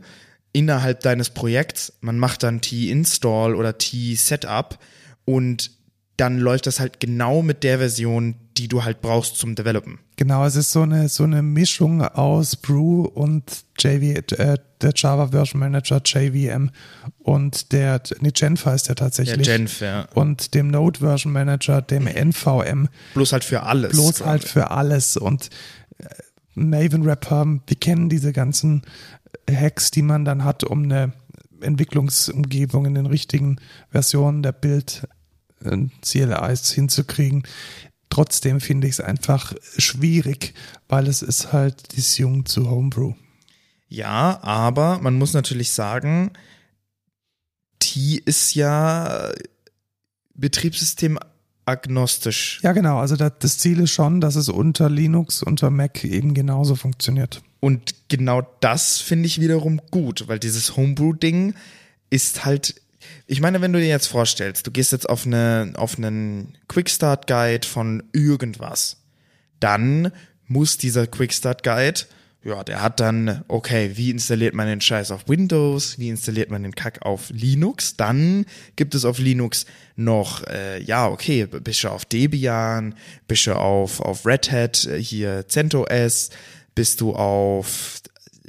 innerhalb 0.52 1.00
deines 1.00 1.30
Projekts, 1.30 1.92
man 2.00 2.18
macht 2.18 2.42
dann 2.42 2.60
T-Install 2.60 3.54
oder 3.54 3.78
T-Setup 3.78 4.78
und 5.24 5.70
dann 6.16 6.38
läuft 6.38 6.66
das 6.66 6.80
halt 6.80 6.98
genau 6.98 7.42
mit 7.42 7.62
der 7.62 7.78
Version, 7.78 8.34
die 8.56 8.66
du 8.66 8.82
halt 8.82 9.00
brauchst 9.00 9.36
zum 9.36 9.54
Developen. 9.54 10.00
Genau, 10.16 10.44
es 10.44 10.56
ist 10.56 10.72
so 10.72 10.82
eine, 10.82 11.08
so 11.08 11.22
eine 11.22 11.42
Mischung 11.42 12.02
aus 12.02 12.56
Brew 12.56 13.02
und 13.02 13.44
JV, 13.78 14.18
äh, 14.36 14.58
der 14.80 14.92
Java 14.96 15.28
Version 15.28 15.60
Manager 15.60 16.00
JVM 16.04 16.70
und 17.18 17.70
der, 17.70 18.02
nee, 18.18 18.32
Genfa 18.32 18.74
ist 18.74 18.88
der 18.88 18.96
Der 18.96 19.06
tatsächlich. 19.06 19.46
Genf, 19.46 19.80
ja. 19.80 20.08
und 20.14 20.54
dem 20.54 20.68
Node 20.68 20.98
Version 20.98 21.32
Manager, 21.32 21.82
dem 21.82 22.08
NVM, 22.08 22.88
Bloß 23.14 23.32
halt 23.32 23.44
für 23.44 23.62
alles. 23.62 23.92
bloß 23.92 24.24
halt 24.24 24.42
für 24.42 24.72
alles 24.72 25.16
und 25.16 25.50
Maven 26.58 27.02
Rapper, 27.02 27.46
wir 27.66 27.76
kennen 27.76 28.08
diese 28.08 28.32
ganzen 28.32 28.82
Hacks, 29.50 29.90
die 29.90 30.02
man 30.02 30.24
dann 30.24 30.44
hat, 30.44 30.64
um 30.64 30.84
eine 30.84 31.12
Entwicklungsumgebung 31.60 32.86
in 32.86 32.94
den 32.94 33.06
richtigen 33.06 33.56
Versionen 33.90 34.42
der 34.42 34.52
Bild 34.52 35.06
äh, 35.64 35.76
CLIs 36.02 36.70
hinzukriegen. 36.72 37.44
Trotzdem 38.10 38.60
finde 38.60 38.86
ich 38.86 38.94
es 38.94 39.00
einfach 39.00 39.54
schwierig, 39.76 40.54
weil 40.88 41.06
es 41.06 41.22
ist 41.22 41.52
halt 41.52 41.96
disjunkt 41.96 42.48
zu 42.48 42.70
Homebrew. 42.70 43.12
Ja, 43.88 44.42
aber 44.42 44.98
man 44.98 45.14
muss 45.14 45.34
natürlich 45.34 45.72
sagen, 45.72 46.30
T 47.78 48.20
ist 48.24 48.54
ja 48.54 49.30
Betriebssystem 50.34 51.18
agnostisch. 51.68 52.60
Ja, 52.62 52.72
genau. 52.72 52.98
Also 52.98 53.16
das, 53.16 53.32
das 53.38 53.58
Ziel 53.58 53.80
ist 53.80 53.90
schon, 53.90 54.20
dass 54.20 54.36
es 54.36 54.48
unter 54.48 54.88
Linux, 54.88 55.42
unter 55.42 55.70
Mac 55.70 56.02
eben 56.04 56.34
genauso 56.34 56.74
funktioniert. 56.74 57.42
Und 57.60 57.94
genau 58.08 58.42
das 58.60 58.98
finde 58.98 59.26
ich 59.26 59.40
wiederum 59.40 59.80
gut, 59.90 60.28
weil 60.28 60.38
dieses 60.38 60.76
Homebrew-Ding 60.76 61.54
ist 62.10 62.44
halt, 62.44 62.80
ich 63.26 63.40
meine, 63.40 63.60
wenn 63.60 63.72
du 63.72 63.78
dir 63.78 63.88
jetzt 63.88 64.06
vorstellst, 64.06 64.66
du 64.66 64.70
gehst 64.70 64.92
jetzt 64.92 65.08
auf, 65.08 65.26
eine, 65.26 65.72
auf 65.76 65.98
einen 65.98 66.56
Quickstart-Guide 66.68 67.66
von 67.66 68.02
irgendwas, 68.12 68.96
dann 69.60 70.12
muss 70.46 70.78
dieser 70.78 71.06
Quickstart-Guide, 71.06 72.02
ja, 72.44 72.62
der 72.62 72.82
hat 72.82 73.00
dann, 73.00 73.44
okay, 73.48 73.92
wie 73.94 74.10
installiert 74.10 74.54
man 74.54 74.68
den 74.68 74.80
Scheiß 74.80 75.10
auf 75.10 75.28
Windows, 75.28 75.98
wie 75.98 76.08
installiert 76.08 76.50
man 76.50 76.62
den 76.62 76.74
Kack 76.74 77.02
auf 77.02 77.30
Linux, 77.30 77.96
dann 77.96 78.46
gibt 78.76 78.94
es 78.94 79.04
auf 79.04 79.18
Linux 79.18 79.66
noch, 79.96 80.46
äh, 80.46 80.80
ja, 80.82 81.08
okay, 81.08 81.46
bist 81.46 81.82
du 81.82 81.88
auf 81.88 82.04
Debian, 82.04 82.94
bist 83.26 83.46
du 83.46 83.54
auf, 83.54 84.00
auf 84.00 84.24
Red 84.24 84.52
Hat, 84.52 84.86
äh, 84.86 85.02
hier 85.02 85.48
CentOS, 85.48 86.30
bist 86.74 87.00
du 87.00 87.14
auf 87.14 88.00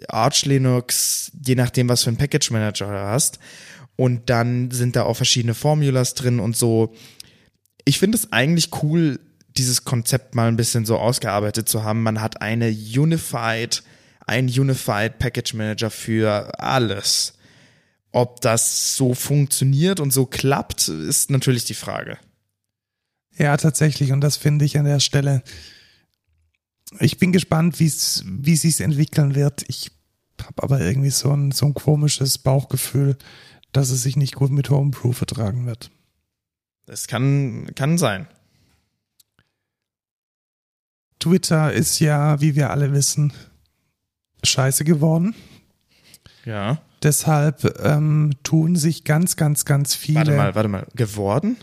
Arch 0.08 0.46
Linux, 0.46 1.32
je 1.46 1.56
nachdem, 1.56 1.90
was 1.90 2.04
für 2.04 2.10
einen 2.10 2.18
Package 2.18 2.52
Manager 2.52 2.88
du 2.88 3.00
hast. 3.00 3.40
Und 3.96 4.30
dann 4.30 4.72
sind 4.72 4.96
da 4.96 5.04
auch 5.04 5.16
verschiedene 5.16 5.54
Formulas 5.54 6.14
drin 6.14 6.40
und 6.40 6.56
so. 6.56 6.94
Ich 7.84 8.00
finde 8.00 8.18
es 8.18 8.32
eigentlich 8.32 8.70
cool, 8.84 9.20
dieses 9.60 9.84
Konzept 9.84 10.34
mal 10.34 10.48
ein 10.48 10.56
bisschen 10.56 10.86
so 10.86 10.98
ausgearbeitet 10.98 11.70
zu 11.70 11.84
haben. 11.84 12.02
Man 12.02 12.22
hat 12.22 12.42
eine 12.42 12.70
Unified, 12.70 13.84
ein 14.26 14.46
Unified 14.46 15.20
Package 15.20 15.54
Manager 15.54 15.92
für 15.92 16.60
alles. 16.60 17.34
Ob 18.12 18.42
das 18.42 18.96
so 18.96 19.14
funktioniert 19.14 20.00
und 20.00 20.12
so 20.12 20.26
klappt, 20.26 20.88
ist 20.88 21.30
natürlich 21.30 21.66
die 21.66 21.76
Frage. 21.76 22.18
Ja, 23.38 23.56
tatsächlich. 23.58 24.12
Und 24.12 24.22
das 24.22 24.38
finde 24.38 24.66
ich 24.66 24.78
an 24.78 24.86
der 24.86 25.00
Stelle. 25.00 25.44
Ich 27.00 27.20
bin 27.20 27.32
gespannt, 27.32 27.80
wie's, 27.80 28.24
wie 28.26 28.56
sich's 28.56 28.80
entwickeln 28.80 29.36
wird. 29.36 29.64
Ich 29.68 29.92
habe 30.42 30.64
aber 30.64 30.82
irgendwie 30.82 31.12
so 31.12 31.32
ein, 31.32 31.52
so 31.52 31.68
ein 31.68 31.74
komisches 31.74 32.38
Bauchgefühl, 32.40 33.18
dass 33.72 33.92
es 33.92 34.02
sich 34.02 34.16
nicht 34.16 34.36
gut 34.36 34.52
mit 34.52 34.70
Homebrew 34.70 35.12
vertragen 35.12 35.68
wird. 35.68 35.92
Das 36.86 37.08
kann, 37.08 37.70
kann 37.76 38.00
sein. 38.00 38.28
Twitter 41.20 41.74
ist 41.74 42.00
ja, 42.00 42.40
wie 42.42 42.56
wir 42.56 42.70
alle 42.70 42.94
wissen, 42.94 43.34
scheiße 44.44 44.84
geworden. 44.84 45.36
Ja. 46.46 46.82
Deshalb 47.04 47.80
ähm, 47.84 48.32
tun 48.44 48.76
sich 48.76 49.04
ganz, 49.04 49.36
ganz, 49.36 49.66
ganz 49.66 49.96
viele. 49.96 50.18
Warte 50.18 50.32
mal, 50.32 50.56
warte 50.56 50.70
mal. 50.70 50.88
Geworden? 50.96 51.58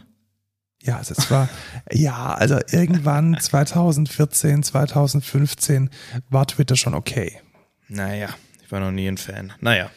Ja, 0.82 1.00
das 1.06 1.30
war, 1.30 1.48
ja, 1.92 2.34
also 2.34 2.58
irgendwann 2.70 3.36
2014, 3.40 4.62
2015 4.62 5.90
war 6.30 6.46
Twitter 6.46 6.76
schon 6.76 6.94
okay. 6.94 7.40
Naja, 7.88 8.28
ich 8.62 8.70
war 8.70 8.80
noch 8.80 8.92
nie 8.92 9.08
ein 9.08 9.18
Fan. 9.18 9.52
Naja. 9.60 9.90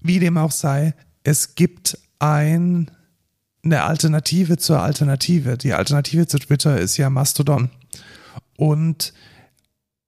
Wie 0.00 0.18
dem 0.18 0.36
auch 0.36 0.52
sei, 0.52 0.94
es 1.24 1.54
gibt 1.54 1.98
ein, 2.18 2.90
eine 3.64 3.82
Alternative 3.82 4.58
zur 4.58 4.80
Alternative. 4.80 5.58
Die 5.58 5.72
Alternative 5.72 6.26
zu 6.26 6.38
Twitter 6.38 6.78
ist 6.78 6.96
ja 6.96 7.10
Mastodon. 7.10 7.70
Und 8.56 9.12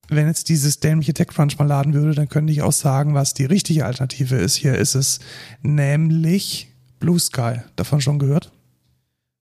wenn 0.09 0.27
jetzt 0.27 0.49
dieses 0.49 0.81
dämliche 0.81 1.15
TechCrunch 1.15 1.59
mal 1.59 1.67
laden 1.67 1.95
würde, 1.95 2.15
dann 2.15 2.29
könnte 2.29 2.53
ich 2.53 2.63
auch 2.63 2.73
sagen, 2.73 3.15
was 3.15 3.35
die 3.35 3.45
richtige 3.45 3.85
Alternative 3.85 4.37
ist. 4.37 4.57
Hier 4.57 4.75
ist 4.75 4.95
es 4.95 5.21
nämlich 5.63 6.69
Blue 6.99 7.19
Sky. 7.19 7.61
Davon 7.77 8.01
schon 8.01 8.19
gehört? 8.19 8.51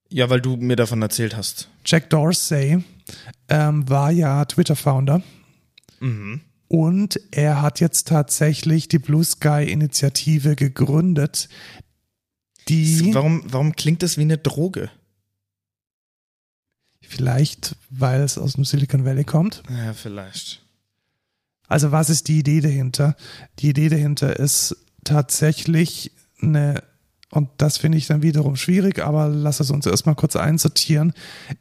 Ja, 0.10 0.30
weil 0.30 0.42
du 0.42 0.58
mir 0.58 0.76
davon 0.76 1.02
erzählt 1.02 1.36
hast. 1.36 1.70
Jack 1.86 2.10
Dorsey 2.10 2.84
ähm, 3.50 3.90
war 3.90 4.12
ja 4.12 4.44
Twitter-Founder. 4.46 5.22
Mhm. 6.00 6.42
Und 6.70 7.20
er 7.32 7.62
hat 7.62 7.80
jetzt 7.80 8.10
tatsächlich 8.10 8.90
die 8.90 9.00
Blue 9.00 9.24
Sky-Initiative 9.24 10.56
gegründet, 10.56 11.48
die 12.68 13.14
Warum, 13.14 13.44
warum 13.46 13.74
klingt 13.74 14.04
das 14.04 14.18
wie 14.18 14.24
eine 14.24 14.38
Droge? 14.38 14.90
Vielleicht, 17.08 17.76
weil 17.90 18.22
es 18.22 18.38
aus 18.38 18.54
dem 18.54 18.66
Silicon 18.66 19.06
Valley 19.06 19.24
kommt. 19.24 19.64
Ja, 19.70 19.94
vielleicht. 19.94 20.62
Also 21.68 21.92
was 21.92 22.10
ist 22.10 22.28
die 22.28 22.40
Idee 22.40 22.62
dahinter? 22.62 23.16
Die 23.60 23.70
Idee 23.70 23.90
dahinter 23.90 24.38
ist 24.38 24.76
tatsächlich 25.04 26.12
eine, 26.42 26.84
und 27.30 27.50
das 27.58 27.78
finde 27.78 27.98
ich 27.98 28.08
dann 28.08 28.22
wiederum 28.22 28.56
schwierig, 28.56 29.00
aber 29.00 29.28
lass 29.28 29.60
es 29.60 29.72
uns 29.72 29.86
erstmal 29.86 30.16
kurz 30.16 30.36
einsortieren. 30.36 31.14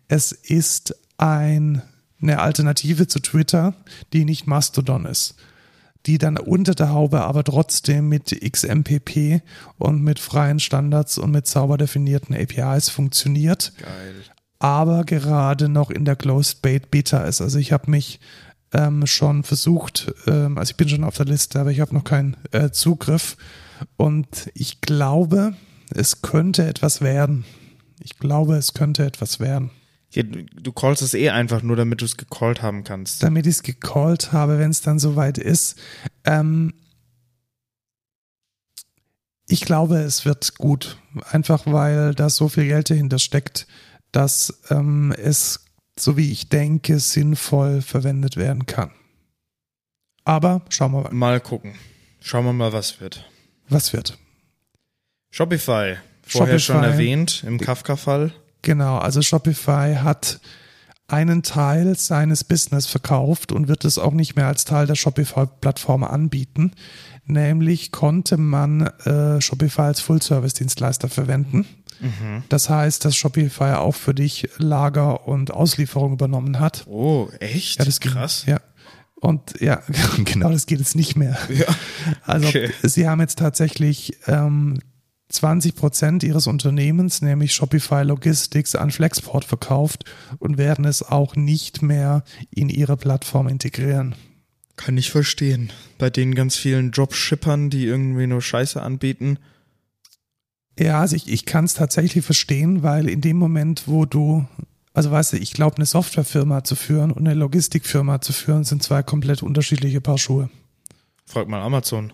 Es 0.09 0.33
ist 0.33 0.95
ein, 1.19 1.83
eine 2.21 2.41
Alternative 2.41 3.09
zu 3.09 3.21
Twitter, 3.21 3.75
die 4.13 4.25
nicht 4.25 4.47
Mastodon 4.47 5.07
ist. 5.07 5.35
Die 6.07 6.19
dann 6.19 6.39
unter 6.39 6.77
der 6.77 6.91
Haube 6.91 7.23
aber 7.23 7.43
trotzdem 7.43 8.09
mit 8.09 8.31
XMPP 8.31 9.43
und 9.77 10.03
mit 10.03 10.21
freien 10.21 10.61
Standards 10.61 11.19
und 11.19 11.33
mit 11.33 11.49
sauber 11.49 11.79
definierten 11.79 12.33
APIs 12.33 12.91
funktioniert 12.91 13.73
Geil. 13.81 14.15
Aber 14.59 15.05
gerade 15.05 15.69
noch 15.69 15.91
in 15.91 16.05
der 16.05 16.17
Closed 16.17 16.63
Bait 16.63 16.91
Beta 16.91 17.25
ist. 17.25 17.41
Also 17.41 17.59
ich 17.59 17.73
habe 17.73 17.91
mich 17.91 18.21
ähm, 18.73 19.07
schon 19.07 19.43
versucht, 19.43 20.13
ähm, 20.27 20.59
also 20.59 20.71
ich 20.71 20.77
bin 20.77 20.89
schon 20.89 21.05
auf 21.05 21.17
der 21.17 21.27
Liste, 21.27 21.61
aber 21.61 21.71
ich 21.71 21.81
habe 21.81 21.95
noch 21.95 22.05
keinen 22.05 22.37
äh, 22.53 22.71
Zugriff. 22.71 23.37
Und 23.97 24.51
ich 24.55 24.81
glaube, 24.81 25.55
es 25.91 26.23
könnte 26.23 26.67
etwas 26.67 27.01
werden. 27.01 27.45
Ich 28.01 28.19
glaube, 28.19 28.57
es 28.57 28.75
könnte 28.75 29.05
etwas 29.05 29.41
werden. 29.41 29.71
Ja, 30.11 30.23
du, 30.23 30.45
du 30.45 30.73
callst 30.73 31.03
es 31.03 31.15
eh 31.15 31.31
einfach 31.31 31.63
nur, 31.63 31.77
damit 31.77 32.01
du 32.01 32.05
es 32.07 32.17
gecallt 32.17 32.63
haben 32.63 32.85
kannst. 32.85 33.23
Damit 33.23 33.47
ich 33.47 33.57
es 33.57 33.63
gecallt 33.63 34.33
habe, 34.33 34.59
wenn 34.59 34.71
es 34.71 34.81
dann 34.81 34.99
soweit 34.99 35.37
ist. 35.39 35.77
Ähm, 36.25 36.73
Ich 39.49 39.61
glaube, 39.61 39.99
es 39.99 40.25
wird 40.25 40.57
gut. 40.59 40.99
Einfach 41.31 41.67
weil 41.67 42.15
da 42.15 42.29
so 42.31 42.49
viel 42.49 42.67
Geld 42.67 42.91
dahinter 42.91 43.19
steckt, 43.19 43.67
dass 44.17 44.63
ähm, 44.71 45.13
es, 45.13 45.67
so 45.99 46.17
wie 46.17 46.33
ich 46.33 46.49
denke, 46.49 47.01
sinnvoll 47.01 47.83
verwendet 47.83 48.39
werden 48.39 48.65
kann. 48.65 48.91
Aber 50.25 50.63
schauen 50.71 50.93
wir 50.93 51.03
mal. 51.03 51.13
Mal 51.13 51.41
gucken. 51.41 51.75
Schauen 52.21 52.47
wir 52.47 52.55
mal, 52.55 52.73
was 52.73 52.99
wird. 52.99 53.29
Was 53.69 53.93
wird? 53.93 54.17
Shopify. 55.31 55.97
Vorher 56.23 56.59
Shopify. 56.59 56.61
schon 56.61 56.83
erwähnt 56.83 57.45
im 57.47 57.61
Kafka-Fall. 57.61 58.33
Genau, 58.63 58.97
also 58.97 59.21
Shopify 59.21 59.97
hat 59.97 60.41
einen 61.09 61.43
Teil 61.43 61.97
seines 61.99 62.43
Business 62.43 62.87
verkauft 62.87 63.53
und 63.53 63.69
wird 63.69 63.85
es 63.85 63.99
auch 63.99 64.15
nicht 64.15 64.35
mehr 64.35 64.47
als 64.47 64.65
Teil 64.65 64.87
der 64.87 64.95
Shopify-Plattform 64.95 66.05
anbieten. 66.05 66.73
Nämlich 67.27 67.93
konnte 67.93 68.39
man 68.39 68.87
äh, 69.05 69.43
Shopify 69.43 69.83
als 69.83 70.01
Full-Service-Dienstleister 70.01 71.11
verwenden. 71.11 71.67
Das 72.49 72.69
heißt, 72.71 73.05
dass 73.05 73.17
Shopify 73.17 73.75
auch 73.75 73.95
für 73.95 74.15
dich 74.15 74.49
Lager 74.59 75.27
und 75.27 75.51
Auslieferung 75.51 76.13
übernommen 76.13 76.59
hat. 76.61 76.87
Oh, 76.87 77.29
echt? 77.41 77.79
Ja, 77.79 77.85
das 77.85 78.01
ging- 78.01 78.13
Krass. 78.13 78.45
Ja. 78.47 78.61
Und 79.17 79.61
ja, 79.61 79.83
genau, 80.25 80.51
das 80.51 80.67
geht 80.67 80.79
jetzt 80.79 80.95
nicht 80.95 81.17
mehr. 81.17 81.39
Ja. 81.49 81.67
Also 82.25 82.49
Okay. 82.49 82.71
sie 82.83 83.09
haben 83.09 83.21
jetzt 83.21 83.39
tatsächlich 83.39 84.19
ähm, 84.27 84.79
20 85.31 85.75
Prozent 85.75 86.23
ihres 86.23 86.47
Unternehmens, 86.47 87.23
nämlich 87.23 87.53
Shopify 87.55 88.03
Logistics, 88.03 88.75
an 88.77 88.91
Flexport 88.91 89.45
verkauft 89.45 90.05
und 90.39 90.59
werden 90.59 90.85
es 90.85 91.03
auch 91.03 91.35
nicht 91.35 91.83
mehr 91.83 92.23
in 92.51 92.69
ihre 92.69 92.97
Plattform 92.97 93.49
integrieren. 93.49 94.15
Kann 94.77 94.99
ich 94.99 95.11
verstehen. 95.11 95.73
Bei 95.99 96.11
den 96.11 96.35
ganz 96.35 96.55
vielen 96.57 96.91
Dropshippern, 96.93 97.71
die 97.71 97.87
irgendwie 97.87 98.27
nur 98.27 98.43
Scheiße 98.43 98.81
anbieten. 98.83 99.39
Ja, 100.79 101.01
also 101.01 101.17
ich, 101.17 101.29
ich 101.29 101.47
kann 101.47 101.65
es 101.65 101.75
tatsächlich 101.75 102.25
verstehen, 102.25 102.83
weil 102.83 103.09
in 103.09 103.21
dem 103.21 103.39
Moment, 103.39 103.85
wo 103.87 104.05
du, 104.05 104.47
also 104.93 105.11
weißt 105.11 105.33
du, 105.33 105.37
ich 105.39 105.53
glaube, 105.53 105.77
eine 105.77 105.87
Softwarefirma 105.87 106.65
zu 106.65 106.77
führen 106.77 107.11
und 107.11 107.27
eine 107.27 107.35
Logistikfirma 107.35 108.21
zu 108.21 108.33
führen, 108.33 108.65
sind 108.65 108.83
zwei 108.83 109.03
komplett 109.03 109.43
unterschiedliche 109.43 110.01
Paar 110.01 110.19
Schuhe. 110.19 110.51
Frag 111.25 111.49
mal 111.49 111.63
Amazon. 111.63 112.13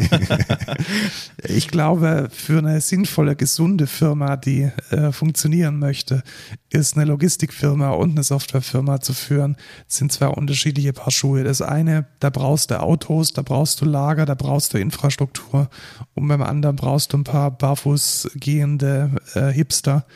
Ich 1.46 1.68
glaube, 1.68 2.28
für 2.32 2.58
eine 2.58 2.80
sinnvolle, 2.80 3.36
gesunde 3.36 3.86
Firma, 3.86 4.36
die 4.36 4.70
äh, 4.90 5.12
funktionieren 5.12 5.78
möchte, 5.78 6.22
ist 6.70 6.96
eine 6.96 7.04
Logistikfirma 7.04 7.90
und 7.90 8.12
eine 8.12 8.22
Softwarefirma 8.22 9.00
zu 9.00 9.12
führen, 9.12 9.56
sind 9.86 10.10
zwei 10.10 10.28
unterschiedliche 10.28 10.92
Paar 10.92 11.10
Schuhe. 11.10 11.44
Das 11.44 11.60
eine, 11.60 12.06
da 12.20 12.30
brauchst 12.30 12.70
du 12.70 12.80
Autos, 12.80 13.32
da 13.32 13.42
brauchst 13.42 13.80
du 13.80 13.84
Lager, 13.84 14.24
da 14.24 14.34
brauchst 14.34 14.72
du 14.72 14.78
Infrastruktur 14.78 15.68
und 16.14 16.28
beim 16.28 16.42
anderen 16.42 16.76
brauchst 16.76 17.12
du 17.12 17.18
ein 17.18 17.24
paar 17.24 17.50
barfuß 17.50 18.30
gehende 18.36 19.10
äh, 19.34 19.52
Hipster, 19.52 20.06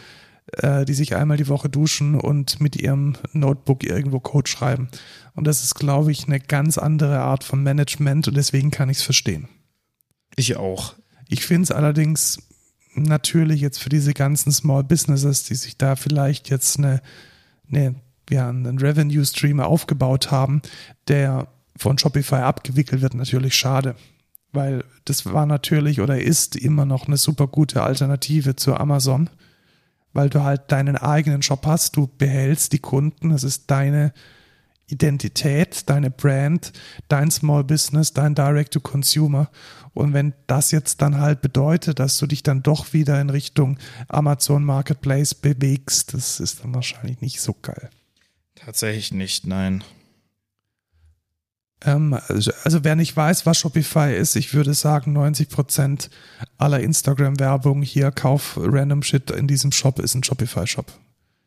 äh, 0.52 0.84
die 0.86 0.94
sich 0.94 1.14
einmal 1.14 1.36
die 1.36 1.48
Woche 1.48 1.68
duschen 1.68 2.14
und 2.14 2.60
mit 2.60 2.76
ihrem 2.76 3.16
Notebook 3.32 3.84
irgendwo 3.84 4.18
Code 4.18 4.50
schreiben. 4.50 4.88
Und 5.34 5.46
das 5.46 5.62
ist, 5.62 5.74
glaube 5.74 6.10
ich, 6.10 6.26
eine 6.26 6.40
ganz 6.40 6.78
andere 6.78 7.20
Art 7.20 7.44
von 7.44 7.62
Management 7.62 8.28
und 8.28 8.36
deswegen 8.36 8.70
kann 8.70 8.88
ich 8.88 8.98
es 8.98 9.04
verstehen. 9.04 9.48
Ich 10.38 10.56
auch. 10.56 10.94
Ich 11.28 11.44
finde 11.44 11.64
es 11.64 11.72
allerdings 11.72 12.38
natürlich 12.94 13.60
jetzt 13.60 13.82
für 13.82 13.88
diese 13.88 14.14
ganzen 14.14 14.52
Small 14.52 14.84
Businesses, 14.84 15.42
die 15.42 15.56
sich 15.56 15.76
da 15.76 15.96
vielleicht 15.96 16.48
jetzt 16.48 16.78
eine, 16.78 17.02
eine, 17.68 17.96
ja, 18.30 18.48
einen 18.48 18.78
Revenue 18.78 19.26
Stream 19.26 19.58
aufgebaut 19.58 20.30
haben, 20.30 20.62
der 21.08 21.48
von 21.76 21.98
Shopify 21.98 22.36
abgewickelt 22.36 23.02
wird, 23.02 23.14
natürlich 23.14 23.56
schade. 23.56 23.96
Weil 24.52 24.84
das 25.04 25.26
war 25.26 25.44
natürlich 25.44 26.00
oder 26.00 26.22
ist 26.22 26.54
immer 26.54 26.84
noch 26.84 27.08
eine 27.08 27.16
super 27.16 27.48
gute 27.48 27.82
Alternative 27.82 28.54
zu 28.54 28.76
Amazon, 28.76 29.30
weil 30.12 30.30
du 30.30 30.44
halt 30.44 30.70
deinen 30.70 30.96
eigenen 30.96 31.42
Shop 31.42 31.66
hast, 31.66 31.96
du 31.96 32.06
behältst 32.06 32.72
die 32.72 32.78
Kunden, 32.78 33.32
es 33.32 33.42
ist 33.42 33.72
deine 33.72 34.12
Identität, 34.88 35.88
deine 35.90 36.10
Brand, 36.10 36.72
dein 37.08 37.30
Small 37.30 37.64
Business, 37.64 38.12
dein 38.12 38.34
Direct-to-Consumer. 38.34 39.50
Und 39.98 40.12
wenn 40.12 40.32
das 40.46 40.70
jetzt 40.70 41.02
dann 41.02 41.18
halt 41.18 41.40
bedeutet, 41.40 41.98
dass 41.98 42.18
du 42.18 42.28
dich 42.28 42.44
dann 42.44 42.62
doch 42.62 42.92
wieder 42.92 43.20
in 43.20 43.30
Richtung 43.30 43.78
Amazon 44.06 44.62
Marketplace 44.62 45.34
bewegst, 45.34 46.14
das 46.14 46.38
ist 46.38 46.62
dann 46.62 46.72
wahrscheinlich 46.72 47.20
nicht 47.20 47.40
so 47.40 47.52
geil. 47.60 47.90
Tatsächlich 48.54 49.10
nicht, 49.10 49.44
nein. 49.48 49.82
Ähm, 51.84 52.16
also, 52.28 52.52
also 52.62 52.84
wer 52.84 52.94
nicht 52.94 53.16
weiß, 53.16 53.44
was 53.44 53.58
Shopify 53.58 54.14
ist, 54.16 54.36
ich 54.36 54.54
würde 54.54 54.72
sagen, 54.72 55.18
90% 55.18 56.10
aller 56.58 56.78
Instagram-Werbung 56.78 57.82
hier, 57.82 58.12
kauf 58.12 58.56
random 58.56 59.02
Shit 59.02 59.32
in 59.32 59.48
diesem 59.48 59.72
Shop, 59.72 59.98
ist 59.98 60.14
ein 60.14 60.22
Shopify-Shop. 60.22 60.92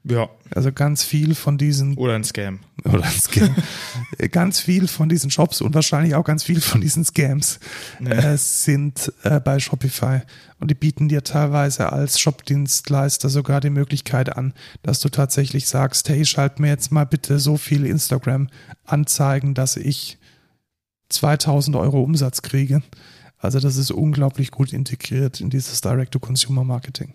Ja. 0.03 0.29
Also 0.49 0.71
ganz 0.71 1.03
viel 1.03 1.35
von 1.35 1.57
diesen 1.57 1.95
Oder 1.95 2.15
ein 2.15 2.23
Scam. 2.23 2.59
oder 2.83 3.03
ein 3.03 3.11
Scam. 3.11 3.55
ganz 4.31 4.59
viel 4.59 4.87
von 4.87 5.09
diesen 5.09 5.29
Shops 5.29 5.61
und 5.61 5.75
wahrscheinlich 5.75 6.15
auch 6.15 6.23
ganz 6.23 6.43
viel 6.43 6.59
von 6.59 6.81
diesen 6.81 7.05
Scams 7.05 7.59
äh, 8.03 8.35
sind 8.35 9.13
äh, 9.23 9.39
bei 9.39 9.59
Shopify. 9.59 10.21
Und 10.59 10.71
die 10.71 10.75
bieten 10.75 11.07
dir 11.07 11.23
teilweise 11.23 11.91
als 11.91 12.19
Shopdienstleister 12.19 13.29
sogar 13.29 13.61
die 13.61 13.69
Möglichkeit 13.69 14.35
an, 14.35 14.53
dass 14.81 14.99
du 14.99 15.09
tatsächlich 15.09 15.67
sagst, 15.67 16.09
hey, 16.09 16.25
schalt 16.25 16.59
mir 16.59 16.69
jetzt 16.69 16.91
mal 16.91 17.05
bitte 17.05 17.39
so 17.39 17.57
viele 17.57 17.87
Instagram-Anzeigen, 17.87 19.53
dass 19.53 19.77
ich 19.77 20.17
2000 21.09 21.75
Euro 21.77 22.01
Umsatz 22.01 22.41
kriege. 22.41 22.81
Also 23.37 23.59
das 23.59 23.75
ist 23.75 23.91
unglaublich 23.91 24.51
gut 24.51 24.73
integriert 24.73 25.41
in 25.41 25.49
dieses 25.49 25.81
Direct-to-Consumer-Marketing. 25.81 27.13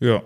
Ja. 0.00 0.22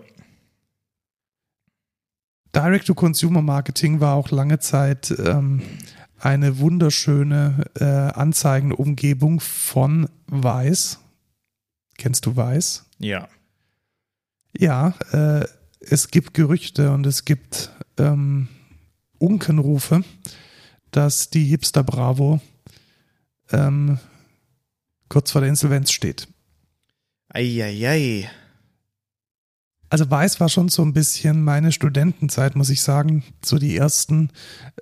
Direct-to-Consumer-Marketing 2.54 4.00
war 4.00 4.14
auch 4.14 4.30
lange 4.30 4.58
Zeit 4.58 5.14
ähm, 5.18 5.62
eine 6.18 6.58
wunderschöne 6.58 7.64
äh, 7.78 7.84
Anzeigenumgebung 7.84 9.40
von 9.40 10.08
Weiß. 10.26 11.00
Kennst 11.96 12.26
du 12.26 12.36
Weiß? 12.36 12.84
Ja. 12.98 13.28
Ja, 14.56 14.94
äh, 15.12 15.46
es 15.80 16.08
gibt 16.08 16.34
Gerüchte 16.34 16.92
und 16.92 17.06
es 17.06 17.24
gibt 17.24 17.70
ähm, 17.98 18.48
Unkenrufe, 19.18 20.04
dass 20.90 21.30
die 21.30 21.44
Hipster 21.44 21.82
Bravo 21.82 22.40
ähm, 23.50 23.98
kurz 25.08 25.32
vor 25.32 25.40
der 25.40 25.50
Insolvenz 25.50 25.90
steht. 25.90 26.28
Eieiei. 27.28 28.30
Also 29.93 30.10
Weiß 30.10 30.40
war 30.40 30.48
schon 30.48 30.70
so 30.70 30.81
ein 30.81 30.94
bisschen 30.94 31.44
meine 31.44 31.70
Studentenzeit, 31.70 32.56
muss 32.56 32.70
ich 32.70 32.81
sagen. 32.81 33.24
So 33.44 33.59
die 33.59 33.77
ersten 33.77 34.31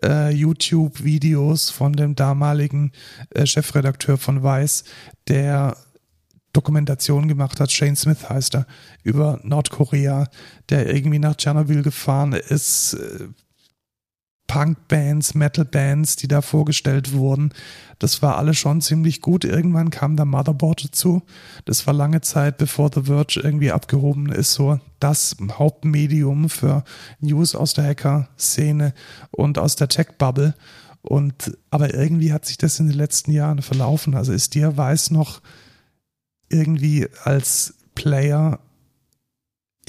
äh, 0.04 0.30
YouTube-Videos 0.32 1.70
von 1.70 1.94
dem 1.94 2.14
damaligen 2.14 2.92
äh, 3.30 3.44
Chefredakteur 3.44 4.18
von 4.18 4.44
Weiß, 4.44 4.84
der 5.26 5.76
Dokumentation 6.52 7.26
gemacht 7.26 7.58
hat, 7.58 7.72
Shane 7.72 7.96
Smith 7.96 8.30
heißt 8.30 8.54
er, 8.54 8.66
über 9.02 9.40
Nordkorea, 9.42 10.28
der 10.68 10.94
irgendwie 10.94 11.18
nach 11.18 11.34
Tschernobyl 11.34 11.82
gefahren 11.82 12.32
ist, 12.32 12.92
äh, 12.92 13.26
Punk-Bands, 14.50 15.36
Metal-Bands, 15.36 16.16
die 16.16 16.26
da 16.26 16.42
vorgestellt 16.42 17.12
wurden. 17.12 17.52
Das 18.00 18.20
war 18.20 18.36
alles 18.36 18.58
schon 18.58 18.80
ziemlich 18.80 19.20
gut. 19.20 19.44
Irgendwann 19.44 19.90
kam 19.90 20.16
da 20.16 20.24
Motherboard 20.24 20.86
dazu. 20.86 21.22
Das 21.66 21.86
war 21.86 21.94
lange 21.94 22.20
Zeit, 22.20 22.58
bevor 22.58 22.90
The 22.92 23.02
Verge 23.02 23.38
irgendwie 23.40 23.70
abgehoben 23.70 24.32
ist, 24.32 24.54
so 24.54 24.80
das 24.98 25.36
Hauptmedium 25.52 26.48
für 26.48 26.82
News 27.20 27.54
aus 27.54 27.74
der 27.74 27.84
Hacker-Szene 27.84 28.92
und 29.30 29.56
aus 29.56 29.76
der 29.76 29.86
Tech-Bubble. 29.86 30.56
Und 31.02 31.56
aber 31.70 31.94
irgendwie 31.94 32.32
hat 32.32 32.44
sich 32.44 32.58
das 32.58 32.80
in 32.80 32.88
den 32.88 32.96
letzten 32.96 33.30
Jahren 33.30 33.62
verlaufen. 33.62 34.16
Also 34.16 34.32
ist 34.32 34.56
dir 34.56 34.76
weiß 34.76 35.12
noch 35.12 35.42
irgendwie 36.48 37.06
als 37.22 37.74
Player 37.94 38.58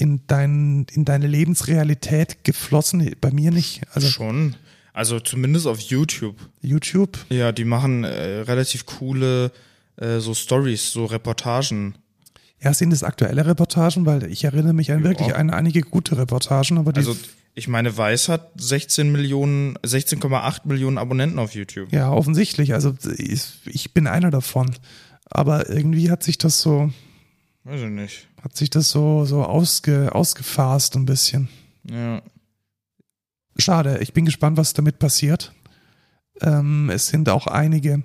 in, 0.02 0.20
dein, 0.26 0.86
in 0.92 1.04
deine 1.04 1.26
Lebensrealität 1.26 2.44
geflossen? 2.44 3.14
Bei 3.20 3.30
mir 3.30 3.50
nicht. 3.50 3.82
Also 3.94 4.08
Schon. 4.08 4.56
Also 4.92 5.20
zumindest 5.20 5.66
auf 5.66 5.80
YouTube. 5.80 6.36
YouTube. 6.60 7.18
Ja, 7.30 7.52
die 7.52 7.64
machen 7.64 8.04
äh, 8.04 8.40
relativ 8.40 8.84
coole 8.84 9.50
äh, 9.96 10.18
so 10.18 10.34
Stories, 10.34 10.90
so 10.90 11.06
Reportagen. 11.06 11.94
Ja, 12.60 12.74
sind 12.74 12.92
es 12.92 13.02
aktuelle 13.02 13.46
Reportagen, 13.46 14.04
weil 14.06 14.24
ich 14.30 14.44
erinnere 14.44 14.74
mich 14.74 14.92
an 14.92 14.98
Ja. 15.02 15.04
wirklich 15.10 15.34
an 15.34 15.50
einige 15.50 15.80
gute 15.80 16.18
Reportagen, 16.18 16.78
aber 16.78 16.92
die, 16.92 16.98
Also 17.00 17.16
ich 17.54 17.68
meine, 17.68 17.96
Weiß 17.96 18.28
hat 18.28 18.50
16 18.56 19.10
Millionen, 19.10 19.76
16,8 19.78 20.60
Millionen 20.68 20.98
Abonnenten 20.98 21.38
auf 21.38 21.54
YouTube. 21.54 21.92
ja, 21.92 22.10
offensichtlich, 22.12 22.74
also 22.74 22.94
ich, 23.18 23.44
ich 23.66 23.94
bin 23.94 24.06
einer 24.06 24.30
davon. 24.30 24.70
Aber 25.24 25.70
irgendwie 25.70 26.10
hat 26.10 26.22
sich 26.22 26.36
das 26.38 26.60
so, 26.60 26.90
Weiß 27.64 27.80
ich 27.80 27.88
nicht. 27.88 28.28
Hat 28.42 28.56
sich 28.56 28.70
das 28.70 28.90
so, 28.90 29.24
so 29.24 29.44
ausge, 29.44 30.14
ausgefasst 30.14 30.96
ein 30.96 31.06
bisschen. 31.06 31.48
Ja. 31.88 32.22
Schade, 33.56 33.98
ich 33.98 34.12
bin 34.12 34.24
gespannt, 34.24 34.56
was 34.56 34.72
damit 34.72 34.98
passiert. 34.98 35.52
Ähm, 36.40 36.90
es 36.90 37.08
sind 37.08 37.28
auch 37.28 37.46
einige 37.46 38.02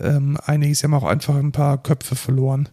ähm, 0.00 0.36
einige, 0.44 0.74
sie 0.74 0.84
haben 0.84 0.94
auch 0.94 1.04
einfach 1.04 1.36
ein 1.36 1.52
paar 1.52 1.82
Köpfe 1.82 2.16
verloren. 2.16 2.68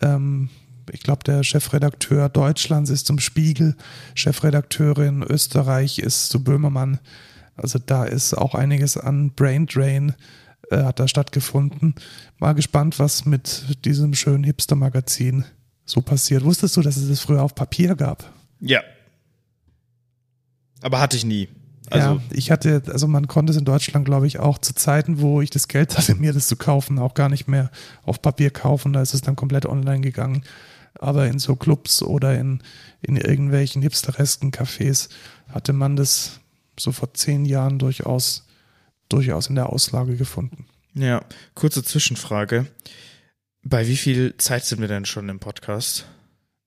Ähm, 0.00 0.50
ich 0.92 1.02
glaube, 1.02 1.24
der 1.24 1.44
Chefredakteur 1.44 2.28
Deutschlands 2.28 2.90
ist 2.90 3.06
zum 3.06 3.18
Spiegel, 3.18 3.76
Chefredakteurin 4.14 5.22
Österreich 5.22 5.98
ist 5.98 6.30
zu 6.30 6.42
Böhmermann. 6.42 6.98
Also 7.56 7.78
da 7.78 8.04
ist 8.04 8.34
auch 8.34 8.54
einiges 8.54 8.96
an 8.96 9.32
Brain 9.32 9.66
Drain 9.66 10.14
äh, 10.70 10.82
hat 10.82 10.98
da 10.98 11.06
stattgefunden. 11.06 11.94
Mal 12.38 12.54
gespannt, 12.54 12.98
was 12.98 13.24
mit 13.24 13.84
diesem 13.84 14.14
schönen 14.14 14.44
Hipster-Magazin 14.44 15.44
so 15.90 16.00
passiert. 16.00 16.44
Wusstest 16.44 16.76
du, 16.76 16.82
dass 16.82 16.96
es 16.96 17.08
das 17.08 17.20
früher 17.20 17.42
auf 17.42 17.54
Papier 17.54 17.96
gab? 17.96 18.32
Ja. 18.60 18.82
Aber 20.82 21.00
hatte 21.00 21.16
ich 21.16 21.24
nie. 21.24 21.48
Also 21.90 22.08
ja, 22.08 22.20
ich 22.30 22.50
hatte, 22.50 22.82
also 22.86 23.08
man 23.08 23.26
konnte 23.26 23.50
es 23.50 23.58
in 23.58 23.64
Deutschland, 23.64 24.04
glaube 24.04 24.26
ich, 24.26 24.38
auch 24.38 24.58
zu 24.58 24.74
Zeiten, 24.74 25.20
wo 25.20 25.40
ich 25.40 25.50
das 25.50 25.66
Geld 25.66 25.96
hatte, 25.98 26.14
mir 26.14 26.32
das 26.32 26.46
zu 26.46 26.56
kaufen, 26.56 26.98
auch 26.98 27.14
gar 27.14 27.28
nicht 27.28 27.48
mehr 27.48 27.70
auf 28.04 28.22
Papier 28.22 28.50
kaufen. 28.50 28.92
Da 28.92 29.02
ist 29.02 29.14
es 29.14 29.22
dann 29.22 29.36
komplett 29.36 29.66
online 29.66 30.00
gegangen. 30.00 30.44
Aber 30.94 31.26
in 31.26 31.38
so 31.38 31.56
Clubs 31.56 32.02
oder 32.02 32.38
in, 32.38 32.62
in 33.02 33.16
irgendwelchen 33.16 33.82
hipsteresken 33.82 34.52
Cafés 34.52 35.08
hatte 35.48 35.72
man 35.72 35.96
das 35.96 36.40
so 36.78 36.92
vor 36.92 37.14
zehn 37.14 37.44
Jahren 37.44 37.78
durchaus, 37.78 38.46
durchaus 39.08 39.48
in 39.48 39.54
der 39.54 39.70
Auslage 39.70 40.16
gefunden. 40.16 40.66
Ja, 40.94 41.22
kurze 41.54 41.82
Zwischenfrage. 41.82 42.66
Bei 43.62 43.86
wie 43.86 43.96
viel 43.96 44.36
Zeit 44.38 44.64
sind 44.64 44.80
wir 44.80 44.88
denn 44.88 45.04
schon 45.04 45.28
im 45.28 45.38
Podcast? 45.38 46.06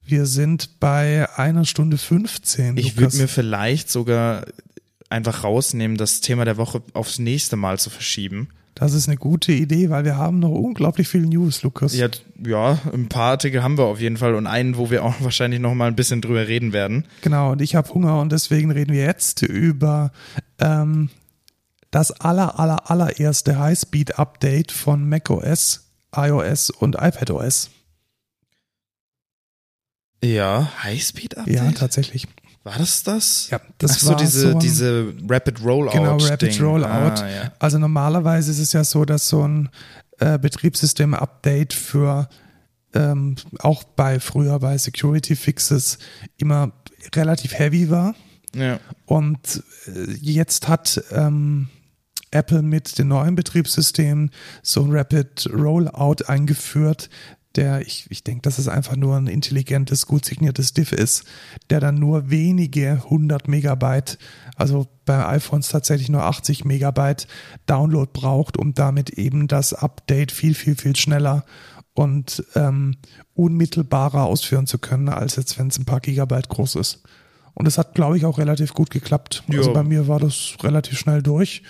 Wir 0.05 0.25
sind 0.25 0.79
bei 0.79 1.27
einer 1.37 1.65
Stunde 1.65 1.97
15. 1.97 2.77
Ich 2.77 2.97
würde 2.97 3.17
mir 3.17 3.27
vielleicht 3.27 3.89
sogar 3.89 4.45
einfach 5.09 5.43
rausnehmen, 5.43 5.97
das 5.97 6.21
Thema 6.21 6.45
der 6.45 6.57
Woche 6.57 6.81
aufs 6.93 7.19
nächste 7.19 7.55
Mal 7.55 7.79
zu 7.79 7.89
verschieben. 7.89 8.49
Das 8.75 8.93
ist 8.93 9.07
eine 9.07 9.17
gute 9.17 9.51
Idee, 9.51 9.91
weil 9.91 10.03
wir 10.03 10.17
haben 10.17 10.39
noch 10.39 10.49
unglaublich 10.49 11.07
viel 11.07 11.21
News, 11.21 11.61
Lukas. 11.61 11.95
Ja, 11.95 12.09
ja, 12.43 12.79
ein 12.91 13.07
paar 13.07 13.31
Artikel 13.31 13.61
haben 13.61 13.77
wir 13.77 13.85
auf 13.85 13.99
jeden 13.99 14.17
Fall 14.17 14.33
und 14.33 14.47
einen, 14.47 14.77
wo 14.77 14.89
wir 14.89 15.03
auch 15.03 15.15
wahrscheinlich 15.19 15.59
noch 15.59 15.75
mal 15.75 15.87
ein 15.87 15.95
bisschen 15.95 16.21
drüber 16.21 16.47
reden 16.47 16.73
werden. 16.73 17.05
Genau, 17.21 17.51
und 17.51 17.61
ich 17.61 17.75
habe 17.75 17.93
Hunger 17.93 18.19
und 18.19 18.31
deswegen 18.31 18.71
reden 18.71 18.93
wir 18.93 19.03
jetzt 19.03 19.43
über 19.43 20.11
ähm, 20.59 21.09
das 21.91 22.11
aller, 22.11 22.59
aller, 22.59 22.89
allererste 22.89 23.59
Highspeed-Update 23.59 24.71
von 24.71 25.07
macOS, 25.07 25.82
iOS 26.15 26.69
und 26.69 26.95
iPadOS. 26.95 27.69
Ja, 30.23 30.71
Highspeed-Update? 30.83 31.53
Ja, 31.53 31.71
tatsächlich. 31.71 32.27
War 32.63 32.77
das 32.77 33.03
das? 33.03 33.49
Ja, 33.49 33.59
das 33.77 33.91
Ach 33.91 33.99
so, 33.99 34.09
war 34.11 34.15
diese, 34.15 34.39
so 34.39 34.47
ein, 34.51 34.59
diese 34.59 35.13
Rapid 35.29 35.61
Rollout. 35.63 35.91
Genau, 35.91 36.15
Rapid 36.17 36.41
Ding. 36.53 36.61
Rollout. 36.63 36.87
Ah, 36.87 37.29
ja. 37.29 37.51
Also 37.59 37.77
normalerweise 37.77 38.51
ist 38.51 38.59
es 38.59 38.71
ja 38.71 38.85
so, 38.85 39.03
dass 39.03 39.27
so 39.27 39.45
ein 39.45 39.69
äh, 40.19 40.39
Betriebssystem-Update 40.39 41.73
für 41.73 42.29
ähm, 42.93 43.35
auch 43.59 43.83
bei 43.83 44.19
früher 44.21 44.59
bei 44.59 44.77
Security 44.77 45.35
Fixes 45.35 45.97
immer 46.37 46.71
relativ 47.13 47.57
heavy 47.57 47.89
war. 47.89 48.15
ja. 48.55 48.79
Und 49.05 49.61
äh, 49.87 50.11
jetzt 50.21 50.69
hat 50.69 51.03
ähm, 51.11 51.67
Apple 52.33 52.61
mit 52.61 52.97
den 52.97 53.09
neuen 53.09 53.35
Betriebssystemen 53.35 54.31
so 54.61 54.83
ein 54.83 54.91
Rapid 54.91 55.49
Rollout 55.53 56.25
eingeführt, 56.27 57.09
der, 57.55 57.81
ich, 57.81 58.07
ich 58.09 58.23
denke, 58.23 58.41
dass 58.41 58.57
es 58.57 58.67
einfach 58.67 58.95
nur 58.95 59.15
ein 59.15 59.27
intelligentes, 59.27 60.07
gut 60.07 60.25
signiertes 60.25 60.73
Diff 60.73 60.91
ist, 60.91 61.23
der 61.69 61.79
dann 61.79 61.95
nur 61.95 62.31
wenige 62.31 62.93
100 63.03 63.47
Megabyte, 63.47 64.17
also 64.55 64.87
bei 65.05 65.25
iPhones 65.27 65.67
tatsächlich 65.67 66.09
nur 66.09 66.23
80 66.23 66.65
Megabyte 66.65 67.27
Download 67.67 68.09
braucht, 68.11 68.57
um 68.57 68.73
damit 68.73 69.11
eben 69.11 69.47
das 69.47 69.73
Update 69.73 70.31
viel, 70.31 70.55
viel, 70.55 70.75
viel 70.75 70.95
schneller 70.95 71.45
und 71.93 72.43
ähm, 72.55 72.97
unmittelbarer 73.35 74.23
ausführen 74.23 74.65
zu 74.65 74.79
können, 74.79 75.09
als 75.09 75.35
jetzt, 75.35 75.59
wenn 75.59 75.67
es 75.67 75.77
ein 75.77 75.85
paar 75.85 75.99
Gigabyte 75.99 76.49
groß 76.49 76.75
ist. 76.75 77.03
Und 77.53 77.67
es 77.67 77.77
hat, 77.77 77.93
glaube 77.93 78.17
ich, 78.17 78.25
auch 78.25 78.39
relativ 78.39 78.73
gut 78.73 78.89
geklappt. 78.89 79.43
Also 79.51 79.69
Ja. 79.69 79.73
bei 79.75 79.83
mir 79.83 80.07
war 80.07 80.19
das 80.19 80.55
relativ 80.63 80.97
schnell 80.97 81.21
durch. 81.21 81.61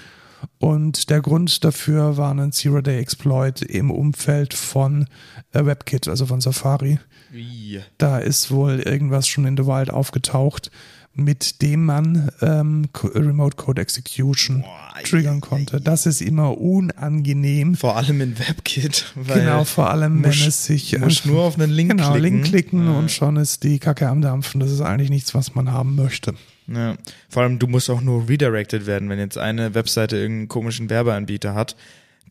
Und 0.59 1.09
der 1.09 1.21
Grund 1.21 1.63
dafür 1.63 2.17
war 2.17 2.33
ein 2.33 2.51
Zero-Day-Exploit 2.51 3.61
im 3.61 3.91
Umfeld 3.91 4.53
von 4.53 5.07
äh, 5.53 5.65
WebKit, 5.65 6.07
also 6.07 6.25
von 6.25 6.41
Safari. 6.41 6.99
Wie? 7.31 7.79
Da 7.97 8.17
ist 8.19 8.51
wohl 8.51 8.79
irgendwas 8.79 9.27
schon 9.27 9.45
in 9.45 9.57
the 9.57 9.65
Wild 9.65 9.89
aufgetaucht, 9.89 10.69
mit 11.15 11.61
dem 11.61 11.85
man 11.85 12.31
ähm, 12.41 12.85
Remote 13.03 13.55
Code 13.55 13.79
Execution 13.81 14.61
Boah, 14.61 15.03
triggern 15.03 15.41
konnte. 15.41 15.79
Das 15.79 16.07
ist 16.07 16.21
immer 16.21 16.57
unangenehm. 16.57 17.75
Vor 17.75 17.95
allem 17.97 18.19
in 18.21 18.39
WebKit. 18.39 19.11
Weil 19.15 19.41
Genau, 19.41 19.63
vor 19.63 19.89
allem 19.91 20.23
wenn 20.23 20.29
musst- 20.31 20.47
es 20.47 20.65
sich 20.65 20.91
Du 20.91 20.99
musst 20.99 21.25
nur 21.27 21.41
auf 21.43 21.59
einen 21.59 21.71
Link 21.71 21.91
genau, 21.97 22.11
klicken. 22.13 22.21
Link 22.23 22.45
klicken 22.45 22.85
Ja. 22.87 22.93
und 22.97 23.11
schon 23.11 23.37
ist 23.37 23.63
die 23.63 23.77
Kacke 23.79 24.07
am 24.09 24.21
Dampfen. 24.21 24.59
Das 24.59 24.71
ist 24.71 24.81
eigentlich 24.81 25.11
nichts, 25.11 25.35
was 25.35 25.53
man 25.53 25.71
haben 25.71 25.95
möchte. 25.95 26.33
Ja. 26.67 26.95
Vor 27.29 27.43
allem, 27.43 27.59
du 27.59 27.67
musst 27.67 27.89
auch 27.89 28.01
nur 28.01 28.27
redirected 28.27 28.85
werden, 28.85 29.09
wenn 29.09 29.19
jetzt 29.19 29.37
eine 29.37 29.73
Webseite 29.73 30.17
irgendeinen 30.17 30.47
komischen 30.47 30.89
Werbeanbieter 30.89 31.53
hat, 31.53 31.75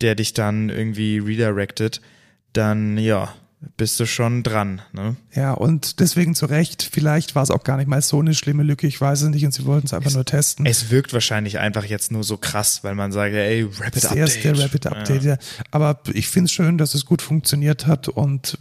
der 0.00 0.14
dich 0.14 0.32
dann 0.32 0.68
irgendwie 0.68 1.18
redirected, 1.18 2.00
dann 2.52 2.98
ja, 2.98 3.34
bist 3.76 3.98
du 4.00 4.06
schon 4.06 4.42
dran. 4.42 4.82
Ne? 4.92 5.16
Ja, 5.34 5.52
und 5.52 6.00
deswegen 6.00 6.34
zu 6.34 6.46
Recht, 6.46 6.88
vielleicht 6.90 7.34
war 7.34 7.42
es 7.42 7.50
auch 7.50 7.62
gar 7.62 7.76
nicht 7.76 7.86
mal 7.86 8.02
so 8.02 8.18
eine 8.18 8.34
schlimme 8.34 8.62
Lücke, 8.62 8.86
ich 8.86 9.00
weiß 9.00 9.22
es 9.22 9.28
nicht, 9.28 9.44
und 9.44 9.52
sie 9.52 9.64
wollten 9.64 9.86
es 9.86 9.94
einfach 9.94 10.12
nur 10.12 10.24
testen. 10.24 10.66
Es 10.66 10.90
wirkt 10.90 11.12
wahrscheinlich 11.12 11.59
einfach 11.59 11.84
jetzt 11.84 12.10
nur 12.10 12.24
so 12.24 12.36
krass, 12.36 12.82
weil 12.82 12.94
man 12.94 13.12
sagt, 13.12 13.34
ey, 13.34 13.62
Rapid 13.62 13.96
das 13.96 14.06
Update. 14.06 14.18
erste 14.18 14.59
Rapid 14.62 14.86
Update, 14.86 15.22
ja. 15.22 15.36
Aber 15.70 16.00
ich 16.12 16.28
finde 16.28 16.46
es 16.46 16.52
schön, 16.52 16.78
dass 16.78 16.94
es 16.94 17.06
gut 17.06 17.22
funktioniert 17.22 17.86
hat 17.86 18.09
und 18.09 18.59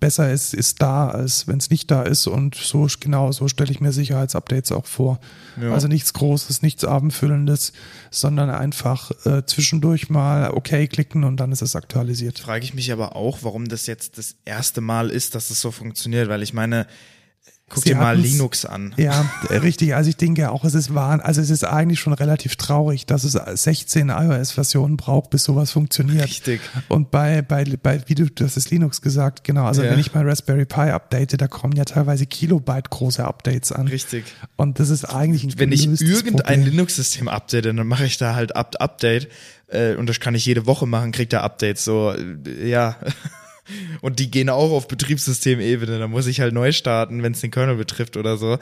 besser 0.00 0.32
ist, 0.32 0.54
ist 0.54 0.82
da, 0.82 1.08
als 1.08 1.46
wenn 1.46 1.58
es 1.58 1.70
nicht 1.70 1.90
da 1.90 2.02
ist. 2.02 2.26
Und 2.26 2.54
so 2.54 2.86
genau 3.00 3.32
so 3.32 3.48
stelle 3.48 3.70
ich 3.70 3.80
mir 3.80 3.92
Sicherheitsupdates 3.92 4.72
auch 4.72 4.86
vor. 4.86 5.20
Ja. 5.60 5.72
Also 5.72 5.88
nichts 5.88 6.12
Großes, 6.12 6.62
nichts 6.62 6.84
Abendfüllendes, 6.84 7.72
sondern 8.10 8.50
einfach 8.50 9.10
äh, 9.24 9.44
zwischendurch 9.44 10.10
mal 10.10 10.50
okay 10.50 10.86
klicken 10.88 11.24
und 11.24 11.38
dann 11.38 11.52
ist 11.52 11.62
es 11.62 11.76
aktualisiert. 11.76 12.38
Frage 12.38 12.64
ich 12.64 12.74
mich 12.74 12.92
aber 12.92 13.16
auch, 13.16 13.38
warum 13.42 13.68
das 13.68 13.86
jetzt 13.86 14.18
das 14.18 14.36
erste 14.44 14.80
Mal 14.80 15.10
ist, 15.10 15.34
dass 15.34 15.50
es 15.50 15.60
so 15.60 15.70
funktioniert, 15.70 16.28
weil 16.28 16.42
ich 16.42 16.52
meine, 16.52 16.86
guck 17.68 17.82
Sie 17.82 17.90
dir 17.90 17.96
mal 17.96 18.16
Linux 18.18 18.64
an. 18.64 18.94
Ja, 18.96 19.30
äh, 19.50 19.56
richtig. 19.56 19.94
Also 19.94 20.10
ich 20.10 20.16
denke 20.16 20.50
auch, 20.50 20.64
es 20.64 20.74
ist 20.74 20.94
wahr, 20.94 21.24
also 21.24 21.40
es 21.40 21.50
ist 21.50 21.64
eigentlich 21.64 22.00
schon 22.00 22.12
relativ 22.12 22.56
traurig, 22.56 23.06
dass 23.06 23.24
es 23.24 23.32
16 23.32 24.08
iOS-Versionen 24.08 24.96
braucht, 24.96 25.30
bis 25.30 25.44
sowas 25.44 25.70
funktioniert. 25.70 26.24
Richtig. 26.24 26.60
Und 26.88 27.10
bei, 27.10 27.42
bei, 27.42 27.64
bei, 27.82 28.00
wie 28.06 28.14
du, 28.14 28.26
du 28.30 28.44
hast 28.44 28.56
es 28.56 28.70
Linux 28.70 29.02
gesagt, 29.02 29.44
genau, 29.44 29.64
also 29.64 29.82
Ja. 29.82 29.90
wenn 29.90 29.98
ich 29.98 30.14
mein 30.14 30.26
Raspberry 30.26 30.64
Pi 30.64 30.90
update, 30.90 31.40
da 31.40 31.46
kommen 31.48 31.74
ja 31.76 31.84
teilweise 31.84 32.26
Kilobyte 32.26 32.90
große 32.90 33.24
Updates 33.24 33.72
an. 33.72 33.88
Richtig. 33.88 34.24
Und 34.56 34.80
das 34.80 34.90
ist 34.90 35.04
eigentlich 35.04 35.44
ein 35.44 35.52
Wenn 35.58 35.72
ich 35.72 35.86
irgendein. 35.86 36.64
Linux-System 36.64 37.28
update, 37.28 37.66
dann 37.66 37.86
mache 37.86 38.04
ich 38.06 38.18
da 38.18 38.34
halt 38.34 38.56
Up 38.56 38.76
Update 38.80 39.28
äh, 39.68 39.94
und 39.94 40.08
das 40.08 40.20
kann 40.20 40.34
ich 40.34 40.44
jede 40.46 40.66
Woche 40.66 40.86
machen, 40.86 41.12
kriegt 41.12 41.32
da 41.32 41.42
Updates 41.42 41.84
so 41.84 42.12
äh, 42.12 42.68
ja. 42.68 42.96
Und 44.00 44.18
die 44.18 44.30
gehen 44.30 44.48
auch 44.48 44.72
auf 44.72 44.88
Betriebssystemebene, 44.88 45.98
da 45.98 46.08
muss 46.08 46.26
ich 46.26 46.40
halt 46.40 46.54
neu 46.54 46.72
starten, 46.72 47.22
wenn 47.22 47.32
es 47.32 47.40
den 47.40 47.50
Kernel 47.50 47.76
betrifft 47.76 48.16
oder 48.16 48.36
so. 48.36 48.58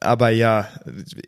Aber 0.00 0.30
ja, 0.30 0.68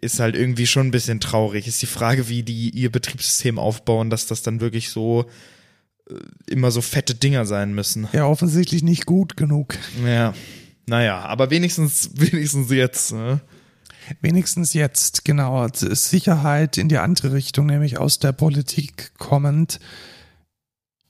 ist 0.01 0.20
halt 0.20 0.36
irgendwie 0.36 0.66
schon 0.66 0.89
ein 0.89 0.93
bisschen 0.93 1.20
traurig. 1.20 1.66
Ist 1.66 1.82
die 1.82 1.86
Frage, 1.86 2.28
wie 2.28 2.43
die 2.43 2.70
ihr 2.70 2.90
Betriebssystem 2.93 3.59
aufbauen, 3.59 4.11
dass 4.11 4.27
das 4.27 4.43
dann 4.43 4.61
wirklich 4.61 4.90
so 4.90 5.27
äh, 6.09 6.15
immer 6.47 6.70
so 6.70 6.81
fette 6.81 7.15
Dinger 7.15 7.47
sein 7.47 7.74
müssen. 7.74 8.09
Ja, 8.12 8.27
offensichtlich 8.27 8.82
nicht 8.82 9.07
gut 9.07 9.36
genug. 9.36 9.77
Ja. 10.05 10.35
Naja, 10.86 11.20
aber 11.20 11.51
wenigstens, 11.51 12.11
wenigstens 12.15 12.70
jetzt. 12.70 13.12
Ne? 13.12 13.40
Wenigstens 14.20 14.73
jetzt, 14.73 15.24
genau. 15.24 15.66
Sicherheit 15.73 16.78
in 16.78 16.89
die 16.89 16.98
andere 16.98 17.32
Richtung, 17.32 17.66
nämlich 17.66 17.98
aus 17.98 18.19
der 18.19 18.32
Politik 18.32 19.12
kommend. 19.19 19.78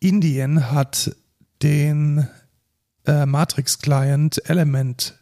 Indien 0.01 0.70
hat 0.70 1.14
den 1.62 2.28
äh, 3.06 3.26
Matrix-Client 3.26 4.48
Element 4.48 5.18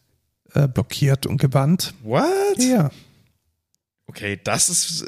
äh, 0.54 0.68
blockiert 0.68 1.26
und 1.26 1.38
gebannt. 1.40 1.94
What? 2.02 2.58
Ja. 2.58 2.90
Okay, 4.06 4.40
das 4.42 4.68
ist 4.68 5.02
äh, 5.02 5.06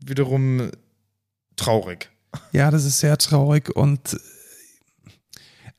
wiederum 0.00 0.70
traurig. 1.56 2.10
Ja, 2.52 2.70
das 2.70 2.84
ist 2.84 3.00
sehr 3.00 3.18
traurig 3.18 3.74
und 3.74 4.14
äh, 4.14 4.18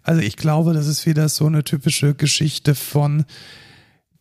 also 0.04 0.22
ich 0.22 0.36
glaube, 0.36 0.74
das 0.74 0.88
ist 0.88 1.06
wieder 1.06 1.30
so 1.30 1.46
eine 1.46 1.64
typische 1.64 2.16
Geschichte 2.16 2.74
von 2.76 3.26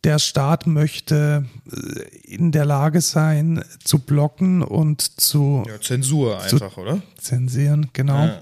der 0.03 0.17
Staat 0.19 0.65
möchte 0.65 1.45
äh, 1.71 2.01
in 2.25 2.51
der 2.51 2.65
Lage 2.65 3.01
sein 3.01 3.63
zu 3.83 3.99
blocken 3.99 4.63
und 4.63 5.01
zu 5.01 5.63
Ja, 5.67 5.79
Zensur 5.79 6.41
einfach, 6.41 6.77
oder? 6.77 7.01
zensieren, 7.17 7.89
genau. 7.93 8.25
Ja. 8.25 8.41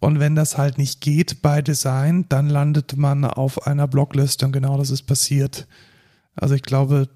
Und 0.00 0.18
wenn 0.18 0.34
das 0.34 0.58
halt 0.58 0.78
nicht 0.78 1.00
geht 1.00 1.42
bei 1.42 1.62
Design, 1.62 2.26
dann 2.28 2.48
landet 2.48 2.96
man 2.96 3.24
auf 3.24 3.66
einer 3.66 3.86
Blockliste 3.86 4.46
und 4.46 4.52
genau 4.52 4.78
das 4.78 4.90
ist 4.90 5.02
passiert. 5.02 5.66
Also 6.34 6.54
ich 6.54 6.62
glaube, 6.62 7.08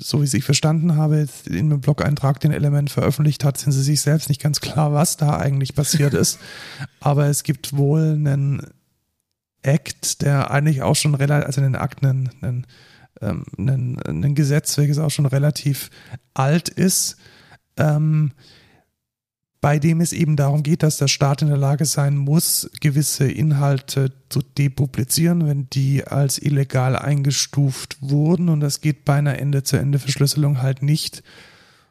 so 0.00 0.20
wie 0.22 0.36
ich 0.36 0.44
verstanden 0.44 0.96
habe, 0.96 1.26
in 1.46 1.70
einem 1.70 1.80
Blog-Eintrag 1.80 2.40
den 2.40 2.52
Element 2.52 2.90
veröffentlicht 2.90 3.44
hat, 3.44 3.58
sind 3.58 3.72
sie 3.72 3.82
sich 3.82 4.00
selbst 4.00 4.28
nicht 4.28 4.42
ganz 4.42 4.60
klar, 4.60 4.92
was 4.92 5.16
da 5.16 5.38
eigentlich 5.38 5.74
passiert 5.74 6.14
ist. 6.14 6.38
Aber 7.00 7.26
es 7.26 7.44
gibt 7.44 7.76
wohl 7.76 8.12
einen 8.12 8.66
Act, 9.62 10.22
der 10.22 10.50
eigentlich 10.50 10.82
auch 10.82 10.96
schon 10.96 11.14
relativ, 11.14 11.46
also 11.46 11.60
einen 11.60 11.76
Akt, 11.76 12.02
einen, 12.02 12.30
einen, 12.40 12.66
ähm, 13.20 13.44
einen, 13.56 14.00
einen 14.02 14.34
Gesetz, 14.34 14.76
welches 14.78 14.98
auch 14.98 15.10
schon 15.10 15.26
relativ 15.26 15.90
alt 16.34 16.68
ist, 16.68 17.16
ähm, 17.76 18.32
bei 19.60 19.78
dem 19.78 20.00
es 20.00 20.12
eben 20.12 20.36
darum 20.36 20.62
geht, 20.62 20.82
dass 20.84 20.98
der 20.98 21.08
Staat 21.08 21.42
in 21.42 21.48
der 21.48 21.56
Lage 21.56 21.84
sein 21.84 22.16
muss, 22.16 22.70
gewisse 22.80 23.28
Inhalte 23.28 24.12
zu 24.28 24.40
depublizieren, 24.40 25.46
wenn 25.48 25.68
die 25.70 26.04
als 26.06 26.38
illegal 26.38 26.94
eingestuft 26.94 27.96
wurden. 28.00 28.48
Und 28.48 28.60
das 28.60 28.80
geht 28.80 29.04
bei 29.04 29.14
einer 29.14 29.38
Ende-zu-Ende-Verschlüsselung 29.38 30.62
halt 30.62 30.82
nicht. 30.82 31.24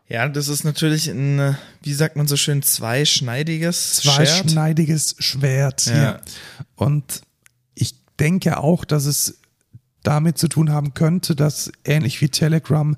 Ja, 0.08 0.30
das 0.30 0.48
ist 0.48 0.64
natürlich 0.64 1.10
ein, 1.10 1.58
wie 1.84 1.94
sagt 1.94 2.16
man 2.16 2.28
so 2.28 2.38
schön, 2.38 2.62
zweischneidiges 2.62 4.04
Schwert. 4.04 4.16
Zweischneidiges 4.16 5.16
Schwert, 5.20 5.88
ja. 5.88 6.02
ja. 6.02 6.22
Und 6.76 7.22
ich 7.76 7.96
denke 8.18 8.60
auch, 8.60 8.86
dass 8.86 9.06
es 9.06 9.42
damit 10.08 10.38
zu 10.38 10.48
tun 10.48 10.72
haben 10.72 10.94
könnte, 10.94 11.36
dass 11.36 11.70
ähnlich 11.84 12.22
wie 12.22 12.30
Telegram 12.30 12.96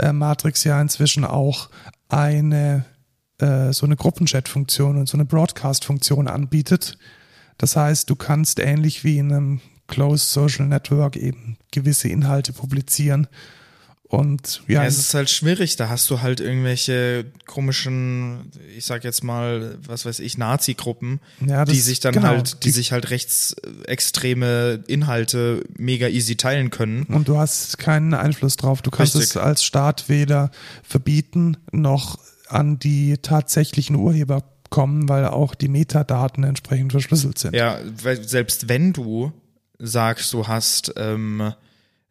äh, 0.00 0.12
Matrix 0.12 0.64
ja 0.64 0.80
inzwischen 0.82 1.24
auch 1.24 1.70
eine 2.08 2.84
äh, 3.38 3.72
so 3.72 3.86
eine 3.86 3.94
Gruppenchat-Funktion 3.94 4.96
und 4.96 5.08
so 5.08 5.16
eine 5.16 5.24
Broadcast-Funktion 5.24 6.26
anbietet. 6.26 6.98
Das 7.56 7.76
heißt, 7.76 8.10
du 8.10 8.16
kannst 8.16 8.58
ähnlich 8.58 9.04
wie 9.04 9.18
in 9.18 9.32
einem 9.32 9.60
Closed 9.86 10.32
Social 10.32 10.66
Network 10.66 11.16
eben 11.16 11.56
gewisse 11.70 12.08
Inhalte 12.08 12.52
publizieren. 12.52 13.28
Und 14.10 14.62
ja, 14.66 14.82
ja, 14.82 14.88
es 14.88 14.98
ist 14.98 15.14
halt 15.14 15.30
schwierig. 15.30 15.76
Da 15.76 15.88
hast 15.88 16.10
du 16.10 16.20
halt 16.20 16.40
irgendwelche 16.40 17.26
komischen, 17.46 18.50
ich 18.76 18.84
sag 18.84 19.04
jetzt 19.04 19.22
mal, 19.22 19.78
was 19.86 20.04
weiß 20.04 20.18
ich, 20.18 20.36
Nazi-Gruppen, 20.36 21.20
ja, 21.46 21.64
die 21.64 21.78
sich 21.78 22.00
dann 22.00 22.14
genau, 22.14 22.26
halt, 22.26 22.54
die, 22.54 22.58
die, 22.66 22.70
sich 22.70 22.90
halt 22.90 23.10
rechtsextreme 23.10 24.82
Inhalte 24.88 25.62
mega 25.78 26.08
easy 26.08 26.34
teilen 26.34 26.70
können. 26.70 27.04
Und 27.04 27.28
du 27.28 27.38
hast 27.38 27.78
keinen 27.78 28.12
Einfluss 28.12 28.56
drauf. 28.56 28.82
Du 28.82 28.90
kannst 28.90 29.14
Richtig. 29.14 29.30
es 29.30 29.36
als 29.36 29.62
Staat 29.62 30.08
weder 30.08 30.50
verbieten 30.82 31.56
noch 31.70 32.18
an 32.48 32.80
die 32.80 33.16
tatsächlichen 33.18 33.94
Urheber 33.94 34.42
kommen, 34.70 35.08
weil 35.08 35.26
auch 35.26 35.54
die 35.54 35.68
Metadaten 35.68 36.42
entsprechend 36.42 36.90
verschlüsselt 36.90 37.38
sind. 37.38 37.54
Ja, 37.54 37.78
weil 38.02 38.26
selbst 38.26 38.68
wenn 38.68 38.92
du 38.92 39.32
sagst, 39.78 40.32
du 40.32 40.48
hast, 40.48 40.92
ähm, 40.96 41.40
äh, 41.40 41.52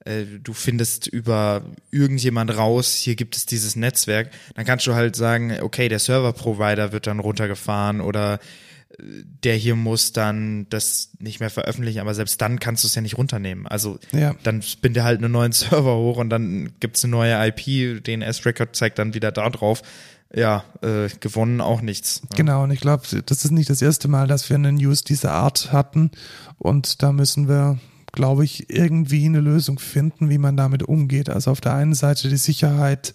du 0.05 0.53
findest 0.53 1.07
über 1.07 1.63
irgendjemand 1.91 2.55
raus, 2.55 2.95
hier 2.95 3.15
gibt 3.15 3.35
es 3.35 3.45
dieses 3.45 3.75
Netzwerk, 3.75 4.31
dann 4.55 4.65
kannst 4.65 4.87
du 4.87 4.93
halt 4.93 5.15
sagen, 5.15 5.57
okay, 5.61 5.89
der 5.89 5.99
Server-Provider 5.99 6.91
wird 6.91 7.07
dann 7.07 7.19
runtergefahren 7.19 8.01
oder 8.01 8.35
äh, 8.97 9.03
der 9.43 9.55
hier 9.55 9.75
muss 9.75 10.13
dann 10.13 10.67
das 10.69 11.11
nicht 11.19 11.39
mehr 11.39 11.49
veröffentlichen, 11.49 11.99
aber 11.99 12.13
selbst 12.13 12.41
dann 12.41 12.59
kannst 12.59 12.83
du 12.83 12.87
es 12.87 12.95
ja 12.95 13.01
nicht 13.01 13.17
runternehmen. 13.17 13.67
Also 13.67 13.99
ja. 14.11 14.35
dann 14.43 14.61
spinnt 14.61 14.97
er 14.97 15.03
halt 15.03 15.19
einen 15.21 15.31
neuen 15.31 15.51
Server 15.51 15.97
hoch 15.97 16.17
und 16.17 16.29
dann 16.29 16.71
gibt's 16.79 17.03
eine 17.03 17.11
neue 17.11 17.47
IP, 17.47 18.03
DNS-Record 18.03 18.75
zeigt 18.75 18.99
dann 18.99 19.13
wieder 19.13 19.31
da 19.31 19.49
drauf 19.49 19.83
ja, 20.33 20.63
äh, 20.81 21.09
gewonnen 21.19 21.61
auch 21.61 21.81
nichts. 21.81 22.21
Genau, 22.35 22.63
und 22.63 22.71
ich 22.71 22.79
glaube, 22.79 23.03
das 23.25 23.45
ist 23.45 23.51
nicht 23.51 23.69
das 23.69 23.81
erste 23.81 24.07
Mal, 24.07 24.27
dass 24.27 24.49
wir 24.49 24.55
eine 24.55 24.71
News 24.71 25.03
dieser 25.03 25.31
Art 25.31 25.71
hatten. 25.71 26.11
Und 26.57 27.01
da 27.01 27.11
müssen 27.11 27.47
wir, 27.47 27.79
glaube 28.11 28.45
ich, 28.45 28.69
irgendwie 28.69 29.25
eine 29.25 29.41
Lösung 29.41 29.79
finden, 29.79 30.29
wie 30.29 30.37
man 30.37 30.57
damit 30.57 30.83
umgeht. 30.83 31.29
Also 31.29 31.51
auf 31.51 31.61
der 31.61 31.73
einen 31.73 31.93
Seite 31.93 32.29
die 32.29 32.37
Sicherheit 32.37 33.13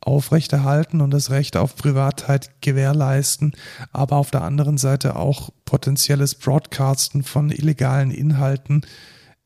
aufrechterhalten 0.00 1.00
und 1.00 1.10
das 1.10 1.30
Recht 1.30 1.56
auf 1.56 1.74
Privatheit 1.74 2.60
gewährleisten, 2.60 3.52
aber 3.92 4.16
auf 4.16 4.30
der 4.30 4.42
anderen 4.42 4.78
Seite 4.78 5.16
auch 5.16 5.50
potenzielles 5.64 6.36
Broadcasten 6.36 7.24
von 7.24 7.50
illegalen 7.50 8.10
Inhalten 8.12 8.82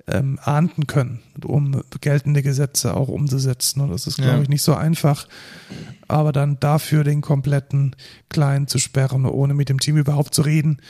ähm, 0.07 0.39
ahnden 0.43 0.87
können, 0.87 1.21
um 1.45 1.83
geltende 2.01 2.43
Gesetze 2.43 2.95
auch 2.95 3.09
umzusetzen. 3.09 3.81
Und 3.81 3.91
das 3.91 4.07
ist, 4.07 4.17
glaube 4.17 4.37
ja. 4.37 4.43
ich, 4.43 4.49
nicht 4.49 4.63
so 4.63 4.75
einfach. 4.75 5.29
Aber 6.09 6.33
dann 6.33 6.59
dafür 6.61 7.05
den 7.05 7.21
kompletten 7.21 7.97
Client 8.29 8.69
zu 8.71 8.79
sperren, 8.79 9.27
ohne 9.27 9.55
mit 9.55 9.69
dem 9.69 9.81
Team 9.81 9.97
überhaupt 9.97 10.35
zu 10.35 10.43
reden, 10.43 10.83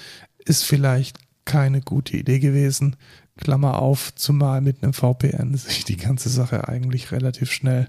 ist 0.44 0.64
vielleicht 0.64 1.18
keine 1.44 1.80
gute 1.80 2.16
Idee 2.16 2.38
gewesen. 2.38 2.96
Klammer 3.40 3.80
auf, 3.80 4.14
zumal 4.14 4.60
mit 4.60 4.82
einem 4.82 4.92
VPN 4.92 5.56
sich 5.56 5.84
die 5.84 5.96
ganze 5.96 6.28
Sache 6.28 6.68
eigentlich 6.68 7.12
relativ 7.12 7.50
schnell 7.50 7.88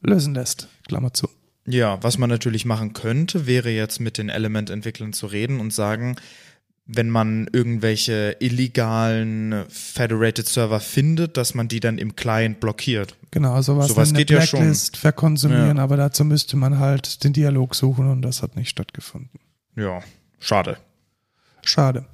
lösen 0.00 0.34
lässt. 0.34 0.68
Klammer 0.86 1.12
zu. 1.12 1.28
Ja, 1.66 2.02
was 2.02 2.16
man 2.16 2.30
natürlich 2.30 2.64
machen 2.64 2.94
könnte, 2.94 3.46
wäre 3.46 3.70
jetzt 3.70 4.00
mit 4.00 4.16
den 4.16 4.30
Element-Entwicklern 4.30 5.12
zu 5.12 5.26
reden 5.26 5.60
und 5.60 5.72
sagen, 5.72 6.16
wenn 6.86 7.10
man 7.10 7.46
irgendwelche 7.52 8.36
illegalen 8.40 9.66
Federated 9.68 10.48
Server 10.48 10.80
findet, 10.80 11.36
dass 11.36 11.54
man 11.54 11.68
die 11.68 11.80
dann 11.80 11.98
im 11.98 12.16
Client 12.16 12.60
blockiert. 12.60 13.14
Genau, 13.30 13.60
sowas, 13.60 13.88
sowas 13.88 14.14
geht 14.14 14.30
ja 14.30 14.40
schon. 14.40 14.74
verkonsumieren, 14.74 15.76
ja. 15.76 15.82
aber 15.82 15.98
dazu 15.98 16.24
müsste 16.24 16.56
man 16.56 16.78
halt 16.78 17.22
den 17.24 17.34
Dialog 17.34 17.74
suchen 17.74 18.08
und 18.08 18.22
das 18.22 18.42
hat 18.42 18.56
nicht 18.56 18.70
stattgefunden. 18.70 19.38
Ja, 19.76 20.00
schade. 20.40 20.78
Schade. 21.62 22.06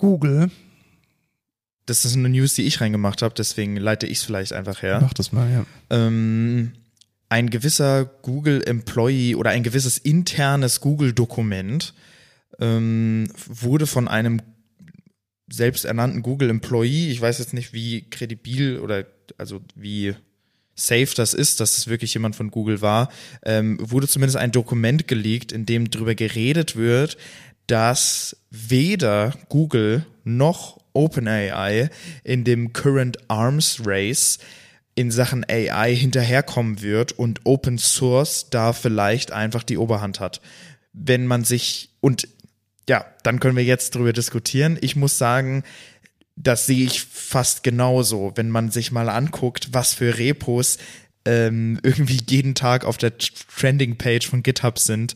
Google. 0.00 0.50
Das 1.86 2.04
ist 2.04 2.16
eine 2.16 2.28
News, 2.28 2.54
die 2.54 2.62
ich 2.62 2.80
reingemacht 2.80 3.22
habe, 3.22 3.34
deswegen 3.36 3.76
leite 3.76 4.06
ich 4.06 4.18
es 4.18 4.24
vielleicht 4.24 4.52
einfach 4.52 4.82
her. 4.82 5.00
Mach 5.02 5.14
das 5.14 5.32
mal, 5.32 5.50
ja. 5.50 5.66
Ähm, 5.90 6.72
ein 7.28 7.50
gewisser 7.50 8.04
Google 8.04 8.62
Employee 8.66 9.34
oder 9.36 9.50
ein 9.50 9.62
gewisses 9.62 9.98
internes 9.98 10.80
Google 10.80 11.12
Dokument 11.12 11.94
ähm, 12.58 13.28
wurde 13.36 13.86
von 13.86 14.08
einem 14.08 14.42
selbsternannten 15.52 16.22
Google 16.22 16.50
Employee, 16.50 17.10
ich 17.10 17.20
weiß 17.20 17.38
jetzt 17.38 17.54
nicht, 17.54 17.72
wie 17.72 18.08
kredibil 18.08 18.78
oder 18.78 19.06
also 19.38 19.60
wie 19.74 20.14
safe 20.74 21.14
das 21.14 21.34
ist, 21.34 21.60
dass 21.60 21.76
es 21.76 21.88
wirklich 21.88 22.14
jemand 22.14 22.36
von 22.36 22.50
Google 22.50 22.80
war, 22.80 23.10
ähm, 23.44 23.78
wurde 23.80 24.08
zumindest 24.08 24.36
ein 24.36 24.52
Dokument 24.52 25.06
geleakt, 25.08 25.52
in 25.52 25.66
dem 25.66 25.90
darüber 25.90 26.14
geredet 26.14 26.76
wird, 26.76 27.16
dass 27.66 28.36
weder 28.50 29.34
Google 29.48 30.06
noch 30.24 30.78
OpenAI 30.92 31.90
in 32.24 32.44
dem 32.44 32.72
Current 32.72 33.18
Arms 33.28 33.82
Race 33.84 34.38
in 34.94 35.10
Sachen 35.10 35.44
AI 35.48 35.94
hinterherkommen 35.94 36.82
wird 36.82 37.12
und 37.12 37.40
Open 37.44 37.78
Source 37.78 38.50
da 38.50 38.72
vielleicht 38.72 39.32
einfach 39.32 39.62
die 39.62 39.78
Oberhand 39.78 40.20
hat. 40.20 40.40
Wenn 40.92 41.26
man 41.26 41.44
sich, 41.44 41.90
und 42.00 42.28
ja, 42.88 43.06
dann 43.22 43.40
können 43.40 43.56
wir 43.56 43.64
jetzt 43.64 43.94
drüber 43.94 44.12
diskutieren. 44.12 44.76
Ich 44.80 44.96
muss 44.96 45.16
sagen, 45.16 45.62
das 46.36 46.66
sehe 46.66 46.84
ich 46.84 47.02
fast 47.02 47.62
genauso, 47.62 48.32
wenn 48.34 48.50
man 48.50 48.70
sich 48.70 48.90
mal 48.92 49.08
anguckt, 49.08 49.68
was 49.72 49.94
für 49.94 50.18
Repos 50.18 50.78
ähm, 51.24 51.78
irgendwie 51.82 52.20
jeden 52.28 52.54
Tag 52.54 52.84
auf 52.84 52.96
der 52.96 53.16
Trending-Page 53.16 54.26
von 54.26 54.42
GitHub 54.42 54.78
sind. 54.78 55.14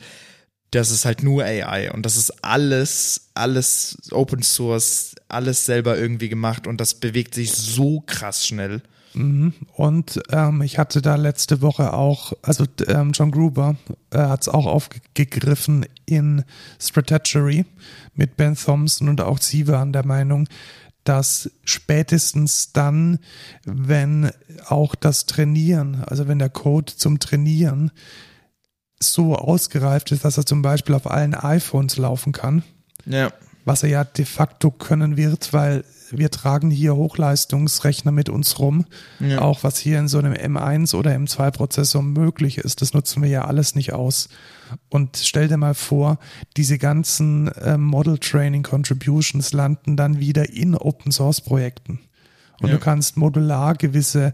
Das 0.75 0.91
ist 0.91 1.05
halt 1.05 1.23
nur 1.23 1.45
AI 1.45 1.93
und 1.93 2.05
das 2.05 2.17
ist 2.17 2.45
alles, 2.45 3.29
alles 3.35 3.97
Open 4.11 4.43
Source, 4.43 5.15
alles 5.29 5.65
selber 5.67 5.97
irgendwie 5.97 6.29
gemacht 6.29 6.67
und 6.67 6.81
das 6.81 6.95
bewegt 6.95 7.35
sich 7.35 7.53
so 7.53 8.01
krass 8.01 8.45
schnell. 8.45 8.83
Mhm. 9.15 9.53
Und 9.73 10.21
ähm, 10.33 10.63
ich 10.63 10.79
hatte 10.79 11.01
da 11.01 11.15
letzte 11.15 11.63
Woche 11.63 11.93
auch, 11.93 12.33
also 12.43 12.65
ähm, 12.89 13.13
John 13.13 13.31
Gruber 13.31 13.77
äh, 14.11 14.19
hat 14.19 14.43
es 14.43 14.49
auch 14.49 14.67
aufgegriffen 14.67 15.87
in 16.07 16.43
Strategy 16.81 17.65
mit 18.15 18.37
Ben 18.37 18.57
Thompson 18.57 19.09
und 19.09 19.21
auch 19.21 19.39
sie 19.39 19.69
waren 19.69 19.93
der 19.93 20.05
Meinung, 20.05 20.49
dass 21.05 21.51
spätestens 21.65 22.73
dann, 22.73 23.21
wenn 23.65 24.33
auch 24.67 24.97
das 24.97 25.27
Trainieren, 25.27 26.03
also 26.05 26.27
wenn 26.27 26.41
der 26.41 26.49
Code 26.49 26.97
zum 26.97 27.21
Trainieren 27.21 27.93
so 29.13 29.37
ausgereift 29.37 30.13
ist, 30.13 30.25
dass 30.25 30.39
er 30.39 30.47
zum 30.47 30.63
Beispiel 30.63 30.95
auf 30.95 31.11
allen 31.11 31.35
iPhones 31.35 31.97
laufen 31.97 32.33
kann, 32.33 32.63
ja. 33.07 33.31
was 33.65 33.83
er 33.83 33.89
ja 33.89 34.05
de 34.05 34.25
facto 34.25 34.71
können 34.71 35.17
wird, 35.17 35.53
weil 35.53 35.85
wir 36.11 36.31
tragen 36.31 36.71
hier 36.71 36.97
Hochleistungsrechner 36.97 38.13
mit 38.13 38.29
uns 38.29 38.59
rum. 38.59 38.85
Ja. 39.21 39.41
Auch 39.41 39.65
was 39.65 39.79
hier 39.79 39.99
in 39.99 40.09
so 40.09 40.19
einem 40.19 40.33
M1 40.33 40.95
oder 40.95 41.13
M2-Prozessor 41.13 42.03
möglich 42.03 42.59
ist, 42.59 42.83
das 42.83 42.95
nutzen 42.95 43.23
wir 43.23 43.29
ja 43.29 43.45
alles 43.45 43.75
nicht 43.75 43.93
aus. 43.93 44.29
Und 44.89 45.17
stell 45.17 45.49
dir 45.49 45.57
mal 45.57 45.75
vor, 45.75 46.19
diese 46.57 46.79
ganzen 46.79 47.49
äh, 47.49 47.77
Model 47.79 48.19
Training 48.19 48.63
Contributions 48.63 49.53
landen 49.53 49.97
dann 49.97 50.19
wieder 50.19 50.51
in 50.51 50.75
Open 50.75 51.13
Source 51.13 51.41
Projekten. 51.41 52.01
Und 52.61 52.69
ja. 52.69 52.75
du 52.77 52.81
kannst 52.81 53.17
modular 53.17 53.75
gewisse 53.75 54.33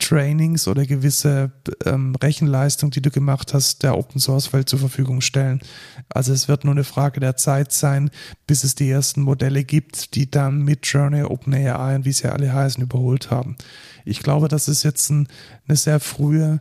Trainings 0.00 0.66
oder 0.66 0.84
gewisse 0.86 1.52
ähm, 1.84 2.16
Rechenleistung, 2.16 2.90
die 2.90 3.02
du 3.02 3.10
gemacht 3.10 3.54
hast, 3.54 3.82
der 3.82 3.96
Open 3.96 4.20
Source 4.20 4.52
Welt 4.52 4.68
zur 4.68 4.78
Verfügung 4.78 5.20
stellen. 5.20 5.60
Also 6.08 6.32
es 6.32 6.48
wird 6.48 6.64
nur 6.64 6.74
eine 6.74 6.84
Frage 6.84 7.20
der 7.20 7.36
Zeit 7.36 7.72
sein, 7.72 8.10
bis 8.46 8.64
es 8.64 8.74
die 8.74 8.90
ersten 8.90 9.22
Modelle 9.22 9.64
gibt, 9.64 10.14
die 10.14 10.30
dann 10.30 10.62
mit 10.62 10.86
Journey, 10.86 11.22
OpenAI 11.22 11.94
und 11.94 12.04
wie 12.04 12.12
sie 12.12 12.28
alle 12.28 12.52
heißen, 12.52 12.82
überholt 12.82 13.30
haben. 13.30 13.56
Ich 14.04 14.20
glaube, 14.22 14.48
das 14.48 14.66
ist 14.66 14.82
jetzt 14.82 15.10
ein, 15.10 15.28
eine 15.68 15.76
sehr 15.76 16.00
frühe 16.00 16.60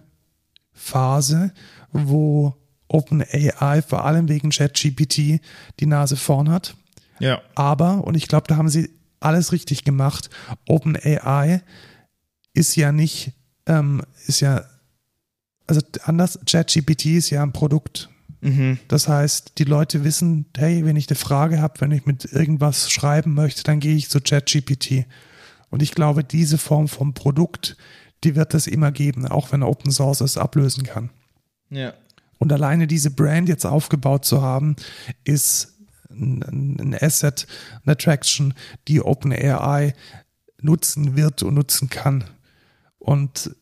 Phase, 0.74 1.52
wo 1.92 2.56
OpenAI 2.88 3.82
vor 3.82 4.06
allem 4.06 4.30
wegen 4.30 4.50
ChatGPT 4.50 5.42
die 5.80 5.86
Nase 5.86 6.16
vorn 6.16 6.50
hat. 6.50 6.76
Ja. 7.20 7.42
Aber, 7.56 8.04
und 8.06 8.16
ich 8.16 8.28
glaube, 8.28 8.48
da 8.48 8.58
haben 8.58 8.70
sie 8.70 8.90
alles 9.20 9.52
richtig 9.52 9.84
gemacht, 9.84 10.30
OpenAI 10.68 11.62
ist 12.60 12.76
ja 12.76 12.92
nicht, 12.92 13.32
ähm, 13.66 14.04
ist 14.28 14.42
ja, 14.42 14.66
also 15.66 15.82
anders, 16.04 16.38
ChatGPT 16.46 17.06
ist 17.06 17.30
ja 17.30 17.42
ein 17.42 17.54
Produkt. 17.54 18.10
Mhm. 18.42 18.80
Das 18.90 19.08
heißt, 19.08 19.54
die 19.58 19.64
Leute 19.64 20.04
wissen, 20.04 20.46
hey, 20.58 20.86
wenn 20.86 20.98
ich 20.98 21.08
eine 21.10 21.16
Frage 21.16 21.62
habe, 21.62 21.80
wenn 21.80 21.92
ich 21.92 22.06
mit 22.06 22.26
irgendwas 22.26 22.92
schreiben 22.92 23.34
möchte, 23.34 23.64
dann 23.64 23.80
gehe 23.80 23.96
ich 23.96 24.10
zu 24.10 24.20
ChatGPT. 24.20 25.06
Und 25.70 25.82
ich 25.82 25.94
glaube, 25.94 26.24
diese 26.24 26.58
Form 26.58 26.88
vom 26.88 27.14
Produkt, 27.14 27.78
die 28.24 28.36
wird 28.36 28.54
es 28.54 28.68
immer 28.68 28.92
geben, 28.92 29.26
auch 29.26 29.52
wenn 29.54 29.64
Open 29.64 29.92
Source 29.92 30.22
es 30.22 30.38
ablösen 30.38 30.84
kann. 30.84 31.10
Ja. 31.70 31.94
Und 32.40 32.52
alleine 32.52 32.88
diese 32.88 33.12
Brand 33.12 33.48
jetzt 33.48 33.66
aufgebaut 33.66 34.26
zu 34.26 34.42
haben, 34.42 34.76
ist 35.24 35.78
ein, 36.10 36.42
ein 36.80 36.98
Asset, 37.00 37.48
eine 37.84 37.94
Attraction, 37.94 38.54
die 38.88 39.02
OpenAI 39.02 39.94
nutzen 40.62 41.16
wird 41.16 41.44
und 41.44 41.54
nutzen 41.54 41.90
kann. 41.90 42.26
Und 43.10 43.56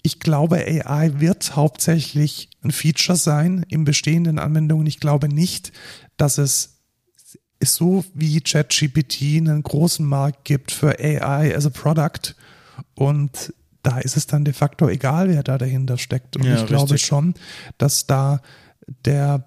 ich 0.00 0.20
glaube, 0.20 0.56
AI 0.56 1.20
wird 1.20 1.54
hauptsächlich 1.54 2.48
ein 2.64 2.70
Feature 2.70 3.18
sein 3.18 3.66
in 3.68 3.84
bestehenden 3.84 4.38
Anwendungen. 4.38 4.86
Ich 4.86 5.00
glaube 5.00 5.28
nicht, 5.28 5.70
dass 6.16 6.38
es 6.38 6.78
so 7.62 8.06
wie 8.14 8.40
ChatGPT 8.40 9.36
einen 9.36 9.62
großen 9.62 10.06
Markt 10.06 10.46
gibt 10.46 10.72
für 10.72 10.98
AI 10.98 11.54
as 11.54 11.66
a 11.66 11.68
Product. 11.68 12.34
Und 12.94 13.52
da 13.82 13.98
ist 13.98 14.16
es 14.16 14.26
dann 14.26 14.46
de 14.46 14.54
facto 14.54 14.88
egal, 14.88 15.28
wer 15.28 15.42
da 15.42 15.58
dahinter 15.58 15.98
steckt. 15.98 16.38
Und 16.38 16.44
Ja, 16.44 16.54
ich 16.54 16.66
glaube 16.66 16.94
richtig. 16.94 17.06
schon, 17.06 17.34
dass 17.76 18.06
da 18.06 18.40
der 19.04 19.44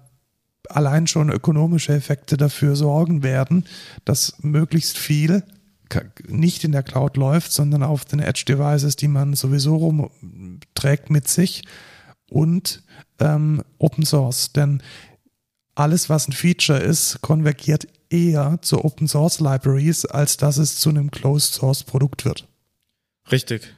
allein 0.68 1.08
schon 1.08 1.28
ökonomische 1.28 1.92
Effekte 1.92 2.36
dafür 2.36 2.76
sorgen 2.76 3.24
werden, 3.24 3.64
dass 4.04 4.36
möglichst 4.42 4.96
viel 4.96 5.42
nicht 6.26 6.64
in 6.64 6.72
der 6.72 6.82
Cloud 6.82 7.16
läuft, 7.16 7.52
sondern 7.52 7.82
auf 7.82 8.04
den 8.04 8.20
Edge-Devices, 8.20 8.96
die 8.96 9.08
man 9.08 9.34
sowieso 9.34 9.76
rumträgt 9.76 11.10
mit 11.10 11.28
sich 11.28 11.62
und 12.28 12.82
ähm, 13.20 13.62
Open 13.78 14.04
Source. 14.04 14.52
Denn 14.52 14.82
alles, 15.74 16.08
was 16.08 16.28
ein 16.28 16.32
Feature 16.32 16.78
ist, 16.78 17.20
konvergiert 17.20 17.86
eher 18.10 18.58
zu 18.62 18.84
Open 18.84 19.08
Source 19.08 19.40
Libraries, 19.40 20.04
als 20.04 20.36
dass 20.36 20.56
es 20.56 20.76
zu 20.76 20.90
einem 20.90 21.10
Closed 21.10 21.54
Source 21.54 21.84
Produkt 21.84 22.24
wird. 22.24 22.48
Richtig. 23.30 23.74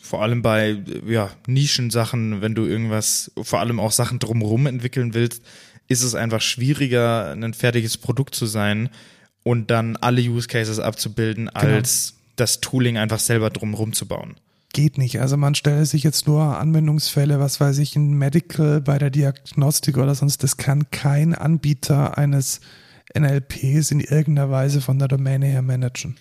Vor 0.00 0.22
allem 0.22 0.42
bei 0.42 0.82
ja, 1.06 1.30
Nischensachen, 1.46 2.40
wenn 2.40 2.54
du 2.54 2.64
irgendwas, 2.64 3.30
vor 3.40 3.60
allem 3.60 3.78
auch 3.78 3.92
Sachen 3.92 4.18
drumherum 4.18 4.66
entwickeln 4.66 5.14
willst, 5.14 5.42
ist 5.86 6.02
es 6.02 6.14
einfach 6.14 6.40
schwieriger, 6.40 7.32
ein 7.32 7.54
fertiges 7.54 7.96
Produkt 7.96 8.34
zu 8.34 8.46
sein 8.46 8.90
und 9.42 9.70
dann 9.70 9.96
alle 9.96 10.20
Use 10.20 10.48
Cases 10.48 10.78
abzubilden, 10.78 11.48
als 11.48 12.14
das 12.36 12.60
Tooling 12.60 12.96
einfach 12.96 13.18
selber 13.18 13.50
drumherum 13.50 13.92
zu 13.92 14.06
bauen. 14.06 14.36
Geht 14.72 14.98
nicht. 14.98 15.20
Also 15.20 15.36
man 15.36 15.54
stelle 15.54 15.84
sich 15.84 16.04
jetzt 16.04 16.28
nur 16.28 16.58
Anwendungsfälle, 16.58 17.40
was 17.40 17.60
weiß 17.60 17.78
ich, 17.78 17.96
in 17.96 18.14
Medical, 18.14 18.80
bei 18.80 18.98
der 18.98 19.10
Diagnostik 19.10 19.98
oder 19.98 20.14
sonst, 20.14 20.42
das 20.42 20.56
kann 20.56 20.90
kein 20.90 21.34
Anbieter 21.34 22.16
eines 22.16 22.60
NLPs 23.18 23.90
in 23.90 24.00
irgendeiner 24.00 24.50
Weise 24.50 24.80
von 24.80 24.98
der 24.98 25.08
Domäne 25.08 25.46
her 25.46 25.62
managen. 25.62 26.16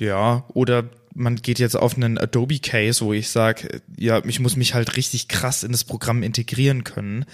Ja, 0.00 0.44
oder 0.48 0.84
man 1.14 1.36
geht 1.36 1.60
jetzt 1.60 1.76
auf 1.76 1.94
einen 1.94 2.18
Adobe 2.18 2.58
Case, 2.58 3.04
wo 3.04 3.12
ich 3.12 3.28
sage, 3.30 3.80
ja, 3.96 4.24
ich 4.24 4.40
muss 4.40 4.56
mich 4.56 4.74
halt 4.74 4.96
richtig 4.96 5.28
krass 5.28 5.62
in 5.62 5.70
das 5.70 5.84
Programm 5.84 6.24
integrieren 6.24 6.82
können. 6.82 7.24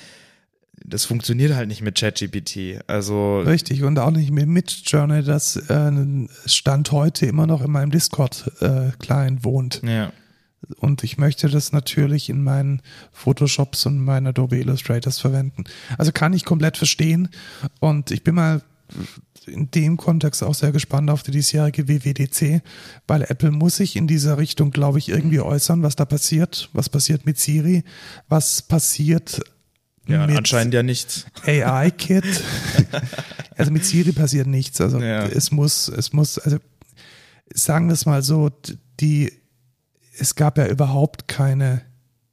Das 0.84 1.04
funktioniert 1.04 1.54
halt 1.54 1.68
nicht 1.68 1.82
mit 1.82 1.98
ChatGPT. 1.98 2.80
Also 2.86 3.40
Richtig, 3.40 3.82
und 3.82 3.98
auch 3.98 4.10
nicht 4.10 4.30
mit 4.30 4.48
Midjourney, 4.48 5.22
das 5.22 5.56
äh, 5.56 5.92
Stand 6.46 6.90
heute 6.92 7.26
immer 7.26 7.46
noch 7.46 7.62
in 7.62 7.70
meinem 7.70 7.90
Discord-Client 7.90 9.44
wohnt. 9.44 9.82
ja, 9.84 10.12
Und 10.78 11.04
ich 11.04 11.18
möchte 11.18 11.48
das 11.48 11.72
natürlich 11.72 12.28
in 12.28 12.42
meinen 12.42 12.82
Photoshops 13.12 13.86
und 13.86 13.98
meinen 13.98 14.28
Adobe 14.28 14.56
Illustrators 14.58 15.18
verwenden. 15.18 15.64
Also 15.98 16.12
kann 16.12 16.32
ich 16.32 16.44
komplett 16.44 16.76
verstehen. 16.76 17.28
Und 17.78 18.10
ich 18.10 18.24
bin 18.24 18.34
mal 18.34 18.62
in 19.46 19.70
dem 19.70 19.96
Kontext 19.96 20.42
auch 20.42 20.54
sehr 20.54 20.72
gespannt 20.72 21.10
auf 21.10 21.22
die 21.22 21.30
diesjährige 21.30 21.88
WWDC, 21.88 22.62
weil 23.06 23.22
Apple 23.22 23.50
muss 23.50 23.76
sich 23.76 23.96
in 23.96 24.06
dieser 24.06 24.38
Richtung, 24.38 24.70
glaube 24.70 24.98
ich, 24.98 25.08
irgendwie 25.08 25.40
äußern, 25.40 25.82
was 25.82 25.96
da 25.96 26.04
passiert. 26.04 26.68
Was 26.72 26.88
passiert 26.88 27.26
mit 27.26 27.38
Siri? 27.38 27.84
Was 28.28 28.62
passiert 28.62 29.40
ja 30.10 30.24
anscheinend 30.24 30.74
ja 30.74 30.82
nicht. 30.82 31.26
AI-Kit. 31.46 32.24
also 33.56 33.70
mit 33.70 33.84
Siri 33.84 34.12
passiert 34.12 34.46
nichts. 34.46 34.80
Also 34.80 34.98
Ja. 35.00 35.26
es 35.26 35.50
muss, 35.50 35.88
es 35.88 36.12
muss, 36.12 36.38
also 36.38 36.58
sagen 37.52 37.88
wir 37.88 37.94
es 37.94 38.06
mal 38.06 38.22
so, 38.22 38.50
die, 39.00 39.32
es 40.18 40.34
gab 40.34 40.58
ja 40.58 40.66
überhaupt 40.66 41.28
keine 41.28 41.82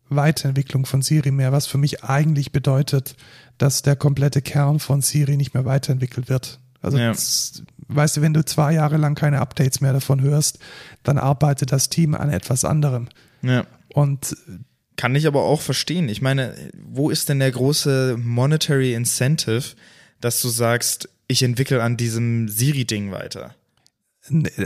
Weiterentwicklung 0.09 0.85
von 0.85 1.01
Siri 1.01 1.31
mehr, 1.31 1.51
was 1.51 1.67
für 1.67 1.77
mich 1.77 2.03
eigentlich 2.03 2.51
bedeutet, 2.51 3.15
dass 3.57 3.81
der 3.81 3.95
komplette 3.95 4.41
Kern 4.41 4.79
von 4.79 5.01
Siri 5.01 5.35
nicht 5.37 5.53
mehr 5.53 5.65
weiterentwickelt 5.65 6.29
wird. 6.29 6.59
Also 6.81 6.97
Ja. 6.97 7.09
das, 7.09 7.63
weißt 7.87 8.17
du, 8.17 8.21
wenn 8.21 8.33
du 8.33 8.45
zwei 8.45 8.73
Jahre 8.73 8.97
lang 8.97 9.15
keine 9.15 9.39
Updates 9.41 9.81
mehr 9.81 9.93
davon 9.93 10.21
hörst, 10.21 10.59
dann 11.03 11.17
arbeitet 11.17 11.71
das 11.71 11.89
Team 11.89 12.13
an 12.15 12.29
etwas 12.29 12.63
anderem. 12.65 13.09
Ja. 13.41 13.65
Und 13.93 14.35
Kann 14.97 15.15
ich 15.15 15.25
aber 15.27 15.43
auch 15.43 15.61
verstehen. 15.61 16.09
Ich 16.09 16.21
meine, 16.21 16.53
wo 16.75 17.09
ist 17.09 17.29
denn 17.29 17.39
der 17.39 17.51
große 17.51 18.17
Monetary 18.19 18.93
Incentive, 18.93 19.75
dass 20.19 20.41
du 20.41 20.49
sagst, 20.49 21.07
ich 21.27 21.43
entwickle 21.43 21.81
an 21.81 21.97
diesem 21.97 22.49
Siri-Ding 22.49 23.11
weiter? 23.11 23.55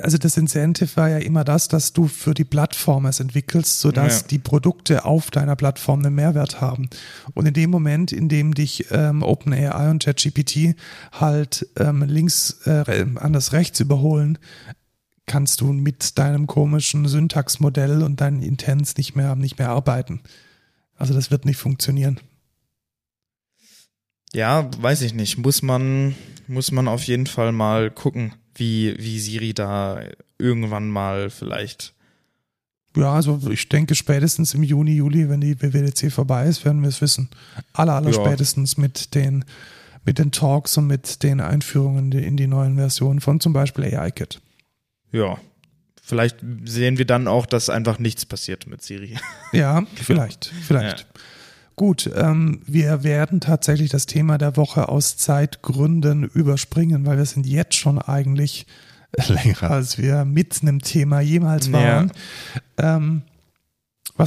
Also 0.01 0.17
das 0.17 0.37
Incentive 0.37 0.89
war 0.95 1.09
ja 1.09 1.17
immer 1.19 1.43
das, 1.43 1.67
dass 1.67 1.93
du 1.93 2.07
für 2.07 2.33
die 2.33 2.45
Plattform 2.45 3.05
es 3.05 3.19
entwickelst, 3.19 3.79
sodass 3.79 4.21
Ja. 4.21 4.27
die 4.29 4.39
Produkte 4.39 5.05
auf 5.05 5.29
deiner 5.29 5.55
Plattform 5.55 5.99
einen 6.03 6.15
Mehrwert 6.15 6.61
haben. 6.61 6.89
Und 7.35 7.47
in 7.47 7.53
dem 7.53 7.69
Moment, 7.69 8.11
in 8.11 8.27
dem 8.27 8.55
dich 8.55 8.87
ähm, 8.89 9.21
OpenAI 9.21 9.91
und 9.91 10.03
ChatGPT 10.03 10.75
halt 11.11 11.67
ähm, 11.77 12.01
links 12.07 12.61
äh, 12.65 13.05
anders 13.15 13.53
rechts 13.53 13.79
überholen, 13.79 14.39
kannst 15.31 15.61
du 15.61 15.71
mit 15.71 16.17
deinem 16.17 16.45
komischen 16.45 17.07
Syntaxmodell 17.07 18.03
und 18.03 18.19
deinen 18.19 18.41
Intents 18.43 18.97
nicht 18.97 19.15
mehr 19.15 19.35
nicht 19.37 19.57
mehr 19.59 19.69
arbeiten. 19.69 20.19
Also 20.97 21.13
das 21.13 21.31
wird 21.31 21.45
nicht 21.45 21.55
funktionieren. 21.57 22.19
Ja, 24.33 24.69
weiß 24.77 25.01
ich 25.03 25.13
nicht. 25.13 25.37
Muss 25.37 25.61
man, 25.61 26.15
muss 26.47 26.71
man 26.71 26.87
auf 26.89 27.03
jeden 27.03 27.27
Fall 27.27 27.53
mal 27.53 27.91
gucken, 27.91 28.33
wie, 28.55 28.93
wie 28.97 29.19
Siri 29.19 29.53
da 29.53 30.01
irgendwann 30.37 30.89
mal 30.89 31.29
vielleicht. 31.29 31.93
Ja, 32.95 33.13
also 33.13 33.39
ich 33.49 33.69
denke 33.69 33.95
spätestens 33.95 34.53
im 34.53 34.63
Juni, 34.63 34.95
Juli, 34.95 35.29
wenn 35.29 35.39
die 35.39 35.61
WWDC 35.61 36.11
vorbei 36.11 36.45
ist, 36.47 36.65
werden 36.65 36.81
wir 36.81 36.89
es 36.89 36.99
wissen. 37.01 37.29
Aller, 37.71 37.93
aller 37.93 38.11
Ja. 38.11 38.25
spätestens 38.25 38.75
mit 38.77 39.15
den, 39.15 39.45
mit 40.05 40.19
den 40.19 40.31
Talks 40.31 40.77
und 40.77 40.87
mit 40.87 41.23
den 41.23 41.39
Einführungen 41.39 42.11
in 42.11 42.35
die 42.35 42.47
neuen 42.47 42.75
Versionen 42.75 43.21
von 43.21 43.39
zum 43.39 43.53
Beispiel 43.53 43.85
AI-Kit. 43.85 44.41
Ja. 45.11 45.37
Vielleicht 46.01 46.37
sehen 46.65 46.97
wir 46.97 47.05
dann 47.05 47.27
auch, 47.27 47.45
dass 47.45 47.69
einfach 47.69 47.99
nichts 47.99 48.25
passiert 48.25 48.67
mit 48.67 48.81
Siri. 48.81 49.17
Ja, 49.53 49.83
vielleicht, 49.95 50.51
vielleicht. 50.67 51.07
Gut, 51.75 52.09
ähm, 52.15 52.61
wir 52.65 53.03
werden 53.03 53.39
tatsächlich 53.39 53.89
das 53.89 54.05
Thema 54.05 54.37
der 54.37 54.55
Woche 54.55 54.89
aus 54.89 55.17
Zeitgründen 55.17 56.23
überspringen, 56.23 57.05
weil 57.05 57.17
wir 57.17 57.25
sind 57.25 57.45
jetzt 57.45 57.75
schon 57.75 57.99
eigentlich 57.99 58.65
länger, 59.27 59.71
als 59.71 59.97
wir 59.97 60.25
mitten 60.25 60.67
im 60.67 60.81
Thema 60.81 61.21
jemals 61.21 61.71
waren. 61.71 62.11
Ähm, 62.77 63.23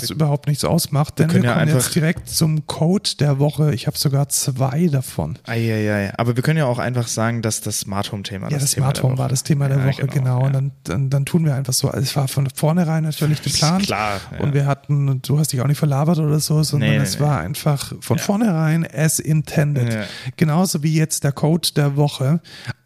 was 0.02 0.10
überhaupt 0.10 0.48
nichts 0.48 0.64
ausmacht, 0.64 1.18
denn 1.18 1.28
wir, 1.28 1.32
können 1.32 1.44
ja 1.44 1.52
kommen 1.54 1.68
einfach- 1.68 1.82
jetzt 1.84 1.94
direkt 1.94 2.28
zum 2.28 2.66
Code 2.66 3.10
der 3.20 3.38
Woche. 3.38 3.74
Ich 3.74 3.86
habe 3.86 3.96
sogar 3.96 4.28
zwei 4.28 4.88
davon. 4.88 5.38
Eieiei. 5.44 6.12
Aber 6.18 6.36
wir 6.36 6.42
können 6.42 6.58
ja 6.58 6.66
auch 6.66 6.78
einfach 6.78 7.08
sagen, 7.08 7.42
dass 7.42 7.60
das 7.60 7.80
Smart 7.80 8.12
Home 8.12 8.22
Thema 8.22 8.50
ja, 8.50 8.58
das 8.58 8.72
Thema 8.72 8.86
Smart 8.86 9.02
Home 9.02 9.18
war 9.18 9.28
das 9.28 9.42
Thema 9.42 9.68
der 9.68 9.78
Ja, 9.78 9.86
Woche, 9.86 10.06
genau. 10.06 10.40
ja. 10.40 10.46
Und 10.46 10.52
dann, 10.52 10.72
dann, 10.84 11.10
dann 11.10 11.24
tun 11.24 11.44
wir 11.44 11.54
einfach 11.54 11.72
so. 11.72 11.88
Also 11.88 12.02
es 12.02 12.16
war 12.16 12.28
von 12.28 12.48
vornherein 12.54 13.04
natürlich 13.04 13.42
geplant. 13.42 13.84
Klar. 13.86 14.20
Ja. 14.32 14.40
Und 14.40 14.54
wir 14.54 14.66
hatten, 14.66 15.22
du 15.22 15.38
hast 15.38 15.52
dich 15.52 15.60
auch 15.60 15.66
nicht 15.66 15.78
verlabert 15.78 16.18
oder 16.18 16.40
so, 16.40 16.62
sondern 16.62 16.90
Nee, 16.90 16.96
es 16.96 17.18
nee. 17.18 17.24
war 17.24 17.40
einfach 17.40 17.92
von 18.00 18.18
vornherein 18.18 18.86
as 18.92 19.18
intended. 19.18 19.92
Ja. 19.94 20.02
Genauso 20.36 20.82
wie 20.82 20.94
jetzt 20.94 21.24
der 21.24 21.32
Code 21.32 21.68
der 21.76 21.96
Woche 21.96 22.40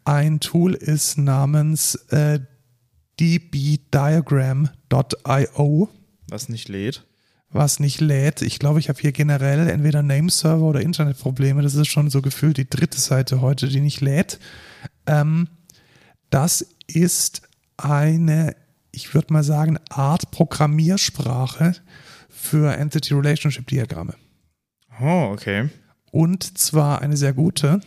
ein 0.05 0.39
Tool 0.39 0.73
ist 0.73 1.17
namens 1.17 1.95
äh, 2.11 2.39
dbdiagram.io. 3.19 5.89
Was 6.29 6.49
nicht 6.49 6.67
lädt. 6.69 7.05
was 7.51 7.79
nicht 7.79 7.99
lädt. 7.99 8.41
Ich 8.41 8.59
glaube, 8.59 8.79
ich 8.79 8.89
habe 8.89 8.99
hier 8.99 9.11
generell 9.11 9.67
entweder 9.69 10.03
Nameserver 10.03 10.63
oder 10.63 10.81
Internetprobleme. 10.81 11.61
Das 11.63 11.75
ist 11.75 11.87
schon 11.87 12.09
so 12.09 12.21
gefühlt 12.21 12.57
die 12.57 12.69
dritte 12.69 12.99
Seite 12.99 13.41
heute, 13.41 13.67
die 13.67 13.81
nicht 13.81 14.01
lädt. 14.01 14.39
Ähm, 15.07 15.47
das 16.29 16.65
ist 16.87 17.41
eine, 17.77 18.55
ich 18.91 19.13
würde 19.13 19.33
mal 19.33 19.43
sagen, 19.43 19.79
Art 19.89 20.29
Programmiersprache 20.31 21.73
für 22.29 22.75
Entity 22.75 23.13
Relationship 23.15 23.67
Diagramme. 23.67 24.13
Oh, 25.01 25.29
okay. 25.31 25.69
Und 26.11 26.57
zwar 26.57 27.01
eine 27.01 27.17
sehr 27.17 27.33
gute, 27.33 27.81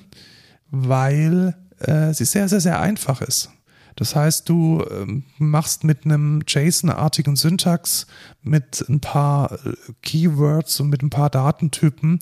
weil 0.71 1.55
äh, 1.79 2.13
sie 2.15 2.25
sehr, 2.25 2.49
sehr, 2.49 2.61
sehr 2.61 2.81
einfach 2.81 3.21
ist. 3.21 3.51
Das 3.97 4.17
heißt, 4.17 4.49
du 4.49 4.85
ähm, 4.91 5.25
machst 5.39 5.85
mit 5.85 6.05
einem 6.05 6.43
JSON-artigen 6.47 7.37
Syntax, 7.37 8.07
mit 8.43 8.85
ein 8.89 9.01
paar 9.01 9.53
äh, 9.53 9.75
Keywords 10.03 10.81
und 10.81 10.89
mit 10.89 11.03
ein 11.03 11.11
paar 11.11 11.31
Datentypen 11.31 12.19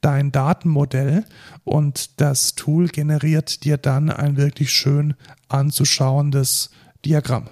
dein 0.00 0.32
Datenmodell 0.32 1.24
und 1.64 2.20
das 2.20 2.54
Tool 2.54 2.88
generiert 2.88 3.64
dir 3.64 3.76
dann 3.76 4.10
ein 4.10 4.36
wirklich 4.36 4.72
schön 4.72 5.14
anzuschauendes 5.48 6.70
Diagramm. 7.04 7.48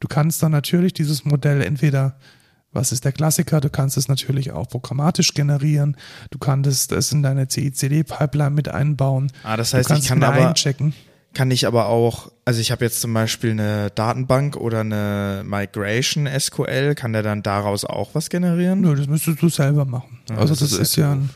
Du 0.00 0.08
kannst 0.08 0.42
dann 0.42 0.52
natürlich 0.52 0.94
dieses 0.94 1.24
Modell 1.24 1.62
entweder 1.62 2.16
was 2.72 2.92
ist 2.92 3.04
der 3.04 3.12
Klassiker? 3.12 3.60
Du 3.60 3.68
kannst 3.68 3.96
es 3.96 4.06
natürlich 4.06 4.52
auch 4.52 4.68
programmatisch 4.68 5.34
generieren. 5.34 5.96
Du 6.30 6.38
kannst 6.38 6.92
es 6.92 7.12
in 7.12 7.22
deine 7.22 7.48
CICD-Pipeline 7.48 8.50
mit 8.50 8.68
einbauen. 8.68 9.32
Ah, 9.42 9.56
das 9.56 9.74
heißt, 9.74 9.90
ich 9.90 10.06
kann 10.06 10.22
aber, 10.22 10.48
einchecken. 10.48 10.94
Kann 11.32 11.50
ich 11.50 11.66
aber 11.66 11.86
auch, 11.86 12.32
also 12.44 12.60
ich 12.60 12.70
habe 12.72 12.84
jetzt 12.84 13.00
zum 13.00 13.14
Beispiel 13.14 13.52
eine 13.52 13.90
Datenbank 13.90 14.56
oder 14.56 14.80
eine 14.80 15.42
Migration 15.44 16.26
SQL, 16.26 16.94
kann 16.94 17.12
der 17.12 17.22
dann 17.22 17.42
daraus 17.42 17.84
auch 17.84 18.14
was 18.14 18.30
generieren? 18.30 18.80
Nö, 18.80 18.94
das 18.96 19.06
müsstest 19.06 19.40
du 19.42 19.48
selber 19.48 19.84
machen. 19.84 20.18
Ja, 20.28 20.36
also 20.36 20.54
das 20.54 20.60
das, 20.60 20.72
ist 20.72 20.78
ist, 20.78 20.96
ja 20.96 21.12
ein. 21.12 21.30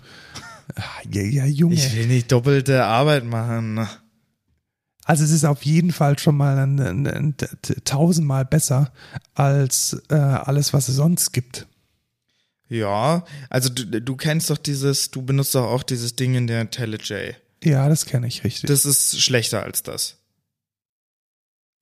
Ah, 0.74 0.82
Ja, 1.10 1.22
ja, 1.22 1.44
Junge. 1.44 1.74
Ich 1.74 1.94
will 1.94 2.06
nicht 2.06 2.32
doppelte 2.32 2.84
Arbeit 2.84 3.24
machen. 3.24 3.86
Also 5.04 5.22
es 5.22 5.30
ist 5.30 5.44
auf 5.44 5.62
jeden 5.64 5.92
Fall 5.92 6.18
schon 6.18 6.36
mal 6.36 6.58
ein, 6.58 6.80
ein, 6.80 7.06
ein, 7.06 7.34
tausendmal 7.84 8.44
besser 8.46 8.92
als 9.34 10.02
äh, 10.08 10.14
alles, 10.14 10.72
was 10.72 10.88
es 10.88 10.96
sonst 10.96 11.32
gibt. 11.32 11.66
Ja, 12.68 13.24
also 13.50 13.68
du, 13.68 14.00
du 14.00 14.16
kennst 14.16 14.48
doch 14.48 14.56
dieses, 14.56 15.10
du 15.10 15.22
benutzt 15.22 15.54
doch 15.54 15.64
auch 15.64 15.82
dieses 15.82 16.16
Ding 16.16 16.34
in 16.34 16.46
der 16.46 16.62
IntelliJ. 16.62 17.34
Ja, 17.64 17.88
das 17.88 18.04
kenne 18.06 18.26
ich 18.26 18.44
richtig. 18.44 18.68
Das 18.68 18.84
ist 18.84 19.20
schlechter 19.20 19.62
als 19.62 19.82
das. 19.82 20.18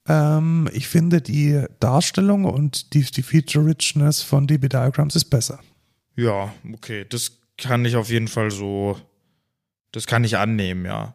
ähm, 0.09 0.69
ich 0.73 0.89
finde 0.89 1.21
die 1.21 1.65
Darstellung 1.81 2.45
und 2.45 2.95
die, 2.95 3.03
die 3.03 3.23
Feature 3.23 3.67
Richness 3.67 4.23
von 4.23 4.47
DB 4.47 4.69
Diagrams 4.69 5.17
ist 5.17 5.27
besser. 5.27 5.61
Ja, 6.17 6.53
okay, 6.73 7.05
das 7.09 7.39
kann 7.57 7.85
ich 7.85 7.97
auf 7.97 8.11
jeden 8.11 8.29
Fall 8.29 8.51
so, 8.51 8.99
das 9.93 10.07
kann 10.07 10.25
ich 10.25 10.37
annehmen, 10.37 10.85
ja. 10.85 11.15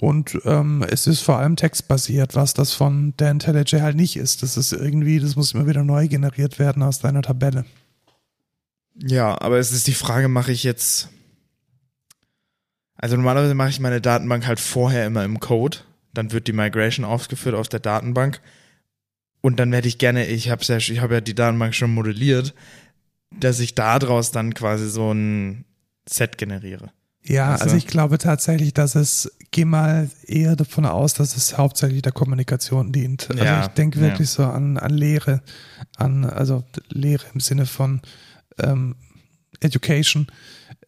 Und 0.00 0.38
ähm, 0.44 0.84
es 0.88 1.08
ist 1.08 1.22
vor 1.22 1.38
allem 1.38 1.56
textbasiert, 1.56 2.36
was 2.36 2.54
das 2.54 2.72
von 2.72 3.14
der 3.18 3.32
IntelliJ 3.32 3.80
halt 3.80 3.96
nicht 3.96 4.16
ist. 4.16 4.44
Das 4.44 4.56
ist 4.56 4.72
irgendwie, 4.72 5.18
das 5.18 5.34
muss 5.34 5.54
immer 5.54 5.66
wieder 5.66 5.82
neu 5.82 6.06
generiert 6.06 6.60
werden 6.60 6.84
aus 6.84 7.00
deiner 7.00 7.22
Tabelle. 7.22 7.64
Ja, 8.94 9.40
aber 9.40 9.58
es 9.58 9.72
ist 9.72 9.88
die 9.88 9.94
Frage, 9.94 10.28
mache 10.28 10.52
ich 10.52 10.62
jetzt, 10.62 11.08
also 12.98 13.16
normalerweise 13.16 13.54
mache 13.54 13.70
ich 13.70 13.80
meine 13.80 14.00
Datenbank 14.00 14.46
halt 14.46 14.60
vorher 14.60 15.06
immer 15.06 15.24
im 15.24 15.40
Code, 15.40 15.78
dann 16.12 16.32
wird 16.32 16.48
die 16.48 16.52
Migration 16.52 17.04
ausgeführt 17.04 17.54
aus 17.54 17.68
der 17.68 17.80
Datenbank 17.80 18.40
und 19.40 19.58
dann 19.58 19.72
werde 19.72 19.88
ich 19.88 19.98
gerne, 19.98 20.26
ich 20.26 20.50
habe 20.50 20.62
ja, 20.64 20.76
ich 20.76 21.00
habe 21.00 21.14
ja 21.14 21.20
die 21.20 21.34
Datenbank 21.34 21.74
schon 21.74 21.94
modelliert, 21.94 22.54
dass 23.30 23.60
ich 23.60 23.74
daraus 23.74 24.32
dann 24.32 24.52
quasi 24.52 24.88
so 24.90 25.12
ein 25.12 25.64
Set 26.08 26.38
generiere. 26.38 26.90
Ja, 27.22 27.56
du? 27.56 27.62
also 27.62 27.76
ich 27.76 27.86
glaube 27.86 28.18
tatsächlich, 28.18 28.74
dass 28.74 28.94
es, 28.94 29.30
geh 29.50 29.64
mal 29.64 30.10
eher 30.26 30.56
davon 30.56 30.86
aus, 30.86 31.14
dass 31.14 31.36
es 31.36 31.56
hauptsächlich 31.56 32.02
der 32.02 32.12
Kommunikation 32.12 32.90
dient. 32.90 33.30
Also 33.30 33.44
Ja, 33.44 33.62
ich 33.62 33.68
denke 33.68 34.00
ja. 34.00 34.06
wirklich 34.06 34.30
so 34.30 34.44
an, 34.44 34.78
an 34.78 34.94
Lehre, 34.94 35.42
an, 35.96 36.24
also 36.24 36.64
Lehre 36.88 37.24
im 37.34 37.40
Sinne 37.40 37.66
von 37.66 38.00
ähm, 38.58 38.96
Education, 39.60 40.28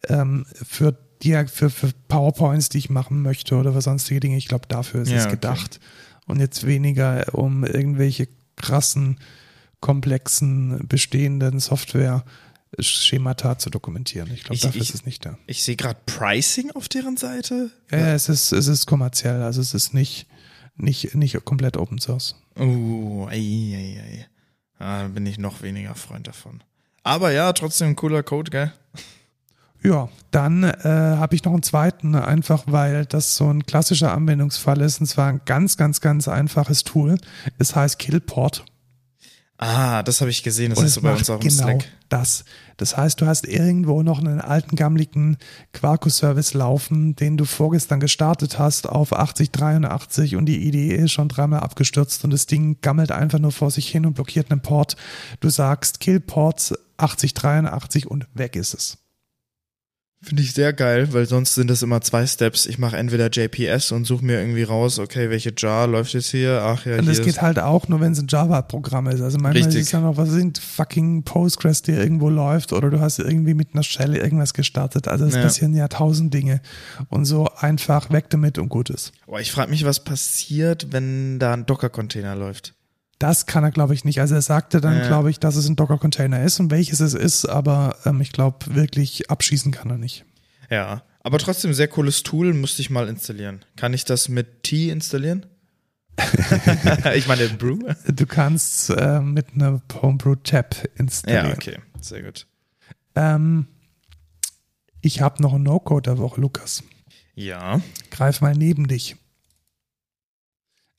ähm, 0.07 0.45
für 0.53 0.97
die, 1.23 1.45
für, 1.47 1.69
für 1.69 1.91
PowerPoints, 2.07 2.69
die 2.69 2.77
ich 2.79 2.89
machen 2.89 3.21
möchte 3.21 3.55
oder 3.55 3.75
was 3.75 3.83
sonstige 3.85 4.19
Dinge. 4.19 4.37
Ich 4.37 4.47
glaube, 4.47 4.67
dafür 4.67 5.01
ist 5.03 5.09
Ja, 5.09 5.17
es 5.17 5.23
okay. 5.25 5.31
gedacht. 5.35 5.79
Und 6.27 6.39
jetzt 6.39 6.65
weniger 6.65 7.33
um 7.33 7.63
irgendwelche 7.63 8.27
krassen, 8.55 9.17
komplexen, 9.79 10.87
bestehenden 10.87 11.59
Software 11.59 12.23
Schemata 12.79 13.57
zu 13.57 13.69
dokumentieren. 13.69 14.31
Ich 14.33 14.43
glaube, 14.45 14.59
dafür 14.61 14.81
ich- 14.81 14.89
ist 14.89 14.95
es 14.95 15.05
nicht 15.05 15.25
da. 15.25 15.37
Ich 15.47 15.63
sehe 15.63 15.75
gerade 15.75 15.99
Pricing 16.05 16.71
auf 16.71 16.87
deren 16.87 17.17
Seite. 17.17 17.71
Ja, 17.91 17.97
ja, 17.97 18.13
es 18.13 18.29
ist, 18.29 18.51
es 18.53 18.67
ist 18.67 18.85
kommerziell, 18.85 19.41
also 19.41 19.59
es 19.59 19.73
ist 19.73 19.93
nicht, 19.93 20.27
nicht, 20.77 21.13
nicht 21.15 21.43
komplett 21.43 21.75
Open 21.75 21.99
Source. 21.99 22.35
Oh, 22.57 23.27
ei, 23.29 23.35
ei, 23.75 24.01
ei. 24.01 24.27
Ah, 24.79 25.01
da 25.03 25.07
bin 25.09 25.25
ich 25.25 25.37
noch 25.37 25.61
weniger 25.61 25.95
Freund 25.95 26.27
davon. 26.27 26.63
Aber 27.03 27.31
ja, 27.31 27.51
trotzdem 27.53 27.95
cooler 27.95 28.23
Code, 28.23 28.51
gell? 28.51 28.71
Ja, 29.83 30.09
dann 30.29 30.63
äh, 30.63 30.73
habe 30.83 31.35
ich 31.35 31.43
noch 31.43 31.53
einen 31.53 31.63
zweiten, 31.63 32.15
einfach 32.15 32.63
weil 32.67 33.05
das 33.05 33.35
so 33.35 33.51
ein 33.51 33.65
klassischer 33.65 34.13
Anwendungsfall 34.13 34.79
ist, 34.81 34.99
und 35.01 35.07
zwar 35.07 35.27
ein 35.27 35.41
ganz, 35.45 35.75
ganz, 35.75 36.01
ganz 36.01 36.27
einfaches 36.27 36.83
Tool. 36.83 37.17
Es 37.57 37.75
heißt 37.75 37.97
Killport. 37.97 38.63
Ah, 39.63 40.01
das 40.01 40.21
habe 40.21 40.31
ich 40.31 40.41
gesehen, 40.41 40.71
das 40.71 40.79
und 40.79 40.85
ist 40.85 40.95
so 40.95 41.01
bei 41.01 41.13
uns 41.13 41.29
auch 41.29 41.35
im 41.35 41.41
genau 41.41 41.63
Slack. 41.63 41.85
das. 42.09 42.45
Das 42.77 42.97
heißt, 42.97 43.21
du 43.21 43.27
hast 43.27 43.47
irgendwo 43.47 44.01
noch 44.01 44.17
einen 44.17 44.41
alten, 44.41 44.75
gammeligen 44.75 45.37
Quarkus-Service 45.73 46.55
laufen, 46.55 47.15
den 47.15 47.37
du 47.37 47.45
vorgestern 47.45 47.99
gestartet 47.99 48.57
hast 48.57 48.89
auf 48.89 49.13
8083 49.13 50.35
und 50.35 50.47
die 50.47 50.67
Idee 50.67 50.95
ist 50.95 51.11
schon 51.11 51.29
dreimal 51.29 51.59
abgestürzt 51.59 52.23
und 52.23 52.31
das 52.31 52.47
Ding 52.47 52.81
gammelt 52.81 53.11
einfach 53.11 53.37
nur 53.37 53.51
vor 53.51 53.69
sich 53.69 53.87
hin 53.87 54.07
und 54.07 54.15
blockiert 54.15 54.49
einen 54.49 54.61
Port. 54.61 54.95
Du 55.41 55.49
sagst 55.49 55.99
Killports 55.99 56.73
8083 56.97 58.09
und 58.09 58.27
weg 58.33 58.55
ist 58.55 58.73
es. 58.73 59.00
Finde 60.23 60.43
ich 60.43 60.53
sehr 60.53 60.71
geil, 60.71 61.11
weil 61.13 61.25
sonst 61.25 61.55
sind 61.55 61.69
das 61.71 61.81
immer 61.81 61.99
zwei 62.01 62.27
Steps. 62.27 62.67
Ich 62.67 62.77
mache 62.77 62.95
entweder 62.95 63.29
JPS 63.31 63.91
und 63.91 64.05
suche 64.05 64.23
mir 64.23 64.39
irgendwie 64.39 64.61
raus, 64.61 64.99
okay, 64.99 65.31
welche 65.31 65.51
Jar 65.57 65.87
läuft 65.87 66.13
jetzt 66.13 66.29
hier? 66.29 66.61
Ach 66.63 66.85
ja, 66.85 66.99
Und 66.99 67.07
das 67.07 67.23
geht 67.23 67.41
halt 67.41 67.57
auch 67.57 67.87
nur, 67.87 68.01
wenn 68.01 68.11
es 68.11 68.19
ein 68.19 68.27
Java-Programm 68.29 69.07
ist. 69.07 69.21
Also 69.21 69.39
manchmal 69.39 69.63
Richtig. 69.63 69.81
ist 69.81 69.87
es 69.87 69.91
ja 69.93 69.99
noch, 69.99 70.17
was 70.17 70.29
sind 70.29 70.59
fucking 70.59 71.23
Postgres, 71.23 71.81
die 71.81 71.93
irgendwo 71.93 72.29
läuft 72.29 72.71
oder 72.71 72.91
du 72.91 72.99
hast 72.99 73.17
irgendwie 73.17 73.55
mit 73.55 73.69
einer 73.73 73.81
Shell 73.81 74.15
irgendwas 74.15 74.53
gestartet. 74.53 75.07
Also 75.07 75.25
es 75.25 75.33
Ja. 75.33 75.41
passieren 75.41 75.73
ja 75.73 75.87
tausend 75.87 76.31
Dinge. 76.33 76.61
Und 77.09 77.25
so 77.25 77.49
einfach 77.57 78.11
weg 78.11 78.29
damit 78.29 78.59
und 78.59 78.69
gut 78.69 78.91
ist. 78.91 79.13
Boah, 79.25 79.39
ich 79.39 79.51
frage 79.51 79.71
mich, 79.71 79.85
was 79.85 80.03
passiert, 80.03 80.87
wenn 80.91 81.39
da 81.39 81.53
ein 81.53 81.65
Docker-Container 81.65 82.35
läuft. 82.35 82.75
Das 83.21 83.45
kann 83.45 83.63
er, 83.63 83.71
glaube 83.71 83.93
ich, 83.93 84.03
nicht. 84.03 84.19
Also 84.19 84.33
er 84.35 84.41
sagte 84.41 84.81
dann, 84.81 84.97
Ja. 84.97 85.07
glaube 85.07 85.29
ich, 85.29 85.39
dass 85.39 85.55
es 85.55 85.67
ein 85.67 85.75
Docker-Container 85.75 86.41
ist 86.43 86.59
und 86.59 86.71
welches 86.71 86.99
es 87.01 87.13
ist, 87.13 87.45
aber 87.45 87.95
ähm, 88.05 88.19
ich 88.21 88.31
glaube, 88.31 88.73
wirklich 88.73 89.29
abschießen 89.29 89.71
kann 89.71 89.89
er 89.91 89.97
nicht. 89.97 90.25
Ja, 90.71 91.03
aber 91.21 91.37
trotzdem 91.37 91.73
sehr 91.73 91.87
cooles 91.87 92.23
Tool, 92.23 92.53
musste 92.53 92.81
ich 92.81 92.89
mal 92.89 93.07
installieren. 93.07 93.63
Kann 93.75 93.93
ich 93.93 94.05
das 94.05 94.27
mit 94.27 94.63
T 94.63 94.89
installieren? 94.89 95.45
ich 97.15 97.27
meine 97.27 97.47
Brew? 97.49 97.77
Du 98.07 98.25
kannst 98.25 98.89
äh, 98.89 99.19
mit 99.21 99.53
einer 99.53 99.81
Homebrew-Tab 100.01 100.75
installieren. 100.95 101.45
Ja, 101.47 101.53
okay, 101.53 101.77
sehr 101.99 102.23
gut. 102.23 102.47
ähm, 103.15 103.67
ich 105.01 105.21
habe 105.21 105.41
noch 105.43 105.53
einen 105.53 105.63
No-Code 105.63 106.09
der 106.09 106.17
Woche, 106.17 106.41
Lukas. 106.41 106.83
Ja, 107.35 107.81
Greif 108.09 108.41
mal 108.41 108.55
neben 108.55 108.87
dich. 108.87 109.15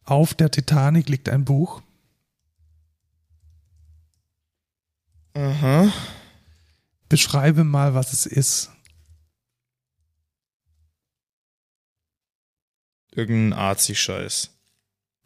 Auf 0.05 0.35
der 0.35 0.51
Titanic 0.51 1.09
liegt 1.09 1.29
ein 1.29 1.45
Buch. 1.45 1.83
Aha. 5.35 5.93
Beschreibe 7.09 7.65
mal, 7.65 7.95
was 7.95 8.13
es 8.13 8.27
ist. 8.27 8.71
Irgendein 13.15 13.59
Arzi-Scheiß. 13.59 14.51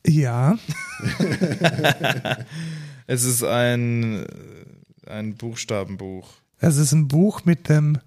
Ja, 0.09 0.57
es 3.09 3.25
ist 3.25 3.43
ein, 3.43 4.25
ein 5.07 5.35
Buchstabenbuch. 5.35 6.29
es 6.59 6.77
ist 6.77 6.93
ein 6.93 7.09
Buch 7.09 7.45
mit 7.45 7.69
dem 7.69 7.99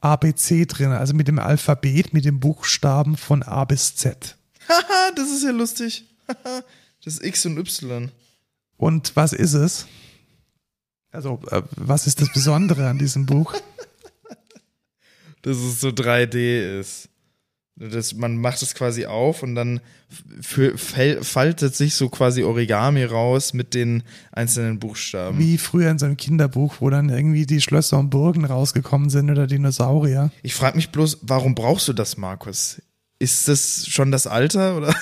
ABC 0.00 0.66
drin, 0.66 0.92
also 0.92 1.14
mit 1.14 1.26
dem 1.26 1.40
Alphabet, 1.40 2.12
mit 2.12 2.24
den 2.24 2.38
Buchstaben 2.38 3.16
von 3.16 3.42
A 3.42 3.64
bis 3.64 3.96
Z. 3.96 4.36
Haha, 4.68 5.10
das 5.16 5.30
ist 5.30 5.44
ja 5.44 5.50
lustig. 5.50 6.04
Das 7.04 7.14
ist 7.14 7.24
X 7.24 7.46
und 7.46 7.56
Y. 7.58 8.10
Und 8.76 9.14
was 9.14 9.32
ist 9.32 9.54
es? 9.54 9.86
Also, 11.10 11.40
äh, 11.50 11.62
was 11.76 12.06
ist 12.06 12.20
das 12.20 12.32
Besondere 12.32 12.88
an 12.88 12.98
diesem 12.98 13.26
Buch? 13.26 13.54
Dass 15.42 15.56
es 15.56 15.80
so 15.80 15.88
3D 15.88 16.78
ist. 16.80 17.08
Das, 17.80 18.12
man 18.12 18.36
macht 18.36 18.60
es 18.60 18.74
quasi 18.74 19.06
auf 19.06 19.44
und 19.44 19.54
dann 19.54 19.80
f- 20.40 20.58
f- 20.58 21.24
faltet 21.26 21.76
sich 21.76 21.94
so 21.94 22.08
quasi 22.08 22.42
Origami 22.42 23.04
raus 23.04 23.52
mit 23.54 23.72
den 23.72 24.02
einzelnen 24.32 24.80
Buchstaben. 24.80 25.38
Wie 25.38 25.58
früher 25.58 25.88
in 25.88 25.98
so 26.00 26.06
einem 26.06 26.16
Kinderbuch, 26.16 26.76
wo 26.80 26.90
dann 26.90 27.08
irgendwie 27.08 27.46
die 27.46 27.60
Schlösser 27.60 28.00
und 28.00 28.10
Burgen 28.10 28.44
rausgekommen 28.44 29.10
sind 29.10 29.30
oder 29.30 29.46
Dinosaurier. 29.46 30.32
Ich 30.42 30.54
frage 30.54 30.76
mich 30.76 30.90
bloß, 30.90 31.18
warum 31.22 31.54
brauchst 31.54 31.86
du 31.86 31.92
das, 31.92 32.16
Markus? 32.16 32.82
Ist 33.20 33.46
das 33.46 33.86
schon 33.88 34.10
das 34.10 34.26
Alter 34.26 34.76
oder? 34.76 34.92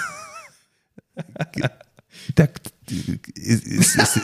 Da, 2.34 2.48
ist, 2.90 3.66
ist, 3.66 3.96
ist, 3.96 4.20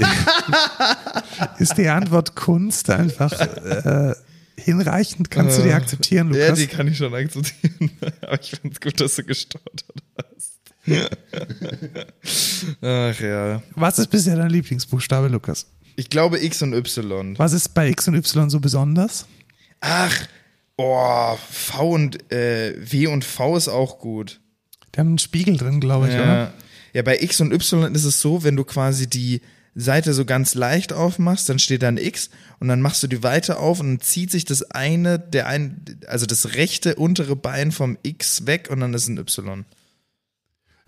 ist 1.58 1.78
die 1.78 1.88
Antwort 1.88 2.34
Kunst 2.36 2.90
einfach 2.90 3.32
äh, 3.32 4.14
hinreichend? 4.56 5.30
Kannst 5.30 5.58
du 5.58 5.62
die 5.62 5.72
akzeptieren, 5.72 6.32
Ja, 6.32 6.44
Lukas? 6.46 6.58
die 6.58 6.66
kann 6.66 6.88
ich 6.88 6.96
schon 6.98 7.14
akzeptieren. 7.14 7.90
Aber 8.22 8.40
ich 8.40 8.50
finde 8.50 8.74
es 8.74 8.80
gut, 8.80 9.00
dass 9.00 9.16
du 9.16 9.24
gestottert 9.24 9.84
hast. 10.16 10.58
Ach 12.82 13.20
ja. 13.20 13.62
Was 13.74 13.98
ist 13.98 14.08
bisher 14.08 14.36
dein 14.36 14.50
Lieblingsbuchstabe, 14.50 15.28
Lukas? 15.28 15.66
Ich 15.96 16.08
glaube 16.10 16.42
X 16.42 16.62
und 16.62 16.72
Y. 16.74 17.38
Was 17.38 17.52
ist 17.52 17.74
bei 17.74 17.88
X 17.88 18.08
und 18.08 18.14
Y 18.14 18.50
so 18.50 18.60
besonders? 18.60 19.26
Ach, 19.80 20.14
oh, 20.76 21.36
V 21.50 21.90
und 21.90 22.32
äh, 22.32 22.74
W 22.78 23.08
und 23.08 23.24
V 23.24 23.56
ist 23.56 23.68
auch 23.68 23.98
gut. 23.98 24.40
Die 24.94 25.00
haben 25.00 25.08
einen 25.08 25.18
Spiegel 25.18 25.56
drin, 25.56 25.80
glaube 25.80 26.08
ich, 26.08 26.14
oder? 26.14 26.52
Ja. 26.92 27.02
bei 27.02 27.20
X 27.20 27.40
und 27.40 27.52
Y 27.52 27.94
ist 27.94 28.04
es 28.04 28.20
so, 28.20 28.44
wenn 28.44 28.56
du 28.56 28.64
quasi 28.64 29.08
die 29.08 29.40
Seite 29.74 30.12
so 30.12 30.24
ganz 30.24 30.54
leicht 30.54 30.92
aufmachst, 30.92 31.48
dann 31.48 31.58
steht 31.58 31.82
da 31.82 31.88
ein 31.88 31.96
X 31.96 32.30
und 32.60 32.68
dann 32.68 32.82
machst 32.82 33.02
du 33.02 33.06
die 33.06 33.22
weiter 33.22 33.58
auf 33.58 33.80
und 33.80 33.86
dann 33.88 34.00
zieht 34.00 34.30
sich 34.30 34.44
das 34.44 34.62
eine, 34.70 35.18
der 35.18 35.46
ein, 35.46 35.84
also 36.06 36.26
das 36.26 36.54
rechte 36.54 36.96
untere 36.96 37.36
Bein 37.36 37.72
vom 37.72 37.96
X 38.02 38.46
weg 38.46 38.68
und 38.70 38.80
dann 38.80 38.92
ist 38.92 39.08
ein 39.08 39.18
Y. 39.18 39.64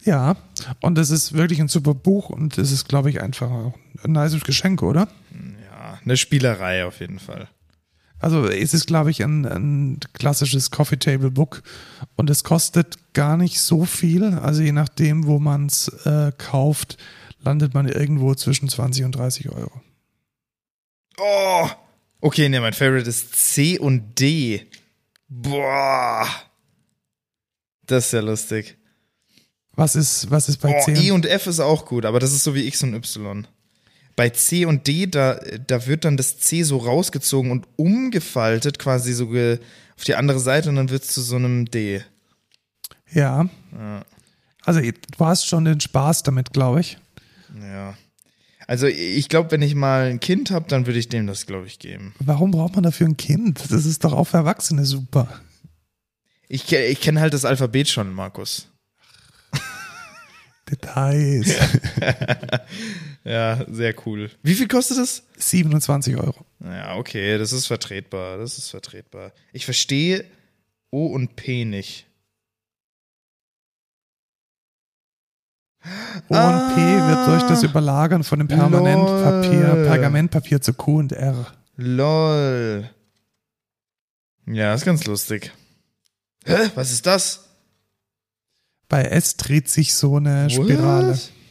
Ja, 0.04 0.36
und 0.82 0.98
es 0.98 1.08
ist 1.08 1.32
wirklich 1.32 1.60
ein 1.60 1.68
super 1.68 1.94
Buch 1.94 2.28
und 2.28 2.58
es 2.58 2.72
ist, 2.72 2.88
glaube 2.88 3.08
ich, 3.08 3.22
einfach 3.22 3.50
auch 3.50 3.74
ein 4.02 4.12
nice 4.12 4.38
Geschenk, 4.44 4.82
oder? 4.82 5.08
Ja, 5.64 5.98
eine 6.04 6.18
Spielerei 6.18 6.84
auf 6.84 7.00
jeden 7.00 7.18
Fall. 7.18 7.48
Also 8.24 8.48
es 8.48 8.72
ist, 8.72 8.86
glaube 8.86 9.10
ich, 9.10 9.22
ein, 9.22 9.44
ein 9.44 10.00
klassisches 10.14 10.70
Coffee 10.70 10.96
Table 10.96 11.30
Book 11.30 11.62
und 12.16 12.30
es 12.30 12.42
kostet 12.42 13.12
gar 13.12 13.36
nicht 13.36 13.60
so 13.60 13.84
viel. 13.84 14.24
Also 14.24 14.62
je 14.62 14.72
nachdem, 14.72 15.26
wo 15.26 15.38
man 15.38 15.66
es 15.66 15.88
äh, 16.06 16.32
kauft, 16.38 16.96
landet 17.42 17.74
man 17.74 17.86
irgendwo 17.86 18.34
zwischen 18.34 18.70
20 18.70 19.04
und 19.04 19.12
30 19.12 19.50
Euro. 19.50 19.78
Oh! 21.18 21.68
Okay, 22.22 22.48
ne, 22.48 22.62
mein 22.62 22.72
Favorite 22.72 23.06
ist 23.10 23.34
C 23.36 23.78
und 23.78 24.18
D. 24.18 24.70
Boah! 25.28 26.26
Das 27.84 28.06
ist 28.06 28.12
ja 28.12 28.20
lustig. 28.20 28.78
Was 29.74 29.96
ist, 29.96 30.30
was 30.30 30.48
ist 30.48 30.62
bei 30.62 30.74
Oh, 30.74 30.82
10? 30.82 30.96
E 30.96 31.10
und 31.10 31.26
F 31.26 31.46
ist 31.46 31.60
auch 31.60 31.84
gut, 31.84 32.06
aber 32.06 32.20
das 32.20 32.32
ist 32.32 32.44
so 32.44 32.54
wie 32.54 32.66
X 32.66 32.82
und 32.84 32.94
Y. 32.94 33.46
Bei 34.16 34.30
C 34.30 34.64
und 34.64 34.86
D, 34.86 35.06
da, 35.06 35.40
da 35.66 35.86
wird 35.86 36.04
dann 36.04 36.16
das 36.16 36.38
C 36.38 36.62
so 36.62 36.78
rausgezogen 36.78 37.50
und 37.50 37.66
umgefaltet, 37.76 38.78
quasi 38.78 39.12
so 39.12 39.24
auf 39.26 40.04
die 40.04 40.14
andere 40.14 40.40
Seite 40.40 40.68
und 40.68 40.76
dann 40.76 40.90
wird 40.90 41.02
es 41.04 41.10
zu 41.10 41.20
so 41.22 41.36
einem 41.36 41.66
D. 41.70 42.02
ja. 43.12 43.48
Also 44.64 44.80
du 44.80 45.24
hast 45.24 45.46
schon 45.46 45.64
den 45.64 45.80
Spaß 45.80 46.22
damit, 46.22 46.52
glaube 46.52 46.80
ich. 46.80 46.98
Ja. 47.60 47.94
Also 48.66 48.86
ich 48.86 49.28
glaube, 49.28 49.50
wenn 49.50 49.62
ich 49.62 49.74
mal 49.74 50.06
ein 50.06 50.20
Kind 50.20 50.50
habe, 50.50 50.66
dann 50.68 50.86
würde 50.86 50.98
ich 50.98 51.08
dem 51.08 51.26
das, 51.26 51.46
glaube 51.46 51.66
ich, 51.66 51.78
geben. 51.78 52.14
Warum 52.18 52.50
braucht 52.50 52.74
man 52.74 52.82
dafür 52.82 53.06
ein 53.06 53.16
Kind? 53.16 53.60
Das 53.70 53.84
ist 53.84 54.04
doch 54.04 54.12
auch 54.12 54.24
für 54.24 54.38
Erwachsene 54.38 54.86
super. 54.86 55.28
Ich, 56.48 56.72
ich 56.72 57.00
kenne 57.00 57.20
halt 57.20 57.34
das 57.34 57.44
Alphabet 57.44 57.88
schon, 57.88 58.12
Markus. 58.14 58.68
Details. 60.70 61.54
Ja, 63.24 63.64
sehr 63.68 63.94
cool. 64.06 64.30
Wie 64.42 64.54
viel 64.54 64.68
kostet 64.68 64.98
das? 64.98 65.22
27 65.38 66.16
Euro. 66.16 66.44
Ja, 66.60 66.96
okay, 66.96 67.38
das 67.38 67.52
ist 67.52 67.66
vertretbar. 67.66 68.36
Das 68.36 68.58
ist 68.58 68.68
vertretbar. 68.68 69.32
Ich 69.52 69.64
verstehe 69.64 70.26
O 70.90 71.06
und 71.06 71.34
P 71.34 71.64
nicht. 71.64 72.06
O 76.28 76.36
und 76.36 76.74
P 76.74 76.80
wird 76.80 77.26
durch 77.28 77.42
das 77.44 77.62
Überlagern 77.62 78.24
von 78.24 78.38
dem 78.38 78.48
Permanentpapier. 78.48 79.86
Pergamentpapier 79.86 80.60
zu 80.60 80.74
Q 80.74 80.98
und 80.98 81.12
R. 81.12 81.46
LOL. 81.76 82.90
Ja, 84.46 84.74
ist 84.74 84.84
ganz 84.84 85.04
lustig. 85.06 85.52
Hä? 86.44 86.70
Was 86.74 86.92
ist 86.92 87.06
das? 87.06 87.48
Bei 88.88 89.02
S 89.02 89.36
dreht 89.36 89.68
sich 89.68 89.94
so 89.94 90.16
eine 90.16 90.50
Spirale. 90.50 91.14
What? 91.14 91.30
Ah, 91.30 91.43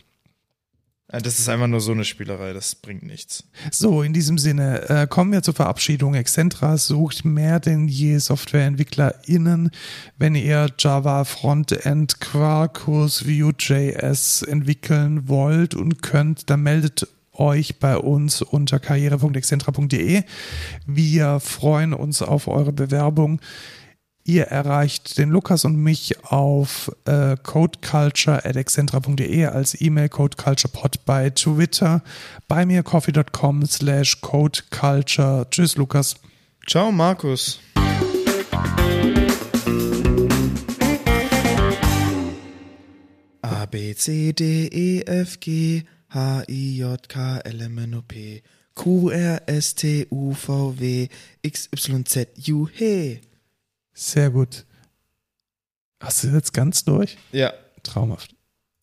Das 1.22 1.38
ist 1.38 1.48
einfach 1.48 1.68
nur 1.68 1.80
so 1.80 1.92
eine 1.92 2.06
Spielerei, 2.06 2.54
das 2.54 2.74
bringt 2.74 3.04
nichts. 3.04 3.44
So, 3.72 4.02
in 4.02 4.14
diesem 4.14 4.40
Sinne, 4.40 4.90
äh, 4.90 5.06
kommen 5.08 5.32
wir 5.32 5.44
zur 5.44 5.54
Verabschiedung. 5.54 6.16
Excentra 6.16 6.76
sucht 6.78 7.24
mehr 7.24 7.60
denn 7.60 7.88
je 7.88 8.18
SoftwareentwicklerInnen. 8.18 9.70
Wenn 10.18 10.34
ihr 10.34 10.72
Java 10.80 11.24
Frontend, 11.24 12.20
Quarkus, 12.20 13.28
Vue.js 13.28 14.42
entwickeln 14.42 15.28
wollt 15.28 15.76
und 15.76 16.02
könnt, 16.02 16.50
dann 16.50 16.64
meldet 16.64 17.08
euch 17.34 17.78
bei 17.78 17.96
uns 17.96 18.42
unter 18.42 18.80
karriere.excentra.de. 18.80 20.24
Wir 20.88 21.40
freuen 21.40 21.94
uns 21.94 22.24
auf 22.24 22.48
eure 22.48 22.74
Bewerbung. 22.74 23.40
Ihr 24.26 24.46
erreicht 24.46 25.18
den 25.18 25.32
Lukas 25.32 25.66
und 25.66 25.76
mich 25.76 26.24
auf 26.24 26.90
äh, 27.04 27.36
codeculture.excentra.de 27.44 29.48
als 29.48 29.82
E-Mail 29.82 30.08
codeculturepod 30.08 31.04
bei 31.06 31.30
Twitter, 31.30 32.02
bei 32.48 32.66
mir 32.66 32.84
coffee.com 32.84 33.66
slash 33.66 34.22
codeculture. 34.22 35.48
Tschüss, 35.52 35.76
Lukas. 35.76 36.16
Ciao, 36.66 36.90
Markus. 36.94 37.60
A, 43.42 43.66
B, 43.66 43.94
C, 43.94 44.32
D, 44.32 44.70
E, 44.72 45.02
F, 45.02 45.42
G, 45.42 45.84
H, 46.12 46.44
I, 46.48 46.78
J, 46.78 47.10
K, 47.10 47.42
L, 47.44 47.60
M, 47.60 47.78
N, 47.78 47.96
O, 47.96 48.02
P, 48.02 48.42
Q, 48.74 49.10
R, 49.10 49.42
S, 49.48 49.76
T, 49.76 50.08
U, 50.10 50.34
V, 50.34 50.80
W, 50.80 51.10
X, 51.42 51.68
Y, 51.74 52.06
Z, 52.06 52.30
U, 52.48 52.70
hey. 52.72 53.20
Sehr 53.94 54.30
gut. 54.30 54.66
Hast 56.00 56.24
du 56.24 56.28
jetzt 56.30 56.54
ganz 56.54 56.84
durch? 56.84 57.18
Ja. 57.32 57.54
Traumhaft. 57.84 58.36